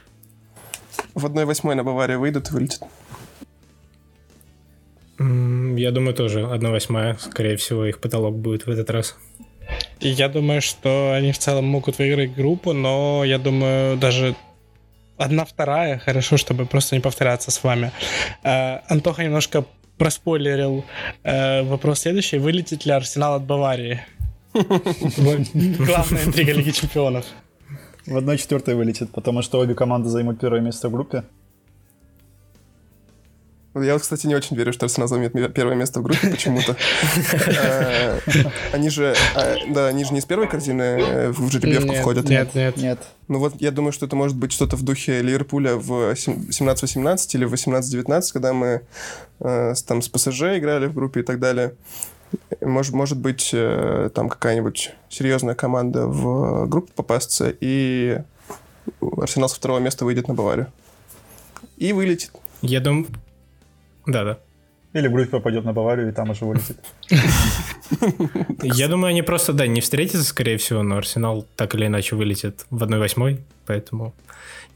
В 1.15 1.27
1-8 1.27 1.75
на 1.75 1.85
Баварию 1.85 2.19
выйдут 2.19 2.51
и 2.51 2.53
вылетят. 2.53 2.83
Я 5.19 5.93
думаю, 5.93 6.15
тоже 6.15 6.41
1-8, 6.41 7.19
скорее 7.21 7.57
всего, 7.57 7.85
их 7.85 8.01
потолок 8.01 8.37
будет 8.37 8.67
в 8.67 8.71
этот 8.71 8.91
раз. 8.91 9.17
Я 10.01 10.29
думаю, 10.29 10.63
что 10.63 11.13
они 11.13 11.33
в 11.33 11.39
целом 11.39 11.67
могут 11.67 11.99
выиграть 11.99 12.35
группу, 12.35 12.73
но 12.73 13.23
я 13.25 13.39
думаю, 13.39 13.97
даже 13.99 14.35
одна 15.19 15.45
вторая, 15.45 15.99
хорошо, 15.99 16.37
чтобы 16.37 16.65
просто 16.67 16.97
не 16.97 17.01
повторяться 17.01 17.51
с 17.51 17.63
вами. 17.63 17.93
Э, 18.43 18.79
Антоха 18.89 19.23
немножко 19.23 19.65
проспойлерил 19.99 20.85
э, 21.23 21.63
вопрос 21.63 22.01
следующий. 22.01 22.39
Вылетит 22.39 22.87
ли 22.87 22.93
Арсенал 22.93 23.35
от 23.35 23.43
Баварии? 23.43 24.01
Главная 24.55 26.25
интрига 26.25 26.53
Лиги 26.53 26.71
Чемпионов. 26.71 27.27
В 28.07 28.17
1-4 28.17 28.75
вылетит, 28.75 29.11
потому 29.13 29.43
что 29.43 29.59
обе 29.59 29.75
команды 29.75 30.09
займут 30.09 30.41
первое 30.41 30.61
место 30.61 30.89
в 30.89 30.93
группе. 30.93 31.25
Я, 33.75 33.97
кстати, 33.99 34.27
не 34.27 34.35
очень 34.35 34.57
верю, 34.57 34.73
что 34.73 34.87
Арсенал 34.87 35.07
займет 35.07 35.33
первое 35.55 35.77
место 35.77 36.01
в 36.01 36.03
группе 36.03 36.29
почему-то. 36.29 36.77
Э, 37.47 38.19
они 38.73 38.91
же, 38.91 39.15
а, 39.37 39.57
да, 39.69 39.87
они 39.87 40.05
же 40.05 40.13
не 40.13 40.21
с 40.21 40.25
первой 40.25 40.49
корзины 40.49 40.83
э, 40.83 41.31
в 41.31 41.51
жеребьевку 41.51 41.95
входят. 41.95 42.29
Нет, 42.29 42.55
нет, 42.55 42.77
нет. 42.77 42.99
Ну 43.29 43.39
вот 43.39 43.55
я 43.61 43.71
думаю, 43.71 43.93
что 43.93 44.07
это 44.07 44.17
может 44.17 44.37
быть 44.37 44.51
что-то 44.51 44.77
в 44.77 44.83
духе 44.83 45.23
Ливерпуля 45.23 45.77
в 45.77 46.13
17-18 46.13 47.29
или 47.35 47.45
в 47.45 47.55
18-19, 47.55 48.33
когда 48.33 48.53
мы 48.53 48.83
э, 49.39 49.75
там 49.87 50.03
с 50.03 50.09
ПСЖ 50.09 50.43
играли 50.59 50.87
в 50.87 50.95
группе 50.95 51.21
и 51.21 51.23
так 51.23 51.39
далее. 51.39 51.75
Может, 52.61 52.93
может 52.93 53.19
быть, 53.19 53.55
там 54.15 54.29
какая-нибудь 54.29 54.93
серьезная 55.09 55.55
команда 55.57 56.07
в 56.07 56.67
группу 56.67 56.93
попасться, 56.95 57.53
и 57.61 58.19
Арсенал 59.01 59.49
со 59.49 59.57
второго 59.57 59.81
места 59.81 60.05
выйдет 60.05 60.29
на 60.29 60.35
Баварию. 60.35 60.69
И 61.77 61.93
вылетит. 61.93 62.31
Я 62.63 62.81
думаю, 62.81 63.07
да-да. 64.07 64.39
Или 64.93 65.07
Брюс 65.07 65.29
попадет 65.29 65.65
на 65.65 65.73
Баварию 65.73 66.09
и 66.09 66.13
там 66.13 66.31
уже 66.31 66.45
вылетит. 66.45 66.79
Я 68.63 68.89
думаю, 68.89 69.11
они 69.11 69.23
просто, 69.23 69.53
да, 69.53 69.67
не 69.69 69.81
встретятся, 69.81 70.25
скорее 70.25 70.57
всего, 70.57 70.83
но 70.83 70.97
Арсенал 70.97 71.47
так 71.57 71.75
или 71.77 71.87
иначе 71.87 72.17
вылетит 72.17 72.67
в 72.71 72.83
1-8, 72.83 73.39
поэтому 73.67 74.15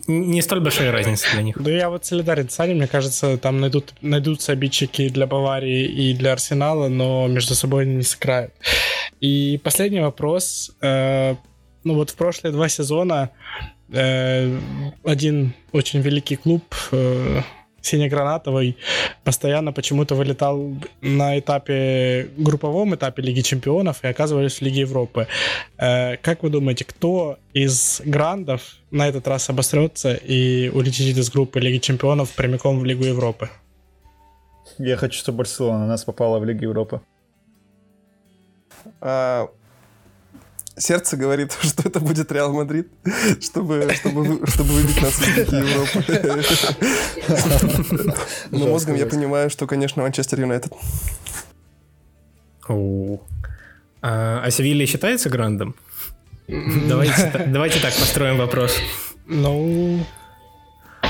не 0.07 0.43
столь 0.43 0.61
большая 0.61 0.93
разница 0.93 1.27
для 1.33 1.43
них. 1.43 1.61
Да 1.61 1.71
я 1.71 1.89
вот 1.89 2.05
солидарен 2.05 2.49
с 2.49 2.61
Аней, 2.61 2.75
мне 2.75 2.87
кажется, 2.87 3.39
там 3.39 3.61
найдут, 3.61 3.95
найдутся 4.03 4.53
обидчики 4.53 5.09
для 5.09 5.27
Баварии 5.27 5.87
и 5.87 6.15
для 6.15 6.33
Арсенала, 6.33 6.89
но 6.89 7.27
между 7.27 7.55
собой 7.55 7.85
они 7.85 7.97
не 7.97 8.03
сыграют. 8.03 8.53
И 9.21 9.59
последний 9.65 10.01
вопрос. 10.01 10.73
Э, 10.81 11.37
ну 11.85 11.95
вот 11.95 12.11
в 12.11 12.17
прошлые 12.17 12.53
два 12.53 12.69
сезона 12.69 13.31
э, 13.91 14.59
один 15.05 15.55
очень 15.73 16.01
великий 16.01 16.37
клуб 16.37 16.65
э, 16.93 17.41
синегранатовый 17.85 18.77
постоянно 19.25 19.73
почему-то 19.73 20.15
вылетал 20.15 20.75
на 21.01 21.39
этапе 21.39 22.31
групповом 22.37 22.95
этапе 22.95 23.23
Лиги 23.23 23.43
Чемпионов 23.43 24.03
и 24.05 24.09
оказывались 24.09 24.59
в 24.59 24.63
Лиге 24.63 24.81
Европы. 24.81 25.27
Э, 25.79 26.17
как 26.17 26.43
вы 26.43 26.51
думаете, 26.51 26.85
кто 26.85 27.39
из 27.53 28.01
грандов 28.05 28.77
на 28.91 29.09
этот 29.09 29.29
раз 29.29 29.51
обосрется 29.51 30.15
и 30.15 30.69
улетит 30.71 31.17
из 31.17 31.31
группы 31.31 31.61
Лиги 31.61 31.79
Чемпионов 31.79 32.33
прямиком 32.33 32.81
в 32.81 32.85
Лигу 32.85 33.05
Европы? 33.05 33.51
Я 34.79 34.97
хочу, 34.97 35.19
чтобы 35.19 35.39
Барселона 35.39 35.85
у 35.85 35.89
нас 35.89 36.05
попала 36.05 36.39
в 36.39 36.45
Лигу 36.45 36.65
Европы. 36.65 37.01
А, 39.01 39.49
сердце 40.77 41.17
говорит, 41.17 41.57
что 41.63 41.89
это 41.89 42.01
будет 42.01 42.31
Реал 42.33 42.53
Мадрид, 42.53 42.89
чтобы, 43.41 43.89
чтобы, 43.95 44.47
чтобы 44.47 44.73
выбить 44.73 45.01
нас 45.01 45.21
из 45.21 45.53
Европы. 45.53 46.05
Но 48.51 48.69
мозгом 48.69 48.95
я 48.97 49.07
понимаю, 49.07 49.51
что, 49.51 49.67
конечно, 49.67 50.03
Манчестер 50.03 50.41
Юнайтед. 50.41 50.73
А, 52.69 54.43
а 54.45 54.51
Севилья 54.51 54.87
считается 54.87 55.31
грандом? 55.31 55.75
Давайте, 56.47 57.45
давайте 57.47 57.81
так 57.81 57.95
построим 57.95 58.37
вопрос. 58.37 58.77
Ну, 59.27 60.05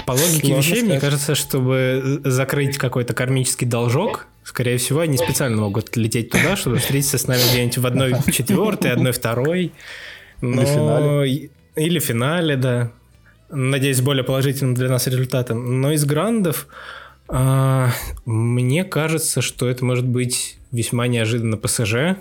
по 0.06 0.12
логике 0.12 0.56
вещей, 0.56 0.82
мне 0.82 1.00
кажется, 1.00 1.34
чтобы 1.34 2.20
закрыть 2.24 2.78
какой-то 2.78 3.14
кармический 3.14 3.66
должок, 3.66 4.26
скорее 4.44 4.78
всего, 4.78 5.00
они 5.00 5.16
специально 5.16 5.56
могут 5.56 5.96
лететь 5.96 6.30
туда, 6.30 6.56
чтобы 6.56 6.78
встретиться 6.78 7.18
с 7.18 7.26
нами 7.26 7.40
где-нибудь 7.50 7.78
в 7.78 7.86
одной 7.86 8.14
четвертой, 8.32 8.92
одной 8.92 9.12
второй. 9.12 9.72
Но... 10.40 10.62
Или 10.62 10.66
финале. 10.66 11.50
Или 11.76 11.98
финале, 11.98 12.56
да. 12.56 12.92
Надеюсь, 13.50 14.00
более 14.00 14.24
положительным 14.24 14.74
для 14.74 14.88
нас 14.88 15.06
результатом. 15.06 15.80
Но 15.80 15.92
из 15.92 16.04
грандов 16.04 16.66
а, 17.28 17.90
мне 18.24 18.84
кажется, 18.84 19.40
что 19.42 19.68
это 19.68 19.84
может 19.84 20.06
быть 20.06 20.58
весьма 20.72 21.06
неожиданно 21.06 21.56
ПСЖ, 21.56 22.16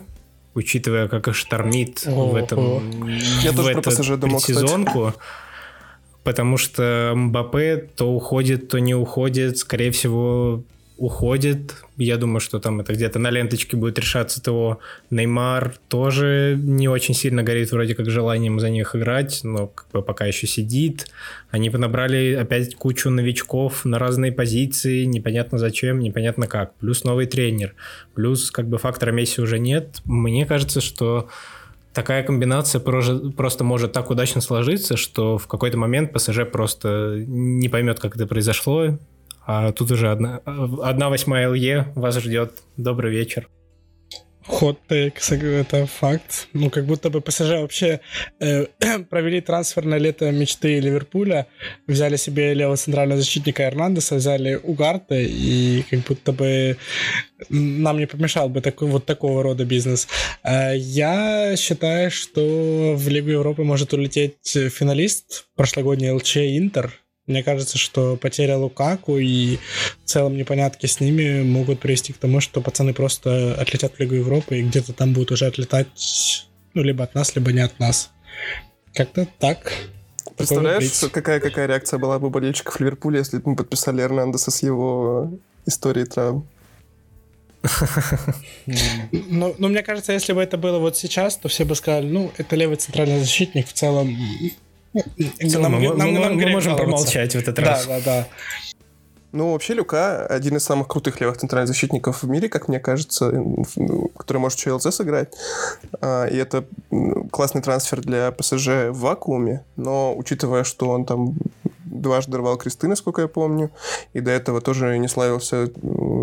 учитывая, 0.54 1.08
как 1.08 1.28
их 1.28 1.36
штормит 1.36 2.04
О, 2.08 2.30
в 2.30 2.36
этом 2.36 3.10
Я 3.42 3.52
в 3.52 3.56
тоже 3.56 3.74
про 3.74 3.82
ПСЖ 3.82 4.12
думал, 4.18 4.40
сезонку. 4.40 5.10
Кстати 5.10 5.24
потому 6.24 6.58
что 6.58 7.14
Мбаппе 7.16 7.90
то 7.96 8.12
уходит, 8.12 8.70
то 8.70 8.80
не 8.80 8.96
уходит, 8.96 9.58
скорее 9.58 9.92
всего, 9.92 10.64
уходит. 10.98 11.76
Я 11.98 12.18
думаю, 12.18 12.40
что 12.40 12.60
там 12.60 12.80
это 12.80 12.94
где-то 12.94 13.20
на 13.20 13.30
ленточке 13.30 13.76
будет 13.76 13.98
решаться 14.00 14.42
ТО. 14.42 14.80
Неймар 15.10 15.76
тоже 15.88 16.58
не 16.62 16.88
очень 16.88 17.14
сильно 17.14 17.44
горит 17.44 17.72
вроде 17.72 17.96
как 17.96 18.10
желанием 18.10 18.60
за 18.60 18.70
них 18.70 18.96
играть, 18.96 19.42
но 19.44 19.68
как 19.68 19.88
бы 19.92 20.02
пока 20.02 20.26
еще 20.26 20.48
сидит. 20.48 21.08
Они 21.50 21.70
понабрали 21.70 22.38
опять 22.40 22.76
кучу 22.76 23.10
новичков 23.10 23.86
на 23.86 24.00
разные 24.00 24.32
позиции, 24.32 25.06
непонятно 25.06 25.58
зачем, 25.58 26.00
непонятно 26.00 26.48
как. 26.48 26.76
Плюс 26.76 27.04
новый 27.04 27.26
тренер, 27.26 27.76
плюс 28.14 28.52
как 28.52 28.68
бы 28.68 28.78
фактора 28.78 29.12
Месси 29.12 29.42
уже 29.42 29.60
нет. 29.60 30.02
Мне 30.06 30.46
кажется, 30.46 30.80
что 30.80 31.30
такая 31.94 32.24
комбинация 32.24 32.82
просто 32.82 33.64
может 33.64 33.94
так 33.94 34.10
удачно 34.10 34.42
сложиться, 34.42 34.98
что 34.98 35.38
в 35.38 35.48
какой-то 35.48 35.78
момент 35.78 36.12
ПСЖ 36.12 36.40
просто 36.52 37.24
не 37.26 37.70
поймет, 37.70 38.00
как 38.00 38.16
это 38.16 38.28
произошло, 38.28 38.98
а 39.46 39.72
тут 39.72 39.92
уже 39.92 40.12
одна, 40.12 40.42
одна 40.82 41.10
восьмая 41.10 41.50
ЛЕ 41.50 41.92
вас 41.96 42.20
ждет. 42.20 42.60
Добрый 42.78 43.12
вечер. 43.12 43.50
Ход 44.46 44.78
тейк, 44.90 45.14
это 45.32 45.86
факт. 45.86 46.48
Ну, 46.54 46.70
как 46.70 46.86
будто 46.86 47.10
бы 47.10 47.22
ПСЖ 47.22 47.62
вообще 47.62 48.02
э, 48.42 48.66
провели 49.10 49.40
трансфер 49.40 49.86
на 49.86 49.98
лето 49.98 50.32
мечты 50.32 50.80
Ливерпуля, 50.80 51.48
взяли 51.88 52.18
себе 52.18 52.54
левого 52.54 52.76
центрального 52.76 53.22
защитника 53.22 53.64
Эрнандеса, 53.64 54.16
взяли 54.16 54.60
Угарта, 54.62 55.16
и 55.16 55.84
как 55.90 56.02
будто 56.02 56.34
бы 56.34 56.78
нам 57.50 58.00
не 58.00 58.06
помешал 58.06 58.50
бы 58.50 58.60
такой, 58.60 58.90
вот 58.90 59.06
такого 59.06 59.44
рода 59.44 59.64
бизнес. 59.64 60.10
Э, 60.44 60.76
я 60.76 61.56
считаю, 61.56 62.12
что 62.12 62.96
в 62.98 63.08
Лигу 63.08 63.30
Европы 63.30 63.64
может 63.64 63.94
улететь 63.94 64.36
финалист 64.44 65.46
прошлогодний 65.56 66.12
ЛЧ 66.12 66.38
Интер, 66.38 66.92
мне 67.26 67.44
кажется, 67.44 67.78
что 67.78 68.18
потеря 68.18 68.58
Лукаку 68.58 69.18
и 69.18 69.58
в 70.04 70.08
целом 70.10 70.36
непонятки 70.36 70.88
с 70.88 71.00
ними 71.00 71.42
могут 71.42 71.80
привести 71.80 72.12
к 72.12 72.18
тому, 72.18 72.42
что 72.42 72.62
пацаны 72.62 72.94
просто 72.94 73.56
отлетят 73.56 73.94
в 73.96 74.00
Лигу 74.00 74.16
Европы 74.16 74.60
и 74.60 74.64
где-то 74.64 74.94
там 74.94 75.14
будут 75.14 75.32
уже 75.32 75.46
отлетать, 75.46 76.48
ну, 76.74 76.84
либо 76.84 77.04
от 77.04 77.16
нас, 77.16 77.36
либо 77.36 77.54
не 77.54 77.62
от 77.62 77.80
нас. 77.80 78.12
Как-то 78.94 79.28
так. 79.40 79.72
Представляешь, 80.36 80.92
какая, 81.12 81.40
какая 81.40 81.68
реакция 81.68 82.00
была 82.00 82.20
бы 82.20 82.30
болельщиков 82.30 82.80
Ливерпуля, 82.80 83.20
если 83.20 83.38
бы 83.38 83.52
мы 83.52 83.56
подписали 83.56 84.02
Эрнандеса 84.02 84.52
с 84.52 84.62
его 84.64 85.32
историей 85.66 86.06
травм? 86.06 86.48
Ну, 89.30 89.56
ну, 89.58 89.70
мне 89.70 89.84
кажется, 89.84 90.12
если 90.12 90.34
бы 90.34 90.42
это 90.42 90.58
было 90.58 90.80
вот 90.80 90.98
сейчас, 90.98 91.38
то 91.38 91.48
все 91.48 91.64
бы 91.64 91.76
сказали, 91.76 92.08
ну, 92.08 92.32
это 92.38 92.56
левый 92.56 92.76
центральный 92.78 93.20
защитник, 93.20 93.68
в 93.68 93.74
целом 93.74 94.18
нам, 94.94 95.72
мы, 95.74 95.96
нам, 95.96 96.14
мы, 96.14 96.20
нам 96.20 96.36
мы 96.36 96.50
можем 96.50 96.76
промолчать 96.76 97.34
в 97.34 97.40
этот 97.40 97.60
раз. 97.60 97.86
Да, 97.86 98.00
да, 98.00 98.06
да. 98.06 98.28
Ну, 99.34 99.54
вообще, 99.54 99.74
Люка 99.74 100.28
один 100.28 100.58
из 100.58 100.64
самых 100.64 100.88
крутых 100.88 101.20
левых 101.20 101.38
центральных 101.38 101.68
защитников 101.68 102.22
в 102.22 102.30
мире, 102.30 102.50
как 102.50 102.68
мне 102.68 102.80
кажется, 102.80 103.34
который 104.16 104.38
может 104.38 104.60
еще 104.60 104.74
ЛЗ 104.74 104.94
сыграть. 104.94 105.34
А, 106.02 106.26
и 106.26 106.38
это 106.38 106.66
классный 107.32 107.64
трансфер 107.64 108.02
для 108.02 108.32
ПСЖ 108.32 108.92
в 108.92 109.00
вакууме, 109.00 109.66
но 109.76 110.16
учитывая, 110.16 110.64
что 110.64 110.90
он 110.90 111.06
там 111.06 111.36
дважды 111.84 112.38
рвал 112.38 112.58
кресты, 112.58 112.88
насколько 112.88 113.24
я 113.24 113.28
помню, 113.28 113.72
и 114.14 114.20
до 114.20 114.30
этого 114.30 114.62
тоже 114.62 115.00
не 115.00 115.08
славился 115.08 115.68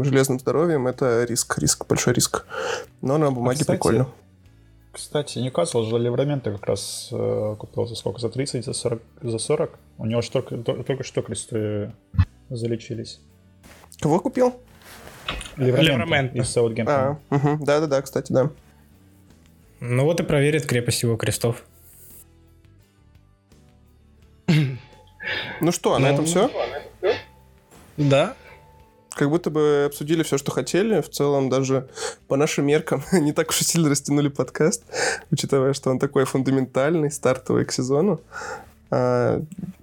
железным 0.05 0.39
здоровьем, 0.39 0.87
это 0.87 1.25
риск, 1.25 1.59
риск, 1.59 1.87
большой 1.89 2.15
риск. 2.15 2.47
Но 3.03 3.19
на 3.19 3.33
бумаге 3.33 3.59
а, 3.59 3.63
кстати, 3.63 3.77
прикольно. 3.77 4.09
Кстати, 4.93 5.39
Ньюкасл 5.39 5.85
же 5.85 5.99
Леврамента 5.99 6.51
как 6.51 6.67
раз 6.67 7.09
э, 7.13 7.57
купил 7.59 7.87
за 7.87 7.95
сколько? 7.95 8.21
За 8.21 8.29
30, 8.29 8.65
за 8.65 8.73
40? 8.73 9.03
За 9.23 9.39
40? 9.39 9.79
У 9.99 10.07
него 10.07 10.21
же 10.21 10.31
только, 10.31 10.57
только 10.59 11.05
что 11.05 11.23
кресты 11.23 11.93
залечились. 12.49 13.21
Кого 14.01 14.19
купил? 14.19 14.57
Леврамента 15.57 16.37
из 16.37 16.49
Саутгемптона. 16.51 17.21
А, 17.31 17.35
угу. 17.37 17.65
Да-да-да, 17.65 18.03
кстати, 18.03 18.33
да. 18.33 18.51
Ну 19.79 20.05
вот 20.05 20.21
и 20.21 20.25
проверит 20.25 20.67
крепость 20.67 21.03
его 21.03 21.17
крестов. 21.17 21.65
Ну 25.61 25.71
что, 25.71 25.95
а 25.95 25.99
на 26.01 26.07
этом 26.07 26.25
все? 26.25 26.51
Да 27.97 28.35
как 29.15 29.29
будто 29.29 29.51
бы 29.51 29.85
обсудили 29.87 30.23
все, 30.23 30.39
что 30.39 30.51
хотели. 30.51 31.01
В 31.01 31.11
целом, 31.11 31.49
даже 31.49 31.89
по 32.29 32.37
нашим 32.37 32.67
меркам 32.67 33.03
не 33.13 33.33
так 33.33 33.51
уж 33.51 33.61
и 33.61 33.65
сильно 33.65 33.89
растянули 33.89 34.29
подкаст, 34.29 34.85
учитывая, 35.31 35.73
что 35.73 35.91
он 35.91 35.99
такой 35.99 36.25
фундаментальный, 36.25 37.11
стартовый 37.11 37.65
к 37.65 37.73
сезону. 37.73 38.21
А, 38.91 39.43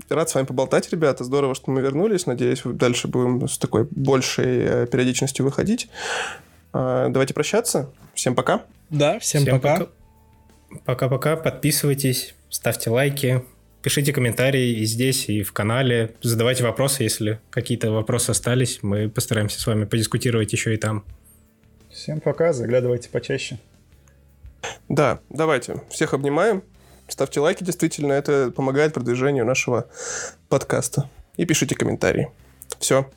рад 0.10 0.30
с 0.30 0.36
вами 0.36 0.46
поболтать, 0.46 0.90
ребята. 0.92 1.24
Здорово, 1.24 1.56
что 1.56 1.72
мы 1.72 1.82
вернулись. 1.82 2.26
Надеюсь, 2.26 2.62
дальше 2.66 3.08
будем 3.08 3.48
с 3.48 3.58
такой 3.58 3.88
большей 3.92 4.60
э, 4.60 4.88
периодичностью 4.88 5.46
выходить. 5.46 5.90
А, 6.74 7.10
давайте 7.10 7.34
прощаться. 7.34 7.90
Всем 8.14 8.36
пока. 8.36 8.64
Да, 8.90 9.20
всем, 9.20 9.42
всем 9.42 9.60
пока. 9.60 9.88
Пока-пока. 10.86 11.38
Подписывайтесь, 11.38 12.36
ставьте 12.50 12.90
лайки, 12.90 13.44
Пишите 13.82 14.12
комментарии 14.12 14.80
и 14.80 14.86
здесь, 14.86 15.30
и 15.30 15.44
в 15.44 15.54
канале. 15.54 16.16
Задавайте 16.22 16.64
вопросы, 16.64 17.04
если 17.04 17.40
какие-то 17.50 17.92
вопросы 17.92 18.32
остались. 18.32 18.80
Мы 18.82 19.10
постараемся 19.10 19.60
с 19.60 19.68
вами 19.68 19.86
подискутировать 19.86 20.52
еще 20.52 20.74
и 20.74 20.78
там. 20.78 21.06
Всем 21.90 22.20
пока, 22.20 22.54
заглядывайте 22.54 23.10
почаще. 23.10 23.60
Да, 24.90 25.20
давайте. 25.30 25.82
Всех 25.90 26.14
обнимаем. 26.14 26.64
Ставьте 27.08 27.40
лайки, 27.40 27.64
действительно, 27.64 28.14
это 28.14 28.52
помогает 28.52 28.94
продвижению 28.94 29.46
нашего 29.46 29.88
подкаста. 30.50 31.10
И 31.38 31.46
пишите 31.46 31.76
комментарии. 31.76 32.30
Все, 32.80 33.10